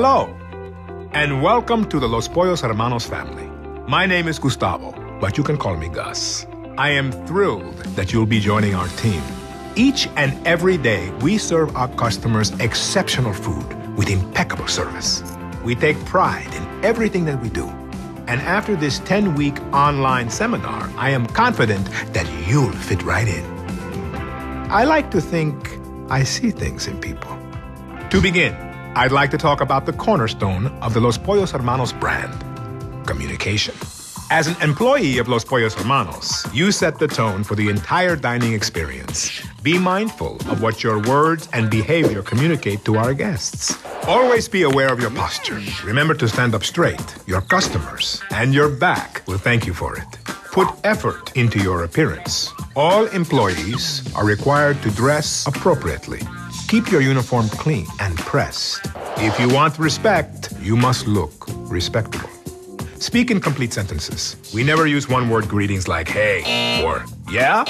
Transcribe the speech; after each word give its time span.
Hello, 0.00 0.32
and 1.12 1.42
welcome 1.42 1.84
to 1.88 1.98
the 1.98 2.08
Los 2.08 2.28
Pollos 2.28 2.60
Hermanos 2.60 3.04
family. 3.04 3.50
My 3.88 4.06
name 4.06 4.28
is 4.28 4.38
Gustavo, 4.38 4.92
but 5.20 5.36
you 5.36 5.42
can 5.42 5.56
call 5.56 5.76
me 5.76 5.88
Gus. 5.88 6.46
I 6.78 6.90
am 6.90 7.10
thrilled 7.26 7.74
that 7.96 8.12
you'll 8.12 8.24
be 8.24 8.38
joining 8.38 8.76
our 8.76 8.86
team. 8.90 9.20
Each 9.74 10.06
and 10.14 10.38
every 10.46 10.76
day, 10.78 11.10
we 11.20 11.36
serve 11.36 11.74
our 11.74 11.88
customers 11.96 12.52
exceptional 12.60 13.32
food 13.32 13.66
with 13.96 14.08
impeccable 14.08 14.68
service. 14.68 15.24
We 15.64 15.74
take 15.74 15.98
pride 16.04 16.54
in 16.54 16.84
everything 16.84 17.24
that 17.24 17.42
we 17.42 17.48
do. 17.48 17.66
And 18.28 18.40
after 18.42 18.76
this 18.76 19.00
10 19.00 19.34
week 19.34 19.60
online 19.72 20.30
seminar, 20.30 20.88
I 20.96 21.10
am 21.10 21.26
confident 21.26 21.90
that 22.12 22.30
you'll 22.46 22.70
fit 22.70 23.02
right 23.02 23.26
in. 23.26 23.44
I 24.70 24.84
like 24.84 25.10
to 25.10 25.20
think 25.20 25.76
I 26.08 26.22
see 26.22 26.52
things 26.52 26.86
in 26.86 27.00
people. 27.00 27.36
To 28.10 28.22
begin, 28.22 28.67
I'd 28.98 29.12
like 29.12 29.30
to 29.30 29.38
talk 29.38 29.60
about 29.60 29.86
the 29.86 29.92
cornerstone 29.92 30.66
of 30.82 30.92
the 30.92 30.98
Los 30.98 31.16
Pollos 31.16 31.52
Hermanos 31.52 31.92
brand 31.92 32.34
communication. 33.06 33.72
As 34.28 34.48
an 34.48 34.60
employee 34.60 35.18
of 35.18 35.28
Los 35.28 35.44
Pollos 35.44 35.72
Hermanos, 35.72 36.44
you 36.52 36.72
set 36.72 36.98
the 36.98 37.06
tone 37.06 37.44
for 37.44 37.54
the 37.54 37.68
entire 37.68 38.16
dining 38.16 38.54
experience. 38.54 39.40
Be 39.62 39.78
mindful 39.78 40.34
of 40.50 40.62
what 40.62 40.82
your 40.82 41.00
words 41.02 41.48
and 41.52 41.70
behavior 41.70 42.22
communicate 42.22 42.84
to 42.86 42.96
our 42.96 43.14
guests. 43.14 43.78
Always 44.08 44.48
be 44.48 44.62
aware 44.62 44.92
of 44.92 44.98
your 44.98 45.10
posture. 45.10 45.62
Remember 45.84 46.14
to 46.14 46.26
stand 46.26 46.56
up 46.56 46.64
straight. 46.64 47.14
Your 47.28 47.42
customers 47.42 48.20
and 48.32 48.52
your 48.52 48.68
back 48.68 49.22
will 49.28 49.38
thank 49.38 49.64
you 49.64 49.74
for 49.74 49.96
it. 49.96 50.08
Put 50.50 50.66
effort 50.82 51.36
into 51.36 51.60
your 51.60 51.84
appearance. 51.84 52.52
All 52.74 53.06
employees 53.06 54.12
are 54.16 54.26
required 54.26 54.82
to 54.82 54.90
dress 54.90 55.46
appropriately. 55.46 56.18
Keep 56.68 56.92
your 56.92 57.00
uniform 57.00 57.48
clean 57.48 57.86
and 57.98 58.14
pressed. 58.18 58.86
If 59.16 59.40
you 59.40 59.48
want 59.48 59.78
respect, 59.78 60.52
you 60.60 60.76
must 60.76 61.06
look 61.06 61.46
respectable. 61.70 62.28
Speak 62.98 63.30
in 63.30 63.40
complete 63.40 63.72
sentences. 63.72 64.36
We 64.52 64.64
never 64.64 64.86
use 64.86 65.08
one 65.08 65.30
word 65.30 65.48
greetings 65.48 65.88
like 65.88 66.08
hey 66.08 66.84
or 66.84 67.06
yeah. 67.32 67.64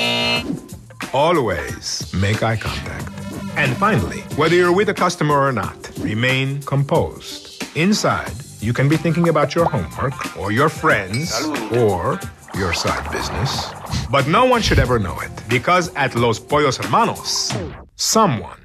Always 1.12 2.12
make 2.12 2.42
eye 2.42 2.56
contact. 2.56 3.08
And 3.56 3.76
finally, 3.76 4.22
whether 4.34 4.56
you're 4.56 4.74
with 4.74 4.88
a 4.88 4.94
customer 4.94 5.38
or 5.38 5.52
not, 5.52 5.78
remain 6.00 6.60
composed. 6.62 7.62
Inside, 7.76 8.32
you 8.58 8.72
can 8.72 8.88
be 8.88 8.96
thinking 8.96 9.28
about 9.28 9.54
your 9.54 9.66
homework 9.66 10.36
or 10.36 10.50
your 10.50 10.68
friends 10.68 11.40
or 11.70 12.18
your 12.56 12.72
side 12.72 13.08
business. 13.12 13.66
But 14.10 14.26
no 14.26 14.44
one 14.44 14.60
should 14.60 14.80
ever 14.80 14.98
know 14.98 15.20
it 15.20 15.30
because 15.48 15.94
at 15.94 16.16
Los 16.16 16.40
Pollos 16.40 16.78
Hermanos, 16.78 17.52
someone 17.94 18.58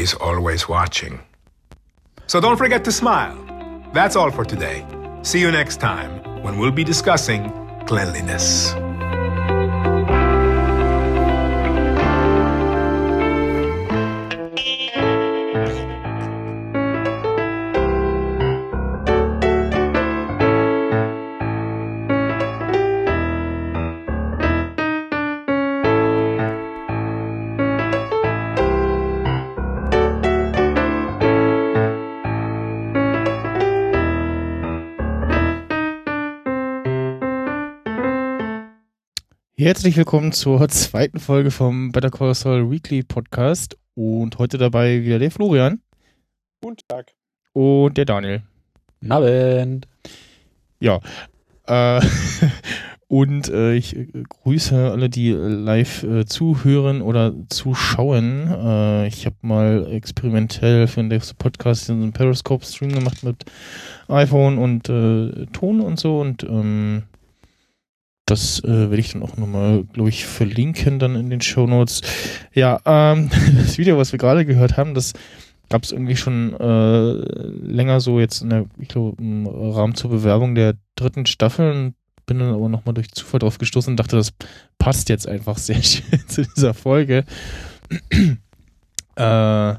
is 0.00 0.14
always 0.14 0.68
watching. 0.68 1.20
So 2.26 2.40
don't 2.40 2.56
forget 2.56 2.84
to 2.84 2.92
smile. 2.92 3.36
That's 3.92 4.16
all 4.16 4.30
for 4.30 4.44
today. 4.44 4.86
See 5.22 5.40
you 5.40 5.50
next 5.50 5.80
time 5.80 6.42
when 6.42 6.58
we'll 6.58 6.72
be 6.72 6.84
discussing 6.84 7.52
cleanliness. 7.86 8.74
Herzlich 39.60 39.94
willkommen 39.98 40.32
zur 40.32 40.66
zweiten 40.70 41.20
Folge 41.20 41.50
vom 41.50 41.92
Better 41.92 42.08
Call 42.08 42.34
Saul 42.34 42.70
Weekly 42.70 43.02
Podcast 43.02 43.76
und 43.92 44.38
heute 44.38 44.56
dabei 44.56 45.02
wieder 45.02 45.18
der 45.18 45.30
Florian 45.30 45.82
Guten 46.62 46.78
Tag. 46.88 47.12
und 47.52 47.94
der 47.98 48.06
Daniel. 48.06 48.40
Abend. 49.06 49.86
Ja, 50.78 51.00
äh, 51.66 52.00
und 53.08 53.50
äh, 53.50 53.74
ich 53.74 53.94
äh, 53.94 54.06
grüße 54.26 54.92
alle, 54.92 55.10
die 55.10 55.32
live 55.32 56.04
äh, 56.04 56.24
zuhören 56.24 57.02
oder 57.02 57.34
zuschauen. 57.50 58.48
Äh, 58.48 59.08
ich 59.08 59.26
habe 59.26 59.36
mal 59.42 59.92
experimentell 59.92 60.88
für 60.88 61.04
den 61.04 61.20
Podcast 61.36 61.90
einen 61.90 62.14
Periscope-Stream 62.14 62.94
gemacht 62.94 63.22
mit 63.22 63.44
iPhone 64.08 64.56
und 64.56 64.88
äh, 64.88 65.44
Ton 65.52 65.82
und 65.82 66.00
so 66.00 66.18
und 66.18 66.44
ähm, 66.44 67.02
das 68.30 68.62
äh, 68.64 68.68
werde 68.68 68.98
ich 68.98 69.12
dann 69.12 69.22
auch 69.22 69.36
nochmal, 69.36 69.84
glaube 69.92 70.08
ich, 70.08 70.24
verlinken 70.24 70.98
dann 70.98 71.16
in 71.16 71.30
den 71.30 71.40
Show 71.40 71.66
Notes. 71.66 72.02
Ja, 72.54 72.80
ähm, 72.84 73.30
das 73.56 73.78
Video, 73.78 73.98
was 73.98 74.12
wir 74.12 74.18
gerade 74.18 74.46
gehört 74.46 74.76
haben, 74.76 74.94
das 74.94 75.12
gab 75.68 75.84
es 75.84 75.92
irgendwie 75.92 76.16
schon 76.16 76.54
äh, 76.58 77.12
länger 77.12 78.00
so 78.00 78.20
jetzt 78.20 78.42
in 78.42 78.50
der, 78.50 78.66
ich 78.78 78.88
glaube, 78.88 79.20
im 79.22 79.46
Rahmen 79.46 79.94
zur 79.94 80.10
Bewerbung 80.10 80.54
der 80.54 80.74
dritten 80.96 81.26
Staffel 81.26 81.70
und 81.70 81.94
bin 82.26 82.38
dann 82.38 82.54
aber 82.54 82.68
nochmal 82.68 82.94
durch 82.94 83.10
Zufall 83.10 83.40
drauf 83.40 83.58
gestoßen 83.58 83.92
und 83.92 83.96
dachte, 83.96 84.16
das 84.16 84.32
passt 84.78 85.08
jetzt 85.08 85.26
einfach 85.28 85.58
sehr 85.58 85.82
schön 85.82 86.20
zu 86.28 86.44
dieser 86.44 86.74
Folge. 86.74 87.24
äh, 89.16 89.74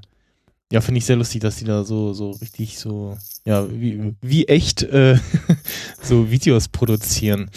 ja, 0.72 0.80
finde 0.80 1.00
ich 1.00 1.06
sehr 1.06 1.18
lustig, 1.18 1.42
dass 1.42 1.58
die 1.58 1.66
da 1.66 1.84
so, 1.84 2.14
so 2.14 2.32
richtig 2.32 2.80
so, 2.80 3.18
ja, 3.46 3.70
wie, 3.70 4.16
wie 4.22 4.48
echt 4.48 4.84
äh, 4.84 5.18
so 6.02 6.32
Videos 6.32 6.70
produzieren. 6.70 7.50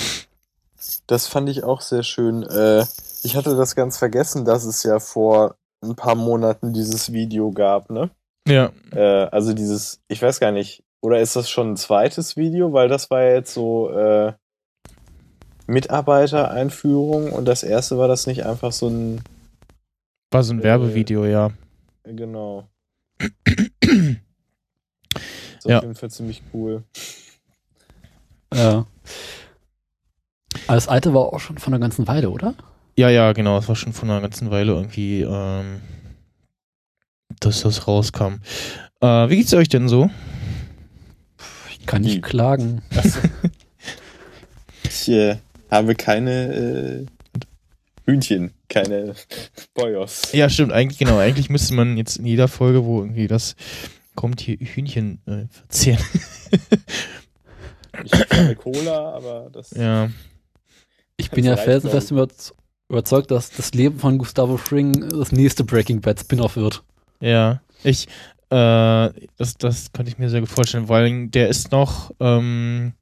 Das 1.06 1.26
fand 1.26 1.48
ich 1.48 1.64
auch 1.64 1.80
sehr 1.80 2.02
schön. 2.02 2.42
Äh, 2.44 2.84
ich 3.22 3.36
hatte 3.36 3.56
das 3.56 3.74
ganz 3.74 3.98
vergessen, 3.98 4.44
dass 4.44 4.64
es 4.64 4.82
ja 4.82 5.00
vor 5.00 5.56
ein 5.82 5.96
paar 5.96 6.14
Monaten 6.14 6.72
dieses 6.72 7.12
Video 7.12 7.52
gab, 7.52 7.90
ne? 7.90 8.10
Ja, 8.48 8.70
Äh, 8.92 9.26
also 9.30 9.52
dieses, 9.54 10.00
ich 10.08 10.20
weiß 10.22 10.40
gar 10.40 10.52
nicht, 10.52 10.82
oder 11.02 11.20
ist 11.20 11.36
das 11.36 11.50
schon 11.50 11.72
ein 11.72 11.76
zweites 11.76 12.36
Video? 12.36 12.72
Weil 12.72 12.88
das 12.88 13.10
war 13.10 13.22
ja 13.22 13.34
jetzt 13.34 13.52
so 13.54 13.90
äh, 13.90 14.32
Mitarbeitereinführung 15.66 17.32
und 17.32 17.44
das 17.46 17.62
erste 17.62 17.98
war 17.98 18.08
das 18.08 18.26
nicht 18.26 18.44
einfach 18.44 18.72
so 18.72 18.88
ein, 18.88 19.22
war 20.30 20.42
so 20.42 20.52
ein 20.54 20.60
Äh, 20.60 20.64
Werbevideo, 20.64 21.24
ja. 21.26 21.50
genau. 22.04 22.68
Ist 23.48 24.20
Ja. 25.66 25.78
auf 25.78 25.82
jeden 25.84 25.94
Fall 25.94 26.10
ziemlich 26.10 26.42
cool. 26.52 26.82
Ja. 28.52 28.86
Aber 30.66 30.74
das 30.76 30.88
alte 30.88 31.12
war 31.14 31.32
auch 31.32 31.40
schon 31.40 31.58
von 31.58 31.72
einer 31.74 31.80
ganzen 31.80 32.06
Weile, 32.08 32.30
oder? 32.30 32.54
Ja, 32.96 33.08
ja, 33.10 33.32
genau. 33.32 33.58
Es 33.58 33.68
war 33.68 33.76
schon 33.76 33.92
vor 33.92 34.08
einer 34.08 34.20
ganzen 34.20 34.50
Weile 34.50 34.72
irgendwie, 34.72 35.22
ähm, 35.22 35.80
dass 37.40 37.62
das 37.62 37.86
rauskam. 37.86 38.36
Äh, 39.00 39.28
wie 39.28 39.36
geht's 39.36 39.52
euch 39.54 39.68
denn 39.68 39.88
so? 39.88 40.10
Ich 41.70 41.86
kann 41.86 42.02
nicht 42.02 42.16
Hm. 42.16 42.22
klagen. 42.22 42.82
Ich 44.86 45.08
äh, 45.08 45.36
habe 45.70 45.94
keine 45.94 46.54
äh, 46.54 47.06
Hühnchen, 48.06 48.52
keine 48.68 49.14
Boyos. 49.74 50.32
Ja, 50.32 50.48
stimmt. 50.48 50.72
Eigentlich, 50.72 50.98
genau. 50.98 51.18
Eigentlich 51.18 51.50
müsste 51.50 51.74
man 51.74 51.96
jetzt 51.96 52.16
in 52.18 52.26
jeder 52.26 52.48
Folge, 52.48 52.84
wo 52.84 53.00
irgendwie 53.00 53.26
das 53.26 53.56
kommt, 54.14 54.40
hier 54.40 54.56
Hühnchen 54.58 55.20
äh, 55.26 55.46
verzehren. 55.50 56.02
Ich 58.04 58.12
habe 58.12 58.24
keine 58.26 58.56
Cola, 58.56 59.14
aber 59.14 59.50
das. 59.52 59.70
ja. 59.72 60.10
Ich 61.16 61.30
bin 61.30 61.44
ja 61.44 61.56
felsenfest 61.56 62.10
überz- 62.12 62.52
überzeugt, 62.88 63.30
dass 63.30 63.50
das 63.50 63.72
Leben 63.74 63.98
von 63.98 64.18
Gustavo 64.18 64.56
Fring 64.56 65.08
das 65.10 65.32
nächste 65.32 65.64
Breaking 65.64 66.00
Bad 66.00 66.20
Spin-off 66.20 66.56
wird. 66.56 66.82
Ja. 67.20 67.60
Ich, 67.82 68.06
äh, 68.50 69.10
das, 69.36 69.56
das 69.58 69.92
kann 69.92 70.06
ich 70.06 70.18
mir 70.18 70.28
sehr 70.28 70.40
gut 70.40 70.48
vorstellen, 70.50 70.88
weil 70.88 71.28
der 71.28 71.48
ist 71.48 71.70
noch, 71.72 72.10
ähm, 72.20 72.92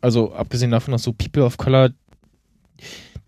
also 0.00 0.32
abgesehen 0.32 0.70
davon, 0.70 0.92
dass 0.92 1.02
so 1.02 1.12
People 1.12 1.44
of 1.44 1.56
Color, 1.58 1.90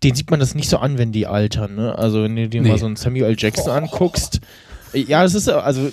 den 0.03 0.15
sieht 0.15 0.29
man 0.31 0.39
das 0.39 0.55
nicht 0.55 0.69
so 0.69 0.77
an, 0.77 0.97
wenn 0.97 1.11
die 1.11 1.27
altern, 1.27 1.75
ne? 1.75 1.97
Also 1.97 2.23
wenn 2.23 2.35
du 2.35 2.49
dir 2.49 2.61
Nee. 2.61 2.69
mal 2.69 2.77
so 2.77 2.87
einen 2.87 2.95
Samuel 2.95 3.35
Jackson 3.37 3.69
anguckst, 3.71 4.41
ja, 4.93 5.23
das 5.23 5.33
ist, 5.33 5.47
also 5.49 5.91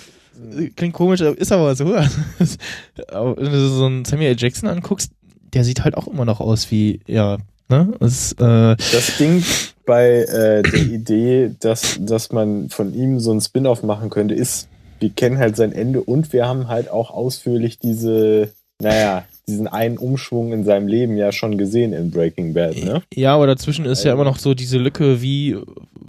klingt 0.75 0.93
komisch, 0.93 1.21
ist 1.21 1.51
aber 1.51 1.75
so. 1.75 1.85
Wenn 1.89 3.51
du 3.51 3.67
so 3.69 3.85
einen 3.85 4.05
Samuel 4.05 4.35
Jackson 4.37 4.69
anguckst, 4.69 5.11
der 5.53 5.63
sieht 5.63 5.83
halt 5.83 5.95
auch 5.97 6.07
immer 6.07 6.25
noch 6.25 6.39
aus 6.39 6.69
wie, 6.71 6.99
ja, 7.07 7.37
ne? 7.71 7.93
Das, 7.99 8.33
äh, 8.33 8.75
Das 8.75 9.17
Ding 9.17 9.43
bei 9.85 10.23
äh, 10.23 10.61
der 10.61 10.73
Idee, 10.73 11.55
dass, 11.59 11.97
dass 11.99 12.31
man 12.31 12.69
von 12.69 12.93
ihm 12.93 13.19
so 13.19 13.31
ein 13.31 13.41
Spin-off 13.41 13.83
machen 13.83 14.09
könnte, 14.09 14.35
ist, 14.35 14.67
wir 14.99 15.09
kennen 15.09 15.39
halt 15.39 15.55
sein 15.55 15.71
Ende 15.71 16.01
und 16.01 16.31
wir 16.33 16.47
haben 16.47 16.67
halt 16.67 16.89
auch 16.89 17.11
ausführlich 17.11 17.79
diese, 17.79 18.49
naja, 18.79 19.25
diesen 19.47 19.67
einen 19.67 19.97
Umschwung 19.97 20.53
in 20.53 20.63
seinem 20.63 20.87
Leben 20.87 21.17
ja 21.17 21.31
schon 21.31 21.57
gesehen 21.57 21.93
in 21.93 22.11
Breaking 22.11 22.53
Bad, 22.53 22.77
ne? 22.83 23.01
ja, 23.13 23.33
aber 23.33 23.47
dazwischen 23.47 23.85
ist 23.85 24.03
ja 24.03 24.13
immer 24.13 24.23
noch 24.23 24.37
so 24.37 24.53
diese 24.53 24.77
Lücke, 24.77 25.21
wie, 25.21 25.57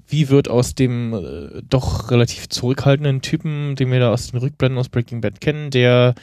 wie 0.07 0.29
wird 0.29 0.49
aus 0.49 0.75
dem 0.75 1.15
äh, 1.15 1.63
doch 1.69 2.11
relativ 2.11 2.51
zurückhaltenden 2.51 3.23
Typen, 3.23 3.75
den 3.75 3.91
wir 3.91 4.01
da 4.01 4.13
aus 4.13 4.31
den 4.31 4.39
Rückblenden 4.41 4.79
aus 4.79 4.91
Breaking 4.91 5.23
Bad 5.23 5.41
kennen, 5.41 5.71
der 5.71 6.15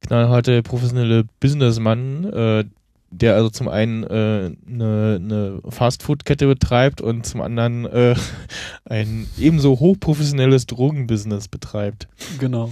knallharte 0.00 0.62
professionelle 0.62 1.24
Businessmann, 1.40 2.24
äh, 2.32 2.64
der 3.10 3.34
also 3.34 3.48
zum 3.50 3.68
einen 3.68 4.04
eine 4.04 4.56
äh, 4.66 4.70
ne, 4.70 5.20
ne 5.20 5.60
Fastfood-Kette 5.68 6.46
betreibt 6.46 7.00
und 7.00 7.26
zum 7.26 7.40
anderen 7.40 7.86
äh, 7.86 8.14
ein 8.84 9.26
ebenso 9.38 9.80
hochprofessionelles 9.80 10.66
Drogenbusiness 10.66 11.48
betreibt. 11.48 12.08
Genau. 12.38 12.70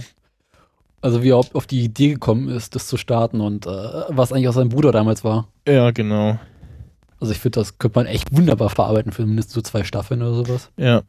Also 1.01 1.23
wie 1.23 1.29
er 1.29 1.37
auf, 1.37 1.67
die 1.67 1.83
Idee 1.83 2.09
gekommen 2.09 2.49
ist, 2.49 2.75
das 2.75 2.87
zu 2.87 2.97
starten 2.97 3.39
und 3.39 3.65
äh, 3.65 3.69
was 3.69 4.31
eigentlich 4.31 4.47
aus 4.47 4.55
seinem 4.55 4.69
Bruder 4.69 4.91
damals 4.91 5.23
war. 5.23 5.47
Ja, 5.67 5.91
genau. 5.91 6.39
Also 7.19 7.33
ich 7.33 7.39
finde, 7.39 7.59
das 7.59 7.77
könnte 7.77 7.99
man 7.99 8.05
echt 8.07 8.35
wunderbar 8.35 8.69
verarbeiten 8.69 9.11
für 9.11 9.25
mindestens 9.25 9.53
so 9.53 9.61
zwei 9.61 9.83
Staffeln 9.83 10.21
oder 10.21 10.33
sowas. 10.33 10.69
Ja. 10.77 11.03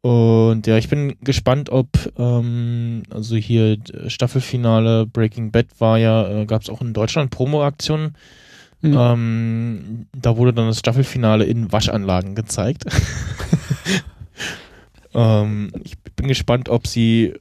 Und 0.00 0.66
ja, 0.66 0.78
ich 0.78 0.88
bin 0.88 1.16
gespannt, 1.22 1.70
ob, 1.70 1.88
ähm, 2.16 3.02
also 3.10 3.34
hier 3.36 3.78
Staffelfinale 4.06 5.06
Breaking 5.06 5.50
Bad 5.50 5.66
war 5.78 5.98
ja, 5.98 6.28
äh, 6.28 6.46
gab 6.46 6.62
es 6.62 6.70
auch 6.70 6.80
in 6.80 6.92
Deutschland 6.92 7.30
Promo-Aktionen. 7.30 8.14
Mhm. 8.80 8.96
Ähm, 8.96 10.06
da 10.16 10.36
wurde 10.36 10.52
dann 10.52 10.68
das 10.68 10.78
Staffelfinale 10.78 11.44
in 11.44 11.72
Waschanlagen 11.72 12.36
gezeigt. 12.36 12.84
ähm, 15.14 15.72
ich 15.82 15.98
bin 15.98 16.28
gespannt, 16.28 16.68
ob 16.68 16.86
sie 16.86 17.34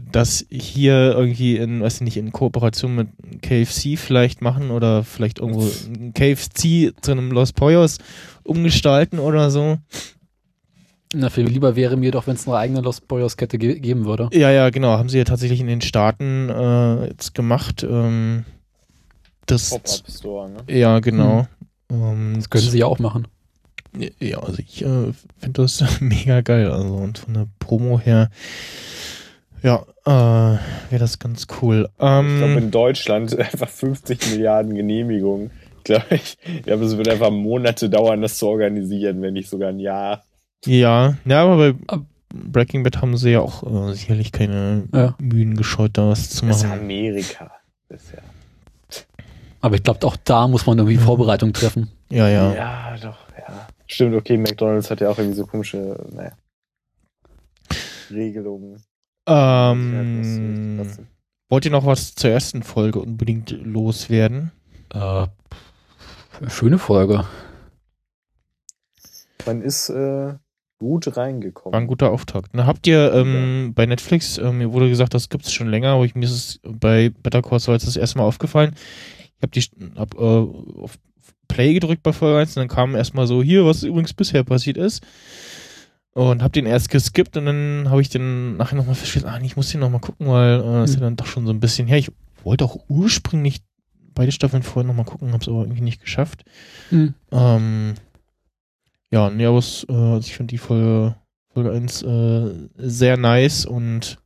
das 0.00 0.46
hier 0.50 1.14
irgendwie 1.16 1.56
in, 1.56 1.82
weiß 1.82 1.96
ich 1.96 2.00
nicht, 2.02 2.16
in 2.16 2.32
Kooperation 2.32 2.94
mit 2.94 3.08
KFC 3.42 3.98
vielleicht 3.98 4.42
machen 4.42 4.70
oder 4.70 5.04
vielleicht 5.04 5.40
irgendwo 5.40 5.68
KFC 6.14 6.94
zu 7.00 7.12
einem 7.12 7.30
Los 7.30 7.52
Pollos 7.52 7.98
umgestalten 8.44 9.18
oder 9.18 9.50
so. 9.50 9.78
Na, 11.14 11.30
viel 11.30 11.46
lieber 11.46 11.76
wäre 11.76 11.96
mir 11.96 12.10
doch, 12.10 12.26
wenn 12.26 12.34
es 12.34 12.46
eine 12.48 12.56
eigene 12.56 12.80
Los 12.80 13.00
Pollos 13.00 13.36
Kette 13.36 13.56
ge 13.58 13.78
geben 13.78 14.04
würde. 14.04 14.28
Ja, 14.32 14.50
ja, 14.50 14.70
genau. 14.70 14.98
Haben 14.98 15.08
sie 15.08 15.18
ja 15.18 15.24
tatsächlich 15.24 15.60
in 15.60 15.68
den 15.68 15.80
Staaten 15.80 16.48
äh, 16.48 17.06
jetzt 17.06 17.34
gemacht. 17.34 17.86
Ähm, 17.88 18.44
das 19.46 19.70
Pop-Up 19.70 20.10
Store, 20.10 20.50
ne? 20.50 20.58
Ja, 20.68 20.98
genau. 21.00 21.46
Hm. 21.90 22.02
Ähm, 22.02 22.32
das 22.36 22.50
können 22.50 22.64
sie 22.64 22.78
ja 22.78 22.86
auch 22.86 22.98
machen. 22.98 23.28
Ja, 24.18 24.40
also 24.40 24.58
ich 24.58 24.82
äh, 24.82 25.12
finde 25.38 25.62
das 25.62 25.84
mega 26.00 26.40
geil. 26.40 26.70
Also 26.70 26.94
und 26.94 27.18
von 27.18 27.34
der 27.34 27.46
Promo 27.60 28.00
her, 28.00 28.30
ja, 29.62 29.84
äh, 30.04 30.10
wäre 30.90 30.98
das 30.98 31.18
ganz 31.18 31.46
cool. 31.62 31.88
Ähm, 32.00 32.32
ich 32.32 32.38
glaube 32.38 32.60
in 32.60 32.70
Deutschland 32.70 33.38
einfach 33.38 33.68
50 33.68 34.32
Milliarden 34.32 34.74
Genehmigungen. 34.74 35.50
Ich 35.78 35.84
glaube, 35.84 36.06
ich, 36.10 36.38
ich 36.44 36.62
glaube, 36.62 36.84
es 36.84 36.96
wird 36.96 37.08
einfach 37.08 37.30
Monate 37.30 37.88
dauern, 37.90 38.22
das 38.22 38.38
zu 38.38 38.48
organisieren, 38.48 39.22
wenn 39.22 39.34
nicht 39.34 39.50
sogar 39.50 39.68
ein 39.68 39.78
Jahr. 39.78 40.24
Ja, 40.66 41.16
ja, 41.24 41.42
aber 41.42 41.72
bei 41.72 41.98
Breaking 42.34 42.82
Bad 42.82 43.00
haben 43.00 43.16
sie 43.16 43.30
ja 43.30 43.40
auch 43.40 43.62
äh, 43.62 43.94
sicherlich 43.94 44.32
keine 44.32 44.88
ja. 44.92 45.14
Mühen 45.20 45.56
gescheut, 45.56 45.92
da 45.94 46.08
was 46.08 46.30
zu 46.30 46.44
machen. 46.44 46.62
Das 46.62 46.64
ist 46.64 46.70
Amerika 46.70 47.52
bisher. 47.88 48.22
Aber 49.60 49.76
ich 49.76 49.82
glaube, 49.82 50.06
auch 50.06 50.16
da 50.16 50.48
muss 50.48 50.66
man 50.66 50.78
irgendwie 50.78 50.98
Vorbereitung 50.98 51.52
treffen. 51.52 51.90
Ja, 52.10 52.28
ja. 52.28 52.54
Ja, 52.54 52.96
doch, 52.96 53.18
ja. 53.38 53.68
Stimmt, 53.86 54.14
okay, 54.14 54.36
McDonalds 54.36 54.90
hat 54.90 55.00
ja 55.00 55.10
auch 55.10 55.18
irgendwie 55.18 55.36
so 55.36 55.46
komische, 55.46 55.96
naja, 56.12 56.32
Regelungen. 58.10 58.82
Ähm, 59.26 60.86
wollt 61.48 61.64
ihr 61.64 61.70
noch 61.70 61.86
was 61.86 62.14
zur 62.14 62.30
ersten 62.30 62.62
Folge 62.62 63.00
unbedingt 63.00 63.50
loswerden? 63.50 64.52
Äh, 64.92 65.26
schöne 66.48 66.78
Folge. 66.78 67.24
Man 69.46 69.62
ist 69.62 69.88
äh, 69.88 70.34
gut 70.84 71.16
reingekommen. 71.16 71.72
War 71.72 71.80
ein 71.80 71.86
guter 71.86 72.10
Auftakt. 72.10 72.50
Na, 72.52 72.66
habt 72.66 72.86
ihr 72.86 73.12
ähm, 73.14 73.64
ja. 73.64 73.72
bei 73.74 73.86
Netflix, 73.86 74.36
äh, 74.36 74.52
mir 74.52 74.72
wurde 74.72 74.90
gesagt, 74.90 75.14
das 75.14 75.30
gibt 75.30 75.46
es 75.46 75.52
schon 75.52 75.68
länger, 75.68 75.92
aber 75.92 76.04
ich, 76.04 76.14
mir 76.14 76.26
ist 76.26 76.32
es 76.32 76.60
bei 76.62 77.10
Better 77.22 77.40
Call 77.40 77.58
Saul 77.58 77.78
das 77.78 77.96
erste 77.96 78.18
Mal 78.18 78.24
aufgefallen. 78.24 78.74
Ich 79.38 79.42
habe 79.42 79.50
die 79.50 79.64
hab, 79.98 80.14
äh, 80.14 80.82
auf 80.82 80.98
Play 81.48 81.72
gedrückt 81.72 82.02
bei 82.02 82.12
Folge 82.12 82.38
1 82.38 82.56
und 82.56 82.60
dann 82.60 82.68
kam 82.68 82.94
erstmal 82.94 83.26
so, 83.26 83.42
hier, 83.42 83.64
was 83.64 83.82
übrigens 83.82 84.12
bisher 84.12 84.44
passiert 84.44 84.76
ist. 84.76 85.02
Und 86.12 86.42
hab 86.42 86.52
den 86.52 86.66
erst 86.66 86.90
geskippt 86.90 87.36
und 87.38 87.46
dann 87.46 87.86
habe 87.88 88.02
ich 88.02 88.10
den 88.10 88.56
nachher 88.56 88.76
nochmal 88.76 88.94
verstanden, 88.94 89.28
ah, 89.28 89.40
ich 89.42 89.56
muss 89.56 89.70
den 89.70 89.80
nochmal 89.80 90.00
gucken, 90.00 90.28
weil 90.28 90.60
äh, 90.60 90.84
ist 90.84 90.94
ja 90.94 90.98
mhm. 90.98 91.04
dann 91.04 91.16
doch 91.16 91.26
schon 91.26 91.46
so 91.46 91.52
ein 91.52 91.60
bisschen 91.60 91.88
her. 91.88 91.98
Ich 91.98 92.12
wollte 92.44 92.64
auch 92.64 92.78
ursprünglich 92.88 93.62
beide 94.14 94.32
Staffeln 94.32 94.62
vorher 94.62 94.86
nochmal 94.86 95.06
gucken, 95.06 95.32
habe 95.32 95.42
es 95.42 95.48
aber 95.48 95.62
irgendwie 95.62 95.82
nicht 95.82 96.00
geschafft. 96.00 96.44
Mhm. 96.90 97.14
Ähm, 97.32 97.94
ja, 99.14 99.30
nee, 99.30 99.46
aber 99.46 99.58
es, 99.58 99.86
äh, 99.88 99.92
also 99.92 100.26
ich 100.26 100.34
finde 100.36 100.50
die 100.50 100.58
Folge, 100.58 101.14
Folge 101.52 101.70
1 101.70 102.02
äh, 102.02 102.52
sehr 102.76 103.16
nice 103.16 103.64
und 103.64 104.18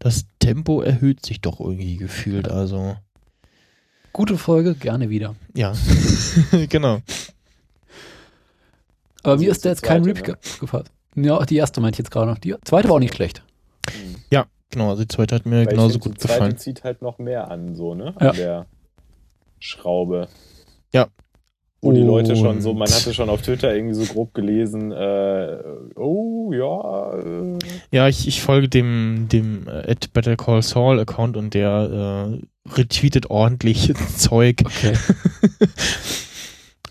das 0.00 0.24
Tempo 0.40 0.82
erhöht 0.82 1.24
sich 1.24 1.40
doch 1.40 1.60
irgendwie 1.60 1.96
gefühlt, 1.96 2.48
also. 2.48 2.96
Gute 4.12 4.36
Folge, 4.36 4.74
gerne 4.74 5.10
wieder. 5.10 5.36
Ja, 5.54 5.74
genau. 6.68 7.02
Aber 9.22 9.36
mir 9.36 9.52
ist 9.52 9.64
da 9.64 9.68
jetzt 9.68 9.84
kein 9.84 10.02
Rip 10.02 10.26
ne? 10.26 10.36
gefallen. 10.58 10.88
Ja, 11.14 11.44
die 11.44 11.56
erste 11.56 11.80
meinte 11.80 11.94
ich 11.94 11.98
jetzt 12.00 12.10
gerade 12.10 12.32
noch. 12.32 12.38
Die 12.38 12.56
zweite 12.64 12.88
war 12.88 12.96
auch 12.96 12.98
nicht 13.00 13.14
schlecht. 13.14 13.44
Ja, 14.32 14.46
genau. 14.70 14.90
Also 14.90 15.02
die 15.02 15.08
zweite 15.08 15.36
hat 15.36 15.46
mir 15.46 15.58
Weil 15.58 15.66
genauso 15.66 16.00
gut 16.00 16.18
gefallen. 16.18 16.50
Die 16.50 16.56
zweite 16.56 16.56
zieht 16.56 16.82
halt 16.82 17.00
noch 17.00 17.18
mehr 17.18 17.48
an, 17.48 17.76
so, 17.76 17.94
ne? 17.94 18.12
An 18.16 18.26
ja. 18.26 18.32
der 18.32 18.66
Schraube. 19.60 20.26
Ja. 20.92 21.06
Wo 21.82 21.88
Und 21.88 21.96
die 21.96 22.02
Leute 22.02 22.36
schon 22.36 22.60
so, 22.60 22.74
man 22.74 22.88
hatte 22.88 23.12
schon 23.12 23.28
auf 23.28 23.42
Twitter 23.42 23.74
irgendwie 23.74 23.94
so 23.94 24.04
grob 24.04 24.34
gelesen, 24.34 24.92
äh, 24.92 25.58
oh 25.96 26.52
ja. 26.52 27.18
Äh. 27.18 27.58
Ja, 27.90 28.06
ich, 28.06 28.28
ich 28.28 28.40
folge 28.40 28.68
dem, 28.68 29.26
dem 29.30 29.66
äh, 29.66 29.90
at 29.90 30.12
Better 30.12 30.36
Call 30.36 30.62
Saul 30.62 31.00
Account 31.00 31.36
und 31.36 31.54
der 31.54 32.38
äh, 32.38 32.72
retweetet 32.72 33.30
ordentlich 33.30 33.92
Zeug. 34.16 34.62
Okay. 34.64 34.94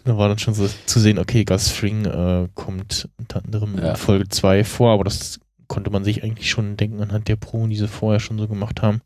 Da 0.03 0.17
war 0.17 0.27
dann 0.27 0.39
schon 0.39 0.55
so 0.55 0.67
zu 0.87 0.99
sehen, 0.99 1.19
okay, 1.19 1.43
Gus 1.43 1.69
Fring 1.69 2.05
äh, 2.05 2.47
kommt 2.55 3.07
unter 3.19 3.45
anderem 3.45 3.77
ja. 3.77 3.91
in 3.91 3.95
Folge 3.95 4.27
2 4.27 4.63
vor, 4.63 4.93
aber 4.93 5.03
das 5.03 5.39
konnte 5.67 5.91
man 5.91 6.03
sich 6.03 6.23
eigentlich 6.23 6.49
schon 6.49 6.75
denken 6.75 7.01
anhand 7.01 7.27
der 7.27 7.35
Pro, 7.35 7.67
die 7.67 7.75
sie 7.75 7.87
vorher 7.87 8.19
schon 8.19 8.39
so 8.39 8.47
gemacht 8.47 8.81
haben. 8.81 9.01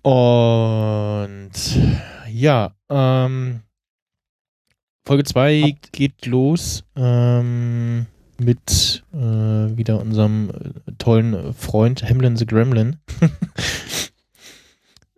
Und 0.00 1.50
ja, 2.30 2.72
ähm, 2.88 3.60
Folge 5.08 5.24
2 5.24 5.74
geht 5.92 6.26
los 6.26 6.84
ähm, 6.94 8.04
mit 8.36 9.02
äh, 9.14 9.16
wieder 9.16 10.02
unserem 10.02 10.50
äh, 10.50 10.92
tollen 10.98 11.54
Freund 11.54 12.02
Hamlin 12.02 12.36
the 12.36 12.44
Gremlin. 12.44 12.98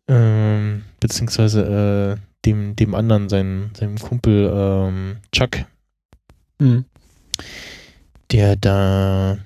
ähm, 0.06 0.84
beziehungsweise 1.00 2.16
äh, 2.16 2.46
dem, 2.46 2.76
dem 2.76 2.94
anderen, 2.94 3.28
seinem, 3.28 3.70
seinem 3.74 3.98
Kumpel 3.98 4.48
ähm, 4.54 5.16
Chuck, 5.32 5.64
mhm. 6.60 6.84
der 8.30 8.54
da, 8.54 9.38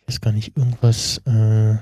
ich 0.00 0.08
weiß 0.08 0.20
gar 0.22 0.32
nicht, 0.32 0.56
irgendwas, 0.56 1.18
äh, 1.18 1.76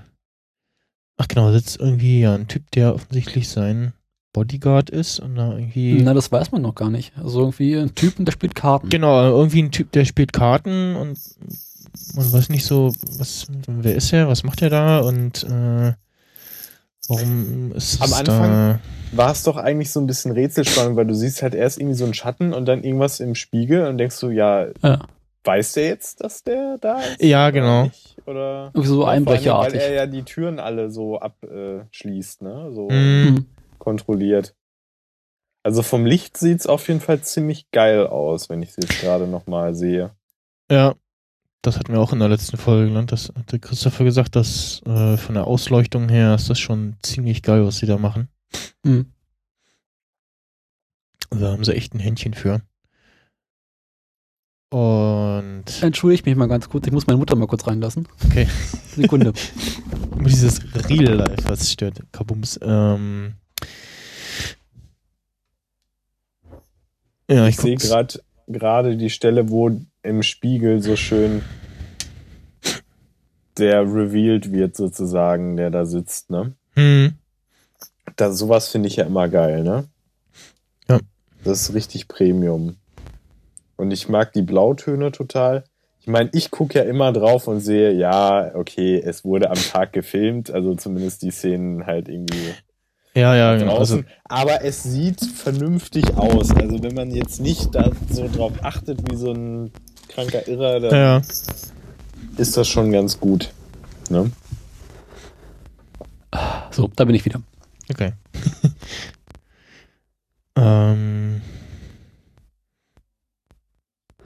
ach 1.16 1.28
genau, 1.28 1.50
sitzt 1.50 1.80
irgendwie 1.80 2.20
ja 2.20 2.34
ein 2.34 2.46
Typ, 2.46 2.70
der 2.72 2.94
offensichtlich 2.94 3.48
sein 3.48 3.94
Bodyguard 4.32 4.90
ist 4.90 5.20
und 5.20 5.36
da 5.36 5.52
irgendwie. 5.52 6.00
Na, 6.02 6.14
das 6.14 6.32
weiß 6.32 6.52
man 6.52 6.62
noch 6.62 6.74
gar 6.74 6.90
nicht. 6.90 7.12
Also 7.16 7.40
irgendwie 7.40 7.76
ein 7.76 7.94
Typ 7.94 8.18
und 8.18 8.26
der 8.26 8.32
spielt 8.32 8.54
Karten. 8.54 8.88
Genau, 8.88 9.30
irgendwie 9.30 9.62
ein 9.62 9.70
Typ, 9.70 9.92
der 9.92 10.04
spielt 10.04 10.32
Karten 10.32 10.96
und 10.96 11.18
man 12.14 12.32
weiß 12.32 12.48
nicht 12.48 12.64
so, 12.64 12.92
was, 13.18 13.46
wer 13.66 13.94
ist 13.94 14.12
er, 14.12 14.28
was 14.28 14.44
macht 14.44 14.62
er 14.62 14.70
da 14.70 15.00
und 15.00 15.44
äh, 15.44 15.92
warum 17.08 17.72
ist 17.72 17.94
es 17.94 18.00
Am 18.00 18.12
Anfang, 18.14 18.50
da 18.50 18.80
war 19.12 19.32
es 19.32 19.42
doch 19.42 19.56
eigentlich 19.56 19.90
so 19.90 20.00
ein 20.00 20.06
bisschen 20.06 20.32
Rätselspannung, 20.32 20.96
weil 20.96 21.06
du 21.06 21.14
siehst 21.14 21.42
halt 21.42 21.54
erst 21.54 21.78
irgendwie 21.78 21.96
so 21.96 22.04
einen 22.04 22.14
Schatten 22.14 22.54
und 22.54 22.66
dann 22.66 22.82
irgendwas 22.82 23.20
im 23.20 23.34
Spiegel 23.34 23.86
und 23.86 23.98
denkst 23.98 24.18
du, 24.20 24.30
ja, 24.30 24.68
ja. 24.82 25.06
weiß 25.44 25.74
der 25.74 25.86
jetzt, 25.86 26.22
dass 26.22 26.42
der 26.42 26.78
da 26.80 27.00
ist? 27.00 27.22
Ja, 27.22 27.50
genau. 27.50 27.84
Nicht? 27.84 28.16
Oder 28.24 28.70
so 28.74 29.04
einbrecherartig. 29.04 29.80
Weil 29.80 29.88
er 29.88 29.94
ja 29.94 30.06
die 30.06 30.22
Türen 30.22 30.58
alle 30.58 30.90
so 30.90 31.18
abschließt, 31.18 32.42
ne? 32.42 32.70
So 32.72 32.88
mm. 32.88 33.46
Kontrolliert. 33.82 34.54
Also 35.64 35.82
vom 35.82 36.06
Licht 36.06 36.36
sieht's 36.36 36.66
auf 36.66 36.88
jeden 36.88 37.00
Fall 37.00 37.20
ziemlich 37.22 37.70
geil 37.70 38.06
aus, 38.06 38.48
wenn 38.48 38.62
ich 38.62 38.70
es 38.70 38.76
jetzt 38.76 39.00
gerade 39.00 39.26
nochmal 39.26 39.74
sehe. 39.74 40.10
Ja, 40.70 40.94
das 41.62 41.78
hatten 41.78 41.92
wir 41.92 42.00
auch 42.00 42.12
in 42.12 42.20
der 42.20 42.28
letzten 42.28 42.56
Folge 42.56 42.88
genannt. 42.88 43.12
Das 43.12 43.32
hatte 43.36 43.58
Christopher 43.58 44.04
gesagt, 44.04 44.34
dass 44.36 44.82
äh, 44.86 45.16
von 45.16 45.34
der 45.34 45.46
Ausleuchtung 45.46 46.08
her 46.08 46.34
ist 46.34 46.48
das 46.48 46.58
schon 46.58 46.96
ziemlich 47.02 47.42
geil, 47.42 47.64
was 47.64 47.78
sie 47.78 47.86
da 47.86 47.98
machen. 47.98 48.28
Mhm. 48.84 49.12
Da 51.30 51.52
haben 51.52 51.64
sie 51.64 51.74
echt 51.74 51.94
ein 51.94 52.00
Händchen 52.00 52.34
für. 52.34 52.62
Und. 54.70 55.64
Entschuldige 55.82 56.30
mich 56.30 56.36
mal 56.36 56.48
ganz 56.48 56.68
kurz, 56.68 56.86
ich 56.86 56.92
muss 56.92 57.06
meine 57.06 57.18
Mutter 57.18 57.36
mal 57.36 57.46
kurz 57.46 57.66
reinlassen. 57.66 58.08
Okay. 58.24 58.48
Sekunde. 58.96 59.32
dieses 60.24 60.60
Real 60.88 61.14
Life, 61.14 61.48
was 61.48 61.70
stört. 61.70 62.00
Kabums. 62.10 62.58
Ähm. 62.62 63.34
Ja, 67.28 67.46
ich, 67.46 67.56
ich 67.56 67.60
sehe 67.60 67.76
gerade 67.76 68.20
gerade 68.48 68.96
die 68.96 69.10
Stelle, 69.10 69.48
wo 69.48 69.70
im 70.02 70.22
Spiegel 70.22 70.82
so 70.82 70.96
schön 70.96 71.42
der 73.58 73.82
revealed 73.82 74.52
wird 74.52 74.76
sozusagen, 74.76 75.56
der 75.56 75.70
da 75.70 75.84
sitzt, 75.84 76.30
ne? 76.30 76.54
Hm. 76.74 77.14
Da, 78.16 78.32
sowas 78.32 78.68
finde 78.68 78.88
ich 78.88 78.96
ja 78.96 79.04
immer 79.04 79.28
geil, 79.28 79.62
ne? 79.62 79.84
Ja. 80.88 80.98
Das 81.44 81.62
ist 81.62 81.74
richtig 81.74 82.08
Premium. 82.08 82.76
Und 83.76 83.90
ich 83.90 84.08
mag 84.08 84.32
die 84.32 84.42
Blautöne 84.42 85.12
total. 85.12 85.64
Ich 86.00 86.06
meine, 86.06 86.30
ich 86.32 86.50
gucke 86.50 86.78
ja 86.78 86.84
immer 86.84 87.12
drauf 87.12 87.46
und 87.46 87.60
sehe, 87.60 87.92
ja, 87.92 88.54
okay, 88.54 89.00
es 89.04 89.24
wurde 89.24 89.50
am 89.50 89.58
Tag 89.58 89.92
gefilmt, 89.92 90.50
also 90.50 90.74
zumindest 90.74 91.22
die 91.22 91.30
Szenen 91.30 91.86
halt 91.86 92.08
irgendwie 92.08 92.54
Ja, 93.14 93.36
ja, 93.36 93.56
genau. 93.56 93.78
Also. 93.78 94.02
Aber 94.24 94.64
es 94.64 94.82
sieht 94.82 95.20
vernünftig 95.20 96.16
aus. 96.16 96.50
Also 96.50 96.82
wenn 96.82 96.94
man 96.94 97.10
jetzt 97.10 97.40
nicht 97.40 97.74
da 97.74 97.90
so 98.10 98.28
drauf 98.28 98.52
achtet 98.62 99.10
wie 99.10 99.16
so 99.16 99.32
ein 99.32 99.70
kranker 100.08 100.46
Irrer, 100.48 100.80
dann 100.80 100.94
ja. 100.94 101.22
ist 102.36 102.56
das 102.56 102.68
schon 102.68 102.90
ganz 102.92 103.18
gut. 103.20 103.52
Ne? 104.08 104.30
So, 106.70 106.88
da 106.96 107.04
bin 107.04 107.14
ich 107.14 107.24
wieder. 107.24 107.42
Okay. 107.90 108.12
ähm, 110.56 111.42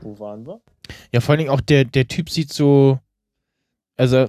Wo 0.01 0.19
waren 0.21 0.47
wir? 0.47 0.61
ja, 1.13 1.21
vor 1.21 1.33
allen 1.33 1.39
Dingen 1.39 1.51
auch 1.51 1.61
der, 1.61 1.85
der 1.85 2.09
Typ 2.09 2.31
sieht 2.31 2.53
so, 2.53 2.99
also 3.97 4.29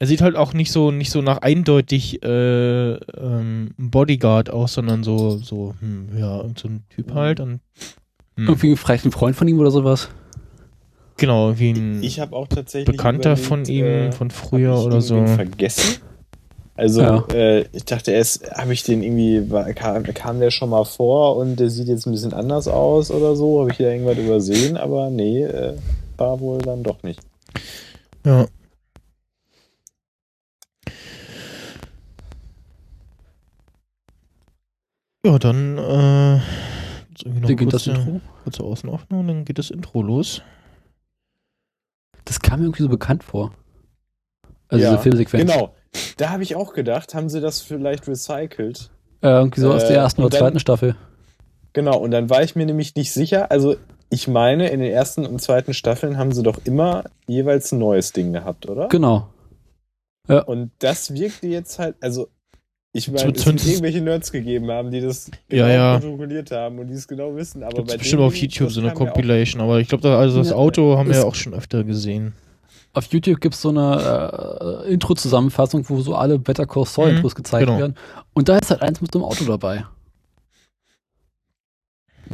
er 0.00 0.06
sieht 0.06 0.22
halt 0.22 0.34
auch 0.34 0.54
nicht 0.54 0.72
so 0.72 0.90
nicht 0.90 1.10
so 1.12 1.20
nach 1.22 1.38
eindeutig 1.38 2.22
äh, 2.24 2.92
ähm, 2.94 3.74
Bodyguard 3.76 4.50
aus, 4.50 4.72
sondern 4.74 5.04
so 5.04 5.36
so 5.36 5.74
hm, 5.80 6.08
ja 6.18 6.38
irgend 6.38 6.58
so 6.58 6.68
ein 6.68 6.82
Typ 6.88 7.12
halt 7.14 7.38
und 7.38 7.60
hm, 8.36 8.48
Irgendwie 8.48 8.74
vielleicht 8.76 9.04
ein 9.04 9.12
Freund 9.12 9.36
von 9.36 9.46
ihm 9.46 9.58
oder 9.60 9.70
sowas. 9.70 10.08
genau 11.18 11.58
wie 11.58 11.70
ein 11.72 12.02
Ich 12.02 12.18
habe 12.18 12.34
auch 12.34 12.48
tatsächlich 12.48 12.96
Bekannter 12.96 13.36
von 13.36 13.64
ihm 13.66 13.84
äh, 13.84 14.12
von 14.12 14.30
früher 14.30 14.78
ich 14.80 14.86
oder 14.86 15.00
so. 15.02 15.26
vergessen. 15.26 16.00
Also 16.76 17.02
Ja. 17.02 17.26
äh, 17.34 17.66
ich 17.72 17.84
dachte 17.84 18.10
erst, 18.12 18.50
habe 18.52 18.72
ich 18.72 18.82
den 18.84 19.02
irgendwie, 19.02 19.50
war, 19.50 19.70
kam, 19.74 20.02
kam 20.04 20.40
der 20.40 20.50
schon 20.50 20.70
mal 20.70 20.84
vor 20.86 21.36
und 21.36 21.60
der 21.60 21.68
sieht 21.68 21.88
jetzt 21.88 22.06
ein 22.06 22.12
bisschen 22.12 22.32
anders 22.32 22.68
aus 22.68 23.10
oder 23.10 23.36
so, 23.36 23.60
habe 23.60 23.70
ich 23.72 23.76
da 23.76 23.84
irgendwas 23.90 24.16
übersehen, 24.16 24.78
aber 24.78 25.10
nee, 25.10 25.42
äh, 25.44 25.74
war 26.16 26.40
wohl 26.40 26.56
dann 26.58 26.82
doch 26.82 27.02
nicht. 27.02 27.20
Ja. 28.24 28.46
Ja, 35.24 35.38
dann 35.38 35.76
äh, 35.78 36.36
irgendwie 37.24 37.40
noch 37.40 37.48
Beginnt 37.48 37.72
das 37.72 37.84
kurze, 37.84 38.00
Intro? 38.00 38.20
kurze 38.44 38.62
Außenaufnahme 38.62 39.20
und 39.20 39.28
dann 39.28 39.44
geht 39.44 39.58
das 39.58 39.70
Intro 39.70 40.02
los. 40.02 40.42
Das 42.24 42.40
kam 42.40 42.60
mir 42.60 42.66
irgendwie 42.66 42.82
so 42.82 42.88
bekannt 42.88 43.22
vor. 43.24 43.52
Also 44.68 44.82
Ja, 44.84 44.90
diese 44.92 45.02
Filmsequenz. 45.02 45.50
Genau. 45.50 45.74
Da 46.16 46.30
habe 46.30 46.42
ich 46.42 46.54
auch 46.56 46.72
gedacht, 46.72 47.14
haben 47.14 47.28
sie 47.28 47.40
das 47.40 47.60
vielleicht 47.60 48.06
recycelt? 48.08 48.90
Äh, 49.22 49.28
irgendwie 49.28 49.60
so 49.60 49.72
aus 49.72 49.82
Äh, 49.84 49.88
der 49.88 49.96
ersten 49.98 50.22
und 50.22 50.26
oder 50.26 50.38
dann- 50.38 50.46
zweiten 50.46 50.60
Staffel. 50.60 50.96
Genau, 51.72 51.98
und 51.98 52.10
dann 52.12 52.30
war 52.30 52.42
ich 52.42 52.56
mir 52.56 52.66
nämlich 52.66 52.94
nicht 52.96 53.12
sicher. 53.12 53.50
Also, 53.50 53.76
ich 54.08 54.26
meine, 54.26 54.68
in 54.70 54.80
den 54.80 54.90
ersten 54.90 55.24
und 55.26 55.40
zweiten 55.40 55.72
Staffeln 55.74 56.16
haben 56.18 56.32
sie 56.32 56.42
doch 56.42 56.58
immer 56.64 57.04
jeweils 57.26 57.70
ein 57.72 57.78
neues 57.78 58.12
Ding 58.12 58.32
gehabt, 58.32 58.68
oder? 58.68 58.88
Genau. 58.88 59.28
Und 60.46 60.70
das 60.78 61.12
wirkte 61.14 61.46
jetzt 61.48 61.78
halt, 61.78 61.96
also, 62.00 62.28
ich 62.92 63.08
meine, 63.08 63.32
es 63.32 63.46
wird 63.46 63.64
irgendwelche 63.64 64.00
Nerds 64.00 64.32
gegeben 64.32 64.70
haben, 64.70 64.90
die 64.90 65.00
das 65.00 65.30
genau 65.48 65.66
ja. 65.66 65.98
protokolliert 65.98 66.50
haben 66.50 66.78
und 66.80 66.88
die 66.88 66.94
es 66.94 67.06
genau 67.06 67.36
wissen. 67.36 67.62
Aber 67.62 67.74
Gibt's 67.76 67.92
bei 67.92 67.98
bestimmt 67.98 68.20
dem 68.20 68.26
auf 68.26 68.34
YouTube 68.34 68.70
so 68.70 68.80
eine 68.80 68.92
Compilation, 68.92 69.60
aber 69.62 69.78
ich 69.78 69.88
glaube, 69.88 70.02
da, 70.02 70.18
also 70.18 70.38
das 70.38 70.50
Ja, 70.50 70.56
Auto 70.56 70.96
haben 70.96 71.08
wir 71.08 71.16
ja 71.16 71.24
auch 71.24 71.34
schon 71.36 71.54
öfter 71.54 71.84
gesehen. 71.84 72.34
Auf 72.92 73.06
YouTube 73.12 73.40
gibt 73.40 73.54
es 73.54 73.60
so 73.62 73.68
eine 73.68 74.82
äh, 74.84 74.92
Intro-Zusammenfassung, 74.92 75.88
wo 75.88 76.00
so 76.00 76.16
alle 76.16 76.40
Better 76.40 76.66
Call 76.66 76.84
Saul 76.84 77.12
Mhm, 77.12 77.28
gezeigt 77.28 77.66
genau. 77.66 77.78
werden. 77.78 77.94
Und 78.32 78.48
da 78.48 78.58
ist 78.58 78.70
halt 78.70 78.82
eins 78.82 79.00
mit 79.00 79.12
so 79.12 79.20
einem 79.20 79.26
Auto 79.26 79.44
dabei. 79.44 79.84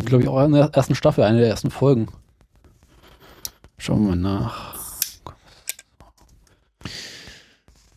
Glaube 0.06 0.22
ich 0.22 0.28
auch 0.28 0.42
in 0.44 0.52
der 0.52 0.70
ersten 0.72 0.94
Staffel, 0.94 1.24
eine 1.24 1.40
der 1.40 1.48
ersten 1.48 1.70
Folgen. 1.70 2.08
Schauen 3.76 4.06
wir 4.06 4.16
mal 4.16 4.16
nach. 4.16 4.75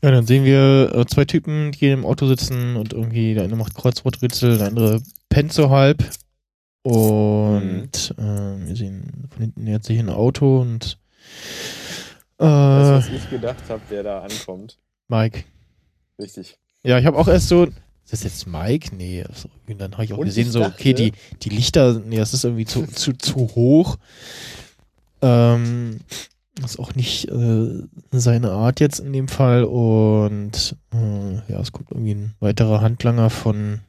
Ja, 0.01 0.11
dann 0.11 0.25
sehen 0.25 0.45
wir 0.45 0.93
äh, 0.95 1.05
zwei 1.05 1.25
Typen, 1.25 1.71
die 1.73 1.89
im 1.89 2.05
Auto 2.05 2.25
sitzen 2.25 2.75
und 2.77 2.93
irgendwie 2.93 3.33
der 3.33 3.43
eine 3.43 3.55
macht 3.55 3.75
Kreuzworträtsel, 3.75 4.57
der 4.57 4.67
andere 4.67 5.01
pennt 5.27 5.51
so 5.51 5.69
halb. 5.69 6.03
Und 6.83 8.15
äh, 8.17 8.21
wir 8.21 8.75
sehen 8.75 9.27
von 9.29 9.41
hinten 9.41 9.63
nähert 9.65 9.83
sich 9.83 9.99
ein 9.99 10.09
Auto 10.09 10.61
und 10.61 10.97
äh, 12.37 12.45
Das, 12.45 13.05
was 13.05 13.09
ich 13.09 13.29
gedacht 13.29 13.63
habe, 13.67 13.81
wer 13.89 14.03
da 14.03 14.21
ankommt. 14.21 14.79
Mike. 15.09 15.43
Richtig. 16.17 16.57
Ja, 16.83 16.97
ich 16.97 17.05
habe 17.05 17.17
auch 17.17 17.27
erst 17.27 17.49
so, 17.49 17.65
ist 17.65 18.13
das 18.13 18.23
jetzt 18.23 18.47
Mike? 18.47 18.95
Nee, 18.95 19.25
und 19.67 19.79
dann 19.79 19.91
habe 19.93 20.05
ich 20.05 20.13
auch 20.13 20.17
Und 20.17 20.25
gesehen, 20.25 20.47
ich 20.47 20.53
so, 20.53 20.63
okay, 20.63 20.93
die, 20.93 21.11
die 21.41 21.49
Lichter, 21.49 21.99
nee, 21.99 22.17
das 22.17 22.33
ist 22.33 22.45
irgendwie 22.45 22.65
zu, 22.65 22.87
zu, 22.87 23.13
zu 23.13 23.35
hoch. 23.35 23.97
Ähm, 25.21 25.99
das 26.61 26.71
ist 26.71 26.79
auch 26.79 26.95
nicht 26.95 27.29
äh, 27.29 27.83
seine 28.11 28.51
Art 28.51 28.79
jetzt 28.79 28.99
in 28.99 29.13
dem 29.13 29.27
Fall. 29.27 29.63
Und 29.63 30.75
äh, 30.93 31.35
ja, 31.51 31.59
es 31.59 31.71
kommt 31.71 31.91
irgendwie 31.91 32.15
ein 32.15 32.35
weiterer 32.39 32.81
Handlanger 32.81 33.29
von 33.29 33.79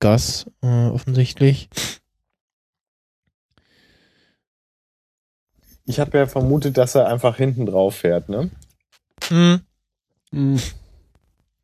Gas, 0.00 0.46
äh, 0.62 0.86
offensichtlich. 0.86 1.68
Ich 5.84 5.98
habe 6.00 6.16
ja 6.18 6.26
vermutet, 6.26 6.76
dass 6.78 6.94
er 6.94 7.08
einfach 7.08 7.36
hinten 7.36 7.66
drauf 7.66 7.96
fährt, 7.96 8.28
ne? 8.28 8.50
Hm. 9.28 9.60
Hm, 10.32 10.60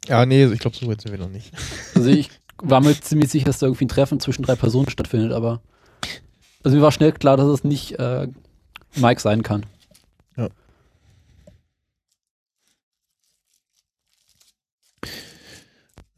Ja, 0.06 0.26
nee, 0.26 0.44
ich 0.46 0.58
glaube, 0.58 0.76
so 0.76 0.86
weit 0.88 1.00
sind 1.00 1.12
wir 1.12 1.18
noch 1.18 1.30
nicht. 1.30 1.52
Also 1.94 2.08
ich 2.10 2.30
war 2.60 2.80
mir 2.80 2.98
ziemlich 3.00 3.30
sicher, 3.30 3.46
dass 3.46 3.58
da 3.58 3.66
irgendwie 3.66 3.84
ein 3.84 3.88
Treffen 3.88 4.20
zwischen 4.20 4.42
drei 4.42 4.56
Personen 4.56 4.90
stattfindet, 4.90 5.32
aber 5.32 5.60
also 6.64 6.76
mir 6.76 6.82
war 6.82 6.92
schnell 6.92 7.12
klar, 7.12 7.36
dass 7.36 7.46
es 7.46 7.64
nicht 7.64 7.98
äh, 7.98 8.26
Mike 8.96 9.20
sein 9.20 9.42
kann. 9.42 9.64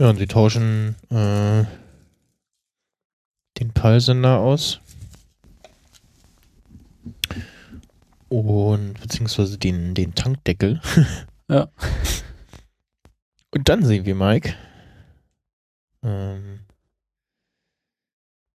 Ja, 0.00 0.08
und 0.08 0.16
sie 0.16 0.26
tauschen 0.26 0.96
äh, 1.10 1.64
den 3.58 3.72
Peilsender 3.74 4.38
aus. 4.38 4.80
Und 8.30 8.94
beziehungsweise 8.98 9.58
den, 9.58 9.94
den 9.94 10.14
Tankdeckel. 10.14 10.80
Ja. 11.48 11.68
Und 13.50 13.68
dann 13.68 13.84
sehen 13.84 14.06
wir 14.06 14.14
Mike. 14.14 14.54
Ähm, 16.02 16.60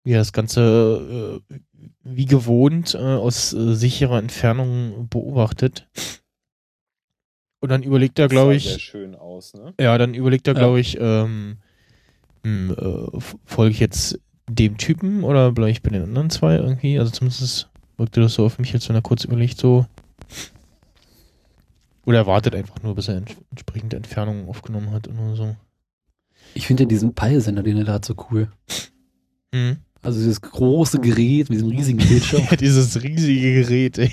wie 0.06 0.14
er 0.14 0.20
das 0.20 0.32
Ganze 0.32 1.42
äh, 1.50 1.56
wie 2.04 2.26
gewohnt 2.26 2.94
äh, 2.94 3.00
aus 3.00 3.52
äh, 3.52 3.74
sicherer 3.74 4.20
Entfernung 4.20 5.10
beobachtet. 5.10 5.90
Und 7.64 7.70
dann 7.70 7.82
überlegt 7.82 8.20
er, 8.20 8.28
glaube 8.28 8.56
ich, 8.56 8.66
sehr 8.66 8.78
schön 8.78 9.16
aus, 9.16 9.54
ne? 9.54 9.74
ja, 9.80 9.98
dann 9.98 10.14
überlegt 10.14 10.50
er, 10.50 10.54
Ja. 10.54 10.60
glaube 10.60 10.82
ich, 10.82 10.98
ähm, 11.00 11.56
hm, 12.44 12.76
äh, 12.78 13.20
folge 13.46 13.72
ich 13.72 13.80
jetzt 13.80 14.20
dem 14.50 14.76
Typen 14.78 15.24
oder 15.24 15.54
bleibe 15.54 15.72
ich 15.72 15.82
bei 15.82 15.90
den 15.92 16.04
anderen 16.04 16.30
zwei 16.30 16.58
irgendwie? 16.58 17.00
Also 17.00 17.12
zumindest 17.12 17.70
wirkte 17.96 18.20
das 18.20 18.34
so 18.34 18.46
auf 18.46 18.60
mich, 18.60 18.74
als 18.74 18.90
wenn 18.90 18.98
er 18.98 19.02
kurz 19.02 19.24
überlegt, 19.24 19.58
so. 19.58 19.86
Oder 22.06 22.18
er 22.18 22.28
wartet 22.28 22.54
einfach 22.54 22.84
nur, 22.84 22.96
bis 22.96 23.08
er 23.08 23.16
ents 23.16 23.34
entsprechende 23.52 23.96
Entfernungen 23.96 24.50
aufgenommen 24.50 24.92
hat 24.92 25.08
oder 25.08 25.34
so. 25.38 25.56
Ich 26.56 26.68
finde 26.68 26.84
ja 26.84 26.90
diesen 26.90 27.14
Peilsender, 27.16 27.64
den 27.64 27.78
er 27.78 27.86
da 27.86 27.94
hat, 27.94 28.04
so 28.04 28.14
cool. 28.30 28.52
Hm. 29.56 29.78
Also 30.02 30.20
dieses 30.20 30.42
große 30.42 31.00
Gerät 31.00 31.50
mit 31.50 31.60
diesem 31.60 31.70
riesigen 31.70 32.00
Bildschirm. 32.00 32.44
Ja, 32.52 32.56
dieses 32.58 33.02
riesige 33.02 33.62
Gerät, 33.64 34.00
ey. 34.00 34.12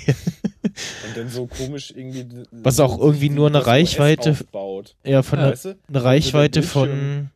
Und 0.63 1.17
dann 1.17 1.29
so 1.29 1.47
komisch 1.47 1.91
irgendwie. 1.95 2.25
Was 2.51 2.79
auch 2.79 2.99
irgendwie 2.99 3.29
nur 3.29 3.47
eine 3.47 3.65
Reichweite- 3.65 4.31
Aufbaut. 4.31 4.95
Ja, 5.03 5.23
von 5.23 5.39
Ja, 5.39 5.45
der, 5.45 5.53
Weißt 5.53 5.65
du? 5.65 5.75
eine 5.87 6.03
Reichweite 6.03 6.59
Bildschirm. 6.61 6.89
von, 6.89 7.29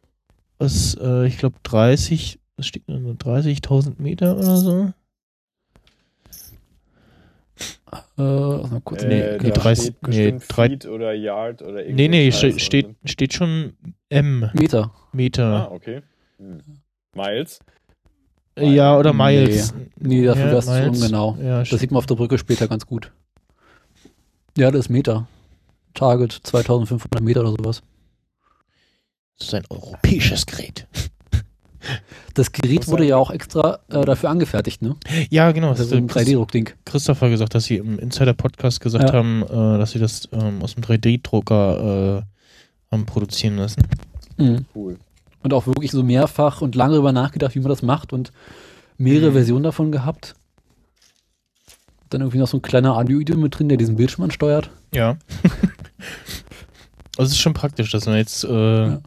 was, 0.60 0.96
äh, 1.02 1.26
ich 1.28 1.38
glaube 1.38 1.56
30, 1.64 2.40
was 2.58 2.68
steht 2.68 2.88
denn, 2.88 3.18
30.000 3.18 4.00
Meter 4.00 4.38
oder 4.38 4.58
so? 4.58 4.94
äh, 8.18 8.22
mal 8.22 8.82
kurz. 8.84 9.04
Äh, 9.04 9.08
nee, 9.08 9.38
nee, 9.42 9.52
30 9.52 9.86
steht 9.86 9.96
nee, 10.04 10.08
bestimmt 10.32 10.44
drei- 10.50 10.68
Feet 10.70 10.86
oder 10.86 11.14
Yard 11.14 11.62
oder 11.62 11.74
Nee, 11.74 11.82
irgendein 11.84 12.12
nee, 12.12 12.32
Scheiß 12.32 12.40
ste 12.40 12.50
drin. 12.50 12.60
steht, 12.60 12.96
steht 13.06 13.34
schon 13.34 13.74
M 14.10 14.50
Meter. 14.54 14.94
Meter. 15.14 15.70
Ah, 15.70 15.72
okay. 15.74 16.02
Hm. 16.38 16.60
Miles? 17.16 17.60
Ja, 18.58 18.98
oder 18.98 19.14
Nee. 19.14 19.18
Miles. 19.48 19.74
Nee, 20.00 20.24
dafür 20.26 20.46
Ja, 20.48 20.52
wär's 20.54 20.66
zu 20.66 20.72
Miles. 20.72 21.02
ungenau. 21.02 21.38
Ja, 21.42 21.64
Das 21.64 21.80
sieht 21.80 21.92
man 21.92 21.98
auf 22.00 22.06
der 22.06 22.16
Brücke 22.16 22.38
später 22.38 22.68
ganz 22.68 22.86
gut. 22.86 23.12
Ja, 24.58 24.72
das 24.72 24.82
ist 24.86 24.90
Meter. 24.90 25.28
Target 25.94 26.32
2500 26.44 27.22
Meter 27.22 27.42
oder 27.42 27.52
sowas. 27.52 27.82
das 29.38 29.48
ist 29.50 29.54
ein 29.54 29.64
europäisches 29.70 30.46
Gerät. 30.46 30.88
Das 32.34 32.52
Gerät 32.52 32.88
wurde 32.88 33.06
ja 33.06 33.16
auch 33.18 33.30
extra 33.30 33.80
äh, 33.90 34.04
dafür 34.06 34.30
angefertigt, 34.32 34.82
ne? 34.82 34.96
Ja, 35.30 35.52
genau. 35.52 35.70
Das 35.70 35.78
Das 35.80 35.88
ist 35.88 35.94
ein 35.94 36.10
hat 36.10 36.18
3D-Druckding. 36.18 36.70
Christopher 36.84 37.30
gesagt, 37.30 37.54
dass 37.54 37.66
sie 37.66 37.78
im 37.78 38.00
Insider-Podcast 38.00 38.82
gesagt 38.82 39.10
Ja. 39.10 39.14
haben, 39.14 39.44
äh, 39.44 39.78
dass 39.78 39.92
sie 39.92 40.00
das 40.00 40.28
ähm, 40.32 40.62
aus 40.64 40.74
dem 40.74 40.84
3D-Drucker 40.84 42.24
äh, 42.24 42.92
haben 42.92 43.06
produzieren 43.06 43.58
lassen. 43.58 43.84
Mhm. 44.38 44.66
Cool. 44.74 44.98
Und 45.46 45.54
auch 45.54 45.68
wirklich 45.68 45.92
so 45.92 46.02
mehrfach 46.02 46.62
und 46.62 46.74
lange 46.74 46.94
darüber 46.94 47.12
nachgedacht, 47.12 47.54
wie 47.54 47.60
man 47.60 47.70
das 47.70 47.84
macht 47.84 48.14
und 48.14 48.32
mehrere 48.98 49.30
Mhm. 49.30 49.34
Versionen 49.36 49.64
davon 49.64 49.92
gehabt. 49.92 50.34
Dann 52.10 52.22
irgendwie 52.22 52.40
noch 52.40 52.48
so 52.48 52.58
ein 52.58 52.64
kleiner 52.64 52.96
Arduino 52.96 53.38
mit 53.38 53.60
drin, 53.60 53.70
der 53.70 53.78
diesen 53.78 53.96
Bildschirm 53.96 54.24
ansteuert. 54.24 54.72
Ja. 54.92 55.18
also 57.16 57.28
es 57.28 57.30
ist 57.34 57.38
schon 57.38 57.54
praktisch, 57.54 57.92
dass 57.92 58.08
man 58.08 58.18
jetzt, 58.18 58.44
äh, 58.44 58.48
Ja. 58.88 59.02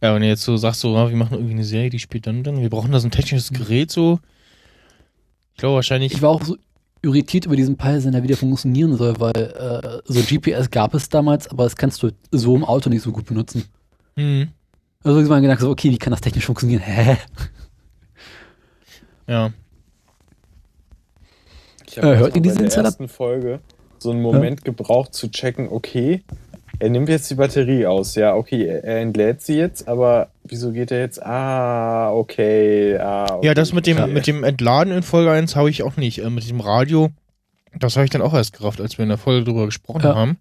ja. 0.00 0.14
wenn 0.14 0.22
du 0.22 0.28
jetzt 0.28 0.44
so 0.44 0.56
sagst, 0.56 0.80
so, 0.80 0.96
ah, 0.96 1.10
wir 1.10 1.16
machen 1.18 1.34
irgendwie 1.34 1.52
eine 1.52 1.64
Serie, 1.64 1.90
die 1.90 1.98
spielt 1.98 2.26
dann, 2.26 2.42
dann, 2.42 2.62
wir 2.62 2.70
brauchen 2.70 2.90
da 2.90 2.98
so 2.98 3.06
ein 3.06 3.10
technisches 3.10 3.50
Gerät, 3.52 3.90
so. 3.90 4.20
Ich 5.52 5.58
glaube 5.58 5.74
wahrscheinlich. 5.74 6.14
Ich 6.14 6.22
war 6.22 6.30
auch 6.30 6.42
so 6.42 6.56
irritiert 7.02 7.44
über 7.44 7.54
diesen 7.56 7.76
Peilsender, 7.76 8.22
wie 8.22 8.28
der 8.28 8.38
funktionieren 8.38 8.96
soll, 8.96 9.20
weil 9.20 9.36
äh, 9.36 10.00
so 10.10 10.22
GPS 10.22 10.70
gab 10.70 10.94
es 10.94 11.10
damals, 11.10 11.48
aber 11.48 11.64
das 11.64 11.76
kannst 11.76 12.02
du 12.02 12.12
so 12.32 12.56
im 12.56 12.64
Auto 12.64 12.88
nicht 12.88 13.02
so 13.02 13.12
gut 13.12 13.26
benutzen. 13.26 13.64
Hm, 14.16 14.48
Also 15.04 15.20
ich 15.20 15.28
mal 15.28 15.40
gedacht, 15.40 15.60
so, 15.60 15.70
okay, 15.70 15.90
wie 15.90 15.98
kann 15.98 16.10
das 16.10 16.20
technisch 16.20 16.46
funktionieren? 16.46 16.82
Hä? 16.82 17.16
ja. 19.28 19.50
Ich 21.86 21.98
habe 21.98 22.08
Äh, 22.14 22.16
hört 22.18 22.26
erst 22.26 22.36
ihr 22.36 22.40
mal 22.40 22.42
diesen 22.42 22.62
bei 22.64 22.68
der 22.68 22.84
ersten 22.84 23.08
Folge 23.08 23.60
so 23.98 24.10
einen 24.10 24.22
Moment 24.22 24.64
gebraucht 24.64 25.14
zu 25.14 25.28
checken, 25.30 25.68
okay, 25.70 26.22
er 26.80 26.90
nimmt 26.90 27.08
jetzt 27.08 27.28
die 27.30 27.34
Batterie 27.34 27.86
aus. 27.86 28.14
Ja, 28.14 28.34
okay, 28.34 28.64
er 28.66 28.98
entlädt 29.00 29.42
sie 29.42 29.56
jetzt, 29.56 29.88
aber 29.88 30.28
wieso 30.44 30.70
geht 30.72 30.90
er 30.92 31.00
jetzt? 31.00 31.20
Ah, 31.22 32.12
okay. 32.12 32.96
Ah, 32.98 33.34
okay 33.36 33.46
Ja, 33.46 33.54
das 33.54 33.72
mit 33.72 33.86
dem, 33.86 34.12
mit 34.12 34.26
dem 34.28 34.44
Entladen 34.44 34.92
in 34.92 35.02
Folge 35.02 35.32
1 35.32 35.56
habe 35.56 35.70
ich 35.70 35.82
auch 35.82 35.96
nicht. 35.96 36.18
Äh, 36.20 36.30
mit 36.30 36.44
diesem 36.44 36.60
Radio, 36.60 37.10
das 37.76 37.96
habe 37.96 38.04
ich 38.04 38.10
dann 38.10 38.22
auch 38.22 38.34
erst 38.34 38.52
gerafft, 38.56 38.80
als 38.80 38.96
wir 38.98 39.02
in 39.04 39.08
der 39.08 39.18
Folge 39.18 39.44
drüber 39.44 39.66
gesprochen 39.66 40.02
Ja. 40.04 40.14
haben. 40.14 40.38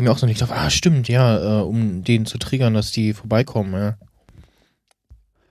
Die 0.00 0.04
mir 0.04 0.12
auch 0.12 0.18
so 0.18 0.24
nicht 0.24 0.40
drauf, 0.40 0.50
ah, 0.50 0.70
stimmt, 0.70 1.08
ja, 1.08 1.60
äh, 1.60 1.62
um 1.62 2.02
den 2.02 2.24
zu 2.24 2.38
triggern, 2.38 2.72
dass 2.72 2.90
die 2.90 3.12
vorbeikommen, 3.12 3.74
ja. 3.74 3.98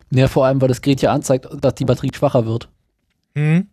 Ja, 0.09 0.27
vor 0.27 0.47
allem, 0.47 0.59
weil 0.59 0.69
das 0.69 0.81
Gerät 0.81 1.03
ja 1.03 1.13
anzeigt, 1.13 1.47
dass 1.61 1.75
die 1.75 1.85
Batterie 1.85 2.09
schwacher 2.11 2.47
wird. 2.47 2.67
Hm. 3.35 3.67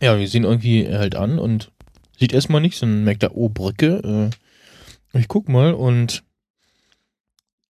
Ja, 0.00 0.18
wir 0.18 0.26
sehen 0.26 0.44
irgendwie 0.44 0.88
halt 0.88 1.16
an 1.16 1.38
und 1.38 1.70
sieht 2.18 2.32
erstmal 2.32 2.62
nichts, 2.62 2.80
dann 2.80 3.04
merkt 3.04 3.22
er, 3.22 3.36
oh, 3.36 3.50
Brücke. 3.50 4.30
Äh, 5.12 5.18
ich 5.18 5.28
guck 5.28 5.50
mal 5.50 5.74
und 5.74 6.24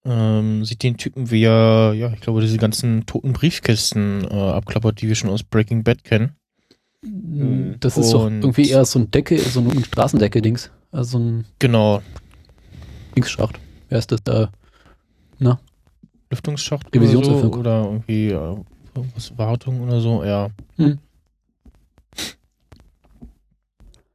ähm, 0.04 0.64
sieht 0.64 0.84
den 0.84 0.98
Typen, 0.98 1.32
wie 1.32 1.42
er, 1.42 1.94
ja, 1.94 2.12
ich 2.12 2.20
glaube, 2.20 2.40
diese 2.42 2.58
ganzen 2.58 3.06
toten 3.06 3.32
Briefkästen 3.32 4.22
äh, 4.30 4.34
abklappert, 4.34 5.00
die 5.00 5.08
wir 5.08 5.16
schon 5.16 5.30
aus 5.30 5.42
Breaking 5.42 5.82
Bad 5.82 6.04
kennen. 6.04 6.36
Mhm. 7.04 7.76
Das 7.80 7.96
ist 7.98 8.12
doch 8.12 8.26
irgendwie 8.26 8.70
eher 8.70 8.84
so 8.84 8.98
ein 8.98 9.10
Decke, 9.10 9.38
so 9.38 9.60
ein 9.60 9.84
Straßendecke-Dings. 9.84 10.70
Also 10.90 11.18
so 11.18 11.18
ein 11.18 11.44
Genau, 11.58 12.02
Dingsschacht. 13.16 13.58
Wer 13.88 13.98
ist 13.98 14.10
das 14.10 14.22
da? 14.22 14.50
Lüftungsschacht 16.34 16.94
Revisionsöffnung. 16.94 17.52
oder, 17.54 17.82
so, 17.82 17.88
oder 17.88 17.92
irgendwie 17.92 18.28
äh, 18.28 18.56
irgendwas 18.96 19.38
Wartung 19.38 19.80
oder 19.82 20.00
so, 20.00 20.24
ja. 20.24 20.48
Hm. 20.76 20.98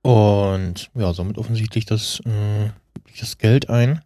Und 0.01 0.89
ja, 0.95 1.13
somit 1.13 1.37
offensichtlich 1.37 1.85
das, 1.85 2.19
äh, 2.25 2.69
das 3.19 3.37
Geld 3.37 3.69
ein. 3.69 4.01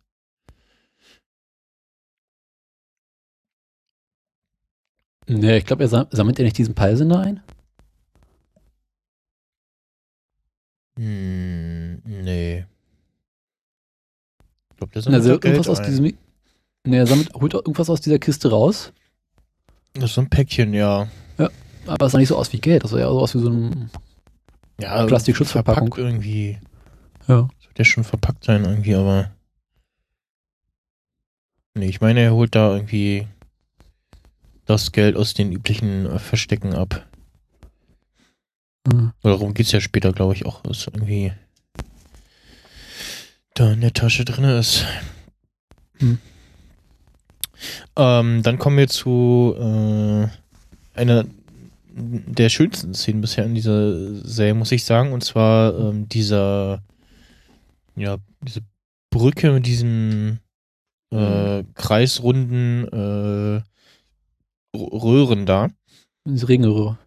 Nee, 5.28 5.58
ich 5.58 5.66
glaube, 5.66 5.84
er 5.84 5.88
sam 5.88 6.08
sammelt 6.12 6.38
ja 6.38 6.44
nicht 6.44 6.58
diesen 6.58 6.76
Peilsender 6.76 7.20
ein. 7.20 7.42
Hm, 10.98 12.02
nee. 12.06 12.66
Ich 14.72 14.78
glaube, 14.78 14.94
der 14.94 15.02
sammelt 15.02 15.22
Also 15.22 15.32
irgendwas 15.34 15.68
aus 15.70 15.80
ein. 15.80 15.86
diesem. 15.86 16.14
Nee, 16.86 16.98
er 16.98 17.08
sammelt, 17.08 17.34
holt 17.34 17.54
irgendwas 17.54 17.90
aus 17.90 18.02
dieser 18.02 18.20
Kiste 18.20 18.50
raus, 18.50 18.92
Das 19.94 20.06
ist 20.06 20.14
so 20.16 20.22
ein 20.22 20.30
Päckchen, 20.30 20.74
ja. 20.74 21.08
aber 21.86 22.06
es 22.06 22.12
sah 22.12 22.18
nicht 22.18 22.28
so 22.28 22.38
aus 22.38 22.52
wie 22.54 22.60
Geld. 22.60 22.84
Das 22.84 22.92
sah 22.92 23.00
ja 23.00 23.10
so 23.10 23.20
aus 23.20 23.34
wie 23.36 23.40
so 23.40 23.50
ein. 23.50 23.90
Ja, 24.80 25.06
Plastikschutzverpackung. 25.06 25.88
verpackt 25.94 26.04
irgendwie. 26.04 26.60
Ja. 27.28 27.48
Sollte 27.62 27.78
ja 27.80 27.86
schon 27.86 28.04
verpackt 28.04 28.44
sein 28.44 28.66
irgendwie, 28.66 28.96
aber. 28.96 29.32
Nee, 31.76 31.88
ich 31.88 32.02
meine, 32.02 32.20
er 32.22 32.34
holt 32.34 32.54
da 32.56 32.74
irgendwie 32.76 33.28
das 34.66 34.92
Geld 34.92 35.16
aus 35.16 35.34
den 35.34 35.52
üblichen 35.52 36.06
äh, 36.06 36.20
Verstecken 36.20 36.74
ab. 36.74 37.06
Hm. 38.88 39.14
Oder 39.24 39.34
darum 39.34 39.54
geht's 39.54 39.72
ja 39.72 39.82
später, 39.82 40.12
glaube 40.12 40.34
ich, 40.34 40.46
auch, 40.46 40.62
dass 40.62 40.88
irgendwie 40.88 41.32
da 43.54 43.72
in 43.72 43.82
der 43.82 43.94
Tasche 43.94 44.26
drin 44.26 44.46
ist. 44.46 44.86
Hm. 46.00 46.18
Ähm, 47.96 48.44
dann 48.44 48.58
kommen 48.58 48.78
wir 48.78 48.88
zu 48.88 49.56
äh, 49.58 50.28
einer 51.00 51.26
der 51.96 52.50
schönsten 52.50 52.94
Szenen 52.94 53.22
bisher 53.22 53.46
in 53.46 53.56
dieser 53.56 54.16
Serie, 54.26 54.56
muss 54.56 54.72
ich 54.72 54.84
sagen. 54.84 55.14
Und 55.14 55.24
zwar 55.24 55.78
ähm, 55.78 56.10
dieser, 56.10 56.82
ja, 57.96 58.18
diese 58.42 58.62
Brücke 59.12 59.52
mit 59.52 59.68
diesen 59.68 60.40
äh, 61.12 61.64
kreisrunden 61.76 62.88
äh, 62.88 63.62
Röhren 64.76 65.46
da. 65.46 65.70
Diese 66.26 66.50
Regenröhre. 66.50 66.98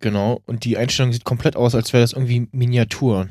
Genau. 0.00 0.40
Und 0.46 0.64
die 0.64 0.76
Einstellung 0.76 1.12
sieht 1.12 1.24
komplett 1.24 1.56
aus, 1.56 1.74
als 1.74 1.92
wäre 1.92 2.02
das 2.02 2.12
irgendwie 2.12 2.48
Miniatur. 2.52 3.28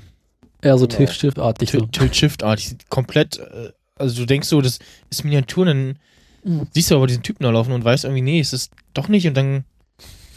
Eher 0.62 0.77
so 0.77 0.88
Genau. 0.88 0.97
Tilt-Shift-artig. 0.97 1.71
So. 1.71 1.86
Tilt-Shift-artig. 1.86 2.75
Komplett, 2.89 3.38
äh, 3.39 3.71
also 3.95 4.21
du 4.21 4.25
denkst 4.25 4.47
so, 4.47 4.62
das 4.62 4.80
ist 5.10 5.23
Miniatur, 5.23 5.65
dann 5.65 5.97
Mhm. 6.43 6.67
siehst 6.71 6.91
du 6.91 6.95
aber 6.95 7.08
diesen 7.08 7.23
Typen 7.23 7.43
da 7.43 7.49
laufen 7.51 7.71
und 7.73 7.84
weißt 7.84 8.06
irgendwie, 8.06 8.21
nee, 8.21 8.39
es 8.39 8.53
ist 8.53 8.71
doch 8.93 9.08
nicht 9.08 9.27
und 9.27 9.36
dann, 9.36 9.65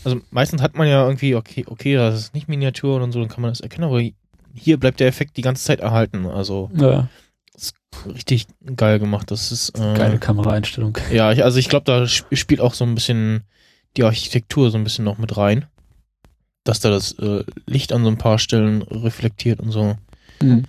also 0.04 0.20
meistens 0.30 0.60
hat 0.62 0.74
man 0.76 0.88
ja 0.88 1.04
irgendwie, 1.04 1.34
okay, 1.34 1.64
okay, 1.66 1.94
das 1.94 2.14
ist 2.20 2.34
nicht 2.34 2.48
Miniatur 2.48 3.00
und 3.02 3.12
so, 3.12 3.20
dann 3.20 3.28
kann 3.28 3.42
man 3.42 3.50
das 3.50 3.60
erkennen, 3.60 3.84
aber 3.84 4.02
hier 4.54 4.76
bleibt 4.78 4.98
der 5.00 5.08
Effekt 5.08 5.36
die 5.36 5.42
ganze 5.42 5.64
Zeit 5.64 5.80
erhalten. 5.80 6.26
Also 6.26 6.70
Ja, 6.74 7.08
richtig 8.14 8.46
geil 8.76 8.98
gemacht. 8.98 9.30
Das 9.30 9.52
ist 9.52 9.70
äh, 9.78 9.94
geile 9.94 10.18
Kameraeinstellung. 10.18 10.96
Ja, 11.12 11.32
ich, 11.32 11.44
also 11.44 11.58
ich 11.58 11.68
glaube, 11.68 11.84
da 11.84 12.04
sp- 12.08 12.34
spielt 12.36 12.60
auch 12.60 12.74
so 12.74 12.84
ein 12.84 12.94
bisschen 12.94 13.44
die 13.96 14.04
Architektur 14.04 14.70
so 14.70 14.78
ein 14.78 14.84
bisschen 14.84 15.04
noch 15.04 15.18
mit 15.18 15.36
rein. 15.36 15.66
Dass 16.64 16.80
da 16.80 16.90
das 16.90 17.12
äh, 17.12 17.44
Licht 17.66 17.92
an 17.92 18.04
so 18.04 18.10
ein 18.10 18.18
paar 18.18 18.38
Stellen 18.38 18.82
reflektiert 18.82 19.60
und 19.60 19.70
so. 19.70 19.96
Mhm. 20.42 20.64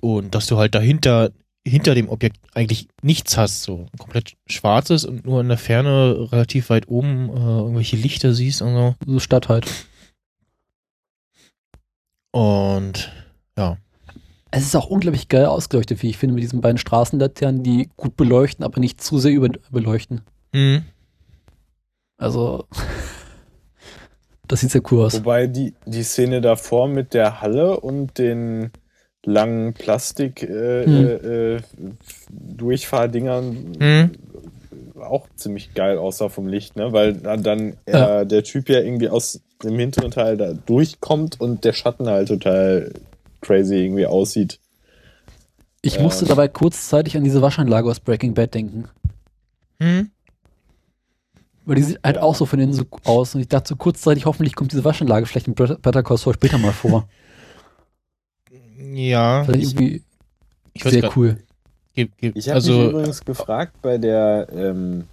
Und 0.00 0.34
dass 0.34 0.46
du 0.46 0.56
halt 0.56 0.74
dahinter, 0.74 1.30
hinter 1.66 1.94
dem 1.94 2.08
Objekt 2.08 2.38
eigentlich 2.54 2.88
nichts 3.02 3.36
hast, 3.36 3.62
so 3.62 3.86
komplett 3.98 4.36
schwarzes 4.46 5.04
und 5.04 5.26
nur 5.26 5.40
in 5.40 5.48
der 5.48 5.58
Ferne 5.58 6.28
relativ 6.32 6.70
weit 6.70 6.88
oben 6.88 7.28
äh, 7.30 7.32
irgendwelche 7.32 7.96
Lichter 7.96 8.32
siehst 8.34 8.62
und 8.62 8.74
so. 8.74 8.94
So 9.06 9.20
Stadt 9.20 9.48
halt. 9.48 9.66
Und 12.32 13.10
ja. 13.56 13.78
Es 14.50 14.64
ist 14.64 14.76
auch 14.76 14.86
unglaublich 14.86 15.28
geil 15.28 15.46
ausgeleuchtet, 15.46 16.02
wie 16.02 16.10
ich 16.10 16.18
finde, 16.18 16.34
mit 16.34 16.44
diesen 16.44 16.60
beiden 16.60 16.78
Straßenlaternen, 16.78 17.62
die 17.62 17.88
gut 17.96 18.16
beleuchten, 18.16 18.64
aber 18.64 18.80
nicht 18.80 19.02
zu 19.02 19.18
sehr 19.18 19.32
überbeleuchten. 19.32 20.20
Hm. 20.54 20.84
Also, 22.18 22.66
das 24.48 24.60
sieht 24.60 24.70
sehr 24.70 24.82
cool 24.90 25.04
aus. 25.06 25.14
Wobei 25.14 25.46
die, 25.46 25.74
die 25.86 26.02
Szene 26.02 26.40
davor 26.40 26.88
mit 26.88 27.14
der 27.14 27.40
Halle 27.40 27.78
und 27.80 28.18
den 28.18 28.70
langen 29.24 29.74
Plastik 29.74 30.42
äh, 30.42 30.84
Hm. 30.84 31.06
äh, 31.06 31.54
äh, 31.56 31.60
Durchfahrdingern 32.30 33.72
Hm. 33.78 34.10
auch 35.00 35.26
ziemlich 35.36 35.74
geil 35.74 35.98
aussah 35.98 36.28
vom 36.28 36.46
Licht, 36.48 36.76
ne? 36.76 36.92
Weil 36.92 37.14
dann, 37.14 37.42
dann 37.42 37.76
Ja. 37.88 38.20
äh, 38.22 38.26
der 38.26 38.44
Typ 38.44 38.68
ja 38.68 38.80
irgendwie 38.80 39.08
aus 39.08 39.40
dem 39.62 39.78
hinteren 39.78 40.10
Teil 40.10 40.36
da 40.36 40.52
durchkommt 40.52 41.40
und 41.40 41.64
der 41.64 41.72
Schatten 41.72 42.08
halt 42.08 42.28
total 42.28 42.92
crazy 43.40 43.76
irgendwie 43.76 44.06
aussieht. 44.06 44.58
Ich 45.82 46.00
musste 46.00 46.24
dabei 46.24 46.48
kurzzeitig 46.48 47.16
an 47.16 47.24
diese 47.24 47.42
Waschanlage 47.42 47.88
aus 47.88 48.00
Breaking 48.00 48.34
Bad 48.34 48.54
denken. 48.54 48.88
Hm. 49.80 50.10
Weil 51.66 51.76
die 51.76 51.82
sieht 51.82 51.98
halt 52.02 52.16
auch 52.18 52.34
so 52.34 52.46
von 52.46 52.58
innen 52.60 52.72
so 52.72 52.84
aus. 53.04 53.34
Und 53.34 53.42
ich 53.42 53.48
dachte 53.48 53.68
so 53.68 53.76
kurzzeitig, 53.76 54.24
hoffentlich 54.24 54.54
kommt 54.54 54.72
diese 54.72 54.84
Waschanlage 54.84 55.26
vielleicht 55.26 55.48
in 55.48 55.54
Bet- 55.54 55.82
Better 55.82 56.02
Call 56.02 56.16
Saul 56.16 56.32
später 56.34 56.56
mal 56.58 56.72
vor. 56.72 57.06
Ja. 58.94 59.44
Das 59.44 59.56
ist 59.56 59.62
Ich, 59.62 59.74
irgendwie 59.74 60.02
ich 60.74 60.84
weiß 60.84 60.92
sehr 60.92 61.02
grad- 61.02 61.16
cool. 61.16 61.36
ge- 61.94 62.08
ge- 62.16 62.32
Ich 62.34 62.48
habe 62.48 62.60
mich 62.60 62.68
also, 62.70 62.90
übrigens 62.90 63.24
gefragt 63.24 63.74
bei 63.82 63.98
der 63.98 64.48
ähm, 64.54 65.04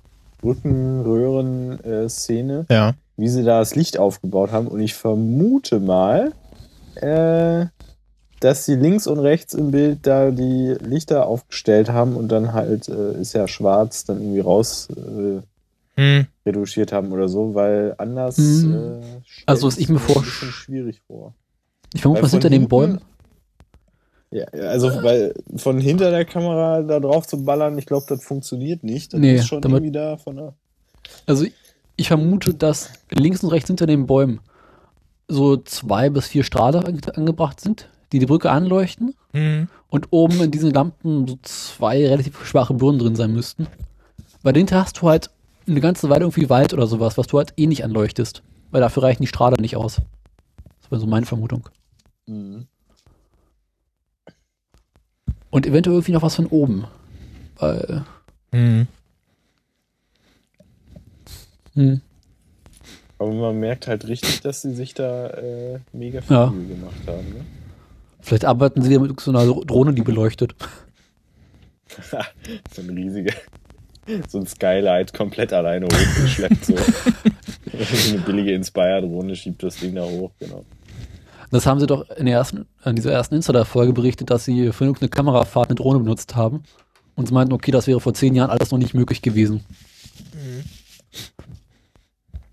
Brückenröhren-Szene, 0.41 2.65
ja. 2.69 2.93
wie 3.17 3.27
sie 3.27 3.43
da 3.43 3.59
das 3.59 3.75
Licht 3.75 3.97
aufgebaut 3.97 4.51
haben. 4.51 4.67
Und 4.67 4.79
ich 4.79 4.93
vermute 4.93 5.79
mal, 5.79 6.33
äh, 6.95 7.65
dass 8.39 8.65
sie 8.65 8.75
links 8.75 9.07
und 9.07 9.19
rechts 9.19 9.53
im 9.53 9.71
Bild 9.71 10.05
da 10.05 10.31
die 10.31 10.75
Lichter 10.81 11.27
aufgestellt 11.27 11.89
haben 11.89 12.15
und 12.15 12.27
dann 12.29 12.53
halt 12.53 12.89
äh, 12.89 13.13
ist 13.19 13.33
ja 13.33 13.47
schwarz 13.47 14.03
dann 14.05 14.21
irgendwie 14.21 14.41
raus 14.41 14.89
äh, 14.91 15.41
Hm. 15.95 16.25
retuschiert 16.45 16.91
haben 16.91 17.11
oder 17.11 17.27
so, 17.29 17.53
weil 17.53 17.93
anders 17.99 18.37
Mhm. 18.37 18.73
äh, 18.73 19.21
Also, 19.45 19.67
was 19.67 19.77
ich 19.77 19.89
mir 19.89 19.99
vor- 19.99 20.23
schwierig 20.23 21.01
vor. 21.05 21.33
Ich 21.93 22.01
vermute 22.01 22.21
von 22.21 22.29
hinter 22.31 22.49
den 22.49 22.67
Bäumen. 22.67 22.99
Ja, 24.31 24.45
also 24.45 24.87
weil 25.03 25.35
von 25.57 25.79
hinter 25.79 26.09
der 26.09 26.25
Kamera 26.25 26.81
da 26.81 26.99
drauf 26.99 27.27
zu 27.27 27.43
ballern, 27.45 27.77
ich 27.77 27.85
glaube, 27.85 28.05
das 28.09 28.23
funktioniert 28.23 28.83
nicht. 28.83 29.13
Das 29.13 29.19
Nee, 29.19 29.35
ist 29.35 29.47
schon 29.47 29.61
damit- 29.61 29.83
irgendwie 29.83 29.91
da 29.91 30.17
von 30.17 30.35
der. 30.35 30.53
Also 31.27 31.45
ich 31.95 32.07
vermute, 32.07 32.55
dass 32.55 32.89
links 33.11 33.43
und 33.43 33.51
rechts 33.51 33.67
hinter 33.67 33.85
den 33.85 34.07
Bäumen 34.07 34.39
so 35.27 35.57
zwei 35.57 36.09
bis 36.09 36.25
vier 36.27 36.43
Strahle 36.43 36.83
ange 36.83 37.01
angebracht 37.15 37.61
sind, 37.61 37.89
die 38.11 38.17
die 38.17 38.25
Brücke 38.25 38.49
anleuchten 38.49 39.13
Hm. 39.33 39.67
und 39.89 40.07
oben 40.09 40.41
in 40.41 40.49
diesen 40.49 40.71
Lampen 40.71 41.27
so 41.27 41.37
zwei 41.43 42.07
relativ 42.07 42.43
schwache 42.43 42.73
Birnen 42.73 42.97
drin 42.99 43.15
sein 43.15 43.33
müssten. 43.33 43.67
Weil 44.41 44.53
dahinter 44.53 44.81
hast 44.81 44.99
du 44.99 45.07
halt 45.09 45.29
eine 45.67 45.81
ganze 45.81 46.09
Weile 46.09 46.21
irgendwie 46.25 46.49
Wald 46.49 46.73
oder 46.73 46.87
sowas, 46.87 47.17
was 47.17 47.27
du 47.27 47.37
halt 47.37 47.53
eh 47.57 47.67
nicht 47.67 47.83
anleuchtest. 47.83 48.43
Weil 48.71 48.81
dafür 48.81 49.03
reichen 49.03 49.23
die 49.23 49.27
Strahler 49.27 49.59
nicht 49.61 49.75
aus. 49.77 50.01
Das 50.81 50.91
war 50.91 50.99
so 50.99 51.05
meine 51.07 51.25
Vermutung. 51.25 51.69
Mhm. 52.25 52.67
Und 55.49 55.65
eventuell 55.67 55.95
irgendwie 55.95 56.11
noch 56.13 56.23
was 56.23 56.35
von 56.35 56.47
oben. 56.47 56.85
Weil, 57.57 58.03
Hm. 58.51 58.87
hm, 61.73 62.01
Aber 63.19 63.31
man 63.31 63.59
merkt 63.59 63.87
halt 63.87 64.07
richtig, 64.07 64.41
dass 64.41 64.61
sie 64.61 64.73
sich 64.73 64.93
da 64.93 65.27
äh, 65.29 65.79
mega 65.91 66.21
viel 66.21 66.35
Ja. 66.35 66.47
Mühe 66.47 66.67
gemacht 66.75 66.95
haben. 67.07 67.29
Ne? 67.29 67.45
vielleicht 68.21 68.45
arbeiten 68.45 68.81
sie 68.81 68.93
ja 68.93 68.99
mit 68.99 69.19
so 69.19 69.31
einer 69.31 69.45
Drohne, 69.65 69.93
die 69.93 70.01
beleuchtet. 70.01 70.55
so 72.73 72.81
ein 72.81 72.89
riesiger, 72.89 73.33
so 74.27 74.39
ein 74.39 74.47
Skylight 74.47 75.13
komplett 75.13 75.53
alleine 75.53 75.85
hochgeschleppt. 75.85 76.65
so. 76.65 76.75
eine 78.09 78.19
billige 78.19 78.53
Inspire-Drohne 78.53 79.35
schiebt 79.35 79.63
das 79.63 79.77
Ding 79.77 79.95
da 79.95 80.03
hoch, 80.03 80.31
genau. 80.39 80.63
Das 81.51 81.65
haben 81.67 81.79
sie 81.79 81.85
doch 81.87 82.09
in, 82.11 82.25
der 82.25 82.35
ersten, 82.35 82.65
in 82.83 82.95
dieser 82.95 83.11
ersten 83.11 83.35
Insider-Folge 83.35 83.93
berichtet, 83.93 84.31
dass 84.31 84.45
sie 84.45 84.71
für 84.71 84.85
irgendeine 84.85 85.09
Kamerafahrt 85.09 85.69
eine 85.69 85.75
Drohne 85.75 85.99
benutzt 85.99 86.35
haben. 86.35 86.63
Und 87.15 87.27
sie 87.27 87.33
meinten, 87.33 87.53
okay, 87.53 87.69
das 87.69 87.85
wäre 87.85 87.99
vor 87.99 88.15
zehn 88.15 88.33
Jahren 88.33 88.49
alles 88.49 88.71
noch 88.71 88.79
nicht 88.79 88.95
möglich 88.95 89.21
gewesen. 89.21 89.63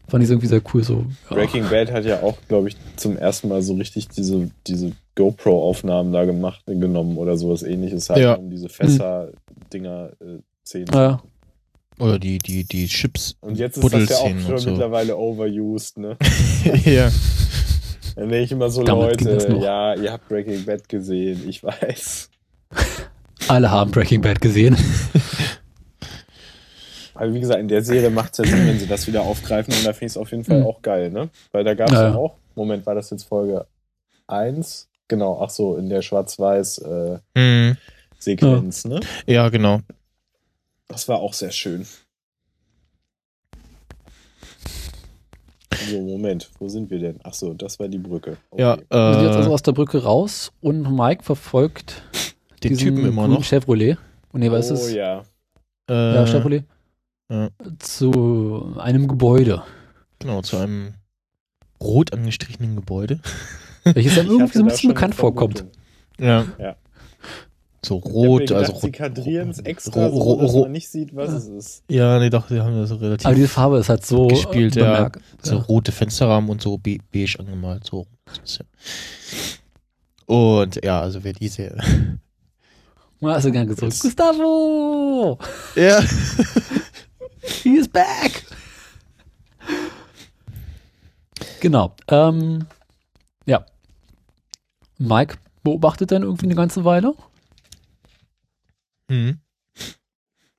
Fand 0.07 0.25
ich 0.25 0.29
irgendwie 0.31 0.49
sehr 0.49 0.61
cool 0.75 0.83
so. 0.83 1.07
Ja. 1.31 1.37
Breaking 1.37 1.69
Bad 1.71 1.93
hat 1.93 2.05
ja 2.05 2.23
auch, 2.23 2.37
glaube 2.49 2.69
ich, 2.69 2.77
zum 2.97 3.17
ersten 3.17 3.49
Mal 3.49 3.63
so 3.63 3.75
richtig 3.75 4.09
diese, 4.09 4.51
diese 4.67 4.93
GoPro-Aufnahmen 5.15 6.13
da 6.13 6.25
gemacht, 6.25 6.63
genommen 6.67 7.17
oder 7.17 7.37
sowas 7.37 7.63
ähnliches, 7.63 8.11
halt, 8.11 8.21
Ja. 8.21 8.35
um 8.35 8.51
diese 8.51 8.69
Fässer-Dinger 8.69 10.11
äh, 10.21 10.39
Szenen. 10.65 10.89
Ja, 10.93 11.23
Oder 12.01 12.19
die, 12.19 12.39
die, 12.39 12.65
die 12.65 12.87
Chips. 12.89 13.37
Und 13.41 13.57
jetzt 13.59 13.77
ist 13.77 13.93
das 13.93 14.09
ja 14.09 14.17
auch 14.17 14.29
schon 14.47 14.59
so. 14.59 14.71
mittlerweile 14.71 15.17
overused, 15.17 15.99
ne? 15.99 16.17
ja. 16.85 17.11
Dann 18.17 18.29
denke 18.29 18.45
ich 18.45 18.53
immer 18.53 18.71
so, 18.71 18.83
Damit 18.83 19.21
Leute, 19.21 19.57
ja, 19.63 19.95
ihr 19.95 20.11
habt 20.13 20.29
Breaking 20.29 20.65
Bad 20.65 20.89
gesehen, 20.89 21.49
ich 21.49 21.63
weiß. 21.63 22.29
alle 23.49 23.71
haben 23.71 23.91
Breaking 23.91 24.21
Bad 24.21 24.41
gesehen. 24.41 24.77
Aber 27.15 27.35
wie 27.35 27.41
gesagt, 27.41 27.61
in 27.61 27.69
der 27.69 27.83
Serie 27.83 28.11
macht 28.11 28.33
es 28.33 28.39
ja 28.39 28.45
Sinn, 28.45 28.67
wenn 28.67 28.79
sie 28.79 28.87
das 28.87 29.07
wieder 29.07 29.23
aufgreifen 29.23 29.75
und 29.75 29.85
da 29.85 29.93
finde 29.93 30.07
ich 30.07 30.13
es 30.13 30.17
auf 30.17 30.31
jeden 30.31 30.45
Fall 30.45 30.61
Mhm. 30.61 30.67
auch 30.67 30.81
geil, 30.83 31.11
ne? 31.11 31.29
Weil 31.53 31.65
da 31.65 31.75
gab 31.75 31.89
es 31.91 31.95
Ja, 31.95 32.05
ja 32.05 32.09
ja. 32.11 32.17
auch, 32.17 32.37
Moment, 32.55 32.87
war 32.87 32.95
das 32.95 33.11
jetzt 33.11 33.25
Folge 33.25 33.67
1? 34.27 34.89
Genau, 35.09 35.41
ach 35.43 35.51
so, 35.51 35.77
in 35.77 35.89
der 35.91 36.03
Schwarz-Weiß 36.03 36.79
äh, 36.79 37.19
Hm. 37.37 37.77
Sequenz, 38.19 38.85
ne? 38.87 39.01
Ja, 39.27 39.49
genau. 39.49 39.81
Das 40.90 41.07
war 41.09 41.20
auch 41.20 41.35
sehr 41.35 41.53
schön. 41.53 41.87
So, 45.88 46.00
Moment, 46.00 46.50
wo 46.59 46.68
sind 46.68 46.90
wir 46.90 46.98
denn? 46.98 47.20
Ach 47.22 47.33
so, 47.33 47.55
das 47.55 47.79
war 47.79 47.87
die 47.88 47.98
Brücke. 47.98 48.37
Okay. 48.50 48.61
Ja, 48.62 48.76
Wir 48.90 49.14
sind 49.14 49.24
jetzt 49.24 49.37
also 49.37 49.50
äh, 49.50 49.55
aus 49.55 49.62
der 49.62 49.72
Brücke 49.72 50.03
raus 50.03 50.53
und 50.61 50.90
Mike 50.94 51.22
verfolgt 51.22 52.03
den 52.64 52.70
diesen 52.70 52.96
Typen 52.96 53.07
immer 53.07 53.29
noch. 53.29 53.44
Chevrolet. 53.44 53.96
Und 54.33 54.40
nee, 54.40 54.50
was 54.50 54.70
oh 54.70 54.74
ist 54.74 54.81
es? 54.87 54.92
ja. 54.94 55.22
Äh, 55.88 56.14
Ja, 56.14 56.26
Chevrolet. 56.26 56.64
ja. 57.31 57.50
Zu 57.79 58.74
einem 58.79 59.07
Gebäude. 59.07 59.62
Genau, 60.18 60.42
zu 60.42 60.57
einem 60.57 60.94
rot 61.81 62.12
angestrichenen 62.12 62.74
Gebäude. 62.74 63.20
Welches 63.85 64.16
Ich 64.16 64.18
irgendwie 64.18 64.53
so 64.59 64.64
ein 64.64 64.66
bisschen 64.66 64.88
bekannt 64.88 65.14
vorkommt. 65.14 65.64
Ja. 66.18 66.46
Ja. 66.59 66.76
So 67.83 67.97
hab 67.97 68.05
mir 68.05 68.12
rot, 68.12 68.40
gedacht, 68.40 68.59
also 68.61 68.75
sie 68.81 68.87
rot. 68.87 68.93
kadrieren 68.93 69.51
es 69.51 69.59
extra, 69.61 70.07
ro- 70.07 70.11
so, 70.12 70.21
ro- 70.23 70.40
dass 70.43 70.53
ro- 70.53 70.62
man 70.64 70.73
nicht 70.73 70.88
sieht, 70.90 71.16
was 71.16 71.31
es 71.33 71.47
ist. 71.49 71.85
Ja, 71.90 72.19
nee, 72.19 72.29
doch, 72.29 72.47
die 72.49 72.61
haben 72.61 72.77
das 72.77 72.90
so 72.90 72.97
relativ 72.97 73.25
Aber 73.27 73.35
diese 73.35 73.49
Farbe 73.49 73.79
ist 73.79 73.88
halt 73.88 74.05
so 74.05 74.27
Gespielt, 74.27 74.77
äh, 74.77 74.81
ja. 74.81 75.11
so 75.43 75.57
rote 75.57 75.90
Fensterrahmen 75.90 76.51
und 76.51 76.61
so 76.61 76.77
be 76.77 76.99
beige 77.12 77.38
angemalt. 77.40 77.85
So. 77.87 78.07
Und 80.27 80.85
ja, 80.85 81.01
also 81.01 81.25
wer 81.25 81.33
diese. 81.33 81.75
Ja, 83.21 83.29
also 83.29 83.51
gern 83.51 83.66
gesagt. 83.66 83.99
Gustavo! 84.01 85.38
Ja. 85.75 86.01
He 87.62 87.77
is 87.77 87.88
back! 87.88 88.45
Genau. 91.61 91.95
Ähm, 92.09 92.66
ja. 93.47 93.64
Mike 94.99 95.37
beobachtet 95.62 96.12
dann 96.12 96.23
irgendwie 96.23 96.47
eine 96.47 96.55
ganze 96.55 96.85
Weile. 96.85 97.14
Mhm. 99.11 99.40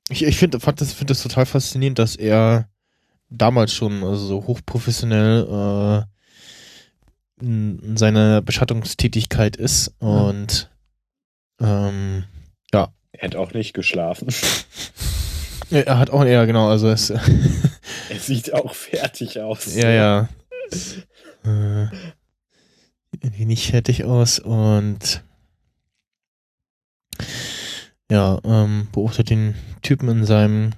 Ich, 0.10 0.24
ich 0.24 0.38
finde 0.38 0.60
fand 0.60 0.82
das, 0.82 0.92
find 0.92 1.10
das 1.10 1.24
total 1.24 1.46
faszinierend, 1.46 1.98
dass 1.98 2.18
er 2.18 2.68
damals 3.30 3.74
schon 3.74 4.04
also 4.04 4.26
so 4.28 4.46
hochprofessionell 4.46 5.48
äh, 7.40 7.44
in, 7.44 7.80
in 7.80 7.98
seiner 7.98 8.42
Beschattungstätigkeit 8.42 9.56
ist 9.56 9.94
und 10.00 10.70
ähm, 11.62 12.26
Er 12.74 13.28
hat 13.28 13.36
auch 13.36 13.54
nicht 13.54 13.74
geschlafen. 13.74 14.28
er 15.70 15.98
hat 15.98 16.10
auch, 16.10 16.26
ja 16.26 16.44
genau, 16.46 16.70
also 16.70 16.90
es, 16.90 17.10
Er 18.10 18.20
sieht 18.20 18.54
auch 18.54 18.74
fertig 18.74 19.40
aus. 19.40 19.74
ja, 19.76 19.90
ja, 19.92 20.30
äh, 21.46 21.88
irgendwie 23.22 23.46
nicht 23.46 23.70
fertig 23.70 24.04
aus 24.04 24.40
und 24.40 25.24
ja, 28.12 28.40
ähm, 28.44 28.90
beobachtet 28.92 29.30
den 29.30 29.56
Typen 29.82 30.10
in 30.10 30.26
seinem 30.26 30.72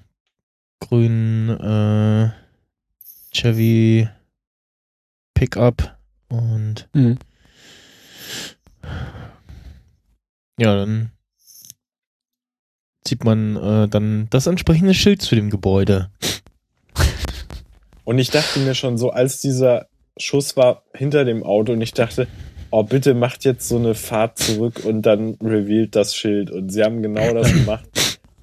grünen 0.79 1.49
äh, 1.49 2.31
Chevy 3.31 4.07
Pickup 5.33 5.97
und 6.29 6.87
Mhm. 6.93 7.17
ja, 10.59 10.75
dann 10.75 11.11
sieht 13.07 13.23
man 13.23 13.55
äh, 13.55 13.87
dann 13.87 14.27
das 14.29 14.45
entsprechende 14.45 14.93
Schild 14.93 15.23
zu 15.23 15.33
dem 15.33 15.49
Gebäude. 15.49 16.11
Und 18.03 18.19
ich 18.19 18.29
dachte 18.29 18.59
mir 18.59 18.75
schon 18.75 18.99
so, 18.99 19.09
als 19.09 19.41
dieser 19.41 19.87
Schuss 20.17 20.55
war 20.55 20.83
hinter 20.93 21.25
dem 21.25 21.41
Auto 21.41 21.73
und 21.73 21.81
ich 21.81 21.93
dachte, 21.93 22.27
oh, 22.73 22.81
bitte 22.81 23.13
macht 23.13 23.45
jetzt 23.45 23.69
so 23.69 23.77
eine 23.77 23.93
Fahrt 23.93 24.39
zurück 24.39 24.81
und 24.83 25.03
dann 25.03 25.37
revealed 25.43 25.95
das 25.95 26.15
Schild. 26.15 26.49
Und 26.49 26.69
sie 26.69 26.83
haben 26.83 27.03
genau 27.03 27.31
das 27.31 27.53
gemacht. 27.53 27.87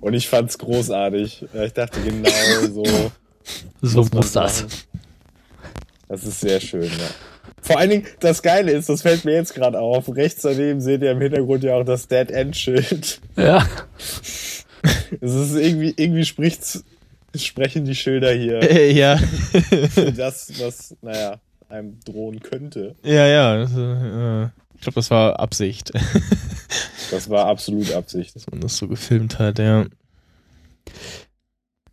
Und 0.01 0.15
ich 0.15 0.29
fand's 0.29 0.57
großartig. 0.57 1.47
Ich 1.53 1.73
dachte, 1.73 2.01
genau 2.01 2.31
so. 2.73 3.11
So 3.83 4.07
muss 4.13 4.33
das. 4.33 4.63
machen. 4.63 4.73
Das 6.09 6.23
ist 6.23 6.41
sehr 6.41 6.61
schön, 6.61 6.85
ja. 6.85 7.11
Vor 7.61 7.79
allen 7.79 7.91
Dingen, 7.91 8.07
das 8.21 8.41
Geile 8.43 8.71
ist, 8.71 8.89
das 8.89 9.03
fällt 9.03 9.25
mir 9.25 9.35
jetzt 9.35 9.55
gerade 9.55 9.81
auf. 9.81 10.09
Rechts 10.15 10.43
daneben 10.43 10.81
seht 10.81 11.03
ihr 11.03 11.11
im 11.11 11.21
Hintergrund 11.21 11.65
ja 11.65 11.75
auch 11.75 11.85
das 11.85 12.07
Dead 12.07 12.31
End 12.31 12.57
Schild. 12.57 13.21
Ja. 13.37 13.69
Es 15.21 15.35
ist 15.35 15.57
irgendwie, 15.57 15.93
irgendwie 15.97 16.25
spricht's, 16.25 16.85
sprechen 17.35 17.85
die 17.85 17.97
Schilder 17.97 18.33
hier 18.33 18.61
ja. 18.93 19.21
das, 20.17 20.53
was, 20.59 20.97
naja, 21.03 21.41
einem 21.71 22.01
drohen 22.01 22.41
könnte. 22.41 22.97
ja, 23.05 23.27
ja. 23.27 23.57
Das, 23.59 23.73
äh, 23.77 24.45
ich 24.75 24.81
glaube, 24.83 24.95
das 24.95 25.11
war 25.11 25.39
Absicht, 25.41 25.93
Das 27.11 27.29
war 27.29 27.47
absolut 27.47 27.93
Absicht. 27.93 28.37
dass 28.37 28.49
man 28.51 28.61
das 28.61 28.77
so 28.77 28.87
gefilmt 28.89 29.39
hat, 29.39 29.59
ja. 29.59 29.85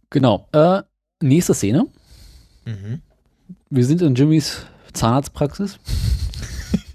Genau. 0.09 0.47
Äh, 0.51 0.81
nächste 1.21 1.53
Szene. 1.53 1.87
Mhm. 2.65 3.01
Wir 3.69 3.85
sind 3.85 4.01
in 4.01 4.15
Jimmys 4.15 4.65
Zahnarztpraxis 4.93 5.79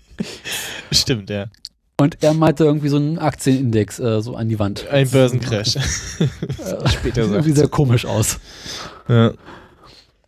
Stimmt, 0.93 1.31
ja. 1.31 1.47
und 2.01 2.23
er 2.23 2.35
meinte 2.35 2.65
irgendwie 2.65 2.89
so 2.89 2.97
einen 2.97 3.19
Aktienindex 3.19 3.99
äh, 3.99 4.21
so 4.23 4.35
an 4.37 4.49
die 4.49 4.59
Wand. 4.59 4.87
Ein 4.89 5.09
Börsencrash. 5.09 5.73
Später 6.89 7.23
sagt. 7.25 7.35
irgendwie 7.35 7.53
sehr 7.53 7.69
komisch 7.69 8.05
aus. 8.07 8.39
Ja. 9.09 9.33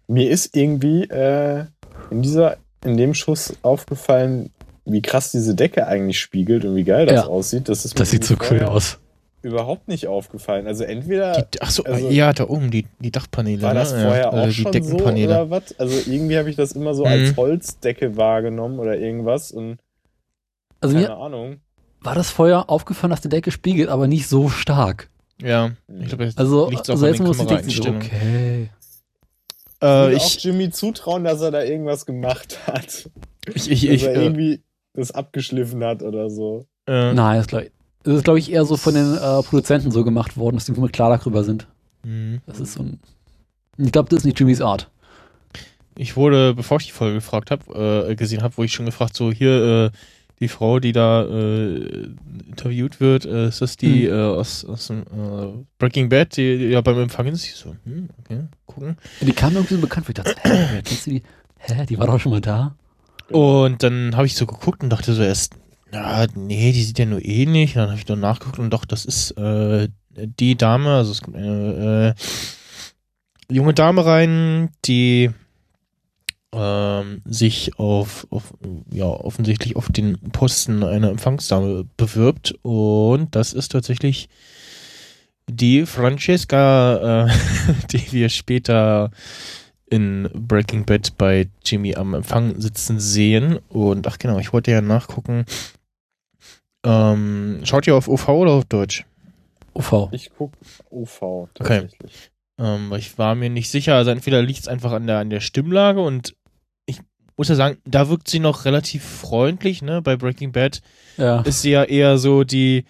Mir 0.07 0.31
ist 0.31 0.55
irgendwie 0.57 1.05
äh, 1.05 1.65
in 2.11 2.23
dieser, 2.23 2.57
in 2.85 2.97
dem 2.97 3.15
Schuss 3.15 3.55
aufgefallen, 3.63 4.51
wie 4.85 5.01
krass 5.03 5.31
diese 5.33 5.55
Decke 5.55 5.87
eigentlich 5.87 6.21
spiegelt 6.21 6.65
und 6.65 6.77
wie 6.77 6.85
geil 6.85 7.07
das 7.07 7.25
Ja. 7.25 7.27
aussieht. 7.27 7.69
Das 7.69 7.85
ist 7.85 7.95
mir 7.95 8.01
Das 8.01 8.11
sieht 8.11 8.25
so 8.25 8.37
cool 8.51 8.63
aus. 8.63 8.99
Überhaupt 9.43 9.89
nicht 9.89 10.07
aufgefallen. 10.07 10.67
Also 10.67 10.85
entweder 10.85 11.43
Die, 11.43 11.61
ach 11.61 11.71
so, 11.71 11.85
Also- 11.85 12.09
ja, 12.09 12.33
da 12.33 12.49
oben, 12.49 12.71
die, 12.71 12.87
die 12.99 13.11
Dachpaneele. 13.11 13.61
war 13.63 13.75
das 13.75 13.93
ne? 13.93 14.03
vorher 14.03 14.23
ja, 14.23 14.31
auch 14.31 14.37
äh, 14.37 14.47
die 14.49 14.55
schon 14.55 14.65
so 14.65 14.71
Deckenpaneele. 14.71 15.29
oder 15.35 15.51
was? 15.51 15.79
Also 15.79 16.11
irgendwie 16.11 16.39
habe 16.39 16.49
ich 16.51 16.57
das 16.57 16.73
immer 16.73 16.95
so 16.95 17.05
Mhm. 17.05 17.11
als 17.11 17.37
Holzdecke 17.37 18.17
wahrgenommen 18.17 18.79
oder 18.79 18.97
irgendwas 18.97 19.51
und 19.51 19.79
Also 20.81 20.95
keine 20.95 21.09
mir 21.09 21.17
Ahnung. 21.17 21.57
war 22.01 22.15
das 22.15 22.31
vorher 22.31 22.71
aufgefallen, 22.71 23.11
dass 23.11 23.21
die 23.21 23.29
Decke 23.29 23.51
spiegelt, 23.51 23.89
aber 23.91 24.07
nicht 24.07 24.29
so 24.29 24.49
stark. 24.49 25.09
ja, 25.43 25.73
ich 26.01 26.09
glaube, 26.09 26.31
Also, 26.37 26.71
liegt 26.71 26.83
auch 26.89 26.95
also 26.95 27.07
jetzt 27.07 27.21
muss 27.21 27.39
ich 27.39 27.47
denken, 27.47 27.71
so, 27.71 27.89
okay. 27.91 28.71
Ich 29.85 29.91
Äh, 29.91 30.03
würde 30.05 30.17
auch 30.17 30.27
ich, 30.27 30.43
Jimmy 30.45 30.71
zutrauen, 30.71 31.25
dass 31.25 31.41
er 31.43 31.51
da 31.51 31.63
irgendwas 31.63 32.07
gemacht 32.07 32.59
hat. 32.67 33.11
ich, 33.55 33.71
ich, 33.71 33.83
Dass 33.83 33.91
ich, 33.91 34.03
er 34.05 34.15
äh, 34.15 34.23
irgendwie 34.25 34.63
das 34.95 35.11
abgeschliffen 35.11 35.85
hat 35.85 36.03
oder 36.03 36.31
so. 36.31 36.67
äh, 36.87 37.13
Nein, 37.13 37.39
das 37.39 37.47
glaube 37.49 37.65
ich, 37.67 37.71
das 38.05 38.15
ist, 38.17 38.25
glaube 38.25 38.39
ich, 38.39 38.51
eher 38.53 38.65
so 38.65 38.77
von 38.77 38.95
den 38.95 39.15
äh, 39.15 39.43
Produzenten 39.43 39.91
so 39.91 40.05
gemacht 40.05 40.37
worden, 40.37 40.57
dass 40.57 40.67
die 40.67 40.73
mit 40.73 40.93
klar 40.93 41.17
darüber 41.17 41.45
sind. 41.45 41.67
mh. 42.05 42.39
Das 42.47 42.61
ist 42.61 42.75
so 42.75 42.83
ein. 42.83 43.01
Ich 43.79 43.93
glaube, 43.93 44.09
das 44.09 44.19
ist 44.21 44.25
nicht 44.25 44.39
Jimmys 44.39 44.61
Art. 44.61 44.91
Ich 45.97 46.17
wurde, 46.17 46.55
bevor 46.55 46.79
ich 46.79 46.87
die 46.87 46.93
Folge 46.93 47.15
gefragt 47.17 47.51
habe, 47.51 48.07
äh, 48.09 48.15
gesehen 48.17 48.43
habe, 48.43 48.57
wo 48.57 48.65
ich 48.65 48.73
schon 48.73 48.87
gefragt, 48.87 49.17
so 49.17 49.31
hier, 49.33 49.91
äh, 49.93 49.97
die 50.45 50.49
Frau, 50.49 50.79
die 50.79 50.93
da 50.93 51.25
äh, 51.25 52.09
interviewt 52.49 53.01
wird, 53.01 53.25
äh, 53.25 53.49
ist 53.49 53.61
das 53.61 53.77
die 53.77 54.07
Hm. 54.07 54.15
äh, 54.15 54.23
aus, 54.23 54.65
aus 54.65 54.87
dem 54.89 55.01
äh, 55.01 55.65
Breaking 55.79 56.09
Bad, 56.09 56.37
die, 56.37 56.59
die 56.59 56.65
ja 56.67 56.81
beim 56.81 56.99
Empfang 57.01 57.27
ist? 57.27 57.45
Ich 57.45 57.55
so, 57.55 57.75
hm, 57.85 58.09
okay, 58.21 58.45
gucken. 58.67 58.97
Die 59.21 59.33
kam 59.33 59.55
irgendwie 59.55 59.75
so 59.75 59.81
bekannt 59.81 60.07
vor. 60.07 60.15
Ich 60.17 60.23
dachte, 60.23 60.37
hä, 60.43 60.83
kennst 60.85 61.07
du 61.07 61.11
die? 61.11 61.23
Hä, 61.59 61.87
die 61.87 61.99
war 61.99 62.07
doch 62.07 62.21
schon 62.21 62.33
mal 62.33 62.41
da. 62.41 62.77
Und 63.31 63.83
dann 63.83 64.17
habe 64.17 64.27
ich 64.27 64.37
so 64.37 64.47
geguckt 64.47 64.83
und 64.83 64.91
dachte 64.91 65.15
so 65.15 65.23
erst, 65.23 65.55
ja, 65.93 66.27
nee, 66.35 66.73
die 66.73 66.83
sieht 66.83 66.99
ja 66.99 67.07
nur 67.07 67.25
ähnlich. 67.25 67.75
Und 67.75 67.83
dann 67.83 67.91
habe 67.91 67.99
ich 67.99 68.09
nur 68.09 68.17
nachgeguckt 68.17 68.59
und 68.59 68.71
doch, 68.71 68.85
das 68.85 69.05
ist 69.05 69.33
äh, 69.33 69.89
die 70.11 70.57
Dame, 70.57 70.91
also 70.91 71.13
es 71.13 71.23
kommt 71.23 71.37
eine 71.37 72.15
äh, 73.51 73.55
junge 73.55 73.75
Dame 73.75 74.05
rein, 74.05 74.71
die 74.85 75.31
ähm, 76.55 77.23
sich 77.25 77.79
auf, 77.79 78.27
auf, 78.31 78.55
ja, 78.91 79.07
offensichtlich 79.07 79.77
auf 79.77 79.91
den 79.91 80.19
Posten 80.31 80.83
einer 80.83 81.11
Empfangsdame 81.11 81.87
bewirbt. 81.97 82.55
Und 82.63 83.35
das 83.35 83.53
ist 83.53 83.73
tatsächlich 83.73 84.29
die 85.49 85.87
Francesca, 85.87 87.27
äh, 87.27 87.33
die 87.91 88.13
wir 88.13 88.29
später 88.29 89.11
in 89.91 90.29
Breaking 90.33 90.85
Bad 90.85 91.17
bei 91.19 91.49
Jimmy 91.65 91.95
am 91.95 92.15
Empfang 92.15 92.61
sitzen 92.61 93.01
sehen. 93.01 93.59
Und 93.69 94.07
ach 94.07 94.19
genau, 94.19 94.39
ich 94.39 94.53
wollte 94.53 94.71
ja 94.71 94.81
nachgucken. 94.81 95.45
Ähm, 96.85 97.61
schaut 97.65 97.87
ihr 97.87 97.97
auf 97.97 98.09
OV 98.09 98.29
oder 98.29 98.53
auf 98.53 98.65
Deutsch? 98.67 99.05
OV. 99.75 100.11
Ich 100.13 100.31
guck 100.37 100.53
UV 100.91 101.49
tatsächlich. 101.55 102.31
Ähm, 102.59 102.91
weil 102.91 103.01
ich 103.01 103.19
war 103.19 103.35
mir 103.35 103.51
nicht 103.51 103.71
sicher. 103.71 103.97
Also 103.97 104.11
entweder 104.11 104.43
liegt 104.43 104.61
es 104.61 104.69
einfach 104.69 104.93
an 104.93 105.07
der, 105.07 105.19
an 105.19 105.31
der 105.31 105.41
Stimmlage 105.41 106.01
und 106.01 106.35
muss 107.37 107.49
ja 107.49 107.55
sagen, 107.55 107.79
da 107.85 108.09
wirkt 108.09 108.29
sie 108.29 108.39
noch 108.39 108.65
relativ 108.65 109.05
freundlich, 109.05 109.83
ne? 109.83 110.01
Bei 110.03 110.17
Breaking 110.17 110.53
Bad 110.53 110.81
Ja. 111.17 111.41
ist 111.43 111.63
sie 111.63 111.71
ja 111.71 111.85
eher 111.85 112.19
so 112.19 112.45
die, 112.45 112.85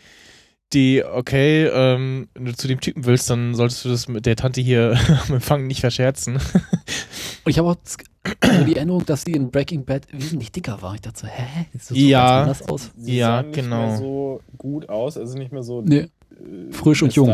die, 0.73 1.05
okay, 1.05 1.67
ähm, 1.67 2.29
wenn 2.35 2.47
du 2.47 2.55
zu 2.55 2.67
dem 2.69 2.81
Typen 2.81 3.05
willst, 3.07 3.31
dann 3.31 3.55
solltest 3.55 3.85
du 3.85 3.89
das 3.91 4.09
mit 4.09 4.27
der 4.27 4.37
Tante 4.37 4.61
hier 4.61 4.99
am 5.29 5.35
Empfang 5.37 5.67
nicht 5.67 5.81
verscherzen. 5.81 6.35
Und 6.37 6.43
ich 7.47 7.59
habe 7.59 7.69
auch 7.69 7.77
die 8.67 8.77
Erinnerung, 8.77 9.05
dass 9.07 9.23
sie 9.23 9.33
in 9.33 9.51
Breaking 9.51 9.85
Bad 9.85 10.07
wesentlich 10.13 10.51
dicker 10.53 10.81
war. 10.83 10.95
Ich 10.95 11.01
dachte 11.03 11.21
so, 11.21 11.27
hä? 11.27 11.67
Das 11.73 11.89
sieht 11.89 11.97
so 11.97 12.03
Ja. 12.07 12.45
ganz 12.45 12.61
anders 12.63 12.69
aus. 12.71 12.91
Sie 12.97 13.17
Ja, 13.17 13.27
sah 13.37 13.43
nicht 13.43 13.55
genau. 13.55 13.87
mehr 13.87 13.97
so 13.99 14.41
gut 14.59 14.89
aus, 14.89 15.17
also 15.17 15.39
nicht 15.39 15.53
mehr 15.53 15.63
so 15.63 15.81
Nee. 15.83 16.09
äh, 16.33 16.73
frisch 16.73 17.03
und 17.03 17.15
jung. 17.15 17.33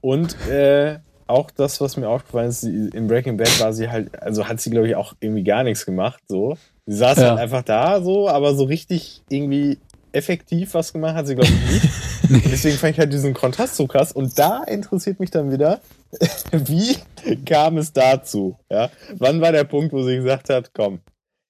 Und 0.00 0.36
äh, 0.48 0.98
auch 1.26 1.50
das, 1.50 1.80
was 1.80 1.96
mir 1.96 2.08
aufgefallen 2.08 2.48
ist, 2.50 2.60
sie, 2.62 2.88
in 2.94 3.08
Breaking 3.08 3.36
Bad 3.36 3.60
war 3.60 3.72
sie 3.72 3.88
halt, 3.90 4.20
also 4.22 4.46
hat 4.48 4.60
sie, 4.60 4.70
glaube 4.70 4.88
ich, 4.88 4.94
auch 4.96 5.14
irgendwie 5.20 5.44
gar 5.44 5.64
nichts 5.64 5.84
gemacht. 5.86 6.22
So. 6.28 6.56
Sie 6.86 6.96
saß 6.96 7.18
Ja. 7.18 7.30
halt 7.30 7.38
einfach 7.40 7.62
da, 7.62 8.00
so, 8.00 8.28
aber 8.28 8.54
so 8.54 8.64
richtig 8.64 9.22
irgendwie 9.28 9.78
effektiv 10.12 10.72
was 10.74 10.92
gemacht 10.92 11.14
hat 11.14 11.26
sie, 11.26 11.34
glaube 11.34 11.50
ich, 11.52 11.72
nicht. 11.72 11.88
Und 12.30 12.44
deswegen 12.52 12.76
fand 12.76 12.92
ich 12.94 12.98
halt 12.98 13.12
diesen 13.12 13.34
Kontrast 13.34 13.76
so 13.76 13.86
krass. 13.86 14.12
Und 14.12 14.38
da 14.38 14.62
interessiert 14.64 15.20
mich 15.20 15.30
dann 15.30 15.50
wieder, 15.52 15.80
wie 16.52 16.96
kam 17.44 17.76
es 17.78 17.92
dazu? 17.92 18.56
Ja? 18.70 18.90
Wann 19.18 19.40
war 19.40 19.52
der 19.52 19.64
Punkt, 19.64 19.92
wo 19.92 20.02
sie 20.02 20.16
gesagt 20.16 20.48
hat, 20.48 20.70
komm, 20.74 21.00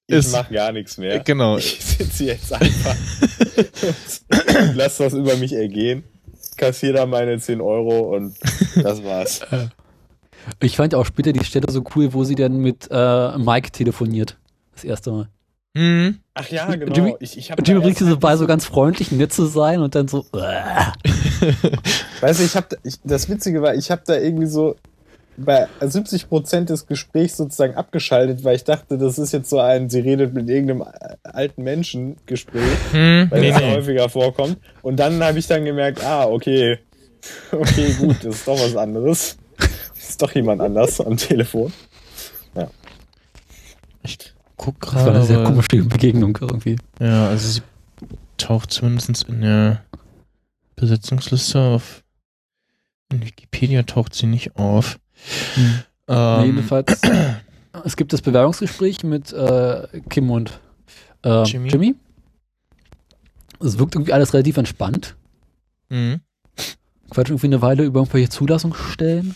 ich 0.07 0.17
Ist- 0.17 0.31
mach 0.33 0.49
gar 0.49 0.71
nichts 0.71 0.97
mehr. 0.97 1.19
genau. 1.19 1.57
Ich 1.57 1.83
sitze 1.83 2.25
jetzt 2.25 2.51
einfach 2.53 2.95
und 4.59 4.75
lass 4.75 4.97
das 4.97 5.13
über 5.13 5.35
mich 5.37 5.53
ergehen. 5.53 6.03
Kassier 6.57 6.93
da 6.93 7.05
meine 7.05 7.37
10 7.39 7.61
Euro 7.61 8.15
und 8.15 8.35
das 8.83 9.03
war's. 9.03 9.41
Ich 10.61 10.75
fand 10.77 10.95
auch 10.95 11.05
später 11.05 11.33
die 11.33 11.43
Stelle 11.43 11.71
so 11.71 11.83
cool, 11.95 12.13
wo 12.13 12.23
sie 12.23 12.35
dann 12.35 12.57
mit 12.57 12.87
äh, 12.91 13.37
Mike 13.37 13.71
telefoniert. 13.71 14.37
Das 14.73 14.83
erste 14.83 15.11
Mal. 15.11 15.29
Mhm. 15.73 16.19
Ach 16.33 16.47
ja, 16.49 16.65
genau. 16.73 16.93
Jimmy- 16.93 17.15
ich, 17.19 17.37
ich 17.37 17.51
hab 17.51 17.59
Und 17.59 17.67
Jimmy 17.67 17.81
bringt 17.81 17.97
sie 17.97 18.05
so 18.07 18.17
bei, 18.17 18.35
so 18.37 18.47
ganz 18.47 18.65
freundlich, 18.65 19.11
nett 19.11 19.31
zu 19.33 19.45
sein 19.45 19.79
und 19.81 19.93
dann 19.95 20.07
so. 20.07 20.25
Äh. 20.33 20.91
Weißt 22.21 22.39
du, 22.39 22.43
ich 22.43 22.55
hab, 22.55 22.69
da- 22.69 22.77
ich, 22.83 22.95
das 23.03 23.29
Witzige 23.29 23.61
war, 23.61 23.75
ich 23.75 23.91
habe 23.91 24.01
da 24.05 24.15
irgendwie 24.17 24.47
so 24.47 24.75
bei 25.37 25.67
70 25.79 26.29
Prozent 26.29 26.69
des 26.69 26.87
Gesprächs 26.87 27.37
sozusagen 27.37 27.75
abgeschaltet, 27.75 28.43
weil 28.43 28.55
ich 28.55 28.63
dachte, 28.63 28.97
das 28.97 29.19
ist 29.19 29.31
jetzt 29.33 29.49
so 29.49 29.59
ein, 29.59 29.89
sie 29.89 29.99
redet 29.99 30.33
mit 30.33 30.49
irgendeinem 30.49 30.83
alten 31.23 31.63
Menschen 31.63 32.17
Gespräch, 32.25 32.63
Hm, 32.91 33.27
weil 33.29 33.41
nee, 33.41 33.51
das 33.51 33.61
nee. 33.61 33.75
häufiger 33.75 34.09
vorkommt. 34.09 34.57
Und 34.81 34.97
dann 34.99 35.23
habe 35.23 35.37
ich 35.39 35.47
dann 35.47 35.63
gemerkt, 35.65 36.03
ah, 36.03 36.25
okay, 36.25 36.79
okay, 37.51 37.93
gut, 37.99 38.17
das 38.23 38.35
ist 38.35 38.47
doch 38.47 38.59
was 38.59 38.75
anderes. 38.75 39.37
Das 39.57 40.09
ist 40.09 40.21
doch 40.21 40.33
jemand 40.33 40.61
anders 40.61 41.01
am 41.01 41.17
Telefon. 41.17 41.71
Ich 44.03 44.17
guck 44.55 44.79
Das 44.79 44.95
war 44.95 45.07
eine 45.09 45.23
sehr 45.23 45.37
gerade. 45.37 45.49
komische 45.49 45.83
Begegnung 45.83 46.37
irgendwie. 46.39 46.77
Ja, 46.99 47.27
also 47.27 47.47
sie 47.49 47.61
taucht 48.37 48.71
zumindest 48.71 49.23
in 49.27 49.41
der 49.41 49.83
Besetzungsliste 50.75 51.59
auf. 51.59 52.03
In 53.11 53.25
Wikipedia 53.25 53.83
taucht 53.83 54.13
sie 54.13 54.27
nicht 54.27 54.55
auf. 54.55 54.99
Ähm, 56.07 56.45
jedenfalls, 56.45 57.01
es 57.83 57.97
gibt 57.97 58.13
das 58.13 58.21
Bewerbungsgespräch 58.21 59.03
mit 59.03 59.33
äh, 59.33 60.01
Kim 60.09 60.31
und 60.31 60.59
äh, 61.23 61.43
Jimmy. 61.43 61.69
Jimmy. 61.69 61.95
Es 63.59 63.77
wirkt 63.79 63.95
irgendwie 63.95 64.13
alles 64.13 64.33
relativ 64.33 64.57
entspannt. 64.57 65.15
mhm. 65.89 66.21
Quatsch 67.09 67.29
irgendwie 67.29 67.47
eine 67.47 67.61
Weile 67.61 67.83
über 67.83 68.01
irgendwelche 68.01 68.29
Zulassungsstellen. 68.29 69.35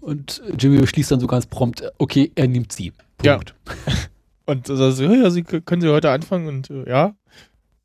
Und 0.00 0.42
Jimmy 0.58 0.78
beschließt 0.78 1.10
dann 1.10 1.20
so 1.20 1.26
ganz 1.26 1.46
prompt, 1.46 1.82
okay, 1.98 2.32
er 2.34 2.48
nimmt 2.48 2.72
sie. 2.72 2.92
Ja. 3.22 3.36
Punkt. 3.36 3.54
Und 4.46 4.66
so, 4.66 4.90
so, 4.90 5.04
ja, 5.04 5.30
sie 5.30 5.42
können 5.42 5.80
sie 5.80 5.88
heute 5.88 6.10
anfangen 6.10 6.48
und 6.48 6.70
äh, 6.70 6.88
ja. 6.88 7.14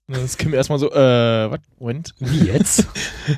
Und 0.08 0.16
dann 0.16 0.26
ist 0.26 0.40
Kim 0.40 0.52
erstmal 0.52 0.80
so, 0.80 0.92
äh, 0.92 1.52
was? 1.52 1.60
Moment. 1.78 2.16
Wie 2.18 2.46
jetzt? 2.46 2.88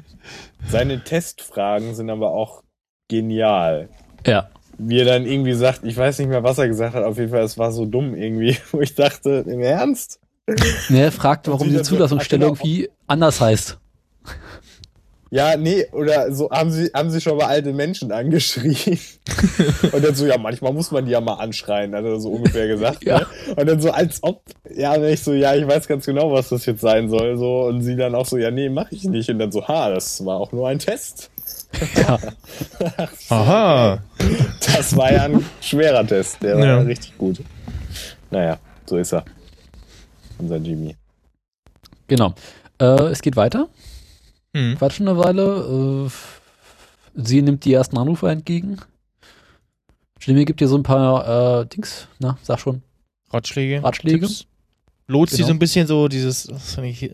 Seine 0.70 1.04
Testfragen 1.04 1.96
sind 1.96 2.10
aber 2.10 2.32
auch 2.32 2.64
genial. 3.08 3.90
ja. 4.26 4.50
Wie 4.80 5.00
er 5.00 5.06
dann 5.06 5.26
irgendwie 5.26 5.54
sagt, 5.54 5.84
ich 5.86 5.98
weiß 5.98 6.20
nicht 6.20 6.28
mehr, 6.28 6.44
was 6.44 6.60
er 6.60 6.68
gesagt 6.68 6.94
hat, 6.94 7.04
auf 7.04 7.18
jeden 7.18 7.32
Fall, 7.32 7.42
es 7.42 7.58
war 7.58 7.72
so 7.72 7.86
dumm 7.88 8.14
irgendwie, 8.14 8.56
wo 8.72 8.80
ich 8.80 8.94
dachte, 8.94 9.44
im 9.48 9.62
Ernst? 9.62 10.20
Ne, 10.90 11.00
er 11.00 11.12
fragt, 11.12 11.48
warum 11.48 11.70
die 11.70 11.82
Zulassungsstelle 11.82 12.46
genau. 12.46 12.54
irgendwie 12.54 12.90
anders 13.08 13.42
heißt. 13.42 13.80
Ja, 15.30 15.58
nee, 15.58 15.86
oder 15.92 16.32
so 16.32 16.50
haben 16.50 16.72
sie, 16.72 16.90
haben 16.94 17.10
sie 17.10 17.20
schon 17.20 17.38
mal 17.38 17.48
alte 17.48 17.74
Menschen 17.74 18.12
angeschrien. 18.12 19.00
und 19.92 20.04
dann 20.04 20.16
so, 20.16 20.26
ja, 20.26 20.38
manchmal 20.38 20.72
muss 20.72 20.92
man 20.92 21.06
die 21.06 21.12
ja 21.12 21.20
mal 21.20 21.36
anschreien, 21.36 21.94
hat 21.94 22.06
er 22.06 22.20
so 22.20 22.30
ungefähr 22.30 22.68
gesagt. 22.68 23.04
Ja. 23.04 23.20
Ne? 23.20 23.28
Und 23.56 23.68
dann 23.68 23.82
so, 23.82 23.92
als 23.92 24.24
ob, 24.24 24.42
ja, 24.74 24.94
und 24.94 25.04
ich 25.04 25.22
so, 25.22 25.34
ja, 25.34 25.54
ich 25.54 25.68
weiß 25.68 25.88
ganz 25.88 26.06
genau, 26.06 26.32
was 26.32 26.50
das 26.50 26.66
jetzt 26.66 26.82
sein 26.82 27.10
soll, 27.10 27.38
so. 27.38 27.66
Und 27.66 27.82
sie 27.82 27.98
dann 27.98 28.16
auch 28.16 28.26
so, 28.26 28.38
ja, 28.38 28.52
nee, 28.52 28.70
mach 28.70 28.92
ich 28.92 29.04
nicht. 29.04 29.30
Und 29.30 29.40
dann 29.40 29.52
so, 29.52 29.68
ha, 29.68 29.90
das 29.90 30.24
war 30.26 30.38
auch 30.38 30.52
nur 30.54 30.70
ein 30.70 30.80
Test. 30.80 31.30
Ja. 31.96 32.18
Aha. 33.30 34.00
Das 34.76 34.96
war 34.96 35.12
ja 35.12 35.24
ein 35.24 35.44
schwerer 35.62 36.08
Test, 36.08 36.42
der 36.42 36.56
war 36.56 36.66
Ja. 36.66 36.78
ja 36.78 36.82
richtig 36.82 37.18
gut. 37.18 37.42
Naja, 38.32 38.58
so 38.86 38.98
ist 38.98 39.14
er. 39.14 39.26
Unser 40.38 40.58
Jimmy. 40.58 40.96
Genau. 42.08 42.34
Äh, 42.80 42.86
es 43.10 43.22
geht 43.22 43.36
weiter. 43.36 43.68
Hm. 44.58 44.78
Quatschen 44.78 45.08
eine 45.08 45.18
Weile. 45.18 46.08
Äh, 46.08 47.22
sie 47.24 47.42
nimmt 47.42 47.64
die 47.66 47.74
ersten 47.74 47.98
Anrufe 47.98 48.30
entgegen. 48.30 48.78
Jimmy 50.20 50.46
gibt 50.46 50.62
ihr 50.62 50.68
so 50.68 50.78
ein 50.78 50.84
paar 50.84 51.62
äh, 51.62 51.66
Dings. 51.68 52.08
Na, 52.20 52.38
sag 52.42 52.60
schon. 52.60 52.82
Ratschläge. 53.32 53.84
Ratschläge. 53.84 54.22
Tipps. 54.28 54.46
Lotst 55.10 55.34
sie 55.36 55.38
Genau. 55.38 55.48
so 55.48 55.54
ein 55.54 55.60
bisschen 55.60 55.88
so, 55.88 56.08
dieses, 56.10 56.44
das 56.48 56.74
fand 56.76 56.88
ich 56.88 57.04
äh, 57.04 57.12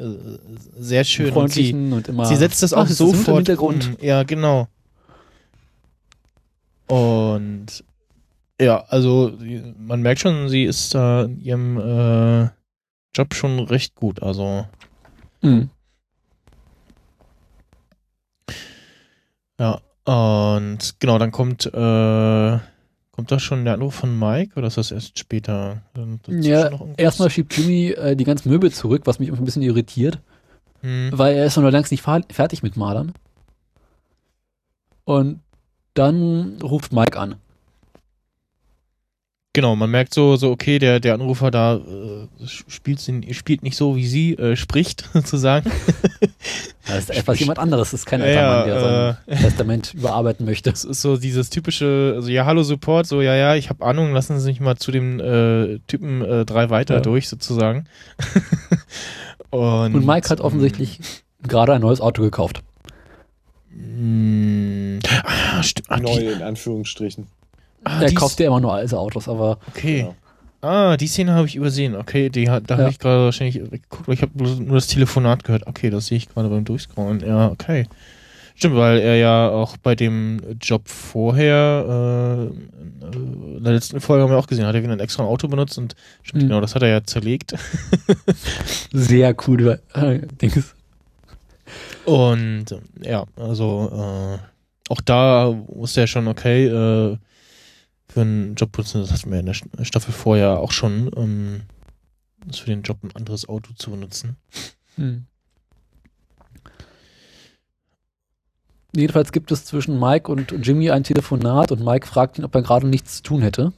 sehr 0.79 1.03
schön. 1.03 1.25
Und 1.27 1.51
sie, 1.51 1.71
freundlichen 1.71 1.93
und 1.93 2.07
immer. 2.07 2.25
sie 2.25 2.35
setzt 2.37 2.63
das 2.63 2.73
auch 2.73 2.87
das 2.87 2.99
im 2.99 3.07
sofort 3.07 3.37
Hintergrund. 3.37 3.87
um. 3.87 3.97
Ja, 4.05 4.23
genau. 4.23 4.67
Und 6.87 7.83
Ja, 8.61 8.83
also 8.87 9.35
sie- 9.37 9.73
man 9.77 10.01
merkt 10.01 10.21
schon, 10.21 10.47
sie 10.49 10.63
ist 10.63 10.93
da 10.95 11.23
in 11.23 11.39
ihrem 11.41 11.77
äh, 11.77 12.49
Job 13.15 13.33
schon 13.33 13.59
recht 13.59 13.95
gut. 13.95 14.21
Also 14.23 14.65
Mhm. 15.41 15.69
Ja, 19.63 19.79
und 20.05 20.99
genau, 20.99 21.17
dann 21.17 21.31
kommt 21.31 21.65
äh, 21.65 22.59
kommt 23.11 23.31
da 23.31 23.39
schon 23.39 23.63
der 23.63 23.75
Anruf 23.75 23.95
von 23.95 24.17
Mike 24.17 24.57
oder 24.57 24.67
ist 24.67 24.77
das 24.77 24.91
erst 24.91 25.17
später? 25.17 25.81
Ja, 26.27 26.69
erstmal 26.97 27.29
schiebt 27.29 27.55
Jimmy 27.55 27.91
äh, 27.91 28.15
die 28.15 28.25
ganzen 28.25 28.49
Möbel 28.49 28.71
zurück, 28.71 29.03
was 29.05 29.19
mich 29.19 29.31
ein 29.31 29.45
bisschen 29.45 29.61
irritiert, 29.61 30.19
Hm. 30.81 31.11
weil 31.13 31.35
er 31.35 31.45
ist 31.45 31.55
noch 31.55 31.69
längst 31.69 31.91
nicht 31.91 32.03
fertig 32.03 32.61
mit 32.63 32.75
Malern. 32.75 33.13
Und 35.05 35.39
dann 35.93 36.57
ruft 36.61 36.91
Mike 36.91 37.17
an. 37.17 37.35
Genau, 39.55 39.75
man 39.75 39.91
merkt 39.91 40.15
so, 40.15 40.35
so 40.35 40.49
okay, 40.49 40.79
der, 40.79 40.99
der 40.99 41.13
Anrufer 41.13 41.51
da 41.51 41.75
äh, 41.75 42.27
spielt, 42.47 42.99
spielt 43.35 43.61
nicht 43.61 43.77
so, 43.77 43.95
wie 43.95 44.07
sie 44.07 44.33
äh, 44.33 44.55
spricht, 44.55 45.07
sozusagen. 45.13 45.69
Das 46.85 46.97
ist 47.05 47.11
etwas 47.11 47.39
jemand 47.39 47.59
anderes, 47.59 47.91
das 47.91 48.01
ist 48.01 48.05
kein 48.05 48.19
Ja, 48.19 48.25
alter 48.27 48.41
Mann, 48.41 48.67
ja, 48.67 48.73
der 48.73 49.15
sein 49.27 49.41
Testament 49.41 49.93
überarbeiten 49.93 50.45
möchte. 50.45 50.69
Das 50.69 50.83
ist 50.83 51.01
so 51.01 51.15
dieses 51.15 51.49
typische, 51.49 52.11
also 52.17 52.29
ja, 52.29 52.45
hallo 52.45 52.61
Support, 52.63 53.07
so 53.07 53.21
ja, 53.21 53.35
ja, 53.35 53.55
ich 53.55 53.69
habe 53.69 53.85
Ahnung, 53.85 54.11
lassen 54.11 54.37
Sie 54.41 54.49
mich 54.49 54.59
mal 54.59 54.75
zu 54.75 54.91
dem 54.91 55.17
äh, 55.21 55.79
Typen 55.87 56.21
äh, 56.21 56.43
drei 56.45 56.69
weiter 56.69 56.95
Ja. 56.95 56.99
durch, 56.99 57.29
sozusagen. 57.29 57.85
und, 59.49 59.95
Und 59.95 60.05
Mike 60.05 60.27
hat 60.29 60.41
offensichtlich 60.41 60.99
gerade 61.47 61.73
ein 61.73 61.81
neues 61.81 62.01
Auto 62.01 62.21
gekauft. 62.21 62.61
ähm, 63.73 64.99
ah, 65.23 65.63
stimmt. 65.63 65.89
Ah, 65.89 65.99
Neu 65.99 66.17
in 66.33 66.41
Anführungsstrichen. 66.41 67.27
Ah, 67.85 68.01
er 68.01 68.13
kauft 68.13 68.39
ja 68.39 68.47
immer 68.47 68.59
nur 68.59 68.73
alte 68.73 68.97
Autos, 68.97 69.27
aber 69.27 69.57
Okay. 69.69 69.99
Genau. 70.01 70.15
Ah, 70.61 70.95
die 70.95 71.07
Szene 71.07 71.33
habe 71.33 71.45
ich 71.45 71.57
übersehen. 71.57 71.93
Okay, 71.95 72.29
die 72.29 72.49
hat, 72.49 72.63
da 72.69 72.75
Ja. 72.75 72.81
habe 72.81 72.91
ich 72.91 72.99
gerade 72.99 73.25
wahrscheinlich 73.25 73.61
weggeguckt, 73.69 74.07
weil 74.07 74.15
ich 74.15 74.21
habe 74.21 74.31
nur 74.41 74.75
das 74.75 74.87
Telefonat 74.87 75.43
gehört. 75.43 75.67
Okay, 75.67 75.89
das 75.89 76.05
sehe 76.07 76.17
ich 76.17 76.29
gerade 76.29 76.47
beim 76.47 76.63
Durchscrollen. 76.63 77.19
Ja, 77.19 77.49
okay. 77.51 77.85
Stimmt, 78.55 78.75
weil 78.77 78.99
er 78.99 79.17
ja 79.17 79.49
auch 79.49 79.75
bei 79.77 79.93
dem 79.95 80.39
Job 80.61 80.87
vorher, 80.87 82.49
äh, 82.49 83.15
in 83.57 83.63
der 83.63 83.73
letzten 83.73 83.99
Folge 83.99 84.23
haben 84.23 84.29
wir 84.31 84.37
auch 84.37 84.47
gesehen, 84.47 84.65
hat 84.65 84.75
er 84.75 84.83
wieder 84.83 84.93
ein 84.93 84.99
extra 85.01 85.23
Auto 85.23 85.47
benutzt 85.49 85.77
und 85.77 85.95
stimmt, 86.21 86.43
Mhm. 86.43 86.47
genau, 86.47 86.61
das 86.61 86.75
hat 86.75 86.83
er 86.83 86.89
ja 86.89 87.03
zerlegt. 87.03 87.55
sehr 88.93 89.33
coole 89.33 89.81
äh, 89.95 90.19
Dings. 90.41 90.75
Und 92.05 92.71
äh, 92.71 93.09
ja, 93.09 93.25
also 93.35 93.91
äh, 93.91 94.91
auch 94.91 95.01
da 95.01 95.53
wusste 95.67 96.01
er 96.01 96.07
schon, 96.07 96.27
okay, 96.27 96.67
äh, 96.67 97.17
für 98.13 98.21
einen 98.21 98.55
Job 98.55 98.71
benutzen, 98.71 99.01
das 99.01 99.11
hatten 99.11 99.31
wir 99.31 99.39
in 99.39 99.45
der 99.47 99.55
Sch- 99.55 99.85
Staffel 99.85 100.13
vorher 100.13 100.59
auch 100.59 100.71
schon, 100.71 101.09
ähm, 101.15 101.61
für 102.51 102.67
den 102.67 102.83
Job 102.83 102.97
ein 103.03 103.15
anderes 103.15 103.47
Auto 103.49 103.73
zu 103.73 103.91
benutzen. 103.91 104.37
Hm. 104.95 105.25
Jedenfalls 108.95 109.31
gibt 109.31 109.51
es 109.51 109.65
zwischen 109.65 109.99
Mike 109.99 110.31
und 110.31 110.51
Jimmy 110.65 110.91
ein 110.91 111.03
Telefonat 111.03 111.71
und 111.71 111.83
Mike 111.83 112.05
fragt 112.05 112.37
ihn, 112.37 112.45
ob 112.45 112.53
er 112.53 112.61
gerade 112.61 112.87
nichts 112.87 113.17
zu 113.17 113.23
tun 113.23 113.41
hätte. 113.41 113.73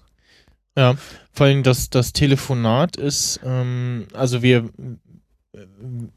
Ja, 0.78 0.96
vor 1.32 1.46
allem 1.46 1.64
das, 1.64 1.90
das 1.90 2.12
Telefonat 2.12 2.98
ist, 2.98 3.40
ähm, 3.46 4.08
also 4.14 4.42
wir, 4.42 4.70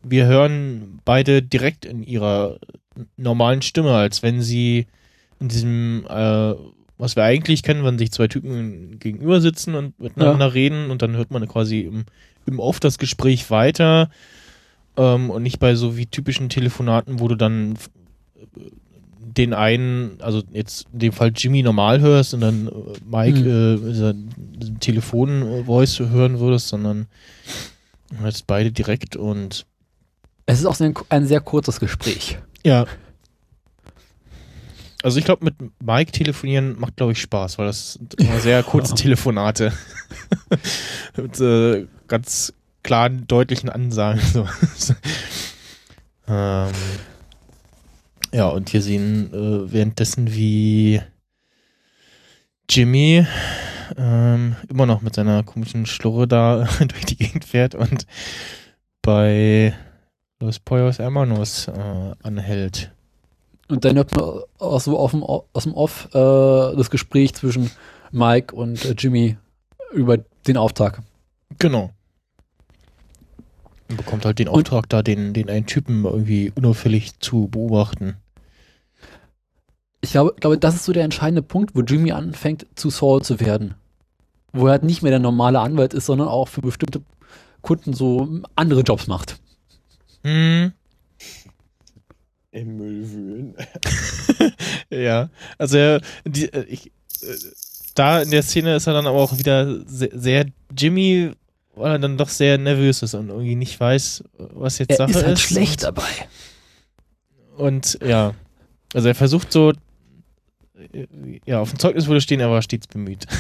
wir 0.03 0.27
hören 0.27 1.01
beide 1.05 1.43
direkt 1.43 1.85
in 1.85 2.03
ihrer 2.03 2.59
normalen 3.17 3.63
Stimme, 3.63 3.95
als 3.95 4.25
wenn 4.25 4.43
sie 4.43 4.89
in 5.39 5.47
diesem, 5.47 6.05
äh, 6.09 6.55
was 6.99 7.17
wir 7.17 7.23
eigentlich 7.25 7.63
kennen, 7.63 7.85
wenn 7.85 7.99
sich 7.99 8.11
zwei 8.13 8.29
Typen 8.29 8.99
gegenüber 8.99 9.41
sitzen 9.41 9.75
und 9.75 9.99
miteinander 10.01 10.53
reden 10.55 10.91
und 10.91 11.01
dann 11.03 11.17
hört 11.17 11.31
man 11.31 11.47
quasi 11.49 11.81
im, 11.81 12.05
im 12.47 12.59
Off 12.59 12.81
das 12.81 12.99
Gespräch 12.99 13.51
weiter 13.51 14.11
ähm, 14.97 15.31
und 15.31 15.43
nicht 15.45 15.59
bei 15.61 15.75
so 15.77 15.97
wie 15.97 16.07
typischen 16.07 16.49
Telefonaten, 16.49 17.21
wo 17.21 17.29
du 17.29 17.37
dann 17.37 17.75
f- 17.75 17.91
den 19.21 19.55
einen, 19.55 20.21
also 20.21 20.43
jetzt 20.53 20.87
in 20.93 20.99
dem 20.99 21.13
Fall 21.13 21.33
Jimmy 21.37 21.63
normal 21.63 22.01
hörst 22.01 22.35
und 22.35 22.41
dann 22.41 22.67
äh, 22.67 22.71
Mike 23.09 23.39
äh, 23.41 23.77
dieser, 23.93 24.15
diesem 24.15 24.81
Telefon-Voice 24.81 26.01
hören 26.01 26.41
würdest, 26.41 26.69
sondern 26.69 27.07
jetzt 28.25 28.47
beide 28.47 28.73
direkt 28.73 29.15
und 29.17 29.67
Es 30.47 30.59
ist 30.59 30.67
auch 30.67 30.81
ein, 30.81 30.95
ein 31.11 31.27
sehr 31.27 31.41
kurzes 31.41 31.79
Gespräch. 31.79 32.39
ja. 32.65 32.87
Also 35.03 35.19
ich 35.19 35.25
glaube, 35.25 35.45
mit 35.45 35.55
Mike 35.81 36.11
telefonieren 36.13 36.79
macht, 36.79 36.97
glaube 36.97 37.13
ich, 37.13 37.21
Spaß, 37.21 37.59
weil 37.59 37.67
das 37.67 37.95
sind 37.95 38.15
immer 38.15 38.41
sehr 38.41 38.63
kurze 38.63 38.95
Telefonate. 38.97 39.73
mit 41.17 41.41
äh, 41.41 41.87
ganz 42.09 42.53
klaren, 42.83 43.27
deutlichen 43.27 43.69
Ansagen. 43.69 44.21
So. 44.21 44.49
ähm, 46.29 46.73
ja, 48.33 48.49
und 48.49 48.73
wir 48.73 48.83
sehen 48.83 49.33
äh, 49.33 49.73
währenddessen, 49.73 50.33
wie 50.35 51.01
Jimmy 52.69 53.25
ähm, 53.97 54.57
immer 54.69 54.87
noch 54.87 55.01
mit 55.01 55.15
seiner 55.15 55.43
komischen 55.45 55.87
Schlurre 55.87 56.27
da 56.29 56.69
durch 56.81 57.07
die 57.07 57.17
Gegend 57.17 57.45
fährt 57.45 57.75
und 57.75 58.07
bei 59.03 59.75
Los 60.41 60.59
Pollos 60.59 60.99
Hermanos 60.99 61.69
äh, 61.69 62.15
anhält. 62.23 62.93
Und 63.69 63.85
dann 63.85 63.97
hört 63.97 64.17
man 64.17 64.41
auch 64.59 64.81
so 64.81 64.99
auf 64.99 65.11
dem, 65.11 65.23
aus 65.23 65.65
dem 65.65 65.75
Off 65.75 66.09
äh, 66.15 66.19
das 66.77 66.91
Gespräch 66.91 67.35
zwischen 67.35 67.71
Mike 68.11 68.55
und 68.55 68.85
äh, 68.85 68.95
Jimmy 68.97 69.37
über 69.93 70.19
den 70.47 70.57
Auftrag. 70.57 71.03
Genau. 71.59 71.91
Und 73.91 73.97
bekommt 73.97 74.25
halt 74.25 74.39
den 74.39 74.49
Und- 74.49 74.67
Auftrag, 74.67 74.89
da 74.89 75.03
den, 75.03 75.33
den 75.35 75.51
einen 75.51 75.67
Typen 75.67 76.05
irgendwie 76.05 76.53
unauffällig 76.55 77.19
zu 77.21 77.49
beobachten. 77.49 78.17
Ich 80.01 80.13
glaube, 80.13 80.35
glaube, 80.39 80.59
das 80.59 80.77
ist 80.77 80.85
so 80.85 80.93
der 80.93 81.05
entscheidende 81.05 81.43
Punkt, 81.43 81.75
wo 81.75 81.81
Jimmy 81.81 82.13
anfängt 82.13 82.67
zu 82.75 82.89
Saul 82.91 83.23
zu 83.23 83.41
werden. 83.41 83.75
Wo 84.53 84.67
er 84.67 84.73
halt 84.73 84.85
nicht 84.85 85.03
mehr 85.03 85.11
der 85.11 85.19
normale 85.19 85.61
Anwalt 85.61 85.93
ist, 85.93 86.07
sondern 86.07 86.29
auch 86.29 86.49
für 86.49 86.61
bestimmte 86.63 87.03
Kunden 87.61 87.93
so 87.93 88.29
andere 88.55 88.81
Jobs 88.83 89.09
macht. 89.09 89.39
Hm. 90.23 90.73
Im 92.51 92.77
Müll 92.77 93.11
wühlen. 93.11 93.55
Ja, 94.91 95.29
also 95.59 95.77
er, 95.77 96.01
die, 96.25 96.51
äh, 96.51 96.65
ich, 96.65 96.87
äh, 96.87 97.35
da 97.95 98.23
in 98.23 98.31
der 98.31 98.43
Szene 98.43 98.77
ist 98.77 98.87
er 98.87 98.95
dann 98.95 99.07
aber 99.07 99.19
auch 99.19 99.37
wieder 99.39 99.85
sehr, 99.87 100.09
sehr 100.15 100.47
Jimmy, 100.77 101.33
weil 101.75 101.93
er 101.93 101.99
dann 101.99 102.17
doch 102.17 102.31
sehr 102.31 102.57
nervös 102.57 103.03
ist 103.03 103.13
und 103.13 103.29
irgendwie 103.29 103.55
nicht 103.55 103.79
weiß, 103.79 104.25
was 104.39 104.79
jetzt 104.79 104.93
Er 104.93 104.97
Sache 104.97 105.11
ist 105.11 105.23
halt 105.25 105.33
ist. 105.35 105.41
schlecht 105.43 105.83
dabei. 105.83 106.09
Und 107.59 107.99
ja, 108.03 108.35
also 108.95 109.09
er 109.09 109.15
versucht 109.15 109.53
so, 109.53 109.73
äh, 110.93 111.07
ja, 111.45 111.61
auf 111.61 111.69
dem 111.71 111.79
Zeugnis 111.79 112.07
würde 112.07 112.23
stehen, 112.23 112.41
er 112.41 112.51
war 112.51 112.63
stets 112.63 112.87
bemüht. 112.87 113.27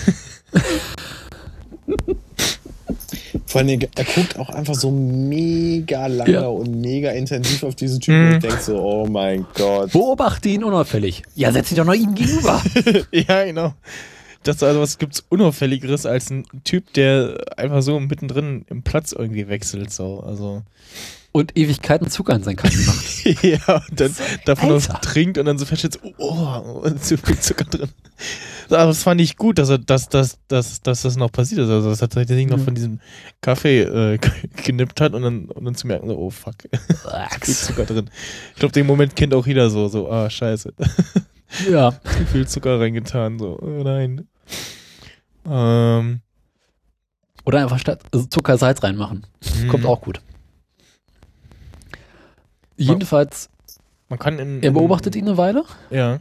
Vor 3.49 3.63
allem, 3.63 3.81
er 3.81 4.05
guckt 4.05 4.39
auch 4.39 4.51
einfach 4.51 4.75
so 4.75 4.91
mega 4.91 6.07
lange 6.07 6.33
Ja. 6.33 6.47
und 6.49 6.81
mega 6.83 7.11
intensiv 7.13 7.63
auf 7.63 7.75
diesen 7.75 7.99
Typen 7.99 8.29
Mhm. 8.29 8.35
und 8.35 8.43
denkt 8.45 8.63
so, 8.63 8.79
oh 8.79 9.07
mein 9.07 9.47
Gott. 9.55 9.91
Beobachte 9.93 10.51
ihn 10.51 10.63
unauffällig. 10.65 11.23
Ja, 11.35 11.51
setz 11.51 11.71
dich 11.71 11.79
doch 11.79 11.87
noch 11.87 11.95
ihm 11.95 12.15
gegenüber. 12.15 12.63
ja, 13.11 13.45
genau. 13.45 13.73
Das 14.43 14.63
also 14.63 14.81
was 14.81 14.99
gibt's 14.99 15.25
unauffälligeres 15.31 16.05
als 16.05 16.31
ein 16.31 16.45
Typ, 16.65 16.93
der 16.93 17.39
einfach 17.57 17.81
so 17.83 17.99
mittendrin 18.01 18.67
im 18.69 18.83
Platz 18.83 19.13
irgendwie 19.13 19.49
wechselt, 19.49 19.93
so, 19.93 20.21
also. 20.21 20.63
Und 21.39 21.57
Ewigkeiten 21.57 22.11
Zucker 22.11 22.35
in 22.35 22.43
seinen 22.43 22.57
Kaffee 22.57 22.85
macht. 22.87 23.43
ja, 23.45 23.77
und 23.89 24.01
dann 24.01 24.15
davon 24.45 24.69
noch 24.71 24.75
Alter. 24.75 25.01
trinkt 25.01 25.39
und 25.39 25.47
dann 25.47 25.57
so 25.59 25.65
feststellt, 25.67 25.99
oh, 26.19 26.83
oh, 26.85 26.91
zu 26.91 27.17
viel 27.17 27.39
Zucker 27.39 27.65
drin. 27.65 27.89
Aber 28.71 28.87
das 28.87 29.03
fand 29.03 29.21
ich 29.21 29.37
gut, 29.37 29.59
dass, 29.59 29.69
er, 29.71 29.79
dass, 29.79 30.09
dass, 30.09 30.39
dass, 30.49 30.83
dass 30.83 31.03
das 31.03 31.17
noch 31.17 31.31
passiert 31.33 31.61
ist. 31.61 31.71
Also, 31.71 31.89
dass 31.91 32.03
er 32.03 32.09
tatsächlich 32.09 32.49
noch 32.49 32.59
Mhm. 32.59 32.65
von 32.65 32.75
diesem 32.75 33.01
Kaffee 33.41 33.83
äh, 33.83 34.19
genippt 34.65 35.01
hat 35.01 35.15
und 35.15 35.23
dann, 35.23 35.45
und 35.47 35.65
dann 35.65 35.75
zu 35.75 35.87
merken, 35.87 36.09
so, 36.09 36.19
oh 36.19 36.31
fuck, 36.31 36.55
viel 36.73 36.97
Relax. 37.05 37.67
Zucker 37.67 37.85
drin. 37.87 38.11
Ich 38.55 38.59
glaube, 38.59 38.73
den 38.73 38.87
Moment 38.87 39.15
kennt 39.17 39.33
auch 39.33 39.47
jeder 39.47 39.71
so, 39.71 39.89
so, 39.89 40.11
ah, 40.11 40.29
scheiße, 40.29 40.73
Ja. 41.71 41.93
zu 41.93 42.27
viel 42.33 42.47
Zucker 42.49 42.81
reingetan, 42.81 43.39
so, 43.39 43.59
oh 43.63 43.83
nein. 43.85 44.27
Ähm, 45.49 46.21
Oder 47.45 47.63
einfach 47.63 47.79
statt 47.79 48.01
also 48.13 48.27
Zucker 48.27 48.59
Salz 48.59 48.83
reinmachen. 48.83 49.25
Kommt 49.69 49.85
mh. 49.85 49.89
auch 49.89 50.01
gut. 50.03 50.21
Jedenfalls, 52.79 53.51
Man 54.09 54.19
kann 54.19 54.39
in. 54.39 54.63
er 54.63 54.71
beobachtet 54.71 55.17
ihn 55.17 55.27
eine 55.27 55.37
Weile. 55.37 55.65
Ja. 55.91 56.21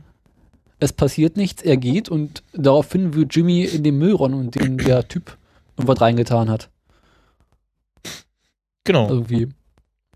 Es 0.79 0.93
passiert 0.93 1.37
nichts, 1.37 1.63
er 1.63 1.77
geht 1.77 2.09
und 2.09 2.43
daraufhin 2.53 3.13
wird 3.13 3.35
Jimmy 3.35 3.63
in 3.63 3.83
den 3.83 3.97
Müllron 3.97 4.33
und 4.33 4.55
den 4.55 4.77
der 4.77 5.07
Typ 5.07 5.37
irgendwas 5.75 6.01
reingetan 6.01 6.49
hat. 6.49 6.69
Genau. 8.83 9.09
Irgendwie. 9.09 9.49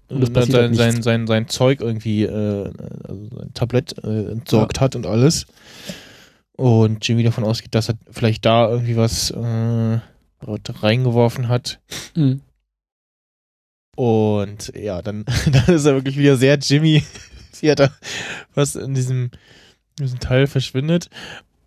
Und 0.09 0.23
Und 0.23 0.33
passiert 0.33 0.51
sein, 0.57 0.63
halt 0.63 0.75
sein, 0.75 1.01
sein, 1.01 1.27
sein 1.27 1.47
Zeug 1.47 1.81
irgendwie, 1.81 2.23
äh, 2.23 2.71
also 3.07 3.27
sein 3.37 3.53
Tablett 3.53 3.95
äh, 4.03 4.31
entsorgt 4.31 4.79
hat 4.79 4.95
und 4.95 5.05
alles. 5.05 5.45
Und 6.57 7.07
Jimmy 7.07 7.23
davon 7.23 7.43
ausgeht, 7.43 7.73
dass 7.73 7.89
er 7.89 7.95
vielleicht 8.11 8.45
da 8.45 8.69
irgendwie 8.69 8.97
was 8.97 9.31
äh, 9.31 9.99
reingeworfen 10.43 11.47
hat. 11.47 11.79
Mhm. 12.15 12.41
Und 13.95 14.71
ja, 14.75 15.01
dann, 15.01 15.25
dann 15.51 15.75
ist 15.75 15.85
er 15.85 15.95
wirklich 15.95 16.17
wieder 16.17 16.37
sehr 16.37 16.57
Jimmy, 16.57 17.03
wie 17.59 17.67
er 17.67 17.75
da 17.75 17.91
was 18.53 18.75
in 18.75 18.93
diesem, 18.93 19.31
in 19.99 20.05
diesem 20.05 20.19
Teil 20.19 20.47
verschwindet. 20.47 21.09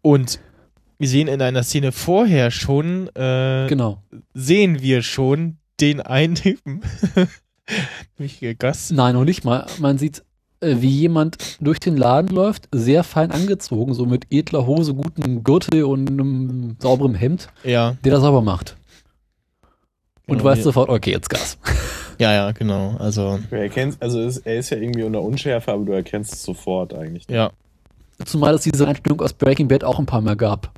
Und 0.03 0.41
wir 0.99 1.09
sehen 1.09 1.29
in 1.29 1.43
einer 1.43 1.63
Szene 1.63 1.93
vorher 1.93 2.51
schon, 2.51 3.09
äh, 3.15 3.67
Genau. 3.69 4.03
sehen 4.33 4.81
wir 4.81 5.03
schon 5.03 5.57
den 5.81 6.01
einen 6.01 6.35
Typen. 6.35 6.83
Nämlich 8.19 8.59
Gus. 8.59 8.91
Nein, 8.91 9.15
noch 9.15 9.25
nicht 9.25 9.45
mal. 9.45 9.67
Man 9.81 9.99
sieht, 9.99 10.23
äh, 10.61 10.77
wie 10.81 10.91
jemand 10.91 11.57
durch 11.61 11.81
den 11.81 11.97
Laden 11.97 12.29
läuft, 12.29 12.69
sehr 12.73 13.03
fein 13.05 13.31
angezogen, 13.33 13.93
so 13.95 14.07
mit 14.07 14.27
edler 14.31 14.67
Hose, 14.67 14.95
gutem 14.95 15.43
Gürtel 15.43 15.85
und 15.85 16.09
einem 16.09 16.77
sauberen 16.79 17.15
Hemd, 17.15 17.49
Ja, 17.65 17.97
der 18.05 18.13
das 18.13 18.21
sauber 18.23 18.43
macht. 18.43 18.77
Und 20.27 20.39
Genau, 20.39 20.39
du 20.39 20.45
weißt 20.45 20.59
ja. 20.59 20.65
sofort, 20.65 20.89
okay, 20.91 21.11
jetzt 21.11 21.29
Gas. 21.29 21.59
Ja, 22.19 22.33
ja, 22.33 22.53
genau. 22.53 22.97
Also, 22.99 23.39
Du 23.51 23.57
erkennst, 23.57 24.03
also 24.03 24.21
es, 24.21 24.39
er 24.39 24.57
ist 24.57 24.71
ja 24.71 24.77
irgendwie 24.77 25.03
unter 25.03 25.23
Unschärfe, 25.23 25.73
aber 25.73 25.85
du 25.85 25.93
erkennst 25.93 26.33
es 26.33 26.43
sofort 26.43 26.95
eigentlich. 26.95 27.29
ja. 27.29 27.51
Zumal 28.25 28.55
es 28.55 28.63
diese 28.63 28.87
Einstellung 28.87 29.21
aus 29.21 29.33
Breaking 29.33 29.67
Bad 29.67 29.83
auch 29.83 29.99
ein 29.99 30.07
paar 30.07 30.21
Mal 30.21 30.37
gab. 30.37 30.73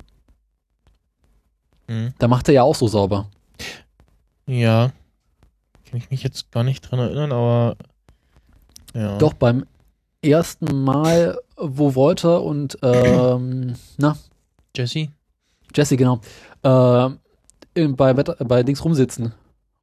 Hm. 1.87 2.13
Da 2.17 2.27
macht 2.27 2.47
er 2.47 2.55
ja 2.55 2.63
auch 2.63 2.73
so 2.73 2.87
sauber. 2.87 3.29
Ja. 4.47 4.91
Kann 5.89 5.99
ich 5.99 6.09
mich 6.09 6.23
jetzt 6.23 6.51
gar 6.51 6.63
nicht 6.63 6.81
dran 6.81 6.99
erinnern, 6.99 7.31
aber. 7.31 7.77
Ja. 8.95 9.19
Doch 9.19 9.33
beim 9.33 9.65
ersten 10.23 10.83
Mal, 10.83 11.37
wo 11.55 11.95
Walter 11.95 12.41
und 12.41 12.77
ähm, 12.81 13.75
na, 13.97 14.17
Jesse? 14.75 15.09
Jesse, 15.75 15.95
genau, 15.95 16.19
äh, 16.63 17.09
bei, 17.89 18.13
bei 18.13 18.63
Dings 18.63 18.83
rumsitzen 18.83 19.33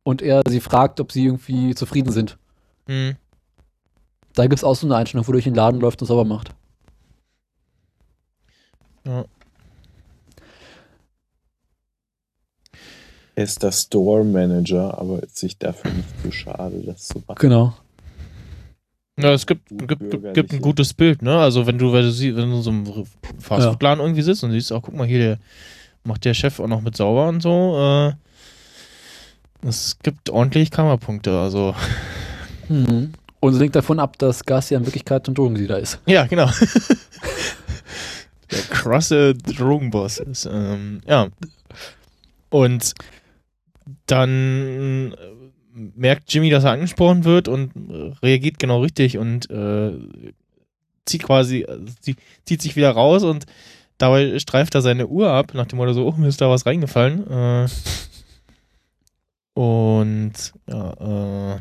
und 0.04 0.22
er 0.22 0.42
sie 0.48 0.60
fragt, 0.60 1.00
ob 1.00 1.10
sie 1.10 1.24
irgendwie 1.24 1.74
zufrieden 1.74 2.12
sind. 2.12 2.38
Hm. 2.86 3.16
Da 4.34 4.42
gibt 4.42 4.54
es 4.54 4.64
auch 4.64 4.74
so 4.74 4.86
eine 4.86 4.96
Einstellung, 4.96 5.26
wo 5.26 5.32
durch 5.32 5.44
den 5.44 5.54
Laden 5.54 5.80
läuft 5.80 6.00
und 6.00 6.06
sauber 6.06 6.24
macht. 6.24 6.54
Ja. 9.04 9.24
Er 13.36 13.44
ist 13.44 13.62
der 13.62 13.72
Store 13.72 14.24
Manager, 14.24 14.96
aber 14.96 15.22
ist 15.22 15.38
sich 15.38 15.58
dafür 15.58 15.90
nicht 15.90 16.08
zu 16.22 16.30
schade, 16.30 16.82
das 16.86 17.08
zu 17.08 17.22
machen. 17.26 17.38
Genau. 17.40 17.74
Ja, 19.18 19.32
es 19.32 19.46
gibt, 19.46 19.68
gibt, 19.70 20.34
gibt, 20.34 20.52
ein 20.52 20.60
gutes 20.60 20.92
Bild, 20.92 21.22
ne? 21.22 21.38
Also 21.38 21.66
wenn 21.66 21.78
du, 21.78 21.92
wenn 21.92 22.02
du, 22.02 22.10
sie, 22.10 22.34
wenn 22.34 22.50
du 22.50 22.56
in 22.56 22.62
so 22.62 22.70
einem 22.70 23.06
Fastfood-Laden 23.38 24.00
irgendwie 24.00 24.22
sitzt 24.22 24.42
und 24.42 24.50
siehst, 24.50 24.72
auch 24.72 24.82
guck 24.82 24.94
mal 24.94 25.06
hier, 25.06 25.18
der 25.18 25.38
macht 26.02 26.24
der 26.24 26.34
Chef 26.34 26.58
auch 26.58 26.66
noch 26.66 26.80
mit 26.80 26.96
sauber 26.96 27.28
und 27.28 27.40
so, 27.40 27.76
äh, 27.78 28.12
es 29.66 29.98
gibt 30.02 30.30
ordentlich 30.30 30.70
Kammerpunkte, 30.70 31.38
also. 31.38 31.74
Mhm. 32.68 33.12
Und 33.40 33.54
es 33.54 33.60
hängt 33.60 33.76
davon 33.76 33.98
ab, 33.98 34.18
dass 34.18 34.44
Gas 34.44 34.70
ja 34.70 34.78
in 34.78 34.86
Wirklichkeit 34.86 35.28
ein 35.28 35.34
Drogendealer 35.34 35.78
ist. 35.78 35.98
Ja, 36.06 36.26
genau. 36.26 36.46
der 38.50 38.60
krasse 38.70 39.34
Drogenboss 39.34 40.18
ist, 40.18 40.46
ähm, 40.46 41.00
ja. 41.06 41.28
Und 42.50 42.94
dann 44.06 45.12
äh, 45.12 45.16
merkt 45.94 46.32
Jimmy, 46.32 46.50
dass 46.50 46.64
er 46.64 46.72
angesprochen 46.72 47.24
wird 47.24 47.48
und 47.48 47.72
äh, 47.90 48.12
reagiert 48.22 48.58
genau 48.58 48.80
richtig 48.80 49.18
und 49.18 49.50
äh, 49.50 49.92
zieht 51.04 51.24
quasi, 51.24 51.62
äh, 51.62 51.80
zieht, 52.00 52.18
zieht 52.44 52.62
sich 52.62 52.76
wieder 52.76 52.92
raus 52.92 53.24
und 53.24 53.46
dabei 53.98 54.38
streift 54.38 54.74
er 54.74 54.82
seine 54.82 55.06
Uhr 55.06 55.30
ab, 55.30 55.52
nach 55.54 55.66
dem 55.66 55.78
Motto 55.78 55.92
so, 55.92 56.06
oh, 56.06 56.14
mir 56.16 56.28
ist 56.28 56.40
da 56.40 56.48
was 56.48 56.66
reingefallen. 56.66 57.30
Äh, 57.30 57.68
und 59.54 60.32
ja, 60.68 61.54
äh, 61.54 61.60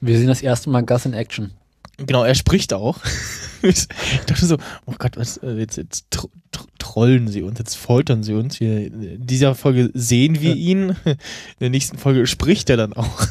Wir 0.00 0.18
sehen 0.18 0.28
das 0.28 0.42
erste 0.42 0.70
Mal 0.70 0.82
Gas 0.82 1.06
in 1.06 1.14
Action. 1.14 1.52
Genau, 1.98 2.24
er 2.24 2.34
spricht 2.34 2.74
auch. 2.74 3.00
ich 3.62 3.86
dachte 4.26 4.44
so, 4.44 4.58
oh 4.84 4.94
Gott, 4.98 5.16
was, 5.16 5.38
äh, 5.38 5.54
jetzt, 5.54 5.76
jetzt 5.76 6.10
tr 6.10 6.28
tr 6.52 6.66
trollen 6.78 7.28
sie 7.28 7.42
uns, 7.42 7.58
jetzt 7.58 7.76
foltern 7.76 8.22
sie 8.22 8.34
uns. 8.34 8.60
Wir, 8.60 8.86
in 8.86 9.26
dieser 9.26 9.54
Folge 9.54 9.90
sehen 9.94 10.40
wir 10.40 10.54
ihn, 10.54 10.96
in 11.04 11.16
der 11.60 11.70
nächsten 11.70 11.98
Folge 11.98 12.26
spricht 12.26 12.70
er 12.70 12.76
dann 12.76 12.92
auch. 12.92 13.26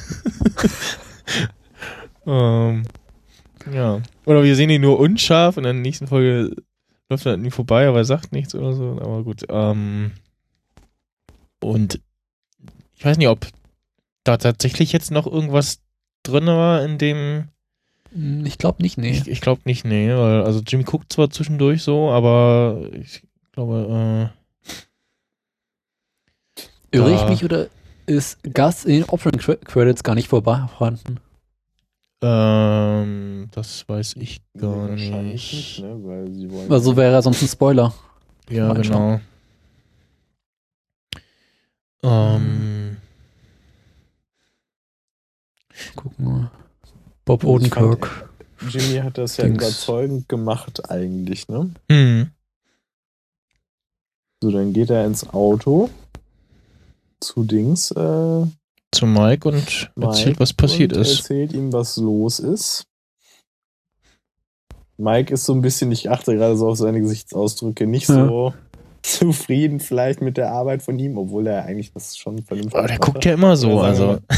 ähm, 2.28 2.84
ja. 3.72 4.02
Oder 4.26 4.44
wir 4.44 4.56
sehen 4.56 4.70
ihn 4.70 4.82
nur 4.82 5.00
unscharf 5.00 5.58
und 5.58 5.66
in 5.66 5.76
der 5.76 5.82
nächsten 5.82 6.08
Folge 6.08 6.56
läuft 7.10 7.26
er 7.26 7.34
an 7.34 7.46
ihm 7.46 7.52
vorbei, 7.52 7.88
aber 7.88 8.00
er 8.00 8.06
sagt 8.06 8.32
nichts 8.32 8.56
oder 8.56 8.74
so. 8.74 9.00
Aber 9.02 9.24
gut. 9.24 9.44
Ähm, 9.50 10.12
und 11.62 12.00
ich 12.96 13.06
weiß 13.06 13.18
nicht, 13.18 13.28
ob 13.28 13.48
da 14.26 14.38
tatsächlich 14.38 14.92
jetzt 14.92 15.12
noch 15.12 15.26
irgendwas 15.28 15.80
drin 16.24 16.48
war 16.48 16.84
in 16.84 16.98
dem 16.98 17.46
Hm, 18.12 18.46
Ich 18.46 18.58
glaube 18.58 18.82
nicht, 18.82 18.98
nee. 18.98 19.12
ich, 19.12 19.28
ich 19.28 19.40
glaube 19.42 19.62
nicht, 19.66 19.86
nee. 19.86 20.10
Weil, 20.10 20.44
also 20.44 20.60
Jimmy 20.66 20.84
guckt 20.84 21.14
zwar 21.14 21.30
zwischendurch 21.30 21.84
so, 21.84 22.10
aber 22.10 22.90
ich 22.94 23.24
glaube, 23.54 24.32
Irre 26.92 27.14
ich 27.14 27.26
mich 27.28 27.44
oder 27.44 27.68
ist 28.06 28.40
Gas 28.54 28.86
in 28.86 29.02
den 29.02 29.10
Opening 29.10 29.40
Cre- 29.42 29.64
Credits 29.64 30.04
gar 30.04 30.16
nicht 30.16 30.28
vorbei 30.28 30.66
vorhanden? 30.78 31.20
äh, 32.24 32.28
ähm, 32.28 33.50
das 33.52 33.88
weiß 33.88 34.16
ich 34.18 34.42
gar 34.58 34.90
Wahrscheinlich 34.90 35.52
nicht. 35.52 35.54
nicht, 35.54 35.80
ne? 35.82 36.00
Weil 36.04 36.32
sie 36.34 36.50
wollen. 36.50 36.72
Also 36.72 36.96
wäre 36.96 37.14
er 37.14 37.22
sonst 37.22 37.42
ein 37.42 37.48
Spoiler. 37.48 37.94
Ja, 38.50 38.74
genau. 38.74 39.20
Ähm, 42.04 42.85
Gucken 45.96 46.26
wir. 46.26 46.52
Bob 47.26 47.44
ich 47.44 47.48
fand- 47.50 47.56
Odenkirk. 47.56 48.30
Jimmy 48.70 48.98
hat 49.00 49.18
das 49.18 49.38
ja 49.38 49.46
Dings. 49.46 49.58
überzeugend 49.64 50.30
gemacht, 50.30 50.90
eigentlich, 50.90 51.48
ne? 51.50 51.72
hm, 51.92 52.30
So, 54.42 54.52
dann 54.52 54.74
geht 54.74 54.90
er 54.90 55.06
ins 55.06 55.28
Auto 55.30 55.90
zu 57.20 57.44
Dings, 57.44 57.92
äh, 57.92 58.46
zu 58.92 59.06
Mike 59.06 59.48
und 59.50 59.92
Mike 59.96 60.08
erzählt, 60.08 60.40
was 60.40 60.54
passiert 60.54 60.94
und 60.94 61.02
ist. 61.02 61.20
Erzählt 61.20 61.54
ihm, 61.54 61.74
was 61.74 61.98
los 61.98 62.40
ist. 62.40 62.86
Mike 64.98 65.34
ist 65.34 65.44
so 65.46 65.54
ein 65.54 65.62
bisschen, 65.62 65.92
ich 65.92 66.10
achte 66.10 66.34
gerade 66.36 66.56
so 66.56 66.70
auf 66.70 66.78
seine 66.78 67.02
Gesichtsausdrücke, 67.02 67.86
nicht 67.88 68.08
Ja. 68.08 68.26
so 68.28 68.54
zufrieden 69.02 69.80
vielleicht 69.82 70.22
mit 70.22 70.38
der 70.38 70.52
Arbeit 70.52 70.82
von 70.82 70.98
ihm, 70.98 71.18
obwohl 71.18 71.48
er 71.48 71.66
eigentlich 71.66 71.92
das 71.92 72.16
schon 72.18 72.42
vernünftig 72.44 72.78
Aber 72.78 72.88
der 72.88 73.00
macht. 73.00 73.06
guckt 73.14 73.26
ja 73.26 73.34
immer 73.34 73.58
so, 73.58 73.82
also. 73.82 74.20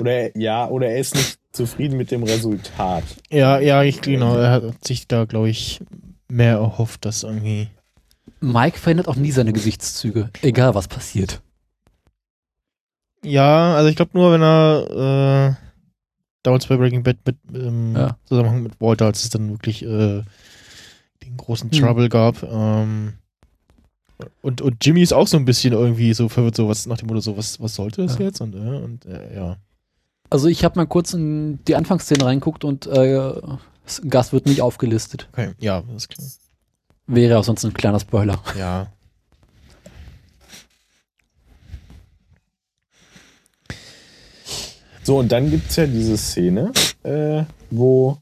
Oder 0.00 0.12
er, 0.12 0.38
ja, 0.38 0.68
oder 0.68 0.88
er 0.88 0.98
ist 0.98 1.14
nicht 1.14 1.38
zufrieden 1.52 1.96
mit 1.96 2.10
dem 2.10 2.22
Resultat. 2.22 3.04
Ja, 3.30 3.58
ja, 3.58 3.82
ich 3.82 4.00
genau, 4.00 4.36
er 4.36 4.50
hat 4.50 4.84
sich 4.84 5.06
da, 5.08 5.24
glaube 5.24 5.50
ich, 5.50 5.80
mehr 6.28 6.54
erhofft, 6.54 7.04
dass 7.04 7.22
irgendwie. 7.22 7.68
Mike 8.40 8.78
verändert 8.78 9.08
auch 9.08 9.16
nie 9.16 9.30
seine 9.30 9.52
Gesichtszüge, 9.52 10.30
egal 10.42 10.74
was 10.74 10.88
passiert. 10.88 11.40
Ja, 13.24 13.74
also 13.74 13.88
ich 13.88 13.96
glaube 13.96 14.10
nur, 14.14 14.32
wenn 14.32 14.42
er 14.42 15.56
äh, 15.58 15.64
damals 16.42 16.66
bei 16.66 16.76
Breaking 16.76 17.02
Bad 17.02 17.16
mit 17.24 17.36
ähm, 17.54 17.94
Ja. 17.96 18.18
Zusammenhang 18.26 18.62
mit 18.62 18.80
Walter, 18.80 19.06
als 19.06 19.22
es 19.24 19.30
dann 19.30 19.50
wirklich 19.50 19.82
äh, 19.82 20.22
den 21.22 21.36
großen 21.36 21.70
Hm. 21.70 21.78
Trouble 21.80 22.08
gab. 22.10 22.42
Ähm, 22.42 23.14
und, 24.42 24.60
und 24.60 24.84
Jimmy 24.84 25.02
ist 25.02 25.12
auch 25.12 25.26
so 25.26 25.36
ein 25.36 25.44
bisschen 25.44 25.72
irgendwie 25.72 26.14
so 26.14 26.28
verwirrt, 26.28 26.56
so 26.56 26.68
was 26.68 26.86
nach 26.86 26.98
dem 26.98 27.08
Motto, 27.08 27.20
so 27.20 27.36
was, 27.36 27.60
was 27.60 27.74
sollte 27.74 28.02
das 28.02 28.18
Ja. 28.18 28.26
jetzt? 28.26 28.40
Und, 28.40 28.54
äh, 28.54 28.58
und 28.58 29.04
äh, 29.06 29.34
ja. 29.36 29.56
Also 30.30 30.48
ich 30.48 30.64
habe 30.64 30.78
mal 30.78 30.86
kurz 30.86 31.12
in 31.14 31.58
die 31.66 31.76
Anfangsszene 31.76 32.24
reinguckt 32.24 32.64
und 32.64 32.86
äh, 32.86 33.32
Gas 34.08 34.32
wird 34.32 34.46
nicht 34.46 34.62
aufgelistet. 34.62 35.28
Okay, 35.32 35.50
ja, 35.58 35.82
das 35.82 36.04
ist 36.04 36.08
klar. 36.08 36.26
Wäre 37.06 37.38
auch 37.38 37.44
sonst 37.44 37.64
ein 37.64 37.74
kleiner 37.74 38.00
Spoiler. 38.00 38.42
Ja. 38.58 38.86
So, 45.02 45.18
und 45.18 45.30
dann 45.30 45.50
gibt 45.50 45.70
es 45.70 45.76
ja 45.76 45.86
diese 45.86 46.16
Szene, 46.16 46.72
äh, 47.02 47.44
wo 47.70 48.16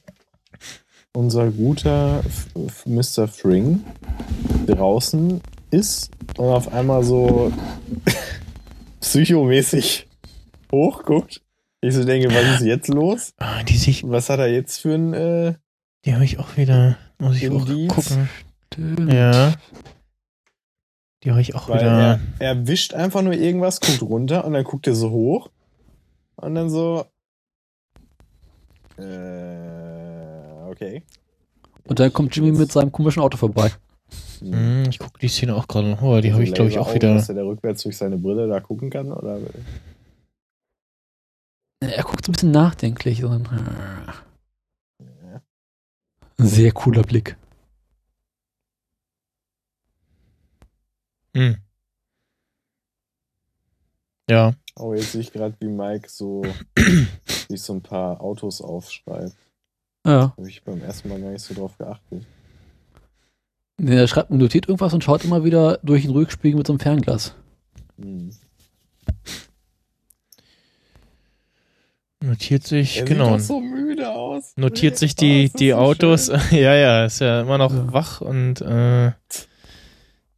unser 1.14 1.50
guter 1.50 2.20
F 2.26 2.48
F 2.66 2.86
Mr. 2.86 3.28
Fring 3.28 3.84
draußen 4.66 5.40
ist 5.72 6.10
und 6.36 6.46
auf 6.48 6.72
einmal 6.72 7.02
so 7.02 7.52
psychomäßig 9.00 10.08
hochguckt. 10.70 11.42
Ich 11.80 11.94
so 11.94 12.04
denke, 12.04 12.28
was 12.32 12.60
ist 12.60 12.66
jetzt 12.66 12.88
los? 12.88 13.34
Ah, 13.38 13.62
die 13.64 13.76
sich, 13.76 14.08
Was 14.08 14.30
hat 14.30 14.38
er 14.38 14.48
jetzt 14.48 14.80
für 14.80 14.94
ein 14.94 15.12
äh, 15.14 15.54
die 16.04 16.14
habe 16.14 16.24
ich 16.24 16.38
auch 16.38 16.56
wieder, 16.56 16.96
muss 17.18 17.36
ich 17.36 17.48
auch 17.50 17.66
Indiz? 17.66 17.92
gucken. 17.92 18.28
Ja. 19.10 19.54
Die 21.22 21.30
habe 21.30 21.40
ich 21.40 21.54
auch 21.54 21.68
Weil 21.68 21.80
wieder. 21.80 22.20
er, 22.38 22.56
er 22.56 22.66
wischt 22.66 22.94
einfach 22.94 23.22
nur 23.22 23.34
irgendwas, 23.34 23.80
guckt 23.80 24.02
runter 24.02 24.44
und 24.44 24.54
dann 24.54 24.64
guckt 24.64 24.86
er 24.88 24.94
so 24.94 25.10
hoch 25.10 25.50
und 26.36 26.54
dann 26.56 26.70
so. 26.70 27.04
Äh, 28.98 30.64
okay. 30.68 31.02
Und 31.84 32.00
dann 32.00 32.12
kommt 32.12 32.34
Jimmy 32.34 32.50
mit 32.52 32.72
seinem 32.72 32.90
komischen 32.90 33.22
Auto 33.22 33.36
vorbei. 33.36 33.70
Hm. 34.42 34.52
Hm, 34.52 34.90
ich 34.90 34.98
gucke 34.98 35.18
die 35.20 35.28
Szene 35.28 35.54
auch 35.54 35.68
gerade 35.68 35.88
noch, 35.88 36.02
aber 36.02 36.20
die 36.20 36.28
Also 36.28 36.34
habe 36.34 36.44
ich, 36.44 36.54
glaube 36.54 36.70
ich, 36.70 36.78
auch 36.78 36.94
wieder. 36.94 37.14
Dass 37.14 37.28
er 37.28 37.36
da 37.36 37.42
rückwärts 37.42 37.82
durch 37.82 37.96
seine 37.96 38.16
Brille 38.16 38.48
da 38.48 38.60
gucken 38.60 38.90
kann? 38.90 39.12
Oder? 39.12 39.38
Er 41.80 42.02
guckt 42.04 42.24
so 42.24 42.30
ein 42.30 42.32
bisschen 42.32 42.50
nachdenklich. 42.50 43.20
So 43.20 43.28
ein, 43.28 43.48
sehr 46.38 46.72
cooler 46.72 47.02
Blick. 47.02 47.36
Hm. 51.34 51.56
Ja, 54.28 54.54
Oh, 54.76 54.94
jetzt 54.94 55.12
sehe 55.12 55.20
ich 55.20 55.32
gerade, 55.32 55.54
wie 55.60 55.68
Mike 55.68 56.08
so 56.08 56.42
sich 57.48 57.60
so 57.60 57.74
ein 57.74 57.82
paar 57.82 58.20
Autos 58.20 58.62
aufschreibt. 58.62 59.36
Ja. 60.06 60.34
Habe 60.36 60.48
ich 60.48 60.62
beim 60.64 60.82
ersten 60.82 61.08
Mal 61.08 61.20
gar 61.20 61.30
nicht 61.30 61.42
so 61.42 61.54
drauf 61.54 61.76
geachtet. 61.76 62.26
Er 63.78 64.06
schreibt, 64.06 64.30
notiert 64.30 64.68
irgendwas 64.68 64.94
und 64.94 65.02
schaut 65.04 65.24
immer 65.24 65.44
wieder 65.44 65.78
durch 65.82 66.02
den 66.02 66.12
Rückspiegel 66.12 66.58
mit 66.58 66.66
so 66.66 66.72
einem 66.72 66.80
Fernglas. 66.80 67.34
Hm. 68.00 68.30
notiert 72.20 72.62
sich, 72.64 72.98
Er 72.98 73.04
genau. 73.04 73.36
sieht 73.36 73.46
so 73.48 73.60
müde 73.60 74.10
aus. 74.10 74.52
Notiert 74.56 74.96
sich 74.96 75.12
Oh, 75.18 75.20
die, 75.20 75.44
das 75.48 75.52
die 75.58 75.70
so 75.70 75.76
Autos. 75.76 76.26
schön. 76.26 76.40
ja, 76.60 76.74
ja, 76.74 77.04
ist 77.04 77.20
ja 77.20 77.40
immer 77.40 77.58
noch 77.58 77.72
Ja. 77.72 77.92
wach 77.92 78.20
und 78.20 78.60
äh, 78.60 79.10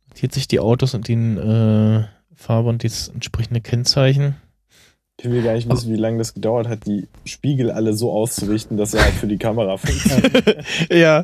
notiert 0.09 0.33
sich 0.33 0.49
die 0.49 0.61
Autos 0.61 0.95
und 0.95 1.09
den 1.09 1.37
äh, 1.37 2.05
Farbe 2.35 2.69
und 2.71 2.85
das 2.85 3.09
entsprechende 3.09 3.61
Kennzeichen. 3.61 4.37
Ich 5.21 5.31
will 5.31 5.43
gar 5.43 5.53
nicht 5.53 5.71
wissen, 5.71 5.93
wie 5.93 5.97
lange 5.97 6.19
das 6.19 6.35
gedauert 6.35 6.69
hat, 6.69 6.87
die 6.87 7.09
Spiegel 7.25 7.71
alle 7.71 7.95
so 7.95 8.11
auszurichten, 8.11 8.77
dass 8.77 8.95
er 8.95 9.05
halt 9.05 9.15
für 9.15 9.29
die 9.29 9.39
Kamera 9.39 9.77
funktioniert. 9.77 10.65
ja, 10.93 11.23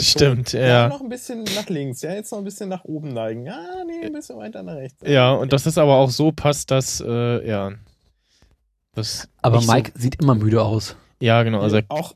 Stimmt, 0.00 0.52
Ton. 0.52 0.60
ja. 0.60 0.88
Noch 0.88 1.00
ein 1.00 1.08
bisschen 1.08 1.42
nach 1.56 1.68
links, 1.68 2.02
ja, 2.02 2.12
jetzt 2.12 2.30
noch 2.30 2.38
ein 2.38 2.44
bisschen 2.44 2.68
nach 2.68 2.84
oben 2.84 3.08
neigen. 3.08 3.44
Ja, 3.44 3.60
nee, 3.86 4.06
ein 4.06 4.12
bisschen 4.12 4.38
weiter 4.38 4.62
nach 4.62 4.76
rechts. 4.76 5.02
ja, 5.04 5.32
und 5.32 5.52
dass 5.52 5.64
das 5.64 5.78
aber 5.78 5.96
auch 5.96 6.10
so 6.10 6.30
passt, 6.30 6.70
dass, 6.70 7.02
äh, 7.04 7.46
ja. 7.46 7.72
Das 8.94 9.28
Aber 9.42 9.60
Mike 9.60 9.90
sieht 9.96 10.22
immer 10.22 10.36
müde 10.36 10.62
aus. 10.62 10.88
So, 10.88 10.94
ja, 11.18 11.42
genau. 11.42 11.60
Also, 11.60 11.80
auch 11.88 12.14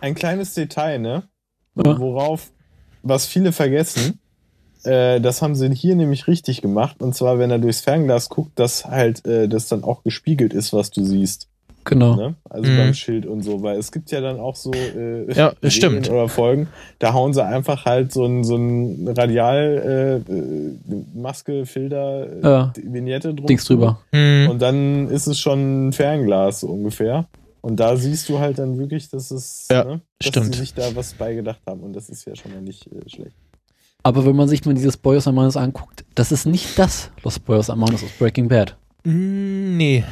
ein 0.00 0.14
kleines 0.14 0.54
Detail, 0.54 0.98
ne? 0.98 1.28
Ja. 1.74 1.98
Worauf, 1.98 2.50
was 3.02 3.26
viele 3.26 3.52
vergessen, 3.52 4.18
äh, 4.88 5.20
das 5.20 5.42
haben 5.42 5.54
sie 5.54 5.68
hier 5.74 5.94
nämlich 5.94 6.26
richtig 6.26 6.62
gemacht. 6.62 6.96
Und 7.02 7.14
zwar, 7.14 7.38
wenn 7.38 7.50
er 7.50 7.58
durchs 7.58 7.80
Fernglas 7.80 8.28
guckt, 8.28 8.58
dass 8.58 8.86
halt 8.86 9.24
äh, 9.26 9.48
das 9.48 9.68
dann 9.68 9.84
auch 9.84 10.02
gespiegelt 10.02 10.52
ist, 10.54 10.72
was 10.72 10.90
du 10.90 11.04
siehst. 11.04 11.48
Genau. 11.84 12.16
Ne? 12.16 12.34
Also 12.50 12.70
Mhm. 12.70 12.76
beim 12.76 12.94
Schild 12.94 13.24
und 13.24 13.42
so, 13.42 13.62
weil 13.62 13.78
es 13.78 13.90
gibt 13.92 14.10
ja 14.10 14.20
dann 14.20 14.38
auch 14.40 14.56
so 14.56 14.70
äh, 14.72 15.32
Ja, 15.32 15.54
stimmt. 15.70 16.10
oder 16.10 16.28
Folgen, 16.28 16.68
da 16.98 17.14
hauen 17.14 17.32
sie 17.32 17.42
einfach 17.42 17.86
halt 17.86 18.12
so 18.12 18.24
ein, 18.26 18.44
so 18.44 18.56
ein 18.56 19.08
Radial 19.16 20.22
äh, 20.28 21.18
Maske, 21.18 21.64
Filter, 21.66 22.26
äh, 22.30 22.40
Ja. 22.42 22.72
Vignette 22.76 23.34
drum. 23.34 23.46
Dings 23.46 23.64
drüber. 23.64 24.00
hm, 24.12 24.48
Und 24.50 24.60
dann 24.60 25.08
ist 25.08 25.26
es 25.28 25.38
schon 25.38 25.88
ein 25.88 25.92
Fernglas 25.92 26.60
so 26.60 26.68
ungefähr. 26.68 27.26
Und 27.60 27.80
da 27.80 27.96
siehst 27.96 28.28
du 28.28 28.38
halt 28.38 28.58
dann 28.58 28.78
wirklich, 28.78 29.08
dass 29.10 29.30
es, 29.30 29.66
Ja, 29.70 29.84
ne, 29.84 30.00
dass 30.18 30.28
stimmt. 30.28 30.54
sie 30.54 30.60
sich 30.60 30.74
da 30.74 30.94
was 30.94 31.14
beigedacht 31.14 31.60
haben. 31.66 31.80
Und 31.80 31.94
das 31.94 32.08
ist 32.08 32.24
ja 32.26 32.34
schon 32.36 32.52
mal 32.52 32.60
nicht 32.62 32.86
äh, 32.86 33.08
schlecht. 33.08 33.34
Aber 34.02 34.24
wenn 34.24 34.36
man 34.36 34.48
sich 34.48 34.64
mal 34.64 34.74
dieses 34.74 34.96
Boyos 34.96 35.26
Hermanos 35.26 35.56
anguckt, 35.56 36.04
das 36.14 36.32
ist 36.32 36.46
nicht 36.46 36.78
das 36.78 37.10
Los 37.24 37.38
Boyos 37.38 37.68
Hermanos 37.68 38.02
aus 38.04 38.10
Breaking 38.18 38.48
Bad. 38.48 38.76
mm, 39.04 39.76
nee. 39.76 40.04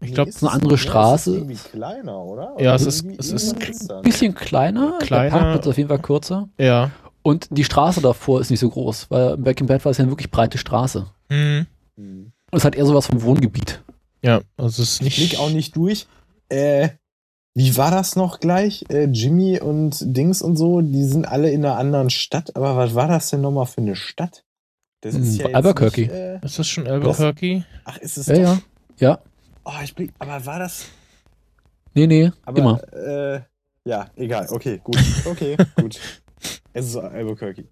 Ich 0.00 0.12
glaube, 0.14 0.28
ist 0.28 0.42
eine 0.42 0.50
es 0.50 0.54
andere 0.54 0.72
ne? 0.72 0.78
Straße. 0.78 1.30
Es 1.30 1.36
ist 1.36 1.42
irgendwie 1.42 1.70
kleiner, 1.70 2.18
oder? 2.22 2.54
Ja, 2.58 2.74
es 2.74 2.82
ist- 2.86 3.02
irgendwie- 3.04 3.16
es 3.18 3.32
ist 3.32 3.86
da. 3.88 4.00
Bisschen 4.02 4.34
kleiner, 4.34 4.98
Kleiner. 5.00 5.22
der 5.24 5.30
Parkplatz 5.30 5.66
auf 5.66 5.76
jeden 5.76 5.88
Fall 5.88 5.98
kürzer. 6.00 6.48
ja. 6.58 6.90
Und 7.22 7.48
die 7.50 7.64
Straße 7.64 8.00
davor 8.00 8.40
ist 8.40 8.50
nicht 8.50 8.60
so 8.60 8.70
groß, 8.70 9.06
weil 9.10 9.34
in 9.34 9.42
Breaking 9.42 9.66
Bad 9.66 9.84
war 9.84 9.90
es 9.90 9.98
ja 9.98 10.02
eine 10.04 10.12
wirklich 10.12 10.30
breite 10.30 10.58
Straße. 10.58 11.06
Hm, 11.28 11.66
Hm. 11.96 12.30
Und 12.52 12.56
es 12.58 12.64
hat 12.64 12.76
eher 12.76 12.86
sowas 12.86 13.06
vom 13.08 13.20
Wohngebiet. 13.22 13.82
ja, 14.22 14.42
also 14.56 14.80
es 14.82 14.90
ist 14.90 14.96
Ich 15.00 15.18
nicht. 15.18 15.30
blick 15.30 15.40
auch 15.40 15.50
nicht 15.50 15.74
durch. 15.74 16.06
Äh, 16.50 16.90
wie 17.58 17.76
war 17.78 17.90
das 17.90 18.16
noch 18.16 18.38
gleich? 18.40 18.84
Äh, 18.90 19.04
Jimmy 19.06 19.58
und 19.58 19.96
Dings 20.14 20.42
und 20.42 20.56
so, 20.56 20.82
die 20.82 21.04
sind 21.04 21.26
alle 21.26 21.50
in 21.50 21.64
einer 21.64 21.78
anderen 21.78 22.10
Stadt. 22.10 22.54
Aber 22.54 22.76
was 22.76 22.94
war 22.94 23.08
das 23.08 23.30
denn 23.30 23.40
nochmal 23.40 23.64
für 23.64 23.80
eine 23.80 23.96
Stadt? 23.96 24.44
Das 25.00 25.14
Hm, 25.14 25.24
jetzt 25.24 25.54
Albuquerque. 25.54 26.00
Nicht, 26.02 26.10
äh, 26.12 26.38
Ist 26.44 26.58
das 26.58 26.68
schon 26.68 26.86
Albuquerque? 26.86 27.64
ach, 27.84 27.96
ist 27.98 28.18
es 28.18 28.26
Ja, 28.26 28.34
doch? 28.34 28.40
ja. 28.42 28.58
Ja. 28.98 29.18
Oh, 29.64 29.72
ich 29.82 29.94
blick, 29.94 30.12
aber 30.18 30.44
war 30.44 30.58
das? 30.58 30.84
Nee, 31.94 32.06
nee, 32.06 32.30
Aber, 32.44 32.58
immer. 32.58 32.92
Äh, 32.92 33.40
ja, 33.84 34.06
egal. 34.16 34.46
Okay, 34.50 34.80
gut. 34.84 34.98
Okay, 35.24 35.56
gut. 35.76 35.98
Es 36.74 36.86
ist 36.88 36.96
Albuquerque. 36.96 37.64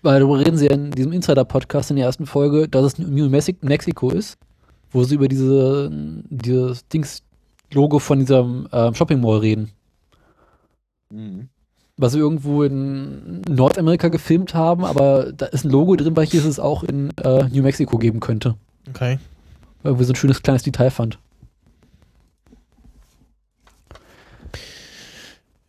Weil 0.00 0.20
darüber 0.20 0.38
reden 0.38 0.56
sie 0.56 0.66
ja 0.66 0.72
in 0.72 0.90
diesem 0.92 1.12
Insider-Podcast 1.12 1.90
in 1.90 1.96
der 1.96 2.06
ersten 2.06 2.24
Folge, 2.26 2.68
dass 2.68 2.84
es 2.84 2.98
New 2.98 3.26
Mexi- 3.26 3.56
Mexico 3.60 4.10
ist, 4.10 4.38
wo 4.90 5.04
sie 5.04 5.16
über 5.16 5.28
diese, 5.28 5.90
dieses 6.30 6.88
Dings-Logo 7.68 7.98
von 7.98 8.20
diesem 8.20 8.68
ähm, 8.72 8.94
Shopping 8.94 9.20
Mall 9.20 9.38
reden. 9.38 9.70
Mhm. 11.10 11.48
Was 11.96 12.12
sie 12.12 12.18
irgendwo 12.18 12.62
in 12.62 13.42
Nordamerika 13.48 14.08
gefilmt 14.08 14.54
haben, 14.54 14.84
aber 14.84 15.32
da 15.32 15.46
ist 15.46 15.64
ein 15.64 15.70
Logo 15.70 15.96
drin, 15.96 16.16
weil 16.16 16.26
hier 16.26 16.44
es 16.44 16.60
auch 16.60 16.84
in 16.84 17.10
äh, 17.18 17.48
New 17.48 17.62
Mexico 17.62 17.98
geben 17.98 18.20
könnte. 18.20 18.54
Okay. 18.88 19.18
Weil 19.82 19.98
wir 19.98 20.04
so 20.04 20.12
ein 20.12 20.16
schönes 20.16 20.42
kleines 20.42 20.62
Detail 20.62 20.90
fand. 20.90 21.18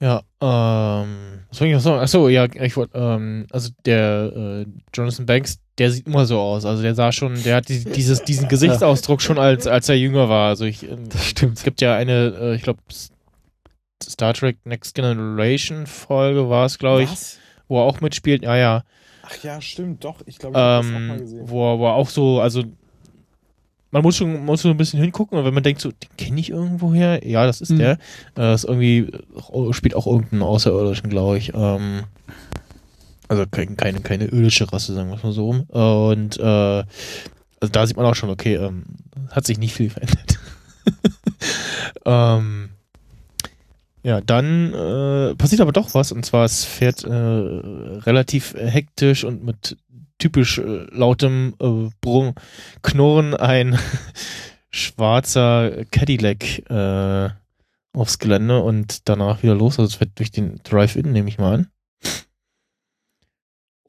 Ja, 0.02 0.22
ähm, 0.39 1.41
was 1.50 1.58
soll 1.58 1.68
ich 1.68 1.74
noch 1.74 1.82
sagen? 1.82 2.00
Achso, 2.00 2.30
ja, 2.30 2.45
ich 2.45 2.78
wollte, 2.78 2.97
ähm, 2.97 3.47
also 3.52 3.72
der 3.86 4.32
äh, 4.34 4.66
Jonathan 4.93 5.26
Banks, 5.26 5.60
der 5.80 5.91
sieht 5.91 6.05
immer 6.07 6.25
so 6.25 6.39
aus. 6.39 6.65
Also 6.65 6.82
der 6.84 6.93
sah 6.95 7.11
schon, 7.11 7.41
der 7.43 7.55
hat 7.55 7.69
die, 7.69 7.84
dieses, 7.84 8.21
diesen 8.23 8.47
Gesichtsausdruck 8.47 9.21
schon 9.21 9.39
als, 9.39 9.65
als 9.65 9.89
er 9.89 9.95
jünger 9.95 10.30
war. 10.30 10.49
Also 10.49 10.65
ich, 10.65 10.84
ähm, 10.84 11.09
stimmt. 11.19 11.57
es 11.57 11.63
gibt 11.63 11.82
ja 11.82 11.95
eine, 11.95 12.36
äh, 12.39 12.55
ich 12.55 12.61
glaube, 12.63 12.80
Star 14.03 14.34
Trek 14.34 14.57
Next 14.65 14.95
Generation 14.95 15.88
Folge 15.88 16.49
war 16.49 16.65
es, 16.65 16.77
glaube 16.77 17.03
ich, 17.03 17.09
wo 17.67 17.80
er 17.80 17.84
auch 17.84 18.01
mitspielt. 18.01 18.43
Ja, 18.43 18.55
ja. 18.55 18.84
Ach 19.23 19.43
ja, 19.43 19.61
stimmt, 19.61 20.03
doch. 20.03 20.21
Ich 20.25 20.38
glaube, 20.39 20.57
ich 20.57 20.61
habe 20.61 20.84
das 20.84 20.88
auch 20.88 20.91
mal 20.99 21.13
Ähm, 21.15 21.19
gesehen. 21.19 21.49
wo 21.49 21.73
er 21.73 21.80
wo 21.80 21.86
er 21.88 21.93
auch 21.95 22.09
so, 22.09 22.39
also 22.41 22.63
man 23.91 24.03
muss 24.03 24.17
schon, 24.17 24.45
muss 24.45 24.61
so 24.61 24.69
ein 24.69 24.77
bisschen 24.77 25.01
hingucken 25.01 25.38
und 25.38 25.45
wenn 25.45 25.53
man 25.53 25.63
denkt, 25.63 25.82
so, 25.82 25.89
den 25.91 26.09
kenne 26.17 26.39
ich 26.39 26.49
irgendwo 26.51 26.93
her, 26.93 27.27
ja, 27.27 27.45
das 27.45 27.59
ist 27.61 27.71
Mhm. 27.71 27.77
der. 27.80 27.91
Äh, 27.91 27.97
das 28.36 28.63
ist 28.63 28.69
irgendwie, 28.69 28.99
äh, 28.99 29.73
spielt 29.73 29.95
auch 29.95 30.07
irgendeinen 30.07 30.43
Außerirdischen, 30.43 31.09
glaube 31.09 31.38
ich. 31.39 31.51
Ähm, 31.55 32.03
also 33.30 33.45
kein, 33.49 33.77
keine, 33.77 34.01
keine 34.01 34.25
irdische 34.25 34.71
Rasse, 34.71 34.93
sagen 34.93 35.09
wir 35.09 35.15
es 35.15 35.23
mal 35.23 35.32
so 35.32 35.45
rum. 35.45 35.61
Und 35.61 36.38
äh, 36.39 36.43
also 37.61 37.71
da 37.71 37.88
sieht 37.88 37.95
man 37.95 38.05
auch 38.05 38.15
schon, 38.15 38.30
okay, 38.30 38.55
ähm, 38.55 38.84
hat 39.32 39.45
sich 39.45 39.59
nicht 39.59 39.73
viel 39.73 39.89
verändert. 39.89 40.39
ähm, 42.05 42.69
ja, 44.01 44.21
dann 44.21 44.73
äh, 44.73 45.36
passiert 45.36 45.61
aber 45.61 45.73
doch 45.73 45.93
was 45.93 46.11
und 46.11 46.25
zwar 46.25 46.45
es 46.45 46.65
fährt 46.65 47.03
äh, 47.03 47.09
relativ 47.09 48.53
hektisch 48.53 49.23
und 49.23 49.43
mit 49.43 49.77
typisch 50.17 50.57
äh, 50.57 50.88
lautem 50.91 51.53
äh, 51.61 51.89
Brumm, 52.01 52.34
Knurren 52.82 53.36
ein 53.36 53.77
schwarzer 54.71 55.86
Cadillac 55.91 56.69
äh, 56.69 57.30
aufs 57.93 58.19
Gelände 58.19 58.61
und 58.61 59.09
danach 59.09 59.43
wieder 59.43 59.55
los. 59.55 59.80
Also 59.80 59.93
es 59.93 59.99
wird 59.99 60.17
durch 60.17 60.32
den 60.32 60.59
Drive-In, 60.63 61.11
nehme 61.11 61.30
ich 61.30 61.38
mal 61.38 61.53
an. 61.55 61.67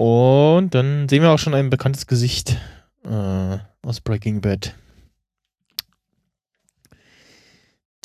Und 0.01 0.75
dann 0.75 1.11
sehen 1.11 1.21
wir 1.21 1.29
auch 1.29 1.39
schon 1.39 1.53
ein 1.53 1.69
bekanntes 1.69 2.07
Gesicht 2.07 2.57
äh, 3.05 3.59
aus 3.83 4.01
Breaking 4.01 4.41
Bad. 4.41 4.75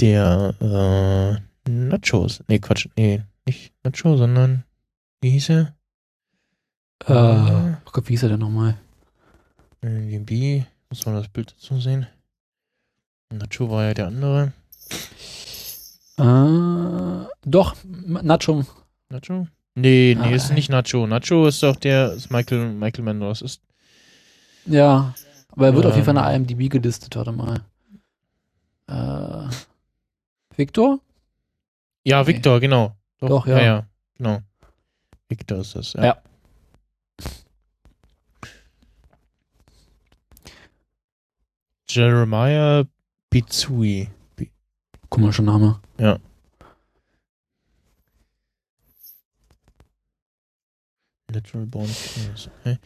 Der 0.01 0.53
äh, 0.59 1.69
Nachos. 1.71 2.43
Nee, 2.49 2.59
Quatsch. 2.59 2.89
Nee, 2.97 3.23
nicht 3.45 3.71
Nacho, 3.85 4.17
sondern 4.17 4.65
wie 5.21 5.29
hieß 5.29 5.51
er? 5.51 5.73
Äh, 7.05 7.13
oh 7.85 7.91
Gott, 7.93 8.09
wie 8.09 8.11
hieß 8.11 8.23
er 8.23 8.29
denn 8.29 8.41
nochmal? 8.41 8.77
IMDb, 9.81 10.65
muss 10.89 11.05
man 11.05 11.15
das 11.15 11.29
Bild 11.29 11.53
dazu 11.53 11.79
sehen. 11.79 12.07
Nacho 13.31 13.69
war 13.69 13.85
ja 13.85 13.93
der 13.93 14.07
andere. 14.07 14.51
Äh, 16.17 17.25
doch, 17.45 17.77
Nacho. 17.85 18.65
Nacho? 19.07 19.47
Nee, 19.75 20.15
nee, 20.17 20.27
Ah, 20.27 20.31
ist 20.31 20.51
nicht 20.53 20.69
Nacho. 20.69 21.05
Nacho 21.05 21.47
ist 21.47 21.61
doch 21.61 21.75
der, 21.75 22.13
ist 22.13 22.31
Michael, 22.31 22.73
Michael 22.73 23.03
Mendoza. 23.03 23.43
Ist, 23.45 23.61
Ja, 24.65 25.13
aber 25.51 25.67
er 25.67 25.75
wird 25.75 25.85
auf 25.85 25.93
jeden 25.95 26.05
Fall 26.05 26.15
Ähm. 26.15 26.41
in 26.41 26.47
der 26.47 26.55
IMDb 26.55 26.71
gelistet, 26.71 27.15
warte 27.15 27.31
mal. 27.33 27.61
Äh, 28.87 29.49
Victor? 30.55 30.99
ja, 32.05 32.21
Nee. 32.21 32.27
Victor, 32.27 32.59
genau. 32.59 32.95
Doch, 33.19 33.45
ja. 33.47 33.57
Ja, 33.57 33.63
ja, 33.63 33.85
genau. 34.17 34.39
Victor 35.27 35.59
ist 35.59 35.75
das, 35.75 35.93
ja. 35.93 36.05
Ja. 36.05 36.17
Jeremiah 41.89 42.85
Bizui. 43.29 44.09
Komischer 45.09 45.43
Name. 45.43 45.79
Natural 51.35 51.65
Born 51.65 51.87
Killers, 51.87 52.49
okay. 52.59 52.77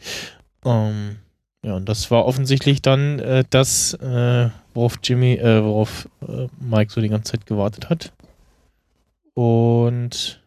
Ähm, 0.64 1.16
ja, 1.64 1.76
und 1.76 1.88
das 1.88 2.10
war 2.10 2.24
offensichtlich 2.24 2.82
dann 2.82 3.18
äh, 3.18 3.44
das, 3.50 3.94
äh, 3.94 4.50
worauf 4.74 4.98
Jimmy, 5.02 5.34
äh, 5.34 5.62
worauf 5.62 6.08
äh, 6.26 6.48
Mike 6.58 6.92
so 6.92 7.00
die 7.00 7.08
ganze 7.08 7.32
Zeit 7.32 7.46
gewartet 7.46 7.90
hat. 7.90 8.12
Und 9.34 10.42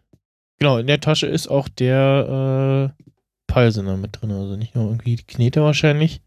genau, 0.60 0.78
in 0.78 0.88
der 0.88 1.00
Tasche 1.00 1.28
ist 1.28 1.48
auch 1.48 1.68
der 1.68 2.92
äh, 2.98 3.04
Peilsender 3.48 3.98
mit 3.98 4.20
drin, 4.20 4.32
also 4.32 4.56
nicht 4.56 4.76
nur 4.76 4.86
irgendwie 4.86 5.16
die 5.16 5.24
Knete 5.24 5.62
wahrscheinlich. 5.62 6.22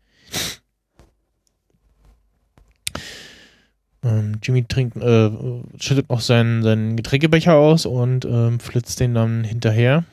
Ähm, 4.05 4.39
Jimmy 4.43 4.65
trinkt, 4.65 4.97
äh, 4.97 5.31
schüttet 5.79 6.09
noch 6.11 6.21
seinen, 6.21 6.63
seinen 6.63 6.97
Getränkebecher 6.97 7.55
aus 7.55 7.87
und 7.87 8.25
ähm, 8.25 8.61
flitzt 8.61 9.01
den 9.01 9.15
dann 9.15 9.43
hinterher. 9.43 10.05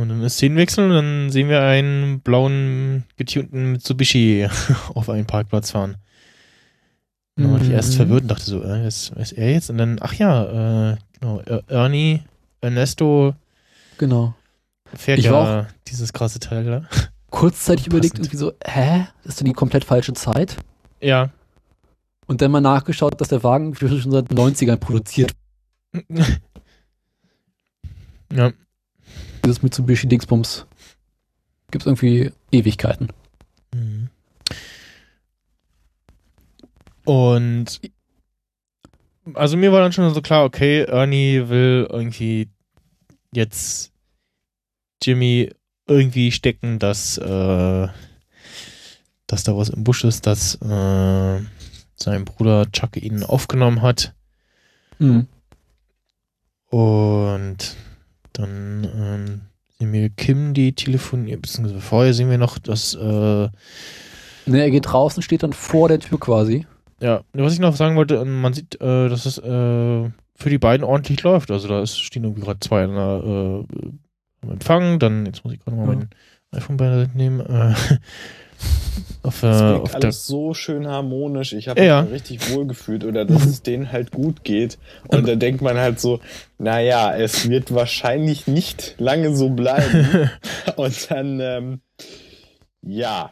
Und 0.00 0.08
dann 0.08 0.22
ist 0.22 0.34
Szenenwechsel 0.36 0.84
und 0.86 0.94
dann 0.94 1.30
sehen 1.30 1.48
wir 1.50 1.62
einen 1.62 2.20
blauen, 2.20 3.04
getunten 3.16 3.72
Mitsubishi 3.72 4.48
auf 4.94 5.10
einen 5.10 5.26
Parkplatz 5.26 5.70
fahren. 5.72 5.96
Da 7.36 7.50
war 7.50 7.60
ich 7.60 7.68
erst 7.70 7.92
Mhm. 7.92 7.96
verwirrt 7.96 8.22
und 8.22 8.28
dachte 8.28 8.44
so, 8.44 8.62
äh, 8.62 8.86
ist, 8.86 9.10
ist 9.16 9.32
er 9.32 9.50
jetzt? 9.52 9.68
Und 9.70 9.78
dann, 9.78 9.98
ach 10.00 10.14
ja, 10.14 10.92
äh, 10.92 10.96
genau, 11.20 11.40
Er- 11.40 11.62
Ernie, 11.68 12.22
Ernesto 12.60 13.34
Genau. 13.98 14.34
fährt 14.94 15.18
Ich 15.18 15.26
ja 15.26 15.66
dieses 15.88 16.12
krasse 16.12 16.40
Teil 16.40 16.64
da. 16.64 16.88
Kurzzeitig 17.30 17.86
überlegt 17.86 18.18
irgendwie 18.18 18.36
so, 18.36 18.52
hä? 18.64 19.06
Das 19.24 19.32
ist 19.34 19.40
denn 19.40 19.46
die 19.46 19.52
komplett 19.54 19.84
falsche 19.84 20.12
Zeit? 20.14 20.56
Ja. 21.00 21.30
Und 22.26 22.40
dann 22.40 22.50
mal 22.50 22.60
nachgeschaut, 22.60 23.20
dass 23.20 23.28
der 23.28 23.42
Wagen 23.42 23.74
schon 23.74 24.10
seit 24.10 24.30
den 24.30 24.38
90ern 24.38 24.76
produziert. 24.76 25.32
ja. 28.32 28.52
Dieses 29.44 29.62
Mitsubishi 29.62 30.06
Dingsbums. 30.08 30.66
Gibt 31.70 31.82
es 31.82 31.86
irgendwie 31.86 32.32
Ewigkeiten. 32.50 33.08
Mhm. 33.74 34.10
Und 37.04 37.80
also 39.34 39.56
mir 39.56 39.72
war 39.72 39.80
dann 39.80 39.92
schon 39.92 40.12
so 40.12 40.20
klar, 40.20 40.44
okay, 40.44 40.82
Ernie 40.82 41.48
will 41.48 41.86
irgendwie 41.90 42.48
jetzt 43.32 43.92
Jimmy 45.02 45.50
irgendwie 45.86 46.32
stecken, 46.32 46.78
dass, 46.78 47.18
äh, 47.18 47.88
dass 49.26 49.44
da 49.44 49.56
was 49.56 49.68
im 49.70 49.84
Busch 49.84 50.04
ist, 50.04 50.26
dass 50.26 50.56
äh, 50.56 51.40
sein 51.96 52.24
Bruder 52.24 52.70
Chuck 52.72 52.96
ihn 52.96 53.22
aufgenommen 53.22 53.82
hat. 53.82 54.14
Mhm. 54.98 55.26
Und 56.70 57.76
dann 58.32 58.84
ähm, 58.96 59.40
sehen 59.78 59.92
wir 59.92 60.10
Kim, 60.10 60.54
die 60.54 60.72
telefoniert, 60.74 61.42
beziehungsweise 61.42 61.80
vorher 61.80 62.14
sehen 62.14 62.30
wir 62.30 62.38
noch, 62.38 62.58
dass 62.58 62.94
äh, 62.94 63.48
Ne, 64.44 64.60
er 64.60 64.70
geht 64.70 64.92
raus 64.92 65.16
und 65.16 65.22
steht 65.22 65.42
dann 65.44 65.52
vor 65.52 65.88
der 65.88 66.00
Tür 66.00 66.18
quasi. 66.18 66.66
Ja, 67.00 67.22
was 67.32 67.52
ich 67.52 67.60
noch 67.60 67.76
sagen 67.76 67.96
wollte, 67.96 68.16
ähm, 68.16 68.40
man 68.40 68.52
sieht, 68.52 68.74
äh, 68.80 69.08
dass 69.08 69.24
es 69.26 69.38
äh, 69.38 69.42
für 69.42 70.50
die 70.50 70.58
beiden 70.58 70.84
ordentlich 70.84 71.22
läuft. 71.22 71.50
Also 71.50 71.68
da 71.68 71.82
ist, 71.82 71.98
stehen 72.00 72.24
irgendwie 72.24 72.42
gerade 72.42 72.60
zwei 72.60 72.84
an 72.84 72.94
der, 72.94 73.22
äh, 73.24 73.64
am 74.42 74.50
Empfang, 74.50 74.98
dann, 74.98 75.26
jetzt 75.26 75.44
muss 75.44 75.54
ich 75.54 75.60
gerade 75.60 75.76
mal 75.76 75.86
Ja. 75.88 75.94
mein 75.94 76.08
iPhone 76.52 76.76
beiseite 76.76 77.16
nehmen. 77.16 77.40
Auf, 79.22 79.42
äh, 79.42 79.46
klingt 79.46 79.82
auf 79.82 79.90
der, 79.92 80.00
alles 80.02 80.26
so 80.26 80.52
schön 80.52 80.86
harmonisch. 80.86 81.52
Ich 81.52 81.68
habe 81.68 81.82
Ja. 81.82 82.02
mich 82.02 82.12
richtig 82.12 82.50
wohl 82.50 82.66
gefühlt 82.66 83.04
oder 83.04 83.24
dass 83.24 83.44
es 83.46 83.62
denen 83.62 83.92
halt 83.92 84.10
gut 84.10 84.42
geht. 84.44 84.78
Und 85.08 85.28
da 85.28 85.36
denkt 85.36 85.62
man 85.62 85.78
halt 85.78 86.00
so, 86.00 86.20
naja, 86.58 87.14
es 87.14 87.48
wird 87.48 87.72
wahrscheinlich 87.72 88.46
nicht 88.46 88.96
lange 88.98 89.34
so 89.36 89.50
bleiben. 89.50 90.28
Und 90.76 91.10
dann, 91.10 91.40
ähm, 91.40 91.80
ja, 92.82 93.30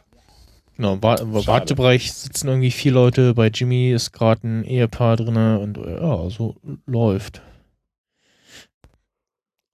genau, 0.77 0.93
im 0.93 1.01
im. 1.01 1.47
Wartebereich 1.47 2.13
sitzen 2.13 2.47
irgendwie 2.47 2.71
vier 2.71 2.93
Leute, 2.93 3.33
bei 3.33 3.47
Jimmy 3.47 3.91
ist 3.91 4.13
gerade 4.13 4.47
ein 4.47 4.63
Ehepaar 4.63 5.17
drinne 5.17 5.59
und 5.59 5.77
äh, 5.77 6.01
ja, 6.01 6.29
so 6.29 6.55
läuft. 6.85 7.41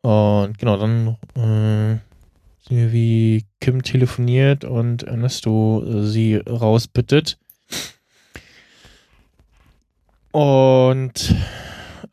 Und 0.02 0.58
genau, 0.58 0.78
dann 0.78 1.18
äh, 1.36 2.00
sehen 2.68 2.78
wir, 2.78 2.92
wie 2.92 3.44
Kim 3.60 3.84
telefoniert 3.84 4.64
und 4.66 5.04
Ernesto 5.04 5.84
äh, 5.86 6.06
sie 6.06 6.36
rausbittet. 6.36 7.38
Und 10.32 11.36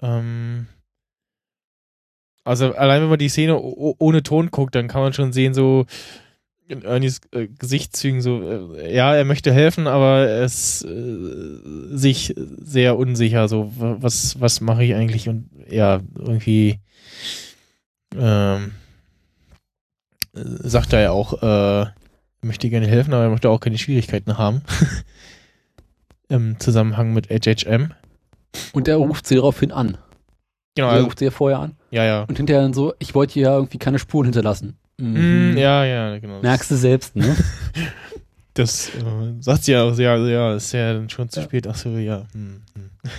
ähm, 0.00 0.66
also 2.44 2.74
allein 2.74 3.02
wenn 3.02 3.08
man 3.08 3.18
die 3.18 3.28
Szene 3.28 3.58
ohne 3.60 4.22
Ton 4.22 4.50
guckt, 4.50 4.74
dann 4.74 4.88
kann 4.88 5.02
man 5.02 5.12
schon 5.12 5.32
sehen, 5.32 5.54
so 5.54 5.86
in 6.66 6.82
Ernies 6.82 7.20
äh, 7.32 7.46
Gesichtszügen 7.58 8.22
so, 8.22 8.74
äh, 8.76 8.94
ja, 8.94 9.14
er 9.14 9.24
möchte 9.26 9.52
helfen, 9.52 9.86
aber 9.86 10.26
er 10.26 10.44
ist 10.44 10.82
äh, 10.84 11.58
sich 11.90 12.34
sehr 12.36 12.96
unsicher, 12.96 13.48
so, 13.48 13.70
wa- 13.76 13.96
was, 14.00 14.40
was 14.40 14.62
mache 14.62 14.84
ich 14.84 14.94
eigentlich? 14.94 15.28
Und 15.28 15.50
ja, 15.68 16.00
irgendwie 16.18 16.78
ähm, 18.16 18.72
äh, 18.72 18.83
sagt 20.34 20.92
er 20.92 21.00
ja 21.00 21.10
auch, 21.10 21.42
äh, 21.42 21.86
möchte 22.42 22.68
gerne 22.70 22.86
helfen, 22.86 23.14
aber 23.14 23.24
er 23.24 23.30
möchte 23.30 23.48
auch 23.48 23.60
keine 23.60 23.78
Schwierigkeiten 23.78 24.36
haben. 24.38 24.62
Im 26.28 26.58
Zusammenhang 26.58 27.12
mit 27.12 27.28
HHM. 27.28 27.92
Und 28.72 28.88
er 28.88 28.96
ruft 28.96 29.26
sie 29.26 29.36
daraufhin 29.36 29.72
an. 29.72 29.98
Genau, 30.74 30.88
er 30.88 30.94
also, 30.94 31.04
ruft 31.06 31.18
sie 31.20 31.26
ja 31.26 31.30
vorher 31.30 31.58
an. 31.60 31.76
ja, 31.90 32.04
ja. 32.04 32.22
Und 32.24 32.36
hinterher 32.36 32.62
dann 32.62 32.74
so, 32.74 32.94
ich 32.98 33.14
wollte 33.14 33.34
hier 33.34 33.42
ja 33.44 33.54
irgendwie 33.54 33.78
keine 33.78 33.98
Spuren 33.98 34.24
hinterlassen. 34.24 34.76
Mhm. 34.98 35.52
Mm, 35.54 35.56
ja, 35.56 35.84
ja, 35.84 36.18
genau. 36.18 36.40
Merkst 36.40 36.70
du 36.70 36.76
selbst, 36.76 37.16
ne? 37.16 37.36
Das 38.56 38.88
äh, 38.90 39.02
sagt 39.40 39.64
sie 39.64 39.72
ja 39.72 39.82
auch, 39.82 39.98
ja, 39.98 40.16
ja, 40.16 40.54
ist 40.54 40.70
ja 40.70 40.92
dann 40.94 41.10
schon 41.10 41.28
zu 41.28 41.40
Ja. 41.40 41.44
spät. 41.46 41.66
Ach 41.66 41.74
so, 41.74 41.88
ja. 41.98 42.22
Hm, 42.32 42.62
hm. 42.74 42.90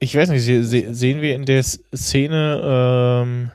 Ich 0.00 0.14
weiß 0.14 0.28
nicht, 0.30 0.44
se 0.44 0.62
se 0.64 0.94
sehen 0.94 1.20
wir 1.22 1.34
in 1.34 1.44
der 1.44 1.62
Szene, 1.62 2.60
ähm, 2.64 3.50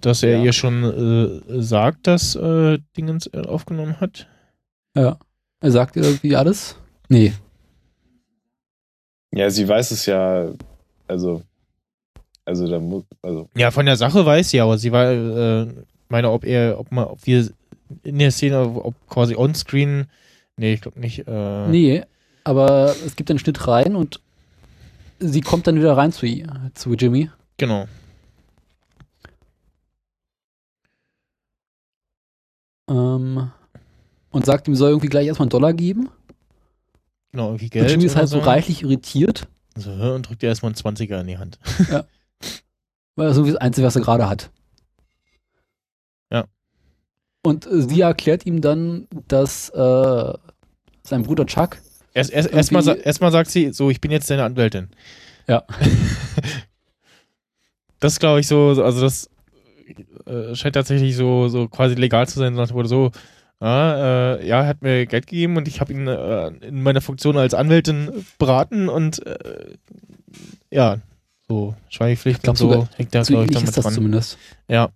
dass 0.00 0.22
er 0.22 0.38
Ja. 0.38 0.44
ihr 0.44 0.52
schon 0.52 0.84
äh, 0.84 1.62
sagt, 1.62 2.06
dass 2.06 2.34
äh, 2.36 2.78
Dingens 2.96 3.26
äh, 3.32 3.40
aufgenommen 3.40 4.00
hat? 4.00 4.26
ja. 4.96 5.18
Er 5.62 5.70
sagt 5.72 5.94
ihr 5.96 6.04
irgendwie 6.04 6.34
alles? 6.34 6.74
Nee. 7.10 7.34
ja, 9.34 9.50
sie 9.50 9.68
weiß 9.68 9.90
es 9.90 10.06
ja, 10.06 10.48
also, 11.06 11.42
also 12.46 12.66
da 12.66 12.78
muss, 12.78 13.04
also, 13.20 13.46
Ja, 13.54 13.70
von 13.70 13.84
der 13.84 13.96
Sache 13.96 14.24
weiß 14.24 14.48
sie, 14.48 14.60
aber 14.60 14.78
sie 14.78 14.90
war, 14.90 15.10
äh, 15.12 15.66
meine, 16.08 16.30
ob 16.30 16.46
er, 16.46 16.80
ob 16.80 16.90
man, 16.92 17.04
ob 17.04 17.26
wir 17.26 17.46
in 18.04 18.18
der 18.18 18.30
Szene, 18.30 18.58
ob 18.62 18.94
quasi 19.06 19.34
onscreen, 19.36 20.06
nee, 20.56 20.72
ich 20.72 20.80
glaube 20.80 20.98
nicht. 20.98 21.28
Äh, 21.28 21.68
Nee, 21.68 22.04
aber 22.44 22.94
es 23.04 23.16
gibt 23.16 23.30
einen 23.30 23.38
Schnitt 23.38 23.66
rein 23.66 23.96
und 23.96 24.20
sie 25.18 25.40
kommt 25.40 25.66
dann 25.66 25.76
wieder 25.76 25.96
rein 25.96 26.12
zu, 26.12 26.26
zu 26.74 26.94
Jimmy. 26.94 27.30
Genau. 27.56 27.86
Ähm, 32.88 33.50
und 34.30 34.46
sagt 34.46 34.68
ihm, 34.68 34.74
soll 34.74 34.90
irgendwie 34.90 35.08
gleich 35.08 35.26
erstmal 35.26 35.44
einen 35.44 35.50
Dollar 35.50 35.72
geben. 35.72 36.08
Genau, 37.32 37.48
irgendwie 37.48 37.66
Und 37.66 37.70
Geld. 37.70 37.90
Jimmy 37.90 38.04
ist 38.04 38.16
halt 38.16 38.28
so 38.28 38.38
reichlich 38.40 38.82
irritiert, 38.82 39.46
So, 39.76 39.90
und 39.90 40.28
drückt 40.28 40.42
ihr 40.42 40.48
erstmal 40.48 40.70
einen 40.70 40.96
20er 40.96 41.20
in 41.20 41.26
die 41.28 41.38
Hand. 41.38 41.58
weil 43.16 43.28
das 43.28 43.36
irgendwie 43.36 43.52
das 43.52 43.60
Einzige, 43.60 43.86
was 43.86 43.96
er 43.96 44.02
gerade 44.02 44.28
hat. 44.28 44.50
Ja. 46.32 46.44
Und 47.42 47.66
äh, 47.66 47.82
sie 47.82 48.00
erklärt 48.00 48.46
ihm 48.46 48.60
dann, 48.60 49.06
dass 49.28 49.68
äh, 49.70 50.32
sein 51.02 51.22
Bruder 51.22 51.46
Chuck 51.46 51.78
Erst, 52.14 52.32
erst, 52.32 52.50
erstmal, 52.52 52.98
erstmal 53.04 53.32
sagt 53.32 53.50
sie, 53.50 53.72
so, 53.72 53.90
ich 53.90 54.00
bin 54.00 54.10
jetzt 54.10 54.30
deine 54.30 54.44
Anwältin. 54.44 54.88
Ja. 55.46 55.64
das 58.00 58.18
glaube 58.18 58.40
ich 58.40 58.46
so, 58.46 58.74
so- 58.74 58.84
also 58.84 59.00
das 59.00 59.28
äh, 60.26 60.54
scheint 60.54 60.74
tatsächlich 60.74 61.16
so, 61.16 61.48
so 61.48 61.68
quasi 61.68 61.94
legal 61.94 62.26
zu 62.28 62.38
sein, 62.38 62.54
Motto 62.54 62.84
so, 62.84 63.10
ah, 63.60 64.36
äh, 64.38 64.46
ja, 64.46 64.62
er 64.62 64.66
hat 64.66 64.82
mir 64.82 65.06
Geld 65.06 65.26
gegeben 65.26 65.56
und 65.56 65.68
ich 65.68 65.80
habe 65.80 65.92
ihn 65.92 66.06
äh, 66.06 66.48
in 66.66 66.82
meiner 66.82 67.00
Funktion 67.00 67.36
als 67.36 67.54
Anwältin 67.54 68.24
beraten 68.38 68.88
und 68.88 69.24
äh, 69.26 69.74
ja, 70.70 70.98
so 71.48 71.74
Schweigepflicht 71.88 72.46
und 72.48 72.56
so 72.56 72.70
sogar, 72.70 72.88
hängt 72.96 73.14
da, 73.14 73.22
glaube 73.22 73.44
ich, 73.46 73.50
damit 73.50 73.76
dran. 73.76 73.92
zumindest. 73.92 74.38
Ja. 74.68 74.90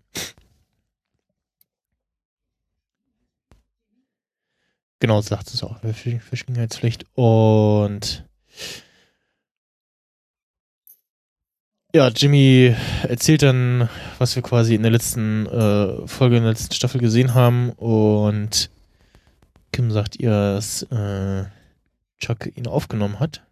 Genau, 5.04 5.20
sagt 5.20 5.52
es 5.52 5.62
auch. 5.62 5.82
Versch- 5.82 6.18
Verschwiegenheitspflicht. 6.20 7.04
Und 7.12 8.24
Ja, 11.94 12.08
Jimmy 12.08 12.74
erzählt 13.02 13.42
dann, 13.42 13.90
was 14.16 14.34
wir 14.34 14.42
quasi 14.42 14.74
in 14.74 14.80
der 14.80 14.90
letzten 14.90 15.44
äh, 15.44 16.08
Folge, 16.08 16.38
in 16.38 16.44
der 16.44 16.52
letzten 16.52 16.72
Staffel 16.72 17.02
gesehen 17.02 17.34
haben 17.34 17.68
und 17.72 18.70
Kim 19.72 19.90
sagt 19.90 20.16
ihr, 20.16 20.30
dass 20.30 20.84
äh, 20.84 21.44
Chuck 22.16 22.46
ihn 22.56 22.66
aufgenommen 22.66 23.20
hat. 23.20 23.46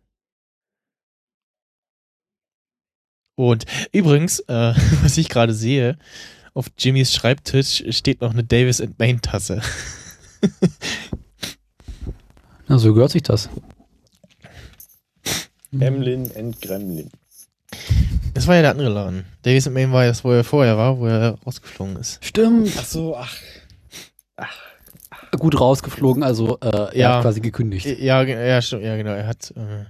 Und 3.37 3.67
übrigens, 3.93 4.41
äh, 4.49 4.73
was 5.03 5.19
ich 5.19 5.29
gerade 5.29 5.53
sehe, 5.53 5.99
auf 6.55 6.69
Jimmys 6.79 7.13
Schreibtisch 7.13 7.85
steht 7.91 8.23
noch 8.23 8.31
eine 8.33 8.43
Davis 8.43 8.83
Main 8.97 9.21
Tasse. 9.21 9.61
Na, 12.73 12.79
so 12.79 12.95
gehört 12.95 13.11
sich 13.11 13.23
das. 13.23 13.51
Gremlin 15.79 16.31
and 16.35 16.59
Gremlin. 16.63 17.11
Das 18.33 18.47
war 18.47 18.55
ja 18.57 18.63
der 18.63 18.71
andere 18.71 18.89
Laden. 18.89 19.27
Davis 19.43 19.67
and 19.67 19.75
Main 19.75 19.93
war 19.93 20.07
das, 20.07 20.25
wo 20.25 20.33
er 20.33 20.43
vorher 20.43 20.79
war, 20.79 20.99
wo 20.99 21.07
er 21.07 21.37
rausgeflogen 21.45 21.97
ist. 21.97 22.25
Stimmt. 22.25 22.73
Ach 22.79 22.85
so, 22.87 23.15
ach. 23.15 23.37
Gut 25.39 25.61
rausgeflogen, 25.61 26.23
also 26.23 26.59
äh, 26.61 26.67
er 26.67 26.97
Ja. 26.97 27.15
hat 27.17 27.23
quasi 27.25 27.41
gekündigt. 27.43 27.85
Ja, 27.85 28.25
ge- 28.25 28.49
ja, 28.49 28.63
stimmt, 28.63 28.85
ja, 28.85 28.97
genau. 28.97 29.11
Er 29.13 29.27
hat, 29.27 29.53
äh, 29.55 29.85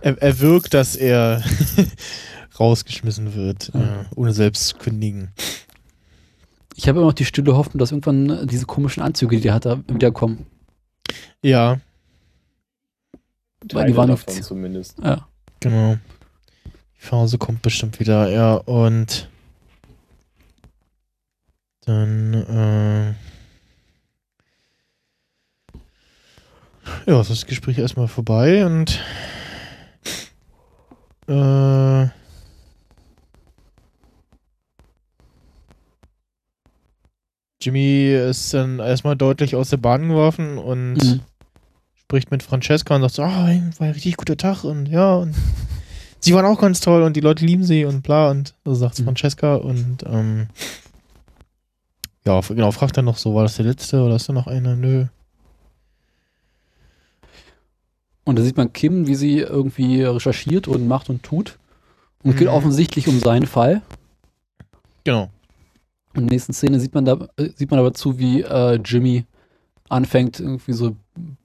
er, 0.00 0.22
er 0.22 0.38
wirkt, 0.38 0.74
dass 0.74 0.94
er 0.94 1.42
rausgeschmissen 2.60 3.34
wird, 3.34 3.72
Ja. 3.74 3.80
äh, 3.80 4.04
ohne 4.14 4.32
selbst 4.32 4.68
zu 4.68 4.76
kündigen. 4.76 5.32
Ich 6.76 6.86
habe 6.86 6.98
immer 7.00 7.08
noch 7.08 7.14
die 7.14 7.24
stille 7.24 7.56
Hoffnung, 7.56 7.80
dass 7.80 7.90
irgendwann 7.90 8.30
äh, 8.30 8.46
diese 8.46 8.66
komischen 8.66 9.02
Anzüge, 9.02 9.34
die 9.36 9.42
der 9.42 9.54
hat, 9.54 9.64
da 9.66 9.80
wieder 9.88 10.12
kommen. 10.12 10.46
Ja, 11.44 11.78
Weil 13.70 13.88
die 13.88 13.96
waren 13.96 14.08
davon 14.08 14.42
zumindest. 14.42 14.98
Ja. 14.98 15.28
genau. 15.60 15.98
Die 16.96 17.02
Phase 17.06 17.36
kommt 17.36 17.60
bestimmt 17.60 18.00
wieder, 18.00 18.30
ja, 18.30 18.54
und 18.54 19.28
dann, 21.84 22.32
äh, 22.32 23.14
ja, 27.10 27.20
ist 27.20 27.28
das 27.30 27.44
Gespräch 27.44 27.76
erstmal 27.76 28.08
vorbei 28.08 28.64
und 28.64 28.98
äh, 31.28 32.08
Jimmy 37.60 38.12
ist 38.14 38.54
dann 38.54 38.78
erstmal 38.78 39.16
deutlich 39.16 39.56
aus 39.56 39.68
der 39.68 39.76
Bahn 39.76 40.08
geworfen 40.08 40.56
und 40.56 40.94
Mhm. 40.94 41.20
Spricht 42.14 42.30
mit 42.30 42.44
Francesca 42.44 42.94
und 42.94 43.02
sagt 43.02 43.14
so, 43.14 43.22
ah, 43.22 43.46
war 43.48 43.48
ein 43.48 43.92
richtig 43.92 44.16
guter 44.16 44.36
Tag 44.36 44.62
und 44.62 44.86
ja, 44.86 45.16
und 45.16 45.34
sie 46.20 46.32
waren 46.32 46.46
auch 46.46 46.60
ganz 46.60 46.78
toll 46.80 47.02
und 47.02 47.16
die 47.16 47.20
Leute 47.20 47.44
lieben 47.44 47.64
sie 47.64 47.84
und 47.84 48.02
bla 48.02 48.30
und 48.30 48.54
so 48.64 48.72
sagt 48.74 49.00
Mhm. 49.00 49.04
Francesca 49.04 49.56
und 49.56 50.04
ähm, 50.06 50.46
ja, 52.24 52.40
genau, 52.40 52.70
fragt 52.70 52.96
dann 52.96 53.04
noch 53.06 53.16
so, 53.18 53.34
war 53.34 53.42
das 53.42 53.56
der 53.56 53.64
letzte 53.66 54.00
oder 54.00 54.14
ist 54.14 54.28
da 54.28 54.32
noch 54.32 54.46
einer? 54.46 54.76
Nö. 54.76 55.06
Und 58.24 58.38
da 58.38 58.42
sieht 58.42 58.56
man 58.56 58.72
Kim, 58.72 59.06
wie 59.08 59.16
sie 59.16 59.38
irgendwie 59.40 60.02
recherchiert 60.02 60.68
und 60.68 60.86
macht 60.88 61.10
und 61.10 61.22
tut. 61.24 61.58
Und 62.22 62.30
es 62.30 62.36
geht 62.38 62.48
Mhm. 62.48 62.54
offensichtlich 62.54 63.08
um 63.08 63.18
seinen 63.18 63.46
Fall. 63.46 63.82
Genau. 65.02 65.28
In 66.14 66.28
der 66.28 66.34
nächsten 66.34 66.52
Szene 66.54 66.78
sieht 66.80 66.94
man 66.94 67.04
da 67.04 67.18
äh, 67.36 67.50
sieht 67.56 67.70
man 67.72 67.80
aber 67.80 67.92
zu, 67.92 68.18
wie 68.18 68.40
äh, 68.42 68.76
Jimmy 68.76 69.24
anfängt, 69.94 70.40
irgendwie 70.40 70.72
so 70.72 70.96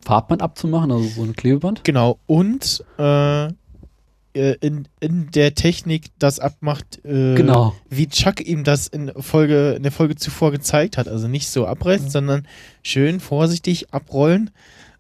Farbband 0.04 0.41
abzumachen, 0.41 0.91
also 0.91 1.08
so 1.08 1.24
ein 1.24 1.36
Klebeband. 1.36 1.84
Genau. 1.84 2.20
Und 2.26 2.84
äh, 2.97 3.45
äh, 3.45 4.56
in, 4.62 4.88
in 5.00 5.32
der 5.32 5.56
Technik 5.56 6.08
das 6.20 6.39
abmacht, 6.39 7.04
äh, 7.04 7.36
Genau. 7.36 7.76
wie 7.89 8.08
Chuck 8.08 8.45
ihm 8.45 8.64
das 8.64 8.88
in 8.88 9.12
Folge, 9.18 9.72
in 9.72 9.84
der 9.84 9.91
Folge 9.91 10.16
zuvor 10.16 10.52
gezeigt 10.52 10.97
hat. 10.97 11.08
Also 11.08 11.28
nicht 11.28 11.50
so 11.50 11.66
abreißen, 11.66 12.10
sondern 12.10 12.47
schön 12.84 13.20
vorsichtig 13.20 13.93
abrollen. 13.93 14.52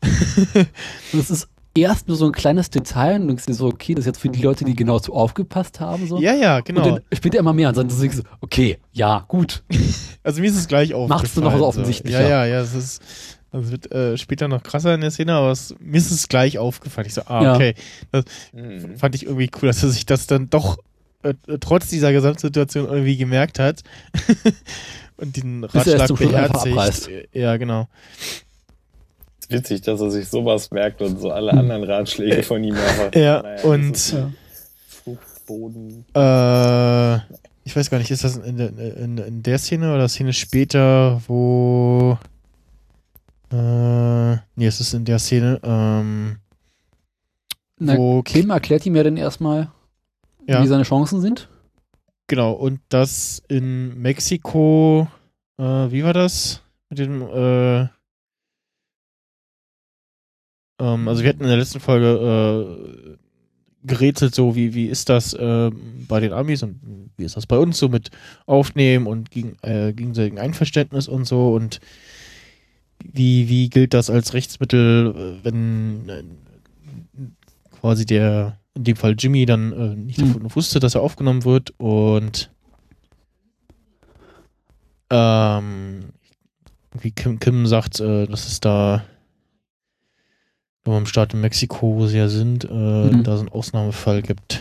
Es 1.13 1.29
ist 1.29 1.47
erst 1.75 2.07
nur 2.07 2.17
so 2.17 2.25
ein 2.25 2.31
kleines 2.31 2.69
Detail 2.69 3.15
und 3.15 3.21
du 3.21 3.27
denkst 3.27 3.45
dir 3.45 3.53
so, 3.53 3.67
okay, 3.67 3.93
das 3.93 4.03
ist 4.03 4.07
jetzt 4.07 4.19
für 4.19 4.29
die 4.29 4.41
Leute, 4.41 4.65
die 4.65 4.75
genau 4.75 4.99
zu 4.99 5.13
aufgepasst 5.13 5.79
haben. 5.79 6.07
So. 6.07 6.19
Ja, 6.19 6.33
ja, 6.33 6.59
genau. 6.61 6.81
Und 6.83 6.91
dann 6.91 7.01
später 7.13 7.39
immer 7.39 7.53
mehr 7.53 7.69
und 7.69 7.77
dann 7.77 7.87
denkst 7.87 8.17
du, 8.17 8.23
okay, 8.41 8.77
ja, 8.91 9.25
gut. 9.27 9.63
Also 10.21 10.41
mir 10.41 10.47
ist 10.49 10.57
es 10.57 10.67
gleich 10.67 10.93
aufgefallen. 10.93 11.21
Macht's 11.21 11.35
nur 11.37 11.45
noch 11.45 11.57
so 11.57 11.65
offensichtlicher. 11.65 12.21
Ja, 12.21 12.45
ja, 12.45 12.45
ja. 12.45 12.61
Es 12.61 12.75
ist, 12.75 13.01
es 13.51 13.71
wird 13.71 13.91
äh, 13.91 14.17
später 14.17 14.47
noch 14.47 14.63
krasser 14.63 14.93
in 14.95 15.01
der 15.01 15.11
Szene, 15.11 15.33
aber 15.33 15.51
es, 15.51 15.73
mir 15.79 15.97
ist 15.97 16.11
es 16.11 16.27
gleich 16.27 16.57
aufgefallen. 16.57 17.07
Ich 17.07 17.13
so, 17.13 17.21
ah, 17.25 17.43
Ja. 17.43 17.55
okay. 17.55 17.73
Mhm. 18.53 18.97
Fand 18.97 19.15
ich 19.15 19.25
irgendwie 19.25 19.49
cool, 19.61 19.67
dass 19.69 19.81
er 19.83 19.89
sich 19.89 20.05
das 20.05 20.27
dann 20.27 20.49
doch 20.49 20.77
äh, 21.23 21.33
äh, 21.47 21.57
trotz 21.59 21.87
dieser 21.89 22.11
Gesamtsituation 22.13 22.85
irgendwie 22.85 23.17
gemerkt 23.17 23.59
hat. 23.59 23.83
Und 25.17 25.35
den 25.35 25.65
Ratschlag 25.65 26.15
beherzigt. 26.15 26.77
abreißt. 26.77 27.09
Ja, 27.33 27.57
genau. 27.57 27.89
Ist 29.39 29.51
witzig, 29.51 29.81
dass 29.81 29.99
er 29.99 30.11
sich 30.11 30.27
sowas 30.29 30.71
merkt 30.71 31.01
und 31.01 31.19
so 31.19 31.31
alle 31.31 31.51
Hm. 31.51 31.59
anderen 31.59 31.83
Ratschläge 31.83 32.43
von 32.43 32.63
ihm 32.63 32.75
einfach. 32.75 33.11
Ja, 33.15 33.41
Naja, 33.41 33.63
und- 33.63 33.91
das 33.93 34.11
Ja. 34.11 34.31
Fruchtboden. 35.03 36.05
Äh, 36.15 37.15
ich 37.65 37.75
weiß 37.75 37.89
gar 37.89 37.97
nicht, 37.97 38.11
ist 38.11 38.23
das 38.23 38.37
in 38.37 38.57
der, 38.57 38.69
in, 38.97 39.17
in 39.17 39.43
der 39.43 39.57
Szene 39.59 39.93
oder 39.93 40.07
Szene 40.07 40.33
später, 40.33 41.21
wo. 41.27 42.17
Äh, 43.51 44.33
nee, 44.55 44.67
es 44.67 44.79
ist 44.79 44.93
in 44.93 45.05
der 45.05 45.19
Szene, 45.19 45.59
ähm, 45.63 46.37
Na, 47.79 47.97
wo 47.97 48.21
Kim 48.21 48.49
erklärt 48.51 48.85
ihm 48.85 48.95
ja 48.95 49.03
dann 49.03 49.17
erstmal, 49.17 49.71
Ja. 50.47 50.61
wie 50.63 50.67
seine 50.67 50.83
Chancen 50.83 51.19
sind. 51.21 51.49
Genau, 52.27 52.51
und 52.53 52.79
das 52.89 53.41
in 53.47 53.99
Mexiko, 53.99 55.07
äh, 55.57 55.63
wie 55.63 56.03
war 56.03 56.13
das? 56.13 56.61
Mit 56.89 56.99
dem, 56.99 57.21
äh, 57.23 57.81
ähm, 60.79 61.07
also 61.07 61.23
wir 61.23 61.29
hatten 61.29 61.41
in 61.41 61.47
der 61.49 61.57
letzten 61.57 61.79
Folge 61.79 63.17
äh, 63.17 63.17
gerätselt, 63.83 64.35
so 64.35 64.55
wie, 64.55 64.73
wie 64.75 64.85
ist 64.85 65.09
das 65.09 65.33
äh, 65.33 65.71
bei 66.07 66.19
den 66.19 66.33
Amis 66.33 66.61
und 66.63 66.79
wie 67.17 67.23
ist 67.25 67.35
das 67.37 67.47
bei 67.47 67.57
uns 67.57 67.79
so 67.79 67.89
mit 67.89 68.11
Aufnehmen 68.45 69.07
und 69.07 69.31
gegen, 69.31 69.57
äh, 69.63 69.93
gegenseitigen 69.93 70.37
Einverständnis 70.39 71.07
und 71.07 71.25
so 71.25 71.53
und 71.55 71.79
wie, 73.03 73.47
wie 73.49 73.69
gilt 73.69 73.93
das 73.93 74.09
als 74.09 74.33
Rechtsmittel, 74.33 75.13
äh, 75.15 75.43
wenn 75.43 76.09
äh, 76.09 76.23
quasi 77.79 78.05
der, 78.05 78.59
in 78.75 78.83
dem 78.83 78.95
Fall 78.95 79.15
Jimmy, 79.17 79.45
dann 79.45 79.71
äh, 79.73 79.95
nicht 79.95 80.19
Hm. 80.19 80.27
davon 80.33 80.55
wusste, 80.55 80.79
dass 80.79 80.95
er 80.95 81.01
aufgenommen 81.01 81.43
wird 81.45 81.73
und 81.77 82.51
ähm, 85.09 86.09
wie 86.99 87.11
Kim, 87.11 87.39
Kim 87.39 87.65
sagt, 87.67 87.99
äh, 87.99 88.27
dass 88.27 88.47
es 88.47 88.59
da 88.59 89.03
im 90.85 91.05
Staat 91.05 91.35
in 91.35 91.41
Mexiko, 91.41 91.97
wo 91.97 92.07
sie 92.07 92.17
ja 92.17 92.27
sind, 92.29 92.63
äh, 92.63 92.67
Mhm. 92.73 93.23
da 93.23 93.35
so 93.35 93.41
einen 93.41 93.49
Ausnahmefall 93.49 94.23
gibt. 94.23 94.59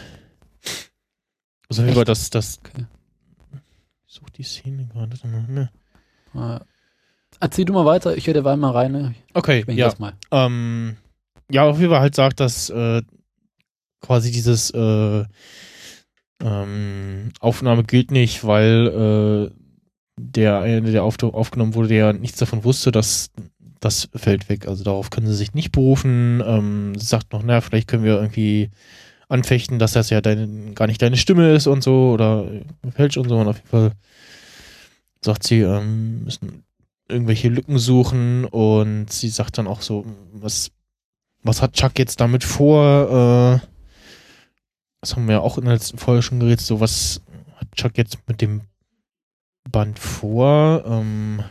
Also 1.70 1.86
über 1.86 2.04
das, 2.04 2.28
das 2.28 2.58
Okay. 2.58 2.84
ich 4.06 4.12
such 4.14 4.28
die 4.30 4.42
Szene 4.42 4.86
gerade 4.92 5.16
noch, 5.26 5.48
ne? 5.48 5.70
Äh, 6.34 6.60
erzähl 7.40 7.64
du 7.64 7.72
mal 7.72 7.84
weiter, 7.84 8.16
ich 8.16 8.26
höre 8.26 8.34
derweil 8.34 8.56
mal 8.56 8.70
rein. 8.72 8.92
ne? 8.92 9.14
Okay, 9.34 9.64
Ich 9.66 9.76
ja. 9.76 9.92
mal. 9.98 10.14
Ähm, 10.30 10.96
ja, 11.50 11.64
auf 11.64 11.78
jeden 11.78 11.90
Fall 11.90 12.00
halt 12.00 12.14
sagt, 12.14 12.40
dass 12.40 12.70
äh, 12.70 13.02
quasi 14.00 14.30
dieses 14.30 14.70
äh, 14.70 15.24
ähm, 16.42 17.30
Aufnahme 17.40 17.84
gilt 17.84 18.10
nicht, 18.10 18.44
weil 18.44 19.50
äh, 19.50 19.54
der 20.20 20.60
eine, 20.60 20.90
der 20.90 21.04
auf, 21.04 21.16
aufgenommen 21.22 21.74
wurde, 21.74 21.88
der 21.88 22.12
nichts 22.12 22.38
davon 22.38 22.64
wusste, 22.64 22.92
dass 22.92 23.30
das 23.80 24.08
fällt 24.14 24.48
weg. 24.48 24.66
Also 24.66 24.84
darauf 24.84 25.10
können 25.10 25.26
sie 25.26 25.34
sich 25.34 25.54
nicht 25.54 25.72
berufen. 25.72 26.42
Ähm, 26.44 26.94
sie 26.96 27.06
sagt 27.06 27.32
noch, 27.32 27.42
na, 27.44 27.60
vielleicht 27.60 27.88
können 27.88 28.04
wir 28.04 28.14
irgendwie 28.16 28.70
anfechten, 29.28 29.78
dass 29.78 29.92
das 29.92 30.10
ja 30.10 30.20
deine, 30.20 30.72
gar 30.74 30.86
nicht 30.86 31.00
deine 31.00 31.16
Stimme 31.16 31.52
ist 31.52 31.66
und 31.66 31.82
so 31.82 32.10
oder 32.12 32.46
fälsch 32.94 33.16
und 33.16 33.28
so. 33.28 33.36
Und 33.38 33.48
auf 33.48 33.56
jeden 33.56 33.68
Fall 33.68 33.92
sagt 35.24 35.44
sie, 35.46 35.60
ähm, 35.60 36.24
müssen 36.24 36.64
irgendwelche 37.08 37.48
Lücken 37.48 37.78
suchen 37.78 38.44
und 38.44 39.10
sie 39.10 39.28
sagt 39.28 39.58
dann 39.58 39.66
auch 39.66 39.82
so, 39.82 40.04
was, 40.32 40.70
was 41.42 41.62
hat 41.62 41.72
Chuck 41.72 41.98
jetzt 41.98 42.20
damit 42.20 42.44
vor? 42.44 43.60
Äh, 43.62 43.66
das 45.00 45.16
haben 45.16 45.26
wir 45.26 45.36
ja 45.36 45.40
auch 45.40 45.58
in 45.58 45.64
der 45.64 45.74
letzten 45.74 45.98
Folge 45.98 46.22
schon 46.22 46.40
geredet, 46.40 46.60
so 46.60 46.80
was 46.80 47.22
hat 47.56 47.72
Chuck 47.72 47.96
jetzt 47.96 48.18
mit 48.26 48.40
dem 48.40 48.62
Band 49.70 49.98
vor? 49.98 50.84
Ähm, 50.86 51.42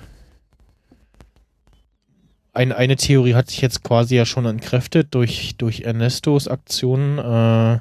ein, 2.53 2.71
eine 2.71 2.95
Theorie 2.95 3.35
hat 3.35 3.49
sich 3.49 3.61
jetzt 3.61 3.83
quasi 3.83 4.15
ja 4.15 4.25
schon 4.25 4.45
entkräftet 4.45 5.13
durch, 5.13 5.55
durch 5.57 5.81
Ernestos 5.81 6.47
Aktion, 6.47 7.19
äh, 7.19 7.79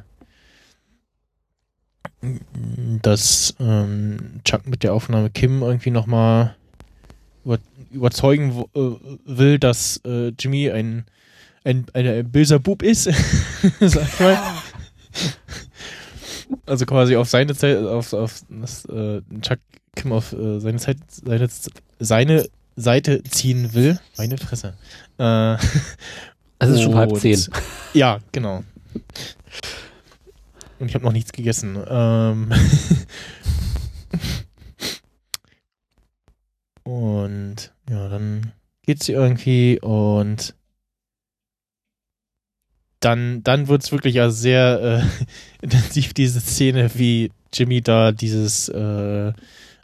dass 3.03 3.55
ähm, 3.59 4.41
Chuck 4.45 4.67
mit 4.67 4.83
der 4.83 4.93
Aufnahme 4.95 5.31
Kim 5.31 5.63
irgendwie 5.63 5.91
nochmal 5.91 6.56
überzeugen 7.97 8.65
äh, 8.75 8.81
will, 9.25 9.59
dass 9.59 10.01
äh, 10.05 10.29
Jimmy 10.39 10.71
ein, 10.71 11.07
ein, 11.65 11.87
ein, 11.93 12.07
ein 12.07 12.31
böser 12.31 12.59
Bub 12.59 12.83
ist. 12.83 13.05
Sag 13.81 14.09
ich 14.09 14.21
mal. 14.21 14.39
Also 16.65 16.87
quasi 16.87 17.17
auf 17.17 17.29
seine 17.29 17.57
Zeit, 17.57 17.77
auf, 17.79 18.13
auf 18.13 18.43
das, 18.49 18.85
äh, 18.85 19.21
Chuck 19.41 19.59
Kim 19.97 20.13
auf 20.13 20.33
äh, 20.33 20.61
seine, 20.61 20.79
Zeit, 20.79 20.99
seine, 21.09 21.49
seine 21.99 22.49
Seite 22.77 23.23
ziehen 23.25 23.75
will. 23.75 23.99
Meine 24.17 24.39
Fresse. 24.39 24.75
Äh, 25.19 25.57
Es 26.59 26.71
ist 26.71 26.83
schon 26.83 26.95
halb 26.95 27.15
zehn. 27.19 27.39
Ja, 27.93 28.19
genau. 28.33 28.65
Und 30.79 30.89
ich 30.89 30.95
habe 30.95 31.05
noch 31.05 31.13
nichts 31.13 31.33
gegessen. 31.33 31.77
Ähm 31.87 32.51
und 36.83 37.73
ja, 37.89 38.09
dann 38.09 38.53
geht's 38.83 39.09
ihr 39.09 39.17
irgendwie 39.17 39.81
und 39.81 40.55
dann, 43.01 43.43
dann 43.43 43.69
wird's 43.69 43.93
wirklich 43.93 44.15
ja 44.15 44.31
sehr 44.31 45.03
äh, 45.03 45.25
intensiv, 45.63 46.15
diese 46.15 46.41
Szene, 46.41 46.91
wie 46.95 47.31
Jimmy 47.53 47.81
da 47.83 48.13
dieses 48.13 48.69
äh, 48.69 49.33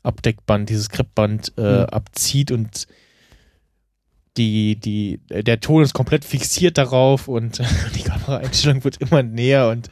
Abdeckband, 0.03 0.69
dieses 0.69 0.89
Kreppband 0.89 1.53
äh, 1.57 1.61
Mhm. 1.83 1.85
abzieht 1.87 2.51
und 2.51 2.87
die, 4.39 4.77
die, 4.77 5.21
der 5.29 5.61
Ton 5.61 5.83
ist 5.83 5.93
komplett 5.93 6.25
fixiert 6.25 6.79
darauf 6.79 7.29
und 7.29 7.59
die 7.95 8.03
Kameraeinstellung 8.03 8.83
wird 8.83 8.97
immer 8.97 9.23
näher 9.23 9.69
und 9.69 9.91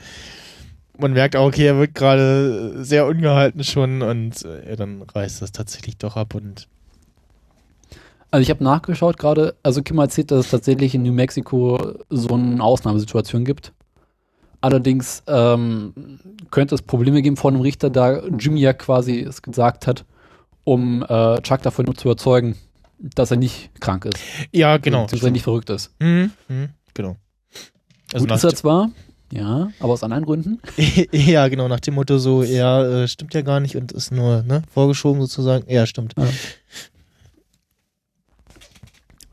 man 0.98 1.12
merkt 1.12 1.36
auch, 1.36 1.46
okay, 1.46 1.66
er 1.66 1.78
wird 1.78 1.94
gerade 1.94 2.84
sehr 2.84 3.06
ungehalten 3.06 3.64
schon 3.64 4.02
und 4.02 4.44
äh, 4.44 4.76
dann 4.76 5.02
reißt 5.02 5.40
das 5.42 5.52
tatsächlich 5.52 5.96
doch 5.98 6.16
ab 6.16 6.34
und 6.34 6.68
Also 8.30 8.42
ich 8.42 8.50
habe 8.50 8.62
nachgeschaut 8.62 9.18
gerade, 9.18 9.56
also 9.62 9.82
Kim 9.82 9.98
erzählt, 9.98 10.30
dass 10.30 10.46
es 10.46 10.50
tatsächlich 10.50 10.94
in 10.94 11.02
New 11.02 11.12
Mexico 11.12 11.94
so 12.10 12.34
eine 12.34 12.62
Ausnahmesituation 12.62 13.44
gibt. 13.44 13.72
Allerdings 14.60 15.22
ähm, 15.26 16.20
könnte 16.50 16.74
es 16.74 16.82
Probleme 16.82 17.22
geben 17.22 17.36
vor 17.36 17.50
einem 17.50 17.62
Richter, 17.62 17.90
da 17.90 18.20
Jimmy 18.26 18.60
ja 18.60 18.72
quasi 18.72 19.20
es 19.20 19.42
gesagt 19.42 19.86
hat, 19.86 20.04
um 20.64 21.02
äh, 21.02 21.40
Chuck 21.42 21.62
davon 21.62 21.86
nur 21.86 21.94
zu 21.96 22.08
überzeugen, 22.08 22.56
dass 22.98 23.30
er 23.30 23.38
nicht 23.38 23.70
krank 23.80 24.04
ist. 24.04 24.18
ja, 24.52 24.76
genau. 24.76 25.06
Dass 25.06 25.22
er 25.22 25.30
nicht 25.30 25.44
verrückt 25.44 25.70
ist. 25.70 25.90
Mhm, 25.98 26.30
mhm, 26.48 26.68
genau. 26.92 27.16
Also 28.12 28.26
Gut 28.26 28.36
ist 28.36 28.44
er 28.44 28.54
zwar, 28.54 28.90
ja, 29.32 29.70
aber 29.80 29.92
aus 29.92 30.02
anderen 30.02 30.24
Gründen. 30.24 30.60
ja, 31.12 31.48
genau, 31.48 31.68
nach 31.68 31.80
dem 31.80 31.94
Motto 31.94 32.18
so, 32.18 32.42
ja, 32.42 32.84
äh, 32.84 33.08
stimmt 33.08 33.32
ja 33.32 33.42
gar 33.42 33.60
nicht 33.60 33.76
und 33.76 33.92
ist 33.92 34.12
nur 34.12 34.42
ne, 34.42 34.62
vorgeschoben 34.70 35.20
sozusagen. 35.22 35.64
Ja, 35.70 35.86
stimmt. 35.86 36.14
Ja. 36.18 36.28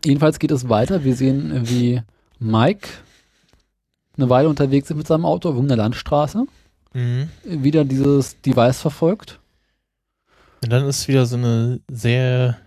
Jedenfalls 0.08 0.40
geht 0.40 0.52
es 0.52 0.70
weiter. 0.70 1.04
Wir 1.04 1.16
sehen, 1.16 1.52
äh, 1.52 1.70
wie 1.70 2.02
Mike 2.40 2.88
eine 4.16 4.30
Weile 4.30 4.48
unterwegs 4.48 4.90
ist 4.90 4.96
mit 4.96 5.06
seinem 5.06 5.26
Auto 5.26 5.50
auf 5.50 5.56
irgendeiner 5.56 5.84
Landstraße. 5.84 6.46
Mhm. 6.94 7.30
Wieder 7.44 7.84
dieses 7.84 8.40
Device 8.42 8.80
verfolgt. 8.80 9.40
Und 10.64 10.72
dann 10.72 10.88
ist 10.88 11.10
wieder 11.10 11.26
so 11.26 11.36
eine 11.36 11.82
sehr 11.92 12.58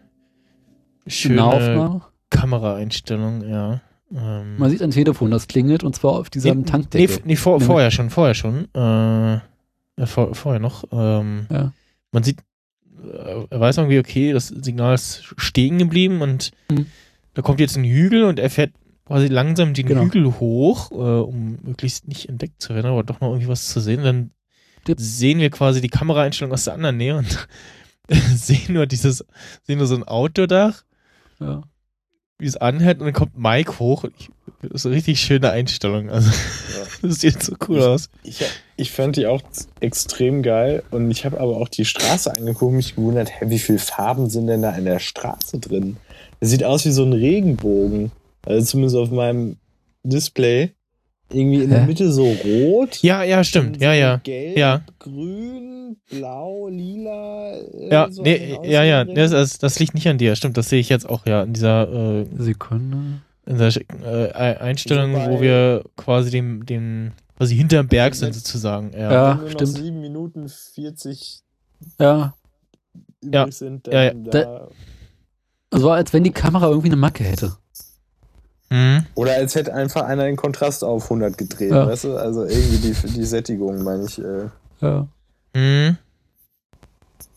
schöne. 1.07 2.03
Kameraeinstellung, 2.28 3.49
ja. 3.49 3.80
Ähm, 4.14 4.59
Man 4.59 4.70
sieht 4.70 4.82
ein 4.82 4.91
Telefon, 4.91 5.30
das 5.30 5.49
klingelt 5.49 5.82
und 5.82 5.97
zwar 5.97 6.12
auf 6.12 6.30
diesem 6.30 6.61
nee, 6.61 6.64
Tankdeckel. 6.64 7.16
Nee, 7.16 7.22
nee 7.24 7.36
vor, 7.36 7.59
Nee, 7.59 7.64
vorher 7.64 7.91
schon, 7.91 8.11
vorher 8.11 8.34
schon. 8.34 8.68
Äh, 8.74 8.78
ja, 8.78 10.07
vor, 10.07 10.34
vorher 10.34 10.61
noch. 10.61 10.84
Ähm, 10.93 11.47
Ja. 11.51 11.72
Man 12.12 12.22
sieht, 12.22 12.38
äh, 13.03 13.47
er 13.49 13.61
weiß 13.61 13.78
irgendwie, 13.78 13.99
okay, 13.99 14.32
das 14.32 14.49
Signal 14.49 14.95
ist 14.95 15.24
stehen 15.38 15.78
geblieben 15.78 16.20
und 16.20 16.53
Mhm. 16.70 16.86
Da 17.35 17.43
kommt 17.43 17.61
jetzt 17.61 17.76
ein 17.76 17.85
Hügel 17.85 18.24
und 18.24 18.39
er 18.39 18.51
fährt 18.51 18.72
quasi 19.07 19.26
langsam 19.28 19.74
den 19.74 19.87
Genau. 19.87 20.03
Hügel 20.03 20.39
hoch, 20.41 20.91
äh, 20.93 20.95
um 20.95 21.59
möglichst 21.62 22.07
nicht 22.09 22.28
entdeckt 22.28 22.61
zu 22.62 22.74
werden, 22.74 22.87
aber 22.87 23.03
doch 23.05 23.20
noch 23.20 23.28
irgendwie 23.31 23.49
was 23.49 23.68
zu 23.68 23.81
sehen. 23.81 24.03
Dann 24.05 24.31
Tipp. 24.85 24.99
sehen 25.01 25.39
wir 25.41 25.51
quasi 25.51 25.81
die 25.81 25.89
Kameraeinstellung 25.89 26.53
aus 26.53 26.64
der 26.64 26.74
anderen 26.74 26.97
Nähe 26.97 27.16
und 27.16 27.49
sehen 28.35 28.74
nur 28.74 28.87
dieses, 28.87 29.24
sehen 29.66 29.78
nur 29.78 29.87
so 29.87 29.95
ein 29.97 30.05
Autodach 30.05 30.83
Ja. 31.39 31.62
wie 32.39 32.47
es 32.47 32.57
anhält 32.57 32.99
und 33.01 33.07
dann 33.07 33.14
kommt 33.14 33.37
Mike 33.39 33.78
hoch 33.78 34.05
und 34.05 34.14
ich, 34.18 34.31
das 34.62 34.70
ist 34.72 34.87
eine 34.87 34.95
richtig 34.95 35.20
schöne 35.20 35.51
Einstellung. 35.51 36.11
Also 36.11 36.31
das 37.03 37.20
sieht 37.20 37.43
so 37.43 37.55
cool 37.68 37.83
aus. 37.83 38.11
Ich, 38.22 38.45
ich 38.76 38.91
fand 38.93 39.16
die 39.16 39.26
auch 39.26 39.43
extrem 39.81 40.43
geil 40.43 40.83
und 40.91 41.11
ich 41.11 41.24
habe 41.24 41.41
aber 41.41 41.57
auch 41.57 41.68
die 41.68 41.85
Straße 41.85 42.31
angeguckt 42.35 42.70
und 42.70 42.76
mich 42.76 42.95
gewundert, 42.97 43.31
hä, 43.41 43.47
wie 43.49 43.59
viele 43.59 43.78
Farben 43.78 44.28
sind 44.31 44.47
denn 44.49 44.62
da 44.62 44.70
in 44.72 44.85
der 44.85 44.99
Straße 44.99 45.59
drin? 45.59 45.97
Das 46.41 46.51
sieht 46.51 46.64
aus 46.64 46.84
wie 46.86 46.91
so 46.91 47.05
ein 47.05 47.12
Regenbogen. 47.12 48.11
Also 48.47 48.66
zumindest 48.66 48.97
auf 48.97 49.11
meinem 49.11 49.57
Display. 50.03 50.72
Irgendwie 51.32 51.62
in 51.62 51.70
der 51.70 51.82
Hä? 51.82 51.86
Mitte 51.86 52.11
so 52.11 52.24
rot. 52.45 53.03
Ja, 53.03 53.22
ja, 53.22 53.45
stimmt. 53.45 53.76
dann 53.76 53.82
Ja, 53.82 53.93
ja. 53.95 54.16
Gelb, 54.16 54.57
Ja. 54.59 54.82
grün, 54.99 55.97
blau, 56.11 56.66
lila. 56.68 57.53
äh, 57.57 57.88
Ja, 57.93 58.09
so 58.11 58.22
nee, 58.22 58.59
ja, 58.64 58.82
ja, 58.82 59.05
das, 59.05 59.30
das, 59.30 59.59
das 59.59 59.78
liegt 59.78 59.95
nicht 59.95 60.09
an 60.09 60.18
dir. 60.18 60.34
Stimmt, 60.34 60.57
das 60.57 60.68
sehe 60.70 60.80
ich 60.80 60.88
jetzt 60.88 61.09
auch 61.09 61.26
ja 61.26 61.43
in 61.45 61.53
dieser, 61.53 62.20
äh, 62.22 62.26
Sekunde. 62.36 62.97
in 63.47 63.59
der 63.59 63.72
äh, 64.03 64.57
Einstellung, 64.59 65.12
bei- 65.12 65.30
wo 65.30 65.41
wir 65.41 65.84
quasi 65.97 66.30
dem, 66.32 66.66
dem, 66.66 67.12
quasi 67.36 67.55
hinterm 67.57 67.86
Berg 67.86 68.14
sind 68.16 68.34
sozusagen. 68.34 68.91
Ja. 68.93 69.12
Ja. 69.12 69.28
Wenn 69.30 69.36
nur 69.36 69.45
noch 69.45 69.51
stimmt. 69.53 69.76
7 69.76 70.01
Minuten 70.01 70.49
40 70.49 71.43
Ja. 72.01 72.34
übrig 73.22 73.34
Ja. 73.34 73.51
sind, 73.53 73.86
Ja, 73.86 74.03
ja. 74.05 74.11
dann 74.14 74.24
da. 74.24 74.68
Also 75.71 75.91
als 75.91 76.12
wenn 76.12 76.25
die 76.25 76.33
Kamera 76.33 76.68
irgendwie 76.68 76.89
eine 76.89 76.97
Macke 76.97 77.25
hätte. 77.25 77.57
Mhm. 78.71 79.05
Oder 79.14 79.35
als 79.35 79.55
hätte 79.55 79.75
einfach 79.75 80.03
einer 80.03 80.25
den 80.25 80.37
Kontrast 80.37 80.85
auf 80.85 81.05
100 81.11 81.37
gedreht, 81.39 81.71
Ja. 81.73 81.87
weißt 81.87 82.05
du? 82.05 82.16
Also 82.16 82.45
irgendwie 82.45 82.79
die, 82.79 82.93
die 83.09 83.25
Sättigung, 83.25 83.83
meine 83.83 84.05
ich, 84.05 84.18
äh, 84.18 84.49
Ja. 84.81 85.07
Mhm. 85.55 85.97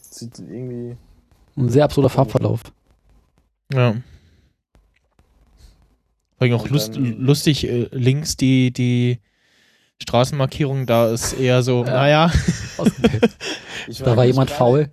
sieht 0.01 0.37
irgendwie. 0.39 0.95
Ein 1.55 1.69
sehr 1.69 1.85
absurder 1.85 2.09
Farbverlauf. 2.09 2.61
Ja. 3.71 3.93
Vor 6.37 6.47
allem 6.47 6.53
auch 6.53 6.67
lust, 6.69 6.95
lustig, 6.97 7.67
äh, 7.67 7.87
links 7.91 8.35
die, 8.37 8.71
die 8.71 9.19
Straßenmarkierung, 10.01 10.85
da 10.85 11.09
ist 11.11 11.33
eher 11.33 11.63
so, 11.63 11.83
Ja. 11.85 11.91
naja. 11.93 12.31
Ich 13.87 13.99
da 13.99 14.15
war 14.17 14.25
jemand 14.25 14.49
faul. 14.51 14.89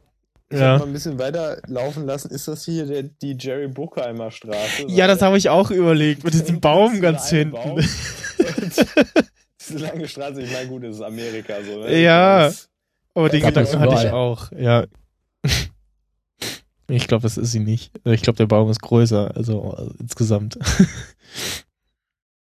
Ich 0.52 0.58
Ja. 0.58 0.78
mal 0.78 0.86
ein 0.86 0.92
bisschen 0.92 1.18
weiter 1.18 1.58
laufen 1.68 2.06
lassen. 2.06 2.30
Ist 2.30 2.48
das 2.48 2.64
hier 2.64 2.84
der, 2.86 3.04
die 3.04 3.36
Jerry 3.38 3.68
Bruckheimer 3.68 4.30
Straße? 4.32 4.86
Ja, 4.88 5.06
das 5.06 5.22
habe 5.22 5.38
ich 5.38 5.48
auch 5.48 5.70
überlegt, 5.70 6.24
mit 6.24 6.34
diesem 6.34 6.60
Baum 6.60 7.00
ganz 7.00 7.30
hinten. 7.30 7.52
Baum. 7.52 7.78
Diese 9.60 9.78
lange 9.78 10.08
Straße, 10.08 10.42
ich 10.42 10.50
meine, 10.52 10.68
gut, 10.68 10.82
das 10.84 10.96
ist 10.96 11.02
Amerika 11.02 11.54
so, 11.64 11.78
ne? 11.80 12.00
Ja. 12.00 12.50
Aber 13.14 13.28
den 13.28 13.42
Gedanken 13.42 13.78
hatte 13.78 14.06
ich 14.06 14.10
auch, 14.12 14.50
ja. 14.52 14.86
Ich 16.88 17.06
glaube, 17.06 17.22
das 17.22 17.36
ist 17.38 17.52
sie 17.52 17.60
nicht. 17.60 17.92
Ich 18.04 18.22
glaube, 18.22 18.36
der 18.38 18.46
Baum 18.46 18.68
ist 18.70 18.80
größer, 18.82 19.30
also 19.36 19.76
äh, 19.78 19.90
insgesamt. 20.02 20.58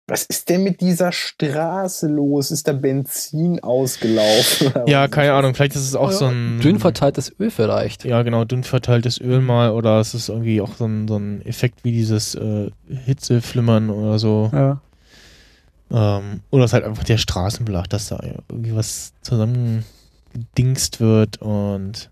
Was 0.09 0.23
ist 0.23 0.47
denn 0.47 0.63
mit 0.63 0.79
dieser 0.79 1.11
Straße 1.11 2.07
los? 2.07 2.49
Ist 2.51 2.65
da 2.69 2.71
Benzin 2.71 3.61
ausgelaufen? 3.61 4.71
Ja, 4.87 5.09
keine 5.09 5.33
Ahnung, 5.33 5.53
vielleicht 5.53 5.75
ist 5.75 5.81
es 5.81 5.95
auch 5.95 6.11
so 6.11 6.25
ein. 6.25 6.61
Dünn 6.61 6.79
verteiltes 6.79 7.33
Öl 7.39 7.51
vielleicht. 7.51 8.05
Ja, 8.05 8.23
genau, 8.23 8.45
dünn 8.45 8.63
verteiltes 8.63 9.19
Öl 9.19 9.41
mal 9.41 9.71
oder 9.71 9.99
es 9.99 10.13
ist 10.13 10.29
irgendwie 10.29 10.61
auch 10.61 10.75
so 10.75 10.85
ein, 10.85 11.09
so 11.09 11.17
ein 11.17 11.45
Effekt 11.45 11.83
wie 11.83 11.91
dieses 11.91 12.35
äh, 12.35 12.71
Hitzeflimmern 13.05 13.89
oder 13.89 14.17
so. 14.17 14.49
Ja. 14.53 14.81
Ähm, 15.91 16.39
oder 16.51 16.63
es 16.63 16.69
ist 16.69 16.73
halt 16.73 16.85
einfach 16.85 17.03
der 17.03 17.17
Straßenbelag, 17.17 17.87
dass 17.87 18.07
da 18.07 18.19
irgendwie 18.49 18.75
was 18.75 19.11
zusammengedingst 19.21 21.01
wird 21.01 21.41
und 21.41 22.09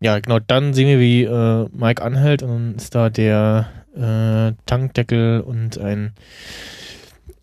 ja, 0.00 0.18
genau, 0.18 0.38
dann 0.38 0.74
sehen 0.74 0.88
wir, 0.88 1.00
wie 1.00 1.22
äh, 1.22 1.68
Mike 1.72 2.02
anhält 2.02 2.42
und 2.42 2.50
dann 2.50 2.74
ist 2.74 2.94
da 2.94 3.08
der 3.08 3.70
äh, 3.96 4.52
Tankdeckel 4.66 5.40
und 5.40 5.78
ein 5.78 6.12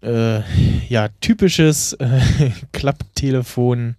äh, 0.02 0.42
ja, 0.88 1.10
typisches 1.22 1.94
äh, 1.94 2.22
Klapptelefon. 2.72 3.96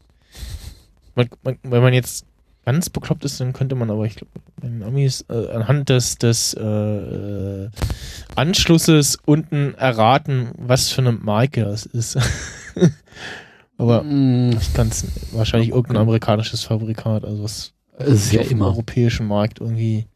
Man, 1.14 1.28
man, 1.42 1.58
wenn 1.62 1.82
man 1.82 1.94
jetzt 1.94 2.24
ganz 2.64 2.90
bekloppt 2.90 3.24
ist, 3.24 3.40
dann 3.40 3.52
könnte 3.52 3.74
man 3.74 3.90
aber, 3.90 4.04
ich 4.06 4.16
glaube, 4.16 4.32
bei 4.60 4.68
den 4.68 4.82
Amis 4.82 5.24
äh, 5.28 5.50
anhand 5.50 5.88
des, 5.88 6.16
des 6.16 6.54
äh, 6.54 7.68
Anschlusses 8.36 9.18
unten 9.24 9.74
erraten, 9.74 10.50
was 10.56 10.90
für 10.90 11.00
eine 11.00 11.12
Marke 11.12 11.64
das 11.64 11.86
ist. 11.86 12.18
aber 13.78 14.02
Mm, 14.04 14.50
ich 14.60 14.72
kann 14.74 14.88
es 14.88 15.04
wahrscheinlich 15.32 15.70
irgendein 15.70 16.02
amerikanisches 16.02 16.62
Fabrikat, 16.64 17.24
also 17.24 17.42
was 17.42 17.72
ist 17.98 18.32
ja 18.32 18.40
auf 18.40 18.48
dem 18.48 18.58
immer. 18.58 18.66
europäischen 18.66 19.26
Markt 19.26 19.60
irgendwie 19.60 20.06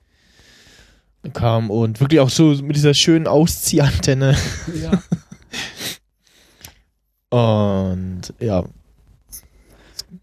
kam 1.32 1.70
und 1.70 2.01
wirklich 2.01 2.20
auch 2.20 2.30
so 2.30 2.55
mit 2.62 2.76
dieser 2.76 2.95
schönen 2.95 3.26
Ausziehantenne 3.26 4.37
Ja. 4.80 5.03
und 7.31 8.22
ja 8.41 8.64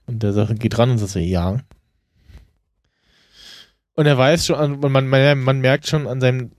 und 0.06 0.24
der 0.24 0.34
Sache 0.34 0.56
geht 0.56 0.78
ran 0.78 0.92
und 0.92 0.98
sagt 0.98 1.12
so, 1.12 1.20
ja 1.20 1.60
und 3.96 4.06
er 4.06 4.18
weiß 4.18 4.46
schon 4.46 4.56
an- 4.56 4.80
man, 4.80 5.08
man, 5.08 5.40
man 5.40 5.60
merkt 5.60 5.88
schon 5.88 6.08
an 6.08 6.20
seinem 6.22 6.52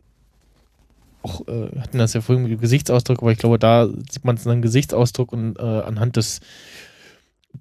auch, 1.22 1.46
äh, 1.48 1.80
hatten 1.80 1.96
das 1.98 2.12
ja 2.12 2.20
vorhin 2.20 2.42
mit 2.42 2.52
dem 2.52 2.60
Gesichtsausdruck, 2.60 3.22
aber 3.22 3.32
ich 3.32 3.38
glaube, 3.38 3.58
da 3.58 3.86
sieht 3.88 4.24
man 4.26 4.36
es 4.36 4.42
an 4.42 4.50
seinem 4.52 4.62
Gesichtsausdruck 4.62 5.32
und 5.32 5.58
äh, 5.58 5.62
anhand 5.62 6.16
des 6.16 6.40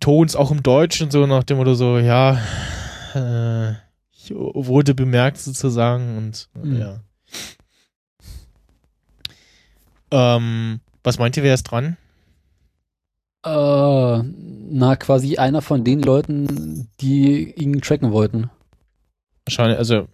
Tons 0.02 0.36
auch 0.36 0.52
im 0.52 0.62
Deutschen 0.64 1.12
so 1.12 1.26
nach 1.28 1.44
dem 1.46 1.58
Motto 1.58 1.74
so, 1.74 1.98
ja, 1.98 2.42
äh, 3.16 3.72
ich 4.12 4.32
wurde 4.36 4.94
bemerkt 4.94 5.38
sozusagen 5.38 6.18
und 6.18 6.50
Mhm. 6.62 6.78
ja. 6.78 7.00
Ähm, 10.12 10.80
was 11.04 11.18
meint 11.20 11.38
ihr, 11.38 11.44
wer 11.44 11.54
ist 11.54 11.64
dran? 11.64 11.98
Äh, 13.46 14.24
na, 14.24 14.96
quasi 14.96 15.38
einer 15.38 15.62
von 15.62 15.84
den 15.84 16.02
Leuten, 16.02 16.90
die 17.02 17.52
ihn 17.54 17.82
tracken 17.82 18.12
wollten. 18.12 18.50
Wahrscheinlich, 19.46 19.78
also 19.78 20.08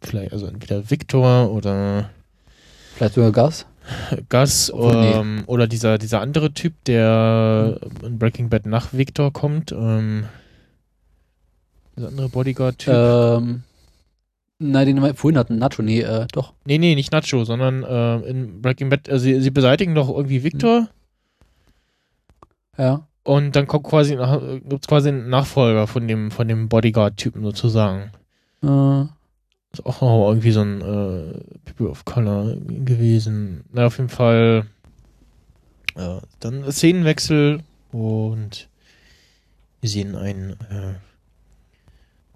vielleicht, 0.00 0.32
also 0.32 0.46
entweder 0.46 0.88
Victor 0.90 1.50
oder 1.50 2.10
Vielleicht 2.94 3.14
sogar 3.14 3.32
Gus. 3.32 3.66
Gus 4.28 4.72
Obwohl, 4.72 5.00
nee. 5.00 5.12
ähm, 5.12 5.42
oder 5.46 5.66
dieser, 5.66 5.98
dieser 5.98 6.20
andere 6.20 6.52
Typ, 6.52 6.72
der 6.84 7.80
in 8.02 8.18
Breaking 8.18 8.48
Bad 8.48 8.66
nach 8.66 8.92
Victor 8.92 9.32
kommt. 9.32 9.72
Ähm, 9.72 10.24
dieser 11.96 12.08
andere 12.08 12.28
Bodyguard-Typ. 12.28 12.94
Ähm, 12.94 13.62
nein, 14.58 14.86
den 14.86 15.02
wir 15.02 15.14
vorhin 15.14 15.38
hatten, 15.38 15.58
Nacho, 15.58 15.82
nee, 15.82 16.00
äh, 16.00 16.26
doch. 16.32 16.54
Nee, 16.64 16.78
nee, 16.78 16.94
nicht 16.94 17.12
Nacho, 17.12 17.44
sondern 17.44 17.82
äh, 17.82 18.28
in 18.28 18.62
Breaking 18.62 18.90
Bad, 18.90 19.10
also 19.10 19.24
sie, 19.24 19.40
sie 19.40 19.50
beseitigen 19.50 19.94
doch 19.94 20.08
irgendwie 20.08 20.44
Victor 20.44 20.88
Ja. 22.76 23.06
und 23.22 23.54
dann 23.56 23.66
kommt 23.66 23.84
quasi, 23.84 24.16
gibt's 24.68 24.86
quasi 24.88 25.08
einen 25.08 25.28
Nachfolger 25.28 25.86
von 25.86 26.06
dem, 26.08 26.30
von 26.30 26.48
dem 26.48 26.68
Bodyguard-Typen 26.68 27.42
sozusagen. 27.44 28.10
Äh, 28.62 29.02
Ist 29.72 29.84
auch 29.86 30.00
noch 30.00 30.28
irgendwie 30.28 30.50
so 30.52 30.62
ein 30.62 30.80
äh, 30.80 31.40
People 31.64 31.88
of 31.88 32.04
Color 32.04 32.56
gewesen. 32.66 33.64
Na, 33.72 33.86
auf 33.86 33.98
jeden 33.98 34.10
Fall. 34.10 34.66
Ja, 35.96 36.20
dann 36.40 36.70
Szenenwechsel 36.72 37.60
und 37.92 38.68
wir 39.80 39.88
sehen 39.88 40.16
einen 40.16 40.50
äh, 40.70 40.94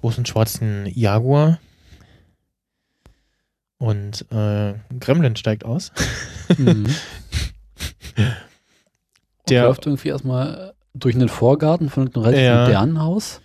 großen 0.01 0.25
schwarzen 0.27 0.87
Jaguar. 0.87 1.59
Und 3.79 4.25
äh, 4.33 4.75
Gremlin 5.01 5.37
steigt 5.37 5.65
aus. 5.65 5.93
mhm. 6.57 6.87
Der- 9.51 9.65
läuft 9.65 9.87
irgendwie 9.87 10.09
erstmal 10.09 10.75
durch 10.95 11.15
einen 11.15 11.29
Vorgarten 11.29 11.91
von 11.91 12.05
einem 12.13 12.23
relativ 12.23 12.45
Ja. 12.45 12.61
modernen 12.65 13.01
Haus. 13.03 13.41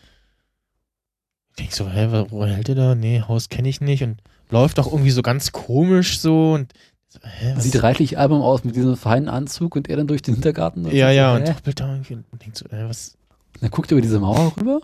Ich 1.52 1.58
denk 1.58 1.72
so, 1.74 1.88
hä, 1.88 2.26
wo, 2.30 2.46
hält 2.46 2.68
der 2.68 2.76
da? 2.76 2.96
Nee, 2.96 3.22
Haus 3.28 3.50
kenne 3.50 3.70
ich 3.70 3.80
nicht. 3.82 4.02
Und 4.04 4.18
läuft 4.50 4.80
auch 4.80 4.88
irgendwie 4.92 5.12
so 5.12 5.22
ganz 5.22 5.52
komisch 5.52 6.20
so 6.20 6.54
und 6.54 6.74
hä, 7.22 7.54
Sieht 7.60 7.84
reichlich 7.84 8.18
album 8.18 8.42
aus 8.42 8.64
mit 8.64 8.76
diesem 8.76 8.96
feinen 8.98 9.30
Anzug 9.30 9.76
und 9.76 9.88
er 9.88 9.98
dann 9.98 10.08
durch 10.08 10.24
den 10.24 10.34
Hintergarten. 10.34 10.86
und 10.86 10.94
Ja, 10.94 11.10
so, 11.10 11.14
ja, 11.14 11.34
hä? 11.36 11.40
und 11.40 11.48
doppelt 11.50 11.80
da 11.80 11.92
irgendwie 11.92 12.16
und 12.32 12.42
denkt 12.42 12.58
so, 12.58 12.66
hä, 12.72 12.86
was? 12.88 13.18
Dann 13.62 13.70
guckt 13.70 13.92
er 13.92 13.98
über 13.98 14.02
diese 14.02 14.20
Mauer 14.20 14.52
rüber 14.60 14.80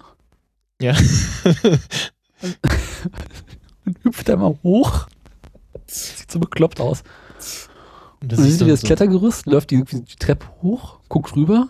Ja. 0.79 0.95
und 3.85 3.97
hüpft 4.03 4.29
einmal 4.29 4.57
hoch. 4.63 5.07
Sieht 5.87 6.31
so 6.31 6.39
bekloppt 6.39 6.79
aus. 6.79 7.01
Und 8.21 8.23
Und 8.23 8.31
dann 8.33 8.43
sieht 8.43 8.61
er 8.61 8.67
das 8.67 8.81
so, 8.81 8.87
Klettergerüst, 8.87 9.45
läuft 9.47 9.71
die, 9.71 9.83
die 9.83 10.15
Treppe 10.17 10.45
hoch, 10.61 10.98
guckt 11.09 11.35
rüber. 11.35 11.67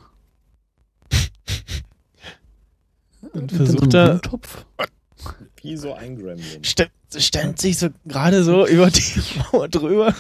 Und 3.34 3.52
versucht 3.52 3.92
so 3.92 3.98
einem 3.98 4.22
er-. 4.22 4.88
Wie 5.62 5.76
so 5.76 5.94
ein 5.94 6.18
Gremlin. 6.18 6.64
Stellt, 6.64 6.92
stellt 7.18 7.60
sich 7.60 7.78
so 7.78 7.90
gerade 8.06 8.44
so 8.44 8.66
über 8.68 8.90
die 8.90 9.02
Mauer 9.52 9.68
drüber. 9.68 10.16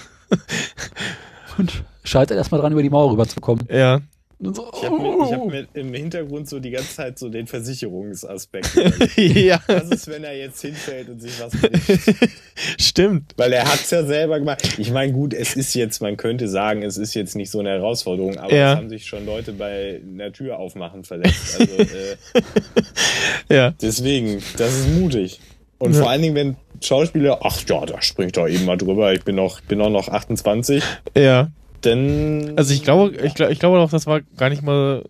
und 1.57 1.83
scheitert 2.03 2.37
erstmal 2.37 2.61
dran, 2.61 2.73
über 2.73 2.83
die 2.83 2.89
Mauer 2.89 3.11
rüberzukommen. 3.11 3.65
Ja. 3.69 4.01
So, 4.41 4.71
Ich 4.73 4.85
habe 4.85 4.97
mir, 4.97 5.25
ich 5.25 5.33
hab 5.33 5.45
mir 5.47 5.67
im 5.73 5.93
Hintergrund 5.93 6.47
so 6.47 6.59
die 6.61 6.69
ganze 6.71 6.95
Zeit 6.95 7.19
so 7.19 7.27
den 7.27 7.45
Versicherungsaspekt. 7.45 8.69
ja. 9.17 9.59
Was 9.67 9.89
ist, 9.89 10.07
wenn 10.07 10.23
er 10.23 10.37
jetzt 10.37 10.61
hinfällt 10.61 11.09
und 11.09 11.19
sich 11.21 11.33
was 11.41 11.51
bricht? 11.51 12.29
Stimmt. 12.79 13.33
Weil 13.35 13.51
er 13.51 13.65
hat's 13.65 13.91
ja 13.91 14.03
selber 14.05 14.39
gemacht. 14.39 14.61
Ich 14.77 14.91
meine, 14.91 15.11
gut, 15.11 15.33
es 15.33 15.57
ist 15.57 15.73
jetzt, 15.75 16.01
man 16.01 16.15
könnte 16.15 16.47
sagen, 16.47 16.83
es 16.83 16.97
ist 16.97 17.15
jetzt 17.15 17.35
nicht 17.35 17.51
so 17.51 17.59
eine 17.59 17.69
Herausforderung, 17.71 18.37
aber 18.37 18.55
Ja. 18.55 18.71
es 18.71 18.77
haben 18.77 18.87
sich 18.89 19.05
schon 19.07 19.25
Leute 19.25 19.51
bei 19.51 19.99
einer 20.09 20.31
Tür 20.31 20.57
aufmachen 20.57 21.03
verletzt. 21.03 21.59
Also 21.59 21.73
äh, 21.77 23.53
Ja. 23.53 23.71
deswegen, 23.81 24.41
das 24.57 24.73
ist 24.79 24.87
mutig. 24.89 25.41
Und 25.79 25.93
Ja. 25.95 26.01
vor 26.01 26.09
allen 26.11 26.21
Dingen, 26.21 26.35
wenn 26.35 26.55
Schauspieler, 26.81 27.39
ach 27.43 27.61
ja, 27.67 27.85
da 27.85 28.01
springt 28.01 28.37
doch 28.37 28.47
eben 28.47 28.63
mal 28.63 28.77
drüber, 28.77 29.11
ich 29.13 29.23
bin 29.25 29.35
noch, 29.35 29.59
bin 29.61 29.81
auch 29.81 29.89
noch 29.89 30.07
28, 30.07 30.81
Ja. 31.15 31.51
Dann. 31.81 32.53
Also 32.57 32.73
ich 32.73 32.83
glaube, 32.83 33.15
ich 33.15 33.33
glaube, 33.35 33.51
ich 33.53 33.59
glaube 33.59 33.79
auch, 33.79 33.89
das 33.89 34.05
war 34.07 34.21
gar 34.37 34.49
nicht 34.49 34.61
mal 34.61 35.03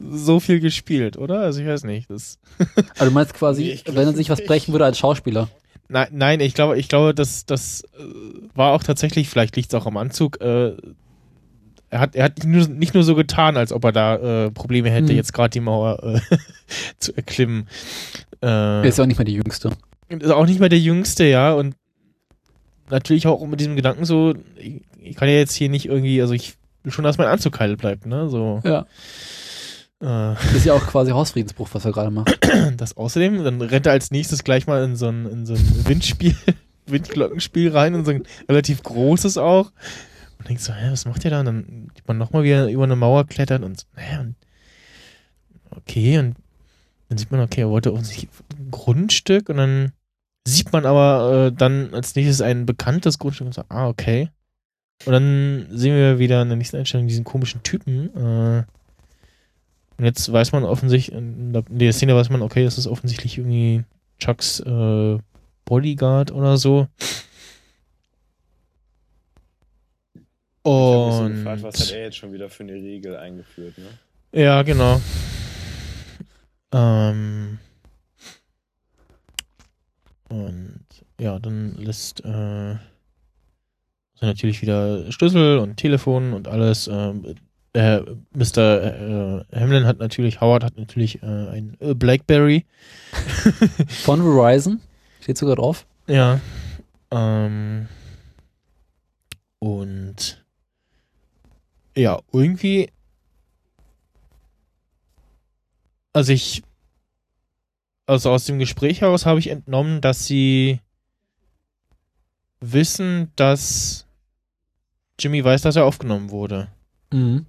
so 0.00 0.40
viel 0.40 0.58
gespielt, 0.60 1.16
oder? 1.16 1.40
Also 1.40 1.60
ich 1.60 1.66
weiß 1.66 1.84
nicht. 1.84 2.10
Das 2.10 2.38
Also 2.98 3.06
du 3.06 3.10
meinst 3.12 3.34
quasi, 3.34 3.62
Nee, 3.64 3.80
glaub 3.84 3.96
wenn 3.96 4.06
er 4.08 4.14
sich 4.14 4.28
was 4.30 4.38
nicht. 4.38 4.48
brechen 4.48 4.72
würde 4.72 4.84
als 4.84 4.98
Schauspieler. 4.98 5.48
Nein, 5.88 6.08
nein, 6.12 6.40
ich 6.40 6.52
glaube, 6.54 6.78
ich 6.78 6.88
glaube, 6.88 7.14
das, 7.14 7.46
das 7.46 7.82
äh, 7.98 8.02
war 8.54 8.72
auch 8.74 8.82
tatsächlich, 8.82 9.28
vielleicht 9.28 9.56
liegt 9.56 9.72
es 9.72 9.74
auch 9.80 9.86
am 9.86 9.96
Anzug, 9.96 10.40
äh, 10.42 10.76
er 11.90 12.00
hat, 12.00 12.14
er 12.14 12.24
hat 12.24 12.36
nicht 12.44 12.46
nur, 12.46 12.68
nicht 12.68 12.92
nur 12.92 13.02
so 13.02 13.14
getan, 13.14 13.56
als 13.56 13.72
ob 13.72 13.82
er 13.84 13.92
da 13.92 14.16
äh, 14.46 14.50
Probleme 14.50 14.90
hätte, 14.90 15.08
Hm. 15.08 15.16
jetzt 15.16 15.32
gerade 15.32 15.48
die 15.50 15.60
Mauer 15.60 16.02
äh, 16.02 16.20
zu 16.98 17.16
erklimmen. 17.16 17.68
Äh, 18.42 18.46
Er 18.46 18.84
ist 18.84 18.98
ja 18.98 19.04
auch 19.04 19.08
nicht 19.08 19.16
mehr 19.18 19.24
die 19.24 19.32
Jüngste. 19.34 19.70
ist 20.10 20.30
auch 20.30 20.44
nicht 20.44 20.60
mehr 20.60 20.68
der 20.68 20.78
Jüngste, 20.80 21.24
ja, 21.24 21.54
und 21.54 21.74
natürlich 22.90 23.26
auch 23.26 23.46
mit 23.46 23.60
diesem 23.60 23.74
Gedanken 23.76 24.04
so, 24.04 24.34
ich, 25.10 25.16
kann 25.16 25.28
ja 25.28 25.34
jetzt 25.34 25.54
hier 25.54 25.68
nicht 25.68 25.86
irgendwie, 25.86 26.20
also 26.20 26.34
ich 26.34 26.54
will 26.82 26.92
schon, 26.92 27.04
dass 27.04 27.18
mein 27.18 27.28
Anzug 27.28 27.58
heil 27.60 27.76
bleibt, 27.76 28.06
ne, 28.06 28.28
so. 28.28 28.60
Ja. 28.64 28.86
Äh, 30.00 30.34
Ist 30.54 30.64
ja 30.64 30.74
auch 30.74 30.86
quasi 30.86 31.10
Hausfriedensbruch, 31.10 31.68
was 31.72 31.84
er 31.84 31.92
gerade 31.92 32.10
macht. 32.10 32.38
das 32.76 32.96
außerdem, 32.96 33.42
dann 33.42 33.60
rennt 33.60 33.86
er 33.86 33.92
als 33.92 34.10
nächstes 34.10 34.44
gleich 34.44 34.66
mal 34.66 34.84
in 34.84 34.96
so 34.96 35.08
ein, 35.08 35.26
in 35.26 35.46
so 35.46 35.54
ein 35.54 35.88
Windspiel, 35.88 36.36
Windglockenspiel 36.86 37.70
rein 37.70 37.94
und 37.94 38.04
so 38.04 38.12
ein 38.12 38.22
relativ 38.48 38.82
großes 38.82 39.38
auch. 39.38 39.72
Und 40.38 40.48
denkt 40.48 40.62
so, 40.62 40.72
hä, 40.72 40.90
was 40.92 41.04
macht 41.04 41.24
der 41.24 41.32
da? 41.32 41.40
Und 41.40 41.46
dann 41.46 41.90
sieht 41.96 42.06
man 42.06 42.16
nochmal, 42.16 42.44
wie 42.44 42.50
er 42.50 42.68
über 42.68 42.84
eine 42.84 42.94
Mauer 42.94 43.26
klettert 43.26 43.64
und 43.64 43.80
so, 43.80 43.86
hä, 43.96 44.18
und 44.20 44.36
okay, 45.70 46.18
und 46.18 46.36
dann 47.08 47.18
sieht 47.18 47.32
man, 47.32 47.40
okay, 47.40 47.62
er 47.62 47.70
wollte 47.70 47.92
offensichtlich 47.92 48.30
ein 48.56 48.70
Grundstück 48.70 49.48
und 49.48 49.56
dann 49.56 49.92
sieht 50.46 50.72
man 50.72 50.86
aber 50.86 51.46
äh, 51.46 51.52
dann 51.52 51.92
als 51.92 52.14
nächstes 52.14 52.40
ein 52.40 52.66
bekanntes 52.66 53.18
Grundstück 53.18 53.48
und 53.48 53.54
so, 53.54 53.64
ah, 53.68 53.88
okay. 53.88 54.30
Und 55.06 55.12
dann 55.12 55.66
sehen 55.70 55.94
wir 55.94 56.18
wieder 56.18 56.42
in 56.42 56.48
der 56.48 56.56
nächsten 56.56 56.76
Einstellung 56.76 57.06
diesen 57.06 57.24
komischen 57.24 57.62
Typen, 57.62 58.14
äh, 58.16 58.64
und 59.98 60.04
jetzt 60.04 60.32
weiß 60.32 60.52
man 60.52 60.62
offensichtlich, 60.62 61.16
in 61.16 61.52
der, 61.52 61.92
Szene 61.92 62.14
weiß 62.14 62.30
man, 62.30 62.42
okay, 62.42 62.62
das 62.62 62.78
ist 62.78 62.86
offensichtlich 62.86 63.36
irgendwie 63.36 63.82
Chucks 64.20 64.60
äh, 64.60 65.18
Bodyguard 65.64 66.30
oder 66.30 66.56
so 66.56 66.86
Und 70.68 71.36
gefragt, 71.36 71.62
was 71.62 71.80
hat 71.80 71.92
er 71.92 72.02
jetzt 72.02 72.16
schon 72.16 72.32
wieder 72.32 72.48
für 72.50 72.62
eine 72.62 72.74
Regel 72.74 73.16
eingeführt, 73.16 73.74
ne? 73.78 74.40
ja, 74.40 74.62
genau. 74.62 75.00
Ähm, 76.72 77.58
und 80.28 80.84
ja, 81.18 81.38
dann 81.38 81.74
lässt 81.76 82.24
äh, 82.24 82.76
sind 84.18 84.28
natürlich 84.28 84.62
wieder 84.62 85.10
Schlüssel 85.12 85.58
und 85.58 85.76
Telefon 85.76 86.32
und 86.32 86.48
alles. 86.48 86.88
Ähm, 86.88 87.36
äh, 87.72 88.00
Mr. 88.34 89.44
Äh, 89.52 89.60
Hamlin 89.60 89.86
hat 89.86 89.98
natürlich, 89.98 90.40
Howard 90.40 90.64
hat 90.64 90.76
natürlich 90.76 91.22
äh, 91.22 91.26
ein 91.26 91.76
äh, 91.80 91.94
Blackberry. 91.94 92.64
Von 93.88 94.22
Verizon. 94.22 94.80
Steht 95.20 95.38
sogar 95.38 95.56
drauf. 95.56 95.86
Ja. 96.06 96.40
Ähm, 97.10 97.86
und 99.60 100.44
ja, 101.96 102.18
irgendwie. 102.32 102.90
Also 106.12 106.32
ich. 106.32 106.62
Also 108.06 108.30
aus 108.30 108.46
dem 108.46 108.58
Gespräch 108.58 109.02
heraus 109.02 109.26
habe 109.26 109.38
ich 109.38 109.48
entnommen, 109.48 110.00
dass 110.00 110.24
sie 110.24 110.80
wissen, 112.60 113.30
dass 113.36 114.07
Jimmy 115.18 115.44
weiß, 115.44 115.62
dass 115.62 115.76
er 115.76 115.84
aufgenommen 115.84 116.30
wurde. 116.30 116.68
Mhm. 117.12 117.46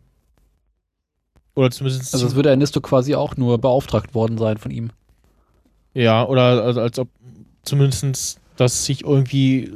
Oder 1.55 1.71
zumindest. 1.71 2.13
Also 2.13 2.25
es 2.25 2.35
würde 2.35 2.49
Ernesto 2.49 2.81
quasi 2.81 3.15
auch 3.15 3.35
nur 3.37 3.57
beauftragt 3.57 4.13
worden 4.13 4.37
sein 4.37 4.57
von 4.57 4.71
ihm. 4.71 4.91
Ja, 5.93 6.25
oder 6.25 6.63
also 6.63 6.81
als 6.81 6.99
ob 6.99 7.09
zumindest 7.63 8.39
das 8.55 8.85
sich 8.85 9.03
irgendwie 9.03 9.71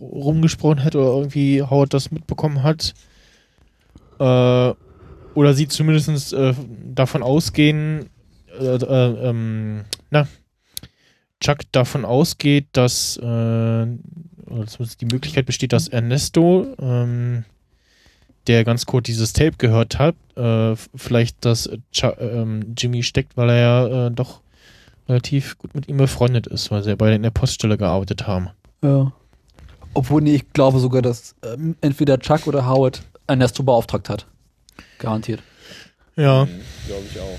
rumgesprochen 0.00 0.78
hätte 0.78 0.98
oder 0.98 1.16
irgendwie 1.16 1.62
Howard 1.62 1.94
das 1.94 2.10
mitbekommen 2.10 2.62
hat. 2.62 2.94
Äh, 4.18 4.74
oder 5.34 5.54
sie 5.54 5.68
zumindest 5.68 6.32
äh, 6.32 6.54
davon 6.84 7.22
ausgehen, 7.22 8.10
äh, 8.58 8.76
äh, 8.76 9.28
ähm, 9.28 9.84
na, 10.10 10.26
Chuck 11.40 11.60
davon 11.72 12.04
ausgeht, 12.04 12.66
dass, 12.72 13.16
äh, 13.16 13.86
oder 14.50 14.66
zumindest 14.66 15.00
die 15.00 15.06
Möglichkeit 15.06 15.46
besteht, 15.46 15.72
dass 15.72 15.88
Ernesto 15.88 16.74
ähm, 16.80 17.44
der 18.46 18.64
ganz 18.64 18.86
kurz 18.86 19.06
dieses 19.06 19.32
Tape 19.32 19.56
gehört 19.58 19.98
hat, 19.98 20.16
äh, 20.36 20.74
vielleicht 20.94 21.44
dass 21.44 21.70
Cha 21.92 22.16
ähm, 22.18 22.74
Jimmy 22.76 23.02
steckt, 23.02 23.36
weil 23.36 23.50
er 23.50 23.56
ja 23.56 24.06
äh, 24.06 24.10
doch 24.10 24.40
relativ 25.08 25.58
gut 25.58 25.74
mit 25.74 25.88
ihm 25.88 25.96
befreundet 25.96 26.46
ist, 26.46 26.70
weil 26.70 26.82
sie 26.82 26.90
ja 26.90 26.96
beide 26.96 27.16
in 27.16 27.22
der 27.22 27.30
Poststelle 27.30 27.76
gearbeitet 27.76 28.26
haben. 28.26 28.50
Ja. 28.82 29.12
Obwohl, 29.92 30.22
nee, 30.22 30.36
ich 30.36 30.52
glaube 30.52 30.78
sogar, 30.78 31.02
dass 31.02 31.34
ähm, 31.44 31.76
entweder 31.80 32.18
Chuck 32.18 32.46
oder 32.46 32.66
Howard 32.66 33.02
Ernesto 33.26 33.62
beauftragt 33.62 34.08
hat. 34.08 34.26
Garantiert. 34.98 35.42
Ja. 36.16 36.44
Mhm, 36.44 36.60
Glaube 36.86 37.04
ich 37.10 37.20
auch. 37.20 37.38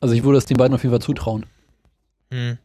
Also 0.00 0.14
ich 0.14 0.22
würde 0.22 0.38
es 0.38 0.46
den 0.46 0.56
beiden 0.56 0.74
auf 0.74 0.82
jeden 0.82 0.92
Fall 0.92 1.02
zutrauen. 1.02 1.44
Hm. 2.32 2.58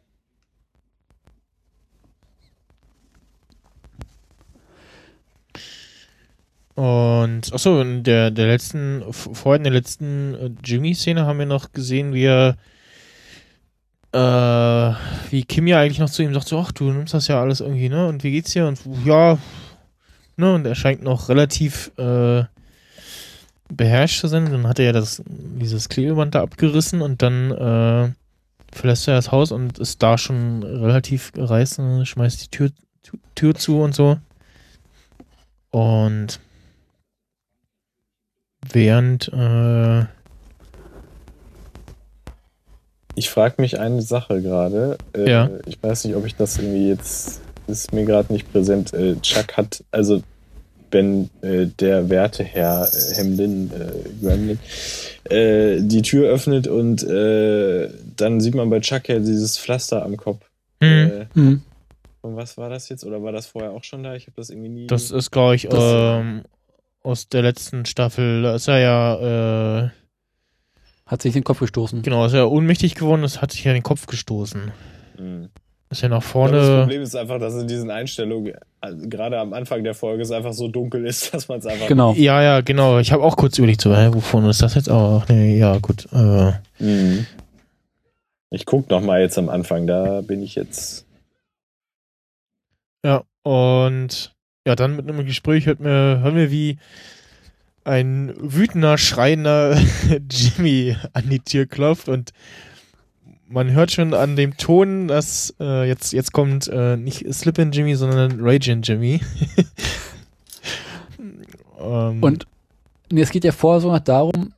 Und 6.76 7.52
achso, 7.52 7.80
in 7.80 8.04
der, 8.04 8.30
der 8.30 8.46
letzten, 8.46 9.02
vorhin 9.12 9.64
in 9.64 9.72
der 9.72 9.72
letzten 9.72 10.34
äh, 10.34 10.50
Jimmy-Szene 10.62 11.24
haben 11.24 11.38
wir 11.38 11.46
noch 11.46 11.72
gesehen, 11.72 12.12
wie 12.12 12.24
er 12.24 12.56
äh, 14.12 14.94
wie 15.30 15.44
Kim 15.44 15.66
ja 15.66 15.80
eigentlich 15.80 15.98
noch 15.98 16.10
zu 16.10 16.22
ihm 16.22 16.34
sagt, 16.34 16.48
so, 16.48 16.58
ach, 16.58 16.72
du 16.72 16.84
nimmst 16.84 17.14
das 17.14 17.28
ja 17.28 17.40
alles 17.40 17.60
irgendwie, 17.60 17.88
ne? 17.88 18.06
Und 18.06 18.24
wie 18.24 18.30
geht's 18.30 18.52
dir? 18.52 18.66
Und 18.66 18.78
ja, 19.04 19.38
ne? 20.36 20.54
Und 20.54 20.66
er 20.66 20.74
scheint 20.74 21.02
noch 21.02 21.28
relativ 21.28 21.92
äh, 21.98 22.44
beherrscht 23.68 24.20
zu 24.20 24.28
sein. 24.28 24.50
Dann 24.50 24.66
hat 24.66 24.78
er 24.78 24.86
ja 24.86 24.92
das, 24.92 25.22
dieses 25.26 25.88
Klebeband 25.88 26.34
da 26.34 26.42
abgerissen 26.42 27.00
und 27.00 27.22
dann 27.22 27.50
äh, 27.52 28.12
verlässt 28.70 29.08
er 29.08 29.16
das 29.16 29.32
Haus 29.32 29.50
und 29.50 29.78
ist 29.78 30.02
da 30.02 30.18
schon 30.18 30.62
relativ 30.62 31.32
reißen, 31.36 32.04
schmeißt 32.04 32.44
die 32.44 32.50
Tür, 32.50 32.70
Tür 33.34 33.54
zu 33.54 33.80
und 33.80 33.94
so. 33.94 34.18
Und 35.70 36.40
während, 38.72 39.28
äh, 39.32 40.04
Ich 43.14 43.30
frage 43.30 43.54
mich 43.62 43.78
eine 43.80 44.02
Sache 44.02 44.42
gerade. 44.42 44.98
Äh, 45.16 45.30
Ja. 45.30 45.50
Ich 45.66 45.82
weiß 45.82 46.04
nicht, 46.04 46.16
ob 46.16 46.26
ich 46.26 46.34
das 46.36 46.58
irgendwie 46.58 46.88
jetzt. 46.88 47.40
Ist 47.66 47.92
mir 47.92 48.04
gerade 48.04 48.32
nicht 48.32 48.52
präsent. 48.52 48.92
Äh, 48.94 49.16
Chuck 49.22 49.56
hat, 49.56 49.82
also 49.90 50.22
wenn 50.92 51.30
äh, 51.42 51.66
der 51.66 52.08
Werteherr 52.10 52.86
äh, 52.92 53.14
Hemlin, 53.16 53.70
äh, 53.72 54.24
Gremlin, 54.24 54.58
äh, 55.24 55.80
die 55.80 56.02
Tür 56.02 56.28
öffnet 56.30 56.68
und 56.68 57.02
äh, 57.02 57.88
dann 58.16 58.40
sieht 58.40 58.54
man 58.54 58.70
bei 58.70 58.78
Chuck 58.80 59.08
ja 59.08 59.18
dieses 59.18 59.58
Pflaster 59.58 60.04
am 60.04 60.16
Kopf. 60.16 60.44
Mhm. 60.80 61.62
und 62.20 62.36
was 62.36 62.56
war 62.58 62.68
das 62.68 62.88
jetzt? 62.90 63.02
Oder 63.04 63.20
war 63.22 63.32
das 63.32 63.46
vorher 63.46 63.72
auch 63.72 63.82
schon 63.82 64.02
da? 64.04 64.14
Ich 64.14 64.26
habe 64.26 64.36
das 64.36 64.50
irgendwie 64.50 64.68
nie. 64.68 64.86
das 64.86 65.10
ist, 65.10 65.30
glaube 65.32 65.56
ich, 65.56 65.66
Das- 65.68 66.20
ähm, 66.20 66.42
aus 67.06 67.28
der 67.28 67.42
letzten 67.42 67.86
Staffel. 67.86 68.42
Da 68.42 68.54
ist 68.56 68.68
er 68.68 68.78
ja, 68.78 69.84
äh, 69.84 69.90
Hat 71.06 71.22
sich 71.22 71.32
den 71.32 71.44
Kopf 71.44 71.60
gestoßen. 71.60 72.02
genau, 72.02 72.26
ist 72.26 72.32
er 72.34 72.50
ohnmächtig 72.50 72.94
geworden, 72.96 73.22
das 73.22 73.40
hat 73.40 73.52
sich 73.52 73.64
ja 73.64 73.72
den 73.72 73.82
Kopf 73.82 74.06
gestoßen. 74.06 74.72
Mhm. 75.18 75.48
Ist 75.88 76.02
ja 76.02 76.08
nach 76.08 76.24
Ich 76.24 76.32
glaube, 76.32 76.50
das 76.50 76.64
vorne. 76.66 76.80
Problem 76.80 77.02
ist 77.02 77.14
einfach, 77.14 77.38
dass 77.38 77.54
in 77.54 77.68
diesen 77.68 77.92
Einstellungen, 77.92 78.54
also 78.80 79.08
gerade 79.08 79.38
am 79.38 79.52
Anfang 79.52 79.84
der 79.84 79.94
Folge, 79.94 80.22
es 80.24 80.32
einfach 80.32 80.52
so 80.52 80.66
dunkel 80.66 81.06
ist, 81.06 81.32
dass 81.34 81.46
man 81.48 81.60
es 81.60 81.66
einfach. 81.66 81.86
Genau. 81.86 82.12
Ja, 82.14 82.42
ja, 82.42 82.60
genau. 82.60 82.98
Ich 82.98 83.12
habe 83.12 83.22
auch 83.22 83.36
kurz 83.36 83.56
überlegt, 83.56 83.80
so, 83.82 83.94
hä, 83.96 84.08
wovon 84.12 84.44
ist 84.48 84.62
das 84.62 84.74
jetzt? 84.74 84.88
Aber 84.88 85.22
ach, 85.22 85.28
nee, 85.28 85.56
ja, 85.58 85.78
gut. 85.78 86.06
Äh, 86.12 86.52
Mhm. 86.78 87.26
Ich 88.50 88.64
guck 88.66 88.88
noch 88.90 89.00
mal 89.00 89.20
jetzt 89.20 89.38
am 89.38 89.48
Anfang, 89.48 89.86
da 89.86 90.20
bin 90.22 90.42
ich 90.42 90.54
jetzt. 90.56 91.04
Ja, 93.04 93.22
und 93.42 94.34
ja, 94.66 94.74
dann 94.74 94.96
mit 94.96 95.08
einem 95.08 95.24
Gespräch 95.24 95.66
hört 95.66 95.78
mir, 95.78 96.18
hören 96.20 96.34
wir, 96.34 96.50
wie 96.50 96.78
ein 97.84 98.34
wütender, 98.36 98.98
schreiender 98.98 99.78
Jimmy 100.30 100.96
an 101.12 101.30
die 101.30 101.38
Tür 101.38 101.66
klopft 101.66 102.08
und 102.08 102.32
man 103.48 103.70
hört 103.70 103.92
schon 103.92 104.12
an 104.12 104.34
dem 104.34 104.56
Ton, 104.56 105.06
dass 105.06 105.54
äh, 105.60 105.86
jetzt, 105.86 106.12
jetzt 106.12 106.32
kommt 106.32 106.66
äh, 106.66 106.96
nicht 106.96 107.32
Slippin' 107.32 107.70
Jimmy, 107.70 107.94
sondern 107.94 108.40
Raging 108.40 108.82
Jimmy. 108.82 109.20
ähm, 111.80 112.20
Und 112.24 112.48
nee, 113.12 113.20
es 113.20 113.30
geht 113.30 113.44
ja 113.44 113.52
vorher 113.52 113.80
sogar 113.80 114.00
darum, 114.00 114.52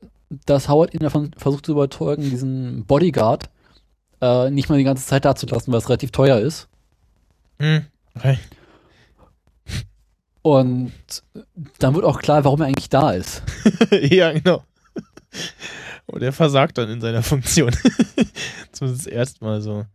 dass 0.47 0.67
Howard 0.69 0.95
ihn 0.95 1.01
davon 1.01 1.29
versucht 1.37 1.67
zu 1.67 1.73
überzeugen, 1.73 2.23
diesen 2.23 2.83
Bodyguard 2.85 3.51
äh, 4.21 4.49
nicht 4.49 4.69
mal 4.69 4.79
die 4.79 4.83
ganze 4.83 5.05
Zeit 5.05 5.23
dazulassen, 5.23 5.71
weil 5.71 5.79
es 5.79 5.87
relativ 5.89 6.09
teuer 6.09 6.39
ist. 6.39 6.67
hm, 7.59 7.85
okay. 8.15 8.39
Und 10.41 10.93
dann 11.79 11.95
wird 11.95 12.05
auch 12.05 12.19
klar, 12.19 12.43
warum 12.45 12.61
er 12.61 12.67
eigentlich 12.67 12.89
da 12.89 13.11
ist. 13.11 13.43
ja, 13.91 14.31
genau. 14.31 14.63
Und 16.05 16.23
er 16.23 16.33
versagt 16.33 16.77
dann 16.77 16.89
in 16.89 17.01
seiner 17.01 17.21
Funktion. 17.21 17.71
Zumindest 18.71 19.07
erstmal 19.07 19.61
so. 19.61 19.85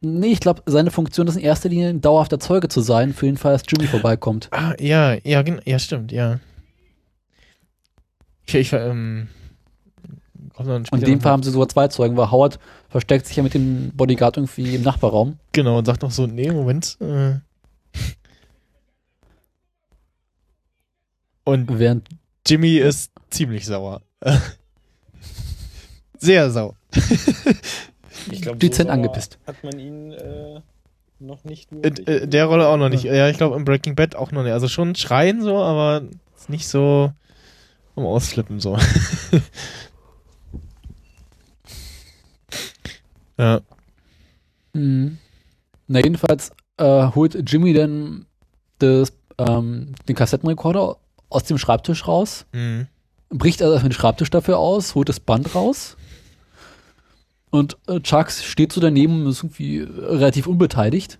Nee, 0.00 0.28
ich 0.28 0.40
glaube, 0.40 0.62
seine 0.66 0.90
Funktion 0.90 1.26
ist 1.26 1.36
in 1.36 1.42
erster 1.42 1.68
Linie 1.68 1.88
ein 1.90 2.00
dauerhafter 2.00 2.38
Zeuge 2.38 2.68
zu 2.68 2.80
sein, 2.80 3.12
für 3.12 3.26
den 3.26 3.36
Fall, 3.36 3.52
dass 3.52 3.62
Jimmy 3.66 3.88
vorbeikommt. 3.88 4.48
Ah, 4.52 4.74
ja, 4.78 5.14
ja, 5.24 5.42
ja, 5.64 5.78
stimmt, 5.78 6.12
ja. 6.12 6.38
Ich, 8.46 8.54
ich 8.54 8.72
ähm, 8.72 9.28
Und 10.56 10.92
in 10.92 11.00
dem 11.00 11.20
Fall 11.20 11.32
haben 11.32 11.42
sie 11.42 11.50
sogar 11.50 11.68
zwei 11.68 11.88
Zeugen, 11.88 12.16
weil 12.16 12.30
Howard 12.30 12.58
versteckt 12.88 13.26
sich 13.26 13.36
ja 13.36 13.42
mit 13.42 13.54
dem 13.54 13.90
Bodyguard 13.94 14.36
irgendwie 14.36 14.76
im 14.76 14.82
Nachbarraum. 14.82 15.38
Genau, 15.52 15.78
und 15.78 15.84
sagt 15.84 16.02
noch 16.02 16.12
so, 16.12 16.26
nee, 16.26 16.50
Moment. 16.50 16.96
Äh. 17.00 17.40
Und 21.48 21.78
Während 21.78 22.06
Jimmy 22.46 22.76
ist 22.76 23.10
ziemlich 23.30 23.64
sauer. 23.64 24.02
Sehr 26.18 26.50
sauer. 26.50 26.74
Ich 28.30 28.42
glaube, 28.42 28.58
Dezent 28.58 28.90
angepisst. 28.90 29.38
hat 29.46 29.64
man 29.64 29.78
ihn 29.78 30.12
äh, 30.12 30.60
noch 31.18 31.44
nicht 31.44 31.72
In, 31.72 31.84
wirklich. 31.84 32.06
äh, 32.06 32.26
der 32.26 32.44
Rolle 32.44 32.68
auch 32.68 32.76
noch 32.76 32.90
nicht. 32.90 33.04
Ja, 33.04 33.30
ich 33.30 33.38
glaube 33.38 33.56
im 33.56 33.64
Breaking 33.64 33.94
Bad 33.94 34.14
auch 34.14 34.30
noch 34.30 34.42
nicht. 34.42 34.52
Also 34.52 34.68
schon 34.68 34.94
schreien 34.94 35.40
so, 35.40 35.56
aber 35.56 36.02
ist 36.36 36.50
nicht 36.50 36.68
so 36.68 37.14
um 37.94 38.04
Ausflippen 38.04 38.60
so. 38.60 38.76
ja. 43.38 43.62
Mhm. 44.74 45.16
Na, 45.86 46.00
jedenfalls 46.00 46.50
äh, 46.76 47.06
holt 47.14 47.50
Jimmy 47.50 47.72
dann 47.72 48.26
das, 48.80 49.14
ähm, 49.38 49.94
den 50.06 50.14
Kassettenrekorder 50.14 50.98
aus 51.30 51.44
dem 51.44 51.58
Schreibtisch 51.58 52.06
raus, 52.06 52.46
Mhm. 52.52 52.86
bricht 53.30 53.62
also 53.62 53.78
den 53.78 53.92
Schreibtisch 53.92 54.30
dafür 54.30 54.58
aus, 54.58 54.94
holt 54.94 55.08
das 55.08 55.20
Band 55.20 55.54
raus. 55.54 55.96
Und 57.50 57.76
äh, 57.86 58.00
Chucks 58.00 58.44
steht 58.44 58.72
so 58.72 58.80
daneben 58.80 59.24
und 59.24 59.30
ist 59.30 59.42
irgendwie 59.42 59.80
relativ 59.80 60.46
unbeteiligt. 60.46 61.18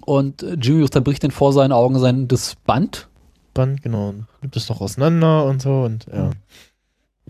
Und 0.00 0.42
äh, 0.42 0.54
Jimmy 0.54 0.86
bricht 0.86 1.24
dann 1.24 1.30
vor 1.30 1.52
seinen 1.52 1.72
Augen 1.72 1.98
sein 1.98 2.28
das 2.28 2.56
Band. 2.66 3.08
Band, 3.54 3.82
genau. 3.82 4.08
Und 4.08 4.26
Nimmt 4.40 4.56
es 4.56 4.68
noch 4.68 4.80
auseinander 4.80 5.44
und 5.44 5.60
so 5.62 5.82
und 5.82 6.06
ja. 6.12 6.30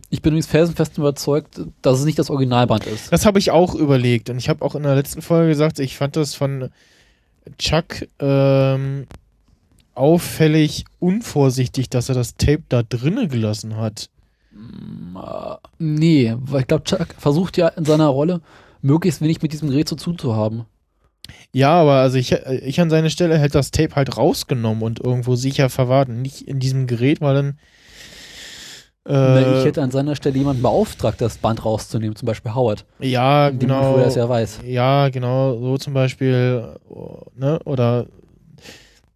Ich 0.08 0.22
bin 0.22 0.32
übrigens 0.32 0.46
felsenfest 0.46 0.96
überzeugt, 0.98 1.60
dass 1.82 1.98
es 1.98 2.04
nicht 2.04 2.18
das 2.18 2.30
Originalband 2.30 2.86
ist. 2.86 3.12
Das 3.12 3.26
habe 3.26 3.38
ich 3.38 3.50
auch 3.50 3.74
überlegt 3.74 4.30
und 4.30 4.38
ich 4.38 4.48
habe 4.48 4.64
auch 4.64 4.74
in 4.74 4.82
der 4.82 4.94
letzten 4.94 5.22
Folge 5.22 5.48
gesagt, 5.48 5.78
ich 5.78 5.96
fand 5.96 6.16
das 6.16 6.34
von 6.34 6.70
Chuck 7.58 8.06
ähm, 8.18 9.06
auffällig 9.94 10.84
unvorsichtig, 10.98 11.90
dass 11.90 12.08
er 12.08 12.14
das 12.14 12.36
Tape 12.36 12.62
da 12.68 12.82
drinnen 12.82 13.28
gelassen 13.28 13.76
hat. 13.76 14.08
Nee, 15.78 16.34
weil 16.38 16.60
ich 16.60 16.66
glaube, 16.66 16.84
Chuck 16.84 17.08
versucht 17.18 17.56
ja 17.56 17.68
in 17.68 17.84
seiner 17.84 18.08
Rolle 18.08 18.40
möglichst 18.82 19.20
wenig 19.20 19.42
mit 19.42 19.52
diesem 19.52 19.70
Gerät 19.70 19.88
zu 19.88 19.96
tun 19.96 20.18
zu 20.18 20.34
haben. 20.34 20.66
Ja, 21.52 21.70
aber 21.70 21.94
also 21.94 22.18
ich, 22.18 22.32
ich 22.32 22.80
an 22.80 22.90
seiner 22.90 23.10
Stelle 23.10 23.38
hätte 23.38 23.54
das 23.54 23.70
Tape 23.70 23.94
halt 23.94 24.16
rausgenommen 24.16 24.82
und 24.82 25.00
irgendwo 25.00 25.36
sicher 25.36 25.68
verwahrt 25.70 26.08
nicht 26.08 26.42
in 26.48 26.58
diesem 26.58 26.86
Gerät, 26.86 27.20
weil 27.20 27.34
dann 27.34 27.58
Na, 29.04 29.38
äh, 29.38 29.58
ich 29.60 29.64
hätte 29.64 29.82
an 29.82 29.90
seiner 29.90 30.16
Stelle 30.16 30.36
jemanden 30.36 30.62
beauftragt, 30.62 31.20
das 31.20 31.38
Band 31.38 31.64
rauszunehmen, 31.64 32.16
zum 32.16 32.26
Beispiel 32.26 32.54
Howard. 32.54 32.84
ja 32.98 33.50
genau 33.50 33.82
Moment, 33.82 33.96
wo 33.96 34.00
er 34.00 34.06
es 34.06 34.14
ja 34.16 34.28
weiß. 34.28 34.60
ja 34.64 35.08
genau 35.10 35.58
so 35.58 35.78
zum 35.78 35.94
Beispiel 35.94 36.76
oh, 36.88 37.22
ne 37.36 37.58
oder 37.64 38.06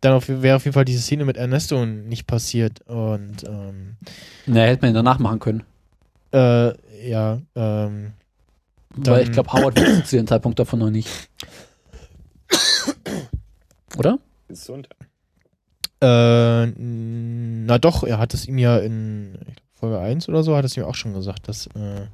dann 0.01 0.13
auf, 0.15 0.29
wäre 0.29 0.57
auf 0.57 0.65
jeden 0.65 0.75
Fall 0.75 0.85
diese 0.85 1.01
Szene 1.03 1.25
mit 1.25 1.37
Ernesto 1.37 1.85
nicht 1.87 2.27
passiert 2.27 2.81
und 2.83 3.45
ähm, 3.47 3.97
Na, 4.47 4.61
hätte 4.63 4.83
man 4.83 4.91
ihn 4.93 4.95
danach 4.95 5.19
machen 5.19 5.39
können. 5.41 5.63
äh, 6.33 6.73
ja 7.09 7.41
ähm, 7.55 8.13
Dann- 8.97 9.15
weil 9.15 9.23
ich 9.25 9.33
glaube, 9.33 9.53
Howard 9.53 9.79
wusste 9.81 10.05
zu 10.05 10.17
dem 10.17 10.27
Zeitpunkt 10.27 10.59
davon 10.59 10.79
noch 10.81 10.91
nicht. 10.91 11.09
Oder? 13.97 14.19
Gesund. 14.49 14.89
Äh, 16.01 16.67
na 16.67 17.79
doch, 17.79 18.05
er 18.05 18.19
hat 18.19 18.35
es 18.35 18.47
ihm 18.47 18.59
ja 18.59 18.79
in 18.79 19.39
Folge 19.73 19.99
1 19.99 20.29
oder 20.29 20.43
so, 20.43 20.57
hat 20.57 20.65
es 20.65 20.77
ihm 20.77 20.85
auch 20.85 20.95
schon 20.95 21.15
gesagt, 21.15 21.49
dass, 21.49 21.67
äh, 21.69 22.07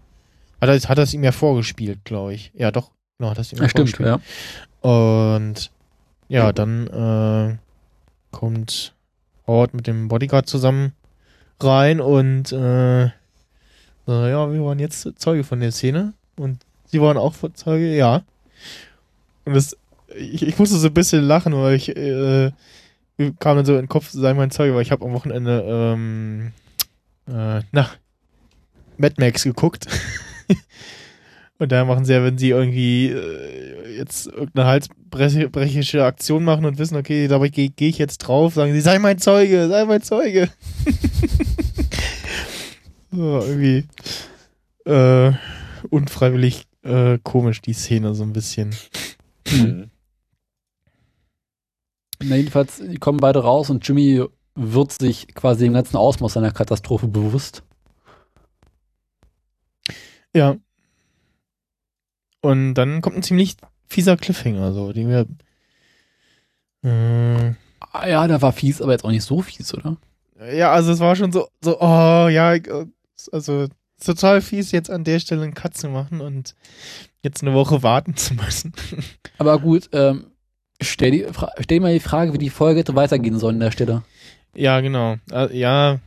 hat 0.61 0.69
er, 0.69 0.77
hat 0.89 0.99
er 0.99 1.05
es 1.05 1.15
ihm 1.15 1.25
ja 1.25 1.33
vorgespielt, 1.33 2.05
glaube 2.05 2.35
ich. 2.35 2.53
Ja, 2.55 2.71
doch, 2.71 2.91
genau, 3.19 3.31
hat 3.31 3.39
er 3.39 3.43
es 3.43 3.53
ihm 3.53 3.59
ja 3.59 3.65
Ja, 3.65 3.69
stimmt, 3.69 3.91
vorgespielt. 3.97 4.21
ja. 4.83 4.89
Und 4.89 5.71
ja, 6.29 6.53
dann 6.53 6.87
äh, 6.87 7.57
kommt 8.33 8.95
Howard 9.47 9.75
mit 9.75 9.87
dem 9.87 10.09
Bodyguard 10.09 10.49
zusammen 10.49 10.93
rein 11.61 12.01
und 12.01 12.51
äh, 12.53 13.05
ja, 14.07 14.53
wir 14.53 14.65
waren 14.65 14.81
jetzt 14.81 15.09
Zeuge 15.17 15.45
von 15.45 15.61
der 15.61 15.71
Szene 15.71 16.15
und 16.37 16.59
sie 16.87 17.01
waren 17.01 17.17
auch 17.17 17.35
Zeuge, 17.55 17.95
ja. 17.95 18.25
Und 19.45 19.55
das, 19.55 19.77
ich, 20.15 20.43
ich 20.43 20.59
musste 20.59 20.77
so 20.77 20.89
ein 20.89 20.95
bisschen 20.95 21.23
lachen, 21.23 21.55
weil 21.55 21.77
ich 21.77 21.97
äh, 21.97 22.51
kam 23.39 23.57
dann 23.57 23.65
so 23.65 23.75
in 23.75 23.83
den 23.83 23.89
Kopf, 23.89 24.11
sei 24.11 24.35
mein 24.35 24.51
Zeuge, 24.51 24.75
weil 24.75 24.83
ich 24.83 24.91
habe 24.91 25.05
am 25.05 25.13
Wochenende 25.13 25.65
ähm, 25.67 26.53
äh, 27.29 27.61
na, 27.71 27.89
Mad 28.97 29.15
Max 29.19 29.45
geguckt. 29.45 29.87
Und 31.63 31.71
da 31.71 31.85
machen 31.85 32.05
sie 32.05 32.13
ja, 32.13 32.25
wenn 32.25 32.39
sie 32.39 32.49
irgendwie 32.49 33.11
äh, 33.11 33.97
jetzt 33.97 34.27
irgendeine 34.27 34.67
halsbrechische 34.67 36.05
Aktion 36.05 36.43
machen 36.43 36.65
und 36.65 36.77
wissen, 36.79 36.97
okay, 36.97 37.29
dabei 37.29 37.51
gehe 37.51 37.71
geh 37.71 37.89
ich 37.89 37.99
jetzt 37.99 38.19
drauf, 38.19 38.55
sagen 38.55 38.73
sie, 38.73 38.81
sei 38.81 38.99
mein 38.99 39.19
Zeuge, 39.19 39.69
sei 39.69 39.85
mein 39.85 40.03
Zeuge. 40.03 40.51
so, 43.13 43.39
irgendwie 43.43 43.85
äh, 44.87 45.33
unfreiwillig 45.89 46.67
äh, 46.83 47.19
komisch, 47.23 47.61
die 47.61 47.75
Szene 47.75 48.13
so 48.17 48.25
ein 48.25 48.33
bisschen. 48.33 48.75
Mhm. 49.49 49.89
Na, 52.25 52.35
jedenfalls, 52.35 52.79
die 52.79 52.99
kommen 52.99 53.19
beide 53.21 53.39
raus 53.39 53.71
und 53.71 53.87
Jimmy 53.87 54.25
wird 54.57 54.91
sich 54.91 55.29
quasi 55.33 55.67
dem 55.67 55.75
ganzen 55.75 55.97
Ausmaß 55.97 56.33
seiner 56.33 56.51
Katastrophe 56.51 57.07
bewusst. 57.07 57.63
Ja. 60.35 60.57
Und 62.43 62.75
dann 62.75 63.01
kommt 63.01 63.17
ein 63.17 63.23
ziemlich 63.23 63.57
fieser 63.87 64.17
Cliffhanger, 64.17 64.73
so, 64.73 64.93
den 64.93 65.09
wir. 65.09 65.27
Äh, 66.85 67.55
Ah, 67.93 68.09
ja, 68.09 68.27
der 68.27 68.41
war 68.41 68.53
fies, 68.53 68.81
aber 68.81 68.93
jetzt 68.93 69.05
auch 69.05 69.11
nicht 69.11 69.25
so 69.25 69.43
fies, 69.43 69.75
oder? 69.75 69.97
ja, 70.53 70.73
also 70.73 70.93
es 70.93 70.99
war 71.01 71.15
schon 71.15 71.31
so, 71.31 71.49
so, 71.61 71.79
oh 71.81 72.29
ja, 72.29 72.57
also 73.31 73.69
total 74.03 74.41
fies, 74.41 74.73
jetzt 74.73 74.91
an 74.91 75.05
der 75.05 75.21
Stelle 75.21 75.43
einen 75.43 75.55
Cut 75.55 75.77
zu 75.77 75.89
machen 75.89 76.21
und 76.21 76.57
jetzt 77.23 77.43
eine 77.43 77.53
Woche 77.53 77.83
warten 77.83 78.17
zu 78.17 78.35
müssen. 78.35 78.73
Aber 79.39 79.59
gut, 79.61 79.91
ähm, 79.93 80.33
stell, 80.81 81.11
die, 81.11 81.27
stell 81.61 81.79
dir 81.79 81.83
mal 81.83 81.93
die 81.93 82.01
Frage, 82.01 82.33
wie 82.33 82.39
die 82.39 82.51
Folge 82.51 82.81
hätte 82.81 82.97
weitergehen 82.97 83.39
sollen 83.39 83.57
an 83.57 83.61
der 83.61 83.71
Stelle. 83.73 84.03
Ja, 84.55 84.81
genau. 84.81 85.17
Äh, 85.31 85.57
ja. 85.57 86.01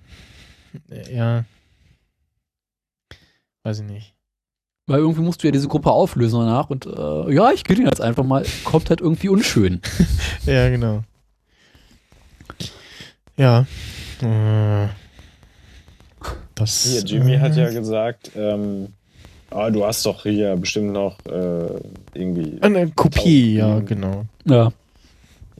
Ja. 1.09 1.45
Weiß 3.63 3.79
ich 3.79 3.85
nicht. 3.85 4.14
Weil 4.87 4.99
irgendwie 4.99 5.21
musst 5.21 5.41
du 5.41 5.47
ja 5.47 5.51
diese 5.51 5.67
Gruppe 5.67 5.91
auflösen 5.91 6.39
danach 6.39 6.69
und 6.69 6.85
äh, 6.85 7.33
ja, 7.33 7.51
ich 7.51 7.63
kill 7.63 7.79
ihn 7.79 7.87
jetzt 7.87 8.01
einfach 8.01 8.23
mal. 8.23 8.45
Kommt 8.63 8.89
halt 8.89 9.01
irgendwie 9.01 9.29
unschön. 9.29 9.81
Ja, 10.45 10.69
genau. 10.69 11.03
Ja. 13.35 13.65
Äh, 14.21 14.87
das. 16.53 16.85
Hier, 16.85 17.01
Jimmy 17.01 17.37
hat 17.37 17.57
äh, 17.57 17.63
ja 17.63 17.69
gesagt, 17.71 18.31
ähm, 18.35 18.89
ah, 19.49 19.71
du 19.71 19.83
hast 19.83 20.05
doch 20.05 20.21
hier 20.21 20.55
bestimmt 20.55 20.93
noch 20.93 21.17
äh, 21.25 21.79
irgendwie. 22.13 22.61
Eine 22.61 22.91
Kopie, 22.91 23.55
ja, 23.55 23.79
genau. 23.79 24.25
Ja. 24.45 24.71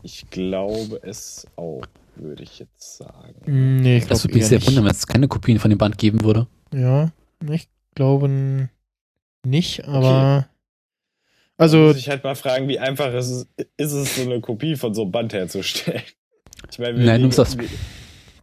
Ich 0.04 0.30
glaube 0.30 1.00
es 1.02 1.48
auch, 1.56 1.82
würde 2.16 2.44
ich 2.44 2.60
jetzt 2.60 2.98
sagen. 2.98 3.34
Nee, 3.82 3.98
ich 3.98 4.04
Das 4.06 4.20
glaube 4.22 4.24
würde 4.26 4.38
mich 4.38 4.48
sehr 4.48 4.66
wundern, 4.68 4.84
wenn 4.86 4.92
es 4.92 5.08
keine 5.08 5.28
Kopien 5.28 5.58
von 5.58 5.72
dem 5.72 5.80
Band 5.80 5.98
geben 5.98 6.24
würde. 6.24 6.46
Ja, 6.72 7.10
ich 7.50 7.68
glaube 7.96 8.70
nicht, 9.46 9.88
aber. 9.88 10.48
Also, 11.58 11.78
muss 11.80 11.98
ich 11.98 12.10
halt 12.10 12.24
mal 12.24 12.36
fragen, 12.36 12.68
wie 12.68 12.80
einfach 12.80 13.14
ist 13.14 13.30
es, 13.30 13.48
ist 13.78 13.92
es, 13.94 14.16
so 14.18 14.24
eine 14.24 14.42
Kopie 14.42 14.76
von 14.76 14.94
so 14.94 15.04
einem 15.04 15.12
Band 15.12 15.34
herzustellen? 15.34 16.02
Ich 16.72 16.80
meine, 16.80 16.98
Nein, 16.98 17.22
musst 17.22 17.38
das 17.38 17.56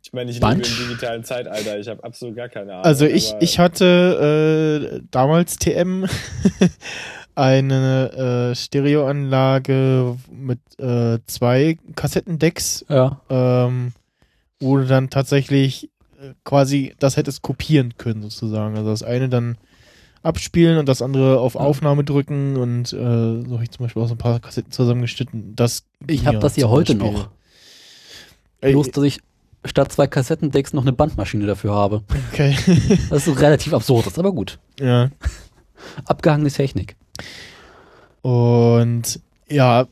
ich 0.04 0.12
meine, 0.12 0.30
ich 0.30 0.38
Band? 0.38 0.64
lebe 0.68 0.82
im 0.82 0.88
digitalen 0.90 1.24
Zeitalter, 1.24 1.78
ich 1.80 1.88
habe 1.88 2.04
absolut 2.04 2.36
gar 2.36 2.48
keine 2.48 2.72
Ahnung. 2.74 2.84
also 2.84 3.04
ich, 3.04 3.34
ich 3.40 3.58
hatte 3.58 4.92
äh, 4.94 5.00
damals 5.10 5.56
TM 5.56 6.06
eine 7.34 8.50
äh, 8.52 8.54
Stereoanlage 8.54 10.16
mit 10.30 10.60
äh, 10.78 11.18
zwei 11.26 11.78
Kassettendecks, 11.96 12.84
Ja. 12.88 13.20
ähm, 13.30 13.92
wo 14.60 14.76
du 14.76 14.86
dann 14.86 15.10
tatsächlich 15.10 15.90
äh, 16.20 16.34
quasi 16.44 16.94
das 16.98 17.16
hättest 17.16 17.42
kopieren 17.42 17.94
können, 17.98 18.22
sozusagen. 18.22 18.76
Also 18.76 18.90
das 18.90 19.02
eine 19.02 19.28
dann 19.28 19.56
abspielen 20.22 20.78
und 20.78 20.88
das 20.88 21.02
andere 21.02 21.40
auf. 21.40 21.56
Aufnahme 21.56 22.04
drücken 22.04 22.56
und 22.56 22.92
äh, 22.92 22.96
so 22.96 23.52
habe 23.54 23.62
ich 23.64 23.70
zum 23.70 23.84
Beispiel 23.86 24.02
auch 24.02 24.08
so 24.08 24.14
ein 24.14 24.18
paar 24.18 24.40
Kassetten 24.40 24.72
zusammengeschnitten. 24.72 25.54
Das 25.56 25.84
Ich 26.06 26.26
habe 26.26 26.38
das 26.38 26.56
ja 26.56 26.68
heute 26.68 26.94
Beispiel. 26.94 27.18
noch. 27.18 27.28
Bloß, 28.60 28.90
dass 28.92 29.04
ich 29.04 29.18
statt 29.64 29.92
zwei 29.92 30.06
Kassettendecks 30.06 30.72
noch 30.72 30.82
eine 30.82 30.92
Bandmaschine 30.92 31.46
dafür 31.46 31.74
habe. 31.74 32.02
Okay. 32.32 32.56
Das 33.10 33.26
ist 33.26 33.40
relativ 33.40 33.74
absurd, 33.74 34.06
ist 34.06 34.18
aber 34.18 34.32
gut. 34.32 34.58
ja. 34.80 35.10
Abgehangene 36.04 36.50
Technik. 36.50 36.94
Und 38.22 39.20
ja, 39.48 39.88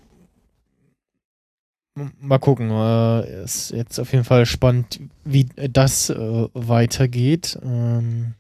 mal 2.21 2.39
gucken. 2.39 2.71
Äh, 2.71 3.43
ist 3.45 3.71
jetzt 3.71 3.99
auf 3.99 4.13
jeden 4.13 4.25
Fall 4.25 4.47
spannend, 4.47 5.01
wie 5.25 5.47
das 5.57 6.11
äh, 6.11 6.49
weitergeht. 6.55 7.59
Ähm, 7.63 8.35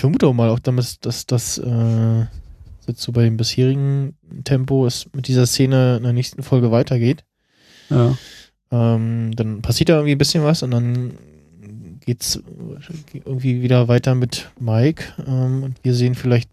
ich 0.00 0.02
vermute 0.02 0.26
auch 0.26 0.32
mal 0.32 0.48
auch 0.48 0.60
damit, 0.60 1.04
dass 1.04 1.26
das 1.26 1.58
äh, 1.58 2.20
jetzt 2.86 3.02
so 3.02 3.12
bei 3.12 3.24
dem 3.24 3.36
bisherigen 3.36 4.16
Tempo 4.44 4.86
es 4.86 5.06
mit 5.12 5.28
dieser 5.28 5.44
Szene 5.44 5.98
in 5.98 6.04
der 6.04 6.14
nächsten 6.14 6.42
Folge 6.42 6.70
weitergeht. 6.70 7.22
Ja. 7.90 8.16
Ähm, 8.70 9.36
dann 9.36 9.60
passiert 9.60 9.90
da 9.90 9.96
irgendwie 9.96 10.12
ein 10.12 10.18
bisschen 10.18 10.42
was 10.42 10.62
und 10.62 10.70
dann 10.70 11.18
geht's 12.06 12.42
irgendwie 13.12 13.60
wieder 13.60 13.88
weiter 13.88 14.14
mit 14.14 14.50
Mike 14.58 15.04
ähm, 15.26 15.64
und 15.64 15.76
wir 15.82 15.92
sehen 15.92 16.14
vielleicht, 16.14 16.48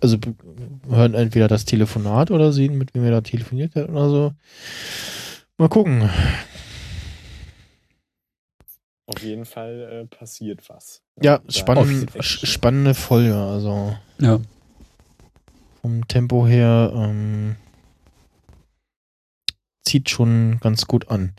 also 0.00 0.18
hören 0.88 1.14
entweder 1.14 1.48
das 1.48 1.64
Telefonat 1.64 2.30
oder 2.30 2.52
sehen, 2.52 2.78
mit 2.78 2.94
wem 2.94 3.02
er 3.02 3.10
da 3.10 3.20
telefoniert 3.22 3.74
hat 3.74 3.88
oder 3.88 4.08
so. 4.08 4.32
Mal 5.58 5.68
gucken. 5.68 6.08
Auf 9.14 9.22
jeden 9.22 9.44
Fall 9.44 10.04
äh, 10.10 10.16
passiert 10.16 10.68
was. 10.68 11.02
Ja, 11.22 11.38
Da 11.38 11.52
spannend, 11.52 12.04
ist 12.10 12.16
Action. 12.16 12.46
spannende 12.48 12.94
Folge, 12.94 13.34
also 13.36 13.96
Ja. 14.20 14.40
vom 15.80 16.06
Tempo 16.08 16.46
her 16.46 16.92
ähm, 16.94 17.56
zieht 19.86 20.08
schon 20.10 20.58
ganz 20.60 20.86
gut 20.86 21.08
an. 21.08 21.34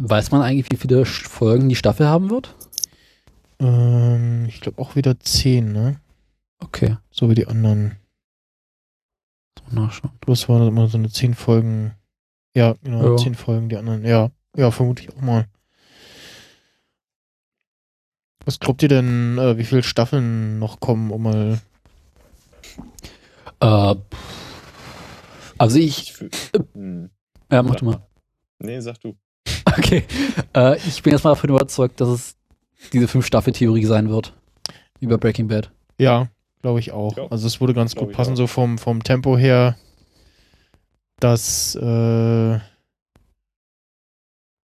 Weiß 0.00 0.30
man 0.30 0.42
eigentlich, 0.42 0.70
wie 0.70 0.76
viele 0.76 1.04
Folgen 1.04 1.68
die 1.68 1.74
Staffel 1.74 2.06
haben 2.06 2.30
wird? 2.30 2.54
Ähm, 3.58 4.44
ich 4.46 4.60
glaube 4.60 4.80
auch 4.80 4.94
wieder 4.94 5.18
10, 5.18 5.72
ne? 5.72 6.00
Okay. 6.60 6.96
So 7.10 7.28
wie 7.28 7.34
die 7.34 7.48
anderen. 7.48 7.96
So, 9.58 9.74
nachschauen. 9.74 10.12
Das 10.24 10.48
war 10.48 10.64
immer 10.68 10.86
so 10.86 10.98
eine 10.98 11.10
10 11.10 11.34
Folgen. 11.34 11.94
Ja, 12.54 12.74
genau, 12.84 13.10
Ja. 13.10 13.16
10 13.16 13.34
Folgen, 13.34 13.68
die 13.68 13.76
anderen. 13.76 14.04
Ja, 14.04 14.30
ja, 14.56 14.70
vermute 14.70 15.02
ich 15.02 15.10
auch 15.14 15.20
mal. 15.20 15.46
Was 18.44 18.58
glaubt 18.60 18.82
ihr 18.82 18.88
denn, 18.88 19.36
äh, 19.38 19.58
wie 19.58 19.64
viele 19.64 19.82
Staffeln 19.82 20.58
noch 20.58 20.80
kommen, 20.80 21.10
um 21.10 21.22
mal. 21.22 21.60
Äh, 23.60 23.94
also 25.58 25.78
ich, 25.78 26.14
hm. 26.72 27.10
ja, 27.50 27.62
mach 27.62 27.74
Ja. 27.74 27.78
du 27.78 27.84
mal. 27.84 28.06
Nee, 28.60 28.80
sag 28.80 29.00
du. 29.00 29.16
Okay. 29.78 30.04
Äh, 30.56 30.76
ich 30.78 31.02
bin 31.02 31.12
jetzt 31.12 31.24
mal 31.24 31.30
davon 31.30 31.50
überzeugt, 31.50 32.00
dass 32.00 32.08
es 32.08 32.36
diese 32.92 33.06
Fünf-Staffel-Theorie 33.06 33.84
sein 33.84 34.08
wird. 34.08 34.34
Bei 35.00 35.16
Breaking 35.16 35.46
Bad. 35.46 35.70
Ja, 35.98 36.28
glaube 36.62 36.80
ich 36.80 36.90
auch. 36.90 37.16
Ja, 37.16 37.26
also 37.28 37.46
es 37.46 37.60
würde 37.60 37.74
ganz 37.74 37.94
glaub 37.94 38.06
gut 38.06 38.16
passen, 38.16 38.32
auch. 38.32 38.36
so 38.38 38.46
vom, 38.46 38.78
vom 38.78 39.02
Tempo 39.04 39.36
her, 39.36 39.76
dass 41.20 41.74
äh, 41.76 42.58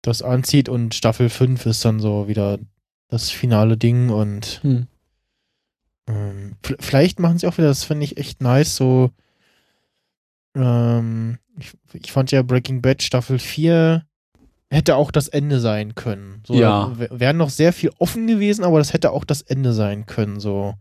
das 0.03 0.23
anzieht 0.23 0.69
und 0.69 0.95
Staffel 0.95 1.29
5 1.29 1.67
ist 1.67 1.85
dann 1.85 2.01
so 2.01 2.29
wieder 2.29 2.59
das 3.09 3.31
finale 3.31 3.77
Ding 3.77 4.11
und 4.11 4.61
Hm. 4.63 4.87
ähm, 6.09 6.53
vielleicht 6.81 7.19
machen 7.21 7.39
sie 7.39 7.47
auch 7.47 7.59
wieder, 7.59 7.69
das 7.69 7.85
finde 7.85 8.05
ich 8.05 8.17
echt 8.17 8.41
nice, 8.43 8.77
so 8.77 9.11
ähm, 10.55 11.39
ich, 11.59 11.73
ich 11.93 12.13
fand 12.13 12.31
ja 12.31 12.43
Breaking 12.43 12.83
Bad 12.83 13.03
Staffel 13.03 13.39
4 13.39 14.05
hätte 14.71 14.97
auch 14.97 15.11
das 15.11 15.29
Ende 15.29 15.61
sein 15.61 15.95
können. 15.95 16.43
So, 16.47 16.55
Ja. 16.55 16.89
da 16.95 16.99
w- 17.01 17.09
Wäre 17.21 17.35
noch 17.35 17.49
sehr 17.51 17.73
viel 17.73 17.91
offen 17.99 18.27
gewesen, 18.27 18.65
aber 18.65 18.79
das 18.79 18.93
hätte 18.93 19.13
auch 19.13 19.25
das 19.25 19.41
Ende 19.43 19.73
sein 19.73 20.05
können, 20.07 20.41
so. 20.41 20.75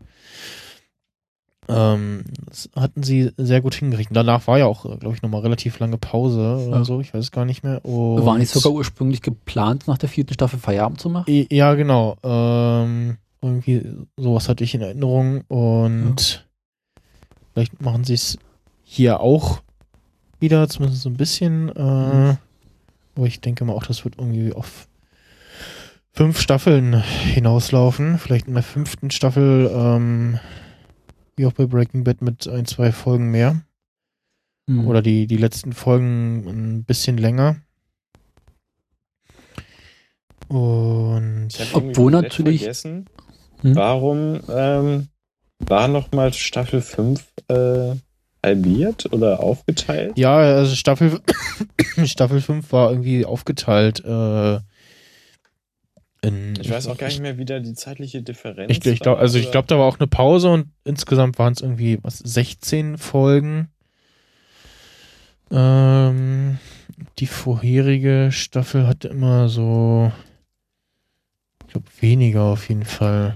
Ähm, 1.69 2.23
das 2.49 2.69
hatten 2.75 3.03
sie 3.03 3.31
sehr 3.37 3.61
gut 3.61 3.75
hingerichtet. 3.75 4.15
Danach 4.15 4.47
war 4.47 4.57
ja 4.57 4.65
auch, 4.65 4.83
glaube 4.99 5.15
ich, 5.15 5.21
nochmal 5.21 5.41
relativ 5.41 5.79
lange 5.79 5.97
Pause 5.97 6.65
oder 6.67 6.77
Ja. 6.77 6.83
so, 6.85 7.01
ich 7.01 7.13
weiß 7.13 7.25
es 7.25 7.31
gar 7.31 7.45
nicht 7.45 7.63
mehr. 7.63 7.83
Und 7.85 8.25
War 8.25 8.37
nicht 8.37 8.51
sogar 8.51 8.71
ursprünglich 8.71 9.21
geplant, 9.21 9.87
nach 9.87 9.97
der 9.97 10.09
vierten 10.09 10.33
Staffel 10.33 10.59
Feierabend 10.59 10.99
zu 11.01 11.09
machen? 11.09 11.47
Ja, 11.51 11.73
genau. 11.75 12.15
Ähm, 12.23 13.17
irgendwie 13.41 13.85
sowas 14.17 14.49
hatte 14.49 14.63
ich 14.63 14.73
in 14.73 14.81
Erinnerung 14.81 15.41
und 15.47 16.47
vielleicht 17.53 17.81
machen 17.81 18.03
sie 18.03 18.13
es 18.15 18.37
hier 18.83 19.19
auch 19.19 19.61
wieder, 20.39 20.67
zumindest 20.69 21.01
so 21.03 21.09
ein 21.09 21.17
bisschen. 21.17 21.69
Äh, 21.69 22.35
aber 23.15 23.25
ich 23.25 23.41
denke 23.41 23.65
mal 23.65 23.73
auch, 23.73 23.83
das 23.85 24.05
wird 24.05 24.15
irgendwie 24.17 24.53
auf 24.53 24.87
fünf 26.13 26.39
Staffeln 26.39 27.01
hinauslaufen. 27.01 28.17
Vielleicht 28.19 28.47
in 28.47 28.53
der 28.53 28.63
fünften 28.63 29.11
Staffel, 29.11 29.69
ähm, 29.73 30.39
wie 31.37 31.45
auch 31.45 31.53
bei 31.53 31.65
Breaking 31.65 32.03
Bad, 32.03 32.21
mit 32.21 32.47
ein, 32.47 32.65
zwei 32.65 32.91
Folgen 32.91 33.31
mehr. 33.31 33.61
Hm. 34.69 34.85
Oder 34.87 35.01
die, 35.01 35.27
die 35.27 35.37
letzten 35.37 35.71
Folgen 35.71 36.45
ein 36.47 36.83
bisschen 36.83 37.17
länger. 37.17 37.57
Und 40.49 41.47
Ich 41.57 41.75
Obwohl 41.75 42.11
natürlich- 42.11 42.61
Vergessen, 42.61 43.05
Hm? 43.61 43.75
Warum 43.75 44.39
ähm, 44.49 45.07
war 45.59 45.87
nochmal 45.87 46.31
Staffel 46.31 46.79
5 46.81 47.25
äh, 47.47 47.95
halbiert 48.43 49.11
oder 49.11 49.39
aufgeteilt? 49.41 50.15
ja, 50.15 50.37
also 50.37 50.75
Staffel, 50.75 51.19
Staffel 52.05 52.39
5 52.41 52.71
war 52.71 52.91
irgendwie 52.91 53.25
aufgeteilt. 53.25 54.03
Äh, 54.05 54.59
Ich 56.23 56.69
weiß 56.69 56.87
auch 56.87 56.97
gar 56.97 57.07
nicht 57.07 57.21
mehr, 57.21 57.37
wie 57.37 57.45
da 57.45 57.59
die 57.59 57.73
zeitliche 57.73 58.21
Differenz 58.21 58.71
Ich, 58.71 58.85
ich 58.85 58.99
glaube, 58.99 59.17
war, 59.17 59.21
also 59.23 59.37
ich 59.37 59.51
glaube, 59.51 59.67
da 59.67 59.77
war 59.77 59.85
auch 59.85 59.99
eine 59.99 60.07
Pause 60.07 60.49
und 60.49 60.69
insgesamt 60.83 61.37
waren 61.37 61.53
es 61.53 61.61
irgendwie 61.61 61.99
was 62.01 62.17
16 62.17 62.97
Folgen. 62.97 63.69
Ähm, 65.51 66.57
die 67.19 67.27
vorherige 67.27 68.29
Staffel 68.31 68.87
hatte 68.87 69.07
immer 69.09 69.47
so, 69.47 70.11
ich 71.65 71.73
glaube, 71.73 71.87
weniger 71.99 72.43
auf 72.43 72.67
jeden 72.67 72.85
Fall. 72.85 73.35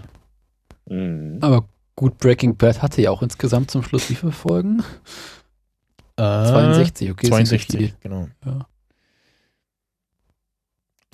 Mhm. 0.88 1.38
Aber 1.42 1.66
gut, 1.96 2.18
Breaking 2.18 2.58
Bad 2.58 2.82
hatte 2.82 3.02
ja 3.02 3.12
auch 3.12 3.22
insgesamt 3.22 3.72
zum 3.72 3.84
Schluss 3.84 4.10
wie 4.10 4.16
viele 4.16 4.32
Folgen? 4.32 4.84
Äh, 6.18 6.46
62, 6.46 7.12
okay. 7.12 7.28
ist 7.28 7.32
nicht 7.32 7.48
so 7.48 7.56
62, 7.56 7.78
viel. 7.78 7.94
genau. 8.02 8.28
Ja. 8.46 8.68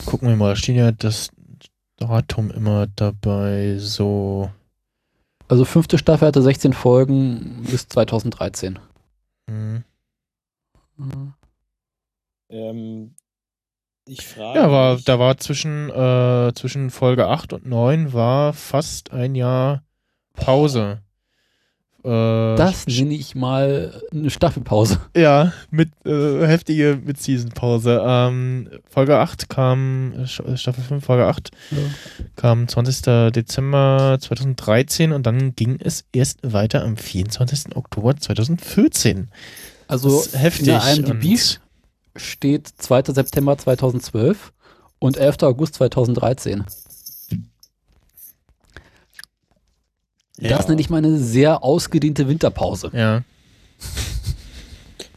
Gucken 0.06 0.30
wir 0.30 0.36
mal, 0.36 0.50
da 0.50 0.56
steht 0.56 0.76
ja 0.78 0.92
das 0.92 1.30
Datum 1.98 2.52
immer 2.52 2.88
dabei 2.96 3.78
so. 3.78 4.50
Also 5.48 5.66
fünfte 5.66 5.98
Staffel 5.98 6.28
hatte 6.28 6.42
16 6.42 6.74
Folgen 6.74 7.64
bis 7.70 7.88
2013. 7.88 8.80
Hm. 9.50 9.84
Mhm. 10.98 11.34
Ähm, 12.50 13.16
ich 14.06 14.26
frage 14.26 14.60
Ja, 14.60 14.72
war, 14.72 14.98
da 14.98 15.20
war 15.20 15.38
zwischen, 15.38 15.90
äh, 15.90 16.54
zwischen 16.54 16.90
Folge 16.90 17.28
8 17.28 17.54
und 17.54 17.66
9 17.66 18.14
war 18.14 18.54
fast 18.54 19.12
ein 19.12 19.36
Jahr 19.36 19.84
Pause. 20.34 21.02
Äh, 22.04 22.56
Das 22.56 22.86
nenne 22.88 23.14
ich 23.16 23.36
mal 23.36 24.02
eine 24.12 24.30
Staffelpause. 24.30 25.00
Ja, 25.16 25.52
mit 25.72 25.90
äh, 26.06 26.46
heftige 26.46 27.00
Mid-Season-Pause. 27.04 28.02
Ähm, 28.06 28.70
Folge 28.90 29.18
8 29.18 29.50
kam, 29.50 30.14
Staffel 30.26 30.84
5, 30.84 31.04
Folge 31.04 31.26
8, 31.26 31.52
kam 32.36 32.68
20. 32.68 33.32
Dezember 33.34 34.18
2013 34.22 35.12
und 35.12 35.26
dann 35.26 35.56
ging 35.56 35.78
es 35.82 36.06
erst 36.14 36.40
weiter 36.44 36.84
am 36.84 36.98
24. 36.98 37.76
Oktober 37.76 38.16
2014. 38.16 39.30
Also 39.88 40.24
heftig. 40.34 40.68
in 40.68 40.74
der 40.74 40.94
IMDb 40.94 41.40
steht 42.16 42.68
2. 42.78 43.04
September 43.14 43.58
2012 43.58 44.54
und 45.00 45.18
11. 45.18 45.38
August 45.44 45.76
2013. 45.76 46.64
Ja. 50.40 50.58
Das 50.58 50.68
nenne 50.68 50.80
ich 50.82 50.90
mal 50.90 50.98
eine 50.98 51.18
sehr 51.18 51.64
ausgedehnte 51.64 52.28
Winterpause. 52.28 52.92
Ja, 52.94 53.24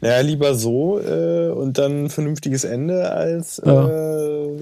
Naja, 0.00 0.20
lieber 0.20 0.54
so 0.54 0.98
äh, 0.98 1.50
und 1.50 1.76
dann 1.76 2.04
ein 2.04 2.10
vernünftiges 2.10 2.64
Ende 2.64 3.10
als 3.12 3.60
Ja. 3.64 3.86
äh, 3.88 4.58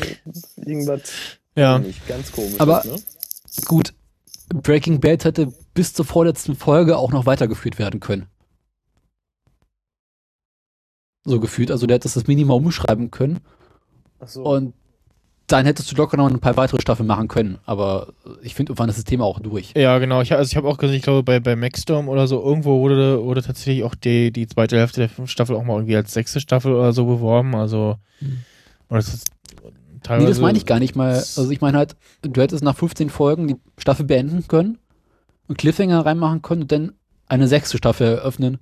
irgendwas 0.56 1.01
ja. 1.56 1.78
nicht 1.78 2.06
ganz 2.09 2.32
komisch. 2.32 2.59
Aber- 2.59 2.82
ne? 2.85 2.97
Gut, 3.66 3.94
Breaking 4.48 5.01
Bad 5.01 5.24
hätte 5.24 5.52
bis 5.74 5.93
zur 5.94 6.05
vorletzten 6.05 6.56
Folge 6.56 6.97
auch 6.97 7.12
noch 7.12 7.26
weitergeführt 7.26 7.78
werden 7.78 8.01
können. 8.01 8.26
So 11.24 11.40
gefühlt. 11.40 11.70
Also 11.70 11.86
der 11.86 11.97
hätte 11.97 12.09
das 12.12 12.26
Minimum 12.26 12.64
umschreiben 12.66 13.10
können 13.10 13.40
Ach 14.20 14.28
so. 14.28 14.43
und 14.44 14.74
dann 15.48 15.64
hättest 15.66 15.90
du 15.90 15.96
locker 15.96 16.16
noch 16.16 16.30
ein 16.30 16.38
paar 16.40 16.56
weitere 16.56 16.80
Staffeln 16.80 17.06
machen 17.06 17.26
können. 17.26 17.58
Aber 17.64 18.08
ich 18.42 18.54
finde, 18.54 18.70
irgendwann 18.70 18.88
ist 18.90 18.98
das 18.98 19.04
Thema 19.04 19.24
auch 19.24 19.40
durch. 19.40 19.72
Ja, 19.76 19.98
genau. 19.98 20.20
Ich, 20.20 20.32
also 20.32 20.48
ich 20.50 20.56
habe 20.56 20.68
auch 20.68 20.78
gesehen, 20.78 20.96
ich 20.96 21.02
glaube, 21.02 21.22
bei, 21.22 21.40
bei 21.40 21.56
Maxstorm 21.56 22.08
oder 22.08 22.26
so, 22.26 22.42
irgendwo 22.42 22.80
wurde, 22.80 23.22
wurde 23.24 23.42
tatsächlich 23.42 23.82
auch 23.82 23.94
die, 23.94 24.30
die 24.30 24.46
zweite 24.46 24.76
Hälfte 24.78 25.00
der 25.00 25.08
fünften 25.08 25.32
Staffel 25.32 25.56
auch 25.56 25.64
mal 25.64 25.74
irgendwie 25.76 25.96
als 25.96 26.12
sechste 26.12 26.40
Staffel 26.40 26.72
oder 26.74 26.92
so 26.92 27.06
beworben. 27.06 27.54
Also, 27.54 27.96
Hm. 28.20 28.38
oder 28.90 28.98
das 28.98 29.14
ist 29.14 29.30
Nee, 29.60 30.00
teilweise. 30.02 30.28
das 30.28 30.40
meine 30.40 30.56
ich 30.58 30.64
gar 30.64 30.78
nicht 30.78 30.94
mal. 30.96 31.14
Also 31.14 31.50
ich 31.50 31.60
meine 31.60 31.76
halt, 31.76 31.96
du 32.22 32.40
hättest 32.40 32.62
nach 32.62 32.76
15 32.76 33.10
Folgen 33.10 33.48
die 33.48 33.56
Staffel 33.78 34.06
beenden 34.06 34.46
können, 34.48 34.78
einen 35.48 35.56
Cliffhanger 35.56 36.06
reinmachen 36.06 36.40
können 36.40 36.62
und 36.62 36.72
dann 36.72 36.92
eine 37.26 37.48
sechste 37.48 37.76
Staffel 37.78 38.06
eröffnen 38.06 38.58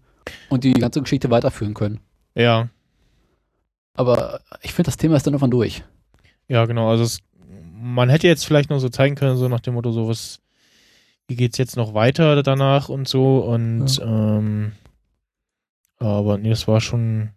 und 0.48 0.64
die 0.64 0.72
ganze 0.72 1.00
Geschichte 1.02 1.30
weiterführen 1.30 1.74
können. 1.74 2.00
Ja, 2.34 2.68
Aber 3.94 4.40
ich 4.62 4.72
finde, 4.72 4.88
das 4.88 4.96
Thema 4.96 5.16
ist 5.16 5.26
dann 5.26 5.34
irgendwann 5.34 5.50
durch. 5.50 5.82
Ja, 6.48 6.64
genau. 6.66 6.90
Also, 6.90 7.05
es, 7.05 7.20
man 7.74 8.09
hätte 8.09 8.27
jetzt 8.27 8.47
vielleicht 8.47 8.70
noch 8.70 8.78
so 8.78 8.89
zeigen 8.89 9.14
können, 9.14 9.36
so 9.36 9.48
nach 9.48 9.60
dem 9.60 9.74
Motto, 9.74 9.93
so 9.93 10.09
was, 10.09 10.40
wie 11.28 11.36
geht's 11.36 11.59
jetzt 11.59 11.77
noch 11.77 11.94
weiter 11.94 12.43
danach 12.43 12.89
und 12.89 13.09
so. 13.09 13.39
Und, 13.39 14.01
ähm, 14.02 14.73
aber 15.98 16.39
nee, 16.39 16.51
das 16.51 16.68
war 16.68 16.81
schon 16.81 17.31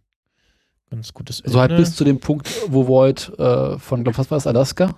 ganz 0.89 1.13
gutes 1.13 1.39
Ende. 1.39 1.51
So 1.51 1.59
halt 1.59 1.75
bis 1.75 1.95
zu 1.95 2.03
dem 2.03 2.19
Punkt, 2.19 2.49
wo 2.67 2.87
Void 2.87 3.31
äh, 3.37 3.77
von, 3.77 4.03
glaub, 4.03 4.17
was 4.17 4.31
war 4.31 4.37
es, 4.37 4.47
Alaska, 4.47 4.95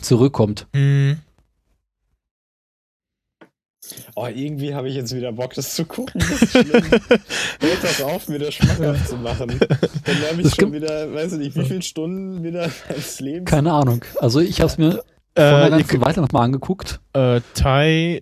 zurückkommt. 0.00 0.66
Hm. 0.72 1.18
Oh, 4.14 4.26
irgendwie 4.26 4.74
habe 4.74 4.88
ich 4.88 4.94
jetzt 4.94 5.14
wieder 5.14 5.32
Bock, 5.32 5.54
das 5.54 5.74
zu 5.74 5.84
gucken. 5.84 6.20
Das 6.20 6.42
ist 6.42 6.50
schlimm. 6.50 6.84
Hört 6.90 7.82
das 7.82 8.02
auf, 8.02 8.28
mir 8.28 8.38
das 8.38 8.54
schmackhaft 8.54 9.08
zu 9.08 9.16
machen. 9.16 9.58
Dann 9.58 10.22
habe 10.30 10.40
ich 10.40 10.48
Das 10.48 10.54
schon 10.56 10.72
wieder, 10.72 11.12
weiß 11.12 11.32
ich 11.34 11.38
nicht, 11.38 11.56
wie 11.56 11.64
viele 11.64 11.82
Stunden 11.82 12.42
wieder 12.44 12.70
meines 12.88 13.20
Lebens. 13.20 13.50
Keine 13.50 13.72
Ahnung. 13.72 14.04
Also 14.20 14.40
ich 14.40 14.60
habe 14.60 14.70
es 14.70 14.78
mir 14.78 14.92
vor 14.92 15.04
einer 15.44 15.66
Äh, 15.66 15.70
ganzen 15.70 16.00
Weile 16.00 16.20
nochmal 16.20 16.44
angeguckt. 16.44 17.00
äh, 17.12 17.40
Thai 17.54 18.20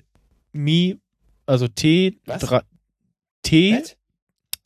Mi, 0.53 0.99
also 1.47 1.69
T, 1.69 2.19
Was? 2.27 2.43
dra- 2.43 2.63
T, 3.43 3.79
Was? 3.81 3.97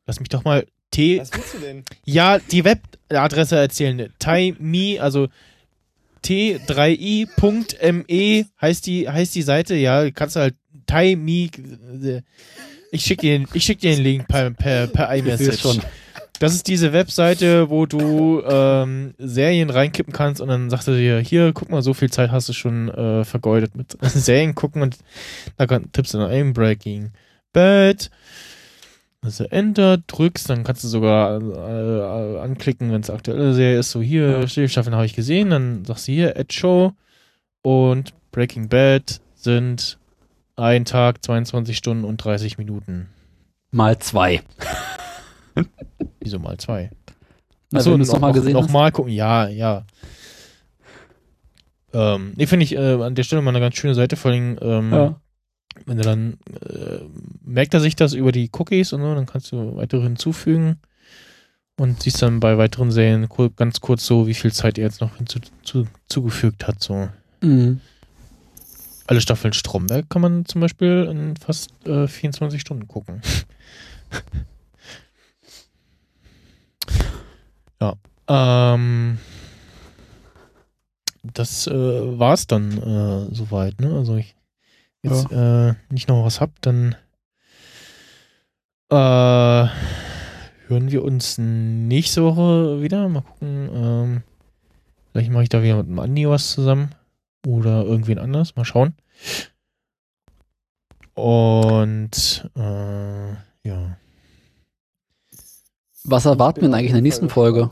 lass 0.07 0.21
mich 0.21 0.29
doch 0.29 0.45
mal, 0.45 0.67
T, 0.91 1.21
Was 1.21 1.33
willst 1.33 1.55
du 1.55 1.59
denn? 1.59 1.85
ja, 2.05 2.39
die 2.39 2.65
Webadresse 2.65 3.57
erzählen. 3.57 4.13
Thai 4.19 4.55
Mi, 4.59 4.99
also 4.99 5.29
T3i.me 6.25 8.47
heißt 8.61 8.87
die, 8.87 9.09
heißt 9.09 9.35
die 9.35 9.43
Seite, 9.43 9.75
ja, 9.75 10.11
kannst 10.11 10.37
du 10.37 10.41
halt 10.41 10.55
Thai 10.91 11.17
Mi, 11.17 11.51
äh, 12.03 12.23
ich 12.93 13.03
schick 13.05 13.21
dir, 13.21 13.39
den- 13.39 13.49
ich 13.55 13.65
schick 13.65 13.79
dir 13.81 13.95
den 13.95 14.03
Link 14.03 14.29
per, 14.29 14.51
per, 14.51 14.87
per 14.89 15.15
iMessage. 15.15 15.61
schon. 15.61 15.81
Das 16.41 16.55
ist 16.55 16.69
diese 16.69 16.93
Webseite, 16.95 17.69
wo 17.69 17.85
du 17.85 18.43
ähm, 18.49 19.13
Serien 19.19 19.69
reinkippen 19.69 20.13
kannst 20.15 20.41
und 20.41 20.49
dann 20.49 20.71
sagt 20.71 20.89
er 20.89 20.97
dir, 20.97 21.19
hier, 21.21 21.53
guck 21.53 21.69
mal, 21.71 21.83
so 21.83 21.93
viel 21.93 22.11
Zeit 22.11 22.31
hast 22.31 22.49
du 22.49 22.55
schon 22.55 22.89
äh, 22.89 23.25
vergeudet 23.25 23.77
mit 23.77 23.97
Serien 24.03 24.55
gucken 24.55 24.81
und 24.81 24.97
da 25.59 25.67
kann, 25.67 25.93
tippst 25.93 26.15
du 26.15 26.19
dann 26.19 26.31
ein 26.31 26.53
Breaking 26.55 27.11
Bad. 27.53 28.11
Also 29.23 29.45
Enter 29.45 29.99
drückst, 29.99 30.49
dann 30.49 30.65
kannst 30.65 30.83
du 30.83 30.89
sogar 30.89 31.43
äh, 31.43 32.39
anklicken, 32.41 32.91
wenn 32.91 33.03
es 33.03 33.11
aktuelle 33.11 33.53
Serie 33.53 33.79
ist. 33.81 33.91
So 33.91 34.01
hier, 34.01 34.41
ja. 34.49 34.69
Staffeln 34.69 34.95
habe 34.97 35.05
ich 35.05 35.15
gesehen, 35.15 35.51
dann 35.51 35.85
sagst 35.85 36.09
du 36.09 36.13
hier 36.13 36.39
Ad 36.39 36.51
Show 36.55 36.93
und 37.61 38.15
Breaking 38.33 38.71
Bad 38.71 39.21
sind 39.35 39.99
ein 40.61 40.85
Tag, 40.85 41.25
22 41.25 41.77
Stunden 41.77 42.05
und 42.05 42.19
30 42.19 42.59
Minuten. 42.59 43.09
Mal 43.73 43.99
zwei. 43.99 44.43
Wieso 46.21 46.39
mal 46.39 46.57
zwei? 46.59 46.91
Na, 47.71 47.79
Achso, 47.81 47.97
noch, 47.97 48.07
nochmal 48.07 48.31
noch, 48.31 48.35
gesehen 48.37 48.53
noch 48.55 48.65
hast. 48.65 48.73
mal 48.73 48.91
gucken. 48.93 49.13
Ja, 49.13 49.49
ja. 49.49 49.85
Ähm, 51.93 52.33
nee, 52.37 52.47
finde 52.47 52.65
ich 52.65 52.75
äh, 52.75 53.03
an 53.03 53.15
der 53.15 53.23
Stelle 53.25 53.43
mal 53.43 53.51
eine 53.51 53.61
ganz 53.61 53.77
schöne 53.77 53.95
Seite, 53.95 54.17
vor 54.17 54.31
allem, 54.31 54.59
ähm, 54.61 54.93
Ja. 54.93 55.21
wenn 55.87 55.97
du 55.97 56.03
dann, 56.05 56.39
äh, 56.69 57.01
merkt 57.45 57.75
er 57.75 57.81
sich 57.81 57.97
das 57.97 58.13
über 58.15 58.33
die 58.33 58.51
Cookies 58.57 58.93
und 58.93 59.01
so, 59.03 59.15
dann 59.15 59.27
kannst 59.27 59.51
du 59.53 59.77
weitere 59.77 60.03
hinzufügen 60.03 60.77
und 61.77 62.03
siehst 62.03 62.23
dann 62.23 62.39
bei 62.41 62.59
weiteren 62.59 62.91
Serien 62.93 63.29
ganz 63.57 63.81
kurz 63.81 64.07
so, 64.07 64.27
wie 64.27 64.35
viel 64.35 64.53
Zeit 64.53 64.79
er 64.79 64.85
jetzt 64.85 65.01
noch 65.01 65.17
hinzu 65.17 65.41
zu, 65.65 65.87
zugefügt 66.09 66.67
hat, 66.69 66.81
so. 66.83 67.09
Mhm. 67.41 67.81
Alle 69.11 69.21
Staffeln 69.21 69.53
Stromberg 69.53 70.09
kann 70.09 70.23
man 70.23 70.45
zum 70.45 70.61
Beispiel 70.61 71.09
in 71.11 71.37
fast 71.37 71.73
äh, 71.85 72.07
24 72.07 72.61
Stunden 72.61 72.87
gucken. 72.87 73.21
ja. 77.81 77.95
Ähm, 78.29 79.19
das 81.25 81.67
äh, 81.67 81.73
war's 82.21 82.47
dann 82.47 82.79
äh, 82.79 83.35
soweit, 83.35 83.81
ne? 83.81 83.97
Also 83.97 84.15
ich 84.15 84.37
jetzt 85.03 85.33
äh, 85.33 85.75
nicht 85.89 86.09
noch 86.09 86.25
was 86.25 86.41
hab, 86.41 86.63
dann 86.63 86.95
äh, 88.91 88.95
hören 88.95 89.73
wir 90.69 91.03
uns 91.03 91.37
nächste 91.37 92.23
Woche 92.23 92.81
wieder. 92.81 93.09
Mal 93.09 93.23
gucken. 93.23 93.71
Ähm, 93.75 94.23
vielleicht 95.11 95.33
mache 95.33 95.43
ich 95.43 95.49
da 95.49 95.65
wieder 95.65 95.79
mit 95.79 95.89
dem 95.89 95.99
Andi 95.99 96.29
was 96.29 96.53
zusammen. 96.53 96.95
Oder 97.47 97.85
irgendwen 97.85 98.19
anders. 98.19 98.57
Mal 98.57 98.65
schauen. 98.65 98.95
Und 101.15 102.51
äh, 102.57 103.31
ja. 103.69 103.97
Was 106.05 106.25
erwarten 106.25 106.63
wir 106.63 106.69
denn 106.69 106.75
eigentlich 106.75 106.91
in 106.91 106.95
der 106.97 107.03
nächsten 107.03 107.29
Folge? 107.29 107.71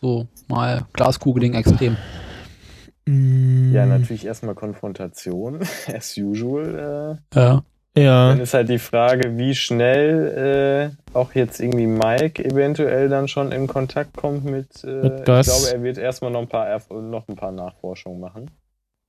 So, 0.00 0.26
mal 0.48 0.86
Glaskugeling 0.92 1.54
extrem. 1.54 1.96
Mm, 3.06 3.72
Ja, 3.72 3.86
natürlich 3.86 4.24
erstmal 4.26 4.54
Konfrontation, 4.54 5.60
as 5.86 6.16
usual. 6.16 7.20
Äh. 7.34 7.38
Ja. 7.38 7.64
Dann 8.04 8.40
ist 8.40 8.52
halt 8.54 8.68
die 8.68 8.78
Frage, 8.78 9.38
wie 9.38 9.54
schnell 9.54 10.92
äh, 11.14 11.16
auch 11.16 11.32
jetzt 11.34 11.60
irgendwie 11.60 11.86
Mike 11.86 12.44
eventuell 12.44 13.08
dann 13.08 13.26
schon 13.26 13.52
in 13.52 13.66
Kontakt 13.66 14.14
kommt 14.16 14.44
mit. 14.44 14.84
Äh, 14.84 14.88
Mit 15.02 15.18
ich 15.20 15.24
glaube, 15.24 15.48
er 15.72 15.82
wird 15.82 15.96
erstmal 15.98 16.30
noch 16.30 16.40
ein 16.42 16.48
paar 16.48 16.68
Erf 16.68 16.90
noch 16.90 17.26
ein 17.28 17.36
paar 17.36 17.52
Nachforschungen 17.52 18.20
machen. 18.20 18.50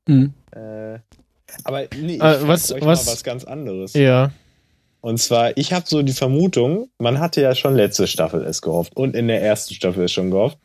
Mhm. 0.08 0.34
Äh, 0.56 1.00
aber 1.66 1.82
nee, 2.00 2.16
ich 2.16 2.22
Äh, 2.24 2.48
was- 2.48 2.72
euch 2.72 2.82
was- 2.86 3.06
mal 3.06 3.12
was 3.14 3.24
ganz 3.24 3.44
anderes. 3.44 3.94
Ja. 3.94 4.32
Und 5.02 5.20
zwar, 5.20 5.56
ich 5.58 5.74
habe 5.74 5.86
so 5.88 6.02
die 6.02 6.14
Vermutung, 6.14 6.90
man 6.98 7.20
hatte 7.20 7.42
ja 7.42 7.56
schon 7.56 7.76
letzte 7.76 8.08
Staffel 8.08 8.44
es 8.46 8.62
gehofft 8.62 8.96
und 8.96 9.16
in 9.16 9.28
der 9.28 9.42
ersten 9.42 9.74
Staffel 9.74 10.06
es 10.06 10.12
schon 10.12 10.32
gehofft, 10.32 10.58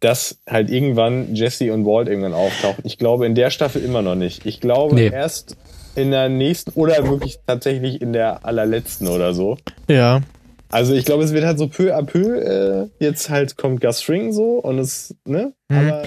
dass 0.00 0.38
halt 0.48 0.70
irgendwann 0.70 1.34
Jesse 1.34 1.72
und 1.72 1.84
Walt 1.86 2.08
irgendwann 2.08 2.34
auftauchen. 2.34 2.84
Ich 2.86 2.98
glaube 2.98 3.24
in 3.26 3.34
der 3.34 3.50
Staffel 3.50 3.82
immer 3.84 4.02
noch 4.02 4.14
nicht. 4.14 4.46
Ich 4.46 4.60
glaube 4.60 4.94
Nee. 4.94 5.08
erst 5.10 5.56
in 5.94 6.10
der 6.10 6.28
nächsten 6.28 6.70
oder 6.72 7.06
wirklich 7.08 7.38
tatsächlich 7.46 8.00
in 8.00 8.12
der 8.12 8.44
allerletzten 8.44 9.08
oder 9.08 9.34
so. 9.34 9.56
Ja. 9.88 10.20
Also 10.70 10.94
ich 10.94 11.04
glaube, 11.04 11.22
es 11.24 11.32
wird 11.32 11.44
halt 11.44 11.58
so 11.58 11.68
peu 11.68 11.94
à 11.94 12.02
peu, 12.02 12.38
äh, 12.40 12.88
jetzt 12.98 13.28
halt 13.28 13.56
kommt 13.58 13.80
Gus 13.82 14.00
Fring 14.02 14.32
so 14.32 14.58
und 14.58 14.78
es, 14.78 15.14
ne? 15.26 15.52
Mhm. 15.68 15.76
Aber 15.76 16.02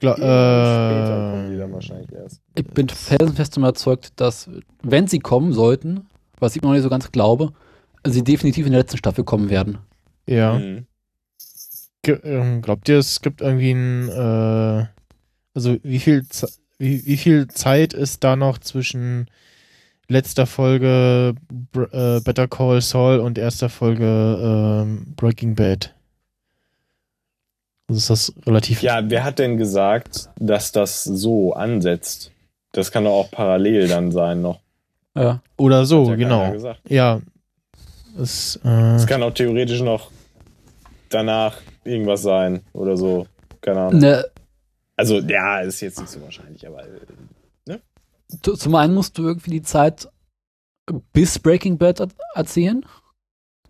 Gla 0.00 0.14
später 0.14 1.30
kommen 1.32 1.50
die 1.52 1.58
dann 1.58 1.70
äh, 1.70 1.74
wahrscheinlich 1.74 2.12
erst. 2.12 2.40
Ich 2.56 2.66
bin 2.66 2.88
felsenfest 2.88 3.56
überzeugt, 3.56 4.12
dass, 4.16 4.48
wenn 4.82 5.06
sie 5.06 5.18
kommen 5.20 5.52
sollten, 5.52 6.06
was 6.40 6.56
ich 6.56 6.62
noch 6.62 6.72
nicht 6.72 6.82
so 6.82 6.88
ganz 6.88 7.12
glaube, 7.12 7.52
sie 8.06 8.24
definitiv 8.24 8.66
in 8.66 8.72
der 8.72 8.80
letzten 8.80 8.96
Staffel 8.98 9.24
kommen 9.24 9.50
werden. 9.50 9.78
ja. 10.26 10.54
Mhm. 10.58 10.86
Ähm, 12.06 12.62
glaubt 12.62 12.88
ihr, 12.88 12.96
es 12.98 13.20
gibt 13.20 13.42
irgendwie 13.42 13.72
ein, 13.72 14.08
äh, 14.08 14.86
also 15.54 15.76
wie 15.82 15.98
viel, 15.98 16.26
Ze- 16.26 16.48
wie, 16.80 17.04
wie 17.06 17.16
viel 17.18 17.46
Zeit 17.48 17.92
ist 17.92 18.24
da 18.24 18.36
noch 18.36 18.58
zwischen 18.58 19.28
letzter 20.08 20.46
Folge 20.46 21.34
Br 21.72 21.92
äh, 21.92 22.20
Better 22.20 22.48
Call 22.48 22.80
Saul 22.80 23.20
und 23.20 23.38
erster 23.38 23.68
Folge 23.68 24.04
ähm, 24.04 25.14
Breaking 25.14 25.54
Bad? 25.54 25.94
Also 27.86 27.98
ist 27.98 28.10
das 28.10 28.46
relativ. 28.46 28.82
Ja, 28.82 29.08
wer 29.08 29.24
hat 29.24 29.38
denn 29.38 29.56
gesagt, 29.58 30.30
dass 30.38 30.72
das 30.72 31.04
so 31.04 31.52
ansetzt? 31.52 32.32
Das 32.72 32.90
kann 32.90 33.04
doch 33.04 33.12
auch 33.12 33.30
parallel 33.30 33.88
dann 33.88 34.10
sein 34.10 34.40
noch. 34.40 34.60
Ja. 35.14 35.42
Oder 35.56 35.84
so, 35.84 36.08
ja 36.10 36.14
genau. 36.14 36.54
Ja. 36.88 37.20
Es, 38.18 38.58
äh, 38.64 38.94
Es 38.94 39.06
kann 39.06 39.22
auch 39.22 39.34
theoretisch 39.34 39.82
noch 39.82 40.10
danach 41.10 41.58
irgendwas 41.84 42.22
sein 42.22 42.62
oder 42.72 42.96
so. 42.96 43.26
Keine 43.60 43.80
Ahnung. 43.80 44.00
Ne, 44.00 44.24
Also, 45.00 45.18
ja, 45.20 45.60
ist 45.60 45.80
jetzt 45.80 45.98
nicht 45.98 46.10
so 46.10 46.20
wahrscheinlich, 46.20 46.66
aber 46.66 46.84
äh, 46.84 47.78
zu- 48.42 48.54
zum 48.54 48.74
einen 48.74 48.94
musst 48.94 49.16
du 49.18 49.22
irgendwie 49.22 49.50
die 49.50 49.62
Zeit 49.62 50.08
bis 51.12 51.38
Breaking 51.38 51.78
Bad 51.78 52.00
er- 52.00 52.08
erzählen. 52.34 52.84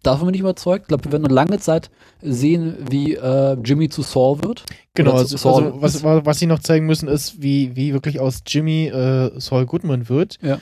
Davon 0.02 0.26
bin 0.26 0.34
ich 0.34 0.40
überzeugt. 0.40 0.84
Ich 0.84 0.88
glaube, 0.88 1.04
wir 1.04 1.12
werden 1.12 1.26
eine 1.26 1.34
lange 1.34 1.58
Zeit 1.58 1.90
sehen, 2.22 2.76
wie 2.90 3.14
äh, 3.14 3.56
Jimmy 3.62 3.88
zu 3.90 4.02
Saul 4.02 4.42
wird. 4.42 4.64
Genau, 4.94 5.12
also, 5.12 5.36
Saul 5.36 5.64
also 5.66 5.82
was, 5.82 5.94
ist- 5.96 6.04
was 6.04 6.38
sie 6.38 6.46
noch 6.46 6.58
zeigen 6.60 6.86
müssen, 6.86 7.06
ist, 7.08 7.42
wie, 7.42 7.76
wie 7.76 7.92
wirklich 7.92 8.18
aus 8.18 8.42
Jimmy 8.46 8.86
äh, 8.88 9.38
Saul 9.38 9.66
Goodman 9.66 10.08
wird. 10.08 10.38
Ja. 10.42 10.58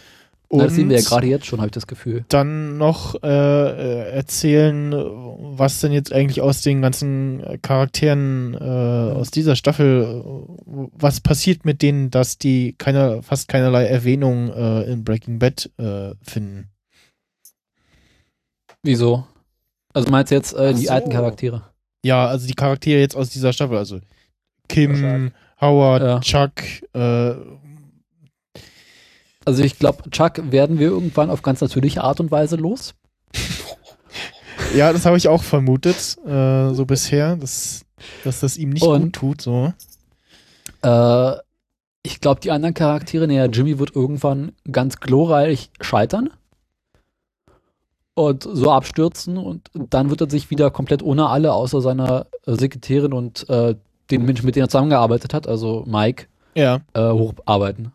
Und 0.50 0.58
Na, 0.60 0.64
das 0.64 0.74
sehen 0.76 0.88
wir 0.88 0.96
ja 0.98 1.02
gerade 1.04 1.26
jetzt 1.26 1.44
schon, 1.44 1.58
habe 1.58 1.66
ich 1.68 1.72
das 1.72 1.86
Gefühl. 1.86 2.24
dann 2.28 2.78
noch 2.78 3.22
äh, 3.22 3.26
äh, 3.28 4.10
erzählen, 4.12 4.92
was 4.94 5.80
denn 5.80 5.92
jetzt 5.92 6.10
eigentlich 6.10 6.40
aus 6.40 6.62
den 6.62 6.80
ganzen 6.80 7.40
äh, 7.44 7.58
Charakteren 7.58 8.54
äh, 8.54 8.58
aus 8.58 9.30
dieser 9.30 9.56
Staffel, 9.56 10.22
äh, 10.24 10.86
was 10.92 11.20
passiert 11.20 11.66
mit 11.66 11.82
denen, 11.82 12.10
dass 12.10 12.38
die 12.38 12.74
keine, 12.78 13.22
fast 13.22 13.48
keinerlei 13.48 13.84
Erwähnung 13.86 14.50
äh, 14.50 14.84
in 14.90 15.04
Breaking 15.04 15.38
Bad 15.38 15.70
finden. 16.22 16.70
Wieso? 18.82 19.26
Also 19.92 20.10
meinst 20.10 20.30
du 20.30 20.36
jetzt 20.36 20.56
Ach 20.56 20.72
die 20.74 20.86
so. 20.86 20.92
alten 20.92 21.10
Charaktere? 21.10 21.62
Ja, 22.04 22.26
also 22.26 22.46
die 22.46 22.54
Charaktere 22.54 23.00
jetzt 23.00 23.16
aus 23.16 23.30
dieser 23.30 23.52
Staffel, 23.52 23.76
also 23.76 24.00
Kim. 24.68 25.32
Howard, 25.60 26.02
Ja. 26.02 26.20
Chuck, 26.20 26.52
äh, 26.94 27.34
Also 29.48 29.62
ich 29.64 29.78
glaube, 29.78 30.10
Chuck 30.10 30.52
werden 30.52 30.78
wir 30.78 30.88
irgendwann 30.88 31.30
auf 31.30 31.40
ganz 31.40 31.62
natürliche 31.62 32.04
Art 32.04 32.20
und 32.20 32.30
Weise 32.30 32.56
los. 32.56 32.92
Ja, 34.76 34.92
das 34.92 35.06
habe 35.06 35.16
ich 35.16 35.26
auch 35.26 35.42
vermutet, 35.42 36.18
äh, 36.26 36.74
so 36.74 36.84
bisher, 36.84 37.36
dass, 37.36 37.86
dass 38.24 38.40
das 38.40 38.58
ihm 38.58 38.68
nicht 38.68 38.82
Und- 38.82 39.04
gut 39.04 39.12
tut, 39.14 39.40
so. 39.40 39.72
Äh, 40.82 41.32
ich 42.02 42.20
glaube, 42.20 42.40
die 42.42 42.50
anderen 42.50 42.74
Charaktere, 42.74 43.26
naja, 43.26 43.46
Jimmy 43.46 43.78
wird 43.78 43.96
irgendwann 43.96 44.52
ganz 44.70 45.00
glorreich 45.00 45.70
scheitern 45.80 46.28
und 48.14 48.42
so 48.50 48.70
abstürzen 48.70 49.38
und 49.38 49.70
dann 49.72 50.10
wird 50.10 50.20
er 50.20 50.28
sich 50.30 50.50
wieder 50.50 50.70
komplett 50.70 51.02
ohne 51.02 51.28
alle, 51.28 51.54
außer 51.54 51.80
seiner 51.80 52.26
äh, 52.46 52.54
Sekretärin 52.54 53.14
und 53.14 53.48
äh, 53.48 53.76
den 54.10 54.26
Menschen, 54.26 54.44
mit 54.44 54.56
denen 54.56 54.66
er 54.66 54.68
zusammengearbeitet 54.68 55.32
hat, 55.32 55.46
also 55.48 55.84
Mike, 55.86 56.26
Ja. 56.54 56.80
äh, 56.92 57.00
hocharbeiten. 57.10 57.92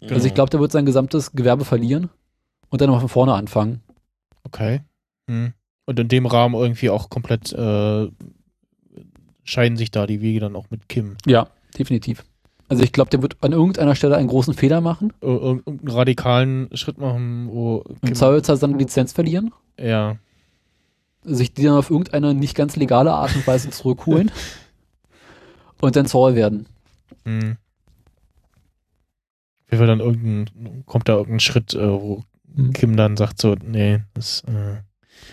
Mhm. 0.00 0.08
Also 0.10 0.26
ich 0.26 0.34
glaube, 0.34 0.50
der 0.50 0.60
wird 0.60 0.72
sein 0.72 0.86
gesamtes 0.86 1.32
Gewerbe 1.32 1.64
verlieren 1.64 2.10
und 2.68 2.80
dann 2.80 2.90
noch 2.90 3.00
von 3.00 3.08
vorne 3.08 3.34
anfangen. 3.34 3.82
Okay. 4.44 4.82
Hm. 5.28 5.52
Und 5.86 5.98
in 6.00 6.08
dem 6.08 6.26
Rahmen 6.26 6.54
irgendwie 6.54 6.90
auch 6.90 7.10
komplett 7.10 7.52
äh, 7.52 8.08
scheiden 9.44 9.76
sich 9.76 9.90
da 9.90 10.06
die 10.06 10.20
Wege 10.20 10.40
dann 10.40 10.56
auch 10.56 10.70
mit 10.70 10.88
Kim. 10.88 11.16
Ja, 11.26 11.48
definitiv. 11.78 12.24
Also 12.68 12.82
ich 12.82 12.92
glaube, 12.92 13.10
der 13.10 13.22
wird 13.22 13.36
an 13.42 13.52
irgendeiner 13.52 13.94
Stelle 13.94 14.16
einen 14.16 14.26
großen 14.28 14.54
Fehler 14.54 14.80
machen, 14.80 15.12
Ir- 15.22 15.28
ir- 15.28 15.42
Irgendeinen 15.66 15.88
radikalen 15.96 16.68
Schritt 16.76 16.98
machen, 16.98 17.48
wo 17.50 17.84
im 17.88 18.00
Kim, 18.00 18.14
Zweifelsfall 18.16 18.56
seine 18.56 18.76
Lizenz 18.76 19.12
verlieren, 19.12 19.52
ja. 19.80 20.16
sich 21.22 21.54
die 21.54 21.62
dann 21.62 21.76
auf 21.78 21.90
irgendeine 21.90 22.34
nicht 22.34 22.56
ganz 22.56 22.74
legale 22.74 23.12
Art 23.12 23.36
und 23.36 23.46
Weise 23.46 23.70
zurückholen 23.70 24.32
und 25.80 25.94
dann 25.94 26.06
Saul 26.06 26.34
werden. 26.34 26.66
Hm. 27.24 27.56
Wie 29.68 29.78
wir 29.80 29.86
dann 29.86 30.00
irgendein, 30.00 30.84
kommt 30.86 31.08
da 31.08 31.14
irgendein 31.14 31.40
Schritt, 31.40 31.74
äh, 31.74 31.90
wo 31.90 32.22
Hm. 32.54 32.72
Kim 32.72 32.96
dann 32.96 33.16
sagt 33.18 33.38
so, 33.40 33.54
nee, 33.62 34.00
das, 34.14 34.42
äh, 34.46 34.76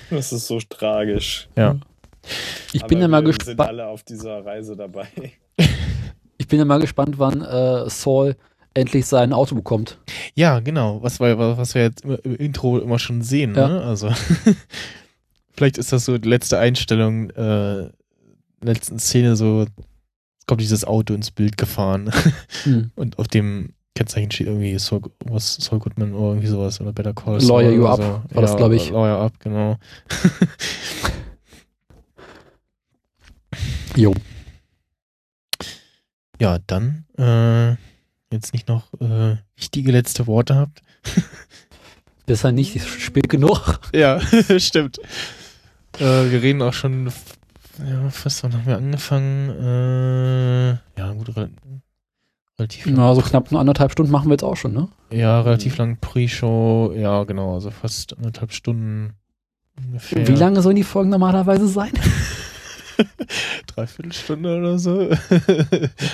Das 0.10 0.34
ist 0.34 0.48
so 0.48 0.60
tragisch. 0.60 1.48
ja. 1.56 1.78
Ich 2.72 2.84
bin 2.86 3.00
ja 3.00 3.08
mal 3.10 3.22
wir 3.26 3.32
sind 3.34 3.40
gespannt. 3.46 3.70
alle 3.70 3.88
auf 3.88 4.04
dieser 4.04 4.46
Reise 4.46 4.76
dabei. 4.76 5.08
Ich 6.40 6.48
bin 6.48 6.60
ja 6.60 6.66
mal 6.66 6.80
gespannt, 6.80 7.20
wann 7.20 7.42
äh, 7.42 7.90
Saul 7.90 8.36
endlich 8.74 9.06
sein 9.06 9.32
Auto 9.34 9.56
bekommt. 9.56 10.00
Ja, 10.36 10.60
genau, 10.60 11.02
was 11.02 11.20
wir, 11.20 11.38
was 11.38 11.74
wir 11.76 11.84
jetzt 11.84 12.04
im 12.04 12.18
im 12.24 12.36
Intro 12.36 12.80
immer 12.80 13.00
schon 13.00 13.22
sehen, 13.22 13.56
Ja. 13.56 13.68
ne? 13.68 13.82
Also 13.82 14.10
vielleicht 15.52 15.78
ist 15.78 15.94
das 15.94 16.06
so 16.06 16.18
die 16.18 16.28
letzte 16.28 16.58
Einstellung, 16.60 17.30
äh, 17.32 17.90
letzten 18.62 19.00
Szene 19.00 19.36
so, 19.36 19.66
kommt 20.48 20.60
dieses 20.62 20.84
Auto 20.86 21.14
ins 21.14 21.32
Bild 21.32 21.58
gefahren 21.58 22.12
Hm. 22.64 22.92
und 22.96 23.20
auf 23.20 23.28
dem 23.28 23.74
Kennzeichen 23.96 24.32
steht 24.32 24.48
irgendwie 24.48 24.78
Saul, 24.80 25.02
was 25.26 25.56
Saul 25.56 25.80
Goodman 25.80 26.14
oder 26.14 26.30
irgendwie 26.30 26.48
sowas 26.48 26.82
oder 26.82 26.92
Better 26.94 27.14
Call 27.14 27.36
Lawyer 27.36 27.42
Saul 27.42 27.64
You 27.74 27.82
oder 27.84 27.92
Up 27.92 28.00
so. 28.00 28.36
war 28.36 28.42
das, 28.42 28.56
glaub 28.58 28.72
ich. 28.72 28.90
Lawyer 28.90 29.20
Up, 29.20 29.40
genau. 29.40 29.78
Jo. 33.96 34.14
Ja, 36.40 36.58
dann, 36.66 37.06
äh, 37.18 37.76
jetzt 38.34 38.54
nicht 38.54 38.68
noch 38.68 38.92
äh, 39.00 39.38
wichtige 39.56 39.92
letzte 39.92 40.26
Worte 40.26 40.56
habt. 40.56 40.82
Besser 42.26 42.52
nicht, 42.52 42.76
ist 42.76 42.88
spät 42.88 43.30
genug. 43.30 43.80
Ja, 43.94 44.20
stimmt. 44.60 44.98
Äh, 46.00 46.32
wir 46.32 46.42
reden 46.42 46.64
auch 46.64 46.74
schon, 46.74 47.12
ja, 47.88 48.10
fast 48.10 48.44
wann 48.44 48.54
haben 48.54 48.66
wir 48.66 48.78
angefangen? 48.78 49.50
Äh, 49.50 50.70
ja, 51.00 51.14
gut, 51.14 51.30
relativ 52.60 52.86
lang. 52.86 52.96
Na, 52.96 53.16
so 53.16 53.22
knapp 53.22 53.50
eine 53.50 53.60
anderthalb 53.60 53.92
Stunden 53.92 54.12
machen 54.12 54.28
wir 54.28 54.34
jetzt 54.34 54.44
auch 54.44 54.58
schon, 54.58 54.74
ne? 54.74 54.88
Ja, 55.12 55.42
relativ 55.42 55.78
lang 55.78 55.98
Pre-Show, 56.00 56.94
ja, 56.96 57.24
genau, 57.24 57.56
also 57.56 57.72
fast 57.72 58.18
anderthalb 58.18 58.54
Stunden 58.54 59.14
ungefähr. 59.78 60.28
Wie 60.28 60.36
lange 60.36 60.62
sollen 60.62 60.76
die 60.76 60.84
Folgen 60.84 61.10
normalerweise 61.10 61.68
sein? 61.68 61.92
Dreiviertelstunde 63.68 64.58
oder 64.58 64.78
so. 64.78 65.10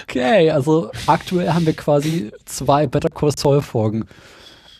Okay, 0.03 0.49
also 0.49 0.91
aktuell 1.07 1.49
haben 1.49 1.65
wir 1.65 1.73
quasi 1.73 2.31
zwei 2.45 2.87
Better 2.87 3.09
Call 3.09 3.37
Saul 3.37 3.61
Folgen. 3.61 4.05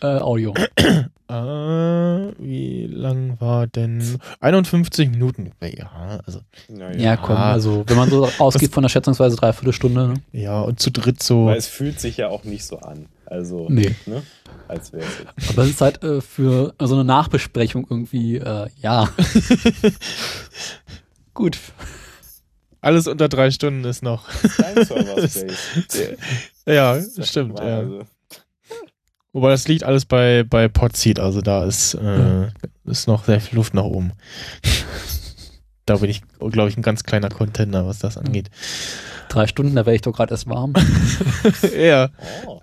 Äh, 0.02 0.18
Audio. 0.18 0.54
Äh, 0.76 1.04
wie 2.38 2.86
lang 2.86 3.40
war 3.40 3.66
denn? 3.66 4.18
51 4.40 5.10
Minuten. 5.10 5.52
Ja, 5.62 6.20
also, 6.26 6.40
Naja. 6.68 6.98
Ja, 6.98 7.16
komm, 7.16 7.36
Ah. 7.36 7.52
also 7.52 7.84
wenn 7.86 7.96
man 7.96 8.10
so 8.10 8.28
ausgeht 8.38 8.72
von 8.72 8.82
der 8.82 8.88
schätzungsweise 8.88 9.36
dreiviertel 9.36 9.72
Stunde, 9.72 10.08
ne? 10.08 10.14
ja, 10.32 10.60
und 10.60 10.80
zu 10.80 10.90
dritt 10.90 11.22
so. 11.22 11.46
Weil 11.46 11.58
es 11.58 11.66
fühlt 11.68 12.00
sich 12.00 12.16
ja 12.16 12.28
auch 12.28 12.44
nicht 12.44 12.64
so 12.64 12.78
an. 12.80 13.06
Also, 13.26 13.68
Nee. 13.70 13.94
ne? 14.06 14.22
Als 14.66 14.92
wäre 14.92 15.04
es. 15.04 15.48
Aber 15.50 15.62
es 15.62 15.70
ist 15.70 15.80
halt 15.80 16.02
äh, 16.02 16.20
für 16.20 16.74
so 16.80 16.94
eine 16.94 17.04
Nachbesprechung 17.04 17.86
irgendwie, 17.88 18.38
äh, 18.38 18.66
ja. 18.82 19.08
Gut. 21.34 21.58
Alles 22.80 23.06
unter 23.06 23.28
drei 23.28 23.50
Stunden 23.50 23.84
ist 23.84 24.02
noch. 24.02 24.24
Dein 24.58 24.84
Server-Space. 24.84 26.16
Ja, 26.66 27.00
Sag 27.00 27.26
stimmt. 27.26 27.58
Ja. 27.58 27.78
also. 27.78 28.02
Wobei 29.32 29.50
das 29.50 29.68
liegt 29.68 29.84
alles 29.84 30.06
bei, 30.06 30.42
bei 30.42 30.68
Podseed, 30.68 31.20
also 31.20 31.40
da 31.40 31.64
ist, 31.64 31.94
äh, 31.94 32.48
ist 32.84 33.06
noch 33.06 33.24
sehr 33.24 33.40
viel 33.40 33.56
Luft 33.56 33.74
nach 33.74 33.84
oben. 33.84 34.12
da 35.86 35.96
bin 35.96 36.10
ich, 36.10 36.22
glaube 36.38 36.68
ich, 36.68 36.76
ein 36.76 36.82
ganz 36.82 37.04
kleiner 37.04 37.28
Contender, 37.28 37.86
was 37.86 38.00
das 38.00 38.18
angeht. 38.18 38.50
Drei 39.28 39.46
Stunden, 39.46 39.76
da 39.76 39.86
wäre 39.86 39.94
ich 39.94 40.02
doch 40.02 40.12
gerade 40.12 40.32
erst 40.32 40.48
warm. 40.48 40.74
ja, 41.78 42.10
Oh. 42.46 42.60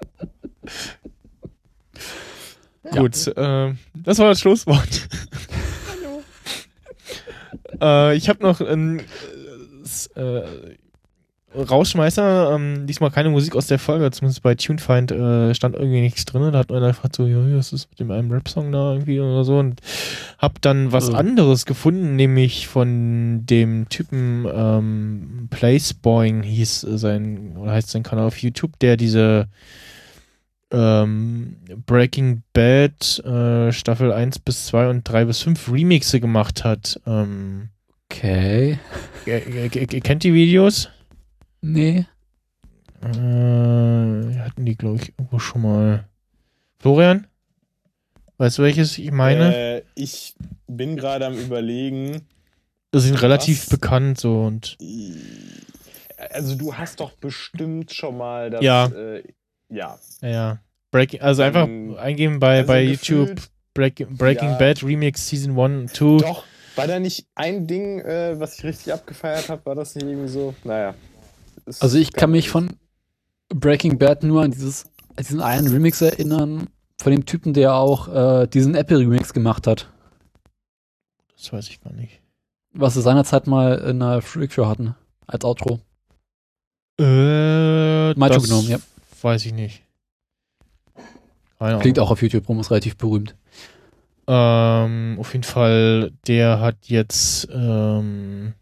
gut. 2.91 3.27
Äh, 3.27 3.73
das 3.94 4.19
war 4.19 4.30
das 4.30 4.39
Schlusswort. 4.39 5.07
äh, 7.81 8.15
ich 8.15 8.30
habe 8.30 8.44
noch 8.44 8.61
ein 8.61 9.02
äh, 10.15 10.22
äh, 10.22 10.77
Rausschmeißer, 11.57 12.53
ähm, 12.53 12.85
diesmal 12.88 13.11
keine 13.11 13.29
Musik 13.29 13.55
aus 13.55 13.67
der 13.67 13.79
Folge, 13.79 14.11
zumindest 14.11 14.43
bei 14.43 14.55
TuneFind 14.55 15.11
äh, 15.11 15.53
stand 15.55 15.75
irgendwie 15.75 16.01
nichts 16.01 16.25
drin. 16.25 16.51
Da 16.51 16.59
hat 16.59 16.71
einer 16.71 16.88
gefragt, 16.88 17.15
so, 17.15 17.25
ja, 17.25 17.38
was 17.57 17.73
ist 17.73 17.89
mit 17.89 17.99
dem 17.99 18.11
einen 18.11 18.31
Rap-Song 18.31 18.71
da 18.71 18.93
irgendwie 18.93 19.19
oder 19.19 19.43
so 19.43 19.57
und 19.59 19.81
hab 20.38 20.61
dann 20.61 20.91
was 20.91 21.09
Äh. 21.09 21.13
anderes 21.15 21.65
gefunden, 21.65 22.15
nämlich 22.15 22.67
von 22.67 23.41
dem 23.45 23.89
Typen 23.89 24.45
ähm, 24.53 25.47
Placeboing 25.49 26.43
hieß 26.43 26.81
sein, 26.81 27.55
oder 27.57 27.71
heißt 27.71 27.89
sein 27.89 28.03
Kanal 28.03 28.27
auf 28.27 28.38
YouTube, 28.38 28.77
der 28.79 28.97
diese 28.97 29.47
ähm, 30.71 31.57
Breaking 31.85 32.43
Bad 32.53 33.19
äh, 33.25 33.71
Staffel 33.71 34.11
1 34.11 34.39
bis 34.39 34.67
2 34.67 34.89
und 34.89 35.03
3 35.09 35.25
bis 35.25 35.41
5 35.41 35.71
Remixe 35.71 36.19
gemacht 36.19 36.63
hat. 36.63 36.99
Ähm, 37.05 37.69
Okay. 38.09 38.79
kennt 39.25 40.23
die 40.23 40.34
Videos? 40.34 40.89
Nee. 41.73 42.06
Äh, 43.02 44.39
hatten 44.39 44.65
die, 44.65 44.76
glaube 44.76 44.98
ich, 45.02 45.10
irgendwo 45.18 45.39
schon 45.39 45.61
mal. 45.61 46.06
Florian? 46.80 47.27
Weißt 48.38 48.57
du, 48.60 48.64
welches 48.64 48.98
ich 48.98 49.11
meine? 49.11 49.56
Äh, 49.56 49.81
ich 49.95 50.35
bin 50.68 50.95
gerade 50.95 51.26
am 51.26 51.35
überlegen. 51.38 52.22
das 52.91 53.03
sind 53.03 53.22
relativ 53.22 53.61
was? 53.64 53.69
bekannt 53.69 54.19
so 54.19 54.44
und. 54.44 54.77
Also 56.31 56.56
du 56.56 56.73
hast 56.73 56.99
doch 56.99 57.11
bestimmt 57.14 57.91
schon 57.94 58.18
mal 58.18 58.49
das. 58.49 58.61
Ja. 58.61 58.88
Äh, 58.88 59.23
ja. 59.69 59.98
Ja. 60.22 60.60
Breaking, 60.91 61.22
also 61.22 61.44
einfach 61.44 61.68
Ähm, 61.68 61.95
eingeben 61.98 62.39
bei, 62.39 62.57
also 62.60 62.68
bei 62.68 62.85
gefühlt- 62.85 63.30
YouTube 63.30 63.48
Break, 63.73 64.07
Breaking 64.18 64.49
Ja. 64.49 64.57
Bad 64.57 64.84
Remix 64.84 65.27
Season 65.27 65.57
1, 65.60 65.94
2. 65.94 66.18
Doch. 66.23 66.44
War 66.76 66.88
da 66.88 66.99
nicht 66.99 67.26
ein 67.35 67.65
Ding, 67.68 67.99
äh, 68.02 68.39
was 68.39 68.57
ich 68.57 68.64
richtig 68.64 68.94
abgefeiert 68.94 69.49
habe? 69.49 69.65
War 69.65 69.76
das 69.76 69.95
nicht 69.95 70.06
irgendwie 70.07 70.27
so? 70.30 70.53
Naja. 70.64 70.94
Also 71.80 71.98
ich 71.98 72.14
kann 72.14 72.31
mich 72.31 72.49
von 72.49 72.77
Breaking 73.49 73.98
Bad 73.98 74.23
nur 74.23 74.44
an 74.44 74.52
dieses, 74.52 74.85
an 75.15 75.23
diesen 75.23 75.41
einen 75.41 75.68
Remix 75.68 76.02
erinnern, 76.02 76.68
von 76.99 77.11
dem 77.11 77.26
Typen, 77.26 77.53
der 77.53 77.76
auch 77.76 78.07
äh, 78.07 78.48
diesen 78.48 78.76
Apple-Remix 78.76 79.34
gemacht 79.34 79.68
hat. 79.68 79.89
Das 81.35 81.53
weiß 81.53 81.69
ich 81.69 81.81
gar 81.81 81.94
nicht. 81.94 82.22
Was 82.73 82.95
sie 82.95 83.02
seinerzeit 83.02 83.48
mal 83.48 83.77
in 83.80 84.02
einer 84.02 84.22
Freakshow 84.22 84.65
hatten, 84.65 84.95
als 85.26 85.45
Outro. 85.45 85.80
Äh, 86.99 88.14
Macho 88.14 88.41
genommen, 88.41 88.68
ja. 88.68 88.77
Weiß 89.22 89.45
ich 89.45 89.53
nicht. 89.53 89.84
Keine 90.95 91.72
Ahnung. 91.72 91.81
Klingt 91.81 91.99
auch 91.99 92.11
auf 92.11 92.22
YouTube 92.22 92.48
rum, 92.49 92.60
ist 92.60 92.72
relativ 92.72 92.98
berühmt. 92.98 93.35
Ähm, 94.27 95.18
auf 95.19 95.34
jeden 95.34 95.44
Fall, 95.44 96.11
der 96.27 96.60
hat 96.60 96.77
jetzt 96.84 97.48
ähm, 97.52 98.53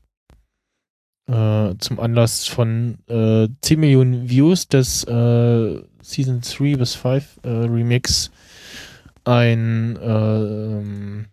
äh, 1.28 1.76
zum 1.80 2.00
Anlass 2.00 2.48
von 2.48 2.98
äh, 3.08 3.48
10 3.62 3.80
Millionen 3.80 4.30
Views 4.30 4.68
des 4.68 5.04
äh, 5.06 5.82
Season 6.02 6.42
3 6.42 6.76
bis 6.78 6.96
5 6.96 7.40
äh, 7.44 7.50
Remix 7.50 8.32
ein 9.24 9.98
äh, 9.98 10.06
ähm, 10.06 11.26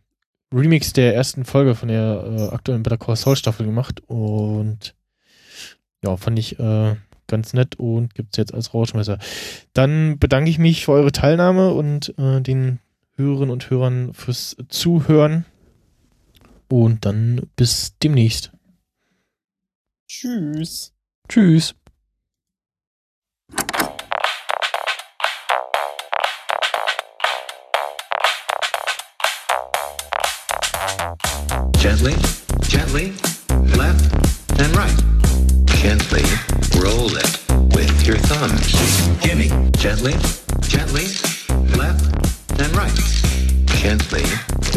Remix 0.52 0.92
der 0.92 1.14
ersten 1.14 1.44
Folge 1.44 1.74
von 1.74 1.88
der 1.88 2.24
äh, 2.26 2.54
aktuellen 2.54 2.82
Better 2.82 2.98
Call 2.98 3.16
Saul 3.16 3.36
Staffel 3.36 3.66
gemacht 3.66 4.02
und 4.06 4.94
ja, 6.02 6.16
fand 6.16 6.38
ich 6.38 6.58
äh, 6.58 6.96
ganz 7.26 7.52
nett 7.52 7.78
und 7.78 8.14
gibt's 8.14 8.36
jetzt 8.36 8.52
als 8.52 8.74
Rauschmesser. 8.74 9.18
Dann 9.72 10.18
bedanke 10.18 10.50
ich 10.50 10.58
mich 10.58 10.84
für 10.84 10.92
eure 10.92 11.12
Teilnahme 11.12 11.72
und 11.72 12.12
den 12.18 12.80
Hörerinnen 13.16 13.50
und 13.50 13.70
Hörern 13.70 14.12
fürs 14.14 14.56
Zuhören. 14.68 15.44
Und 16.68 17.04
dann 17.04 17.42
bis 17.56 17.98
demnächst. 18.02 18.52
Tschüss. 20.14 20.92
Tschüss. 21.26 21.72
Gently, 31.78 32.14
gently, 32.68 33.14
left 33.74 34.12
and 34.60 34.76
right. 34.76 34.92
Gently 35.80 36.24
roll 36.78 37.08
it 37.16 37.74
with 37.74 38.06
your 38.06 38.18
thumbs. 38.18 38.70
Gimme. 39.22 39.48
Gently, 39.78 40.12
gently, 40.68 41.06
left 41.78 42.60
and 42.60 42.76
right. 42.76 42.94
Gently 43.80 44.24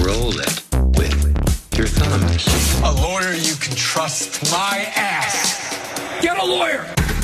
roll 0.01 0.39
it 0.39 0.64
your 1.77 1.87
thumbs. 1.87 2.47
A 2.83 2.91
lawyer 3.01 3.33
you 3.33 3.55
can 3.55 3.75
trust 3.75 4.51
my 4.51 4.91
ass. 4.95 6.21
Get 6.21 6.37
a 6.37 6.45
lawyer. 6.45 7.14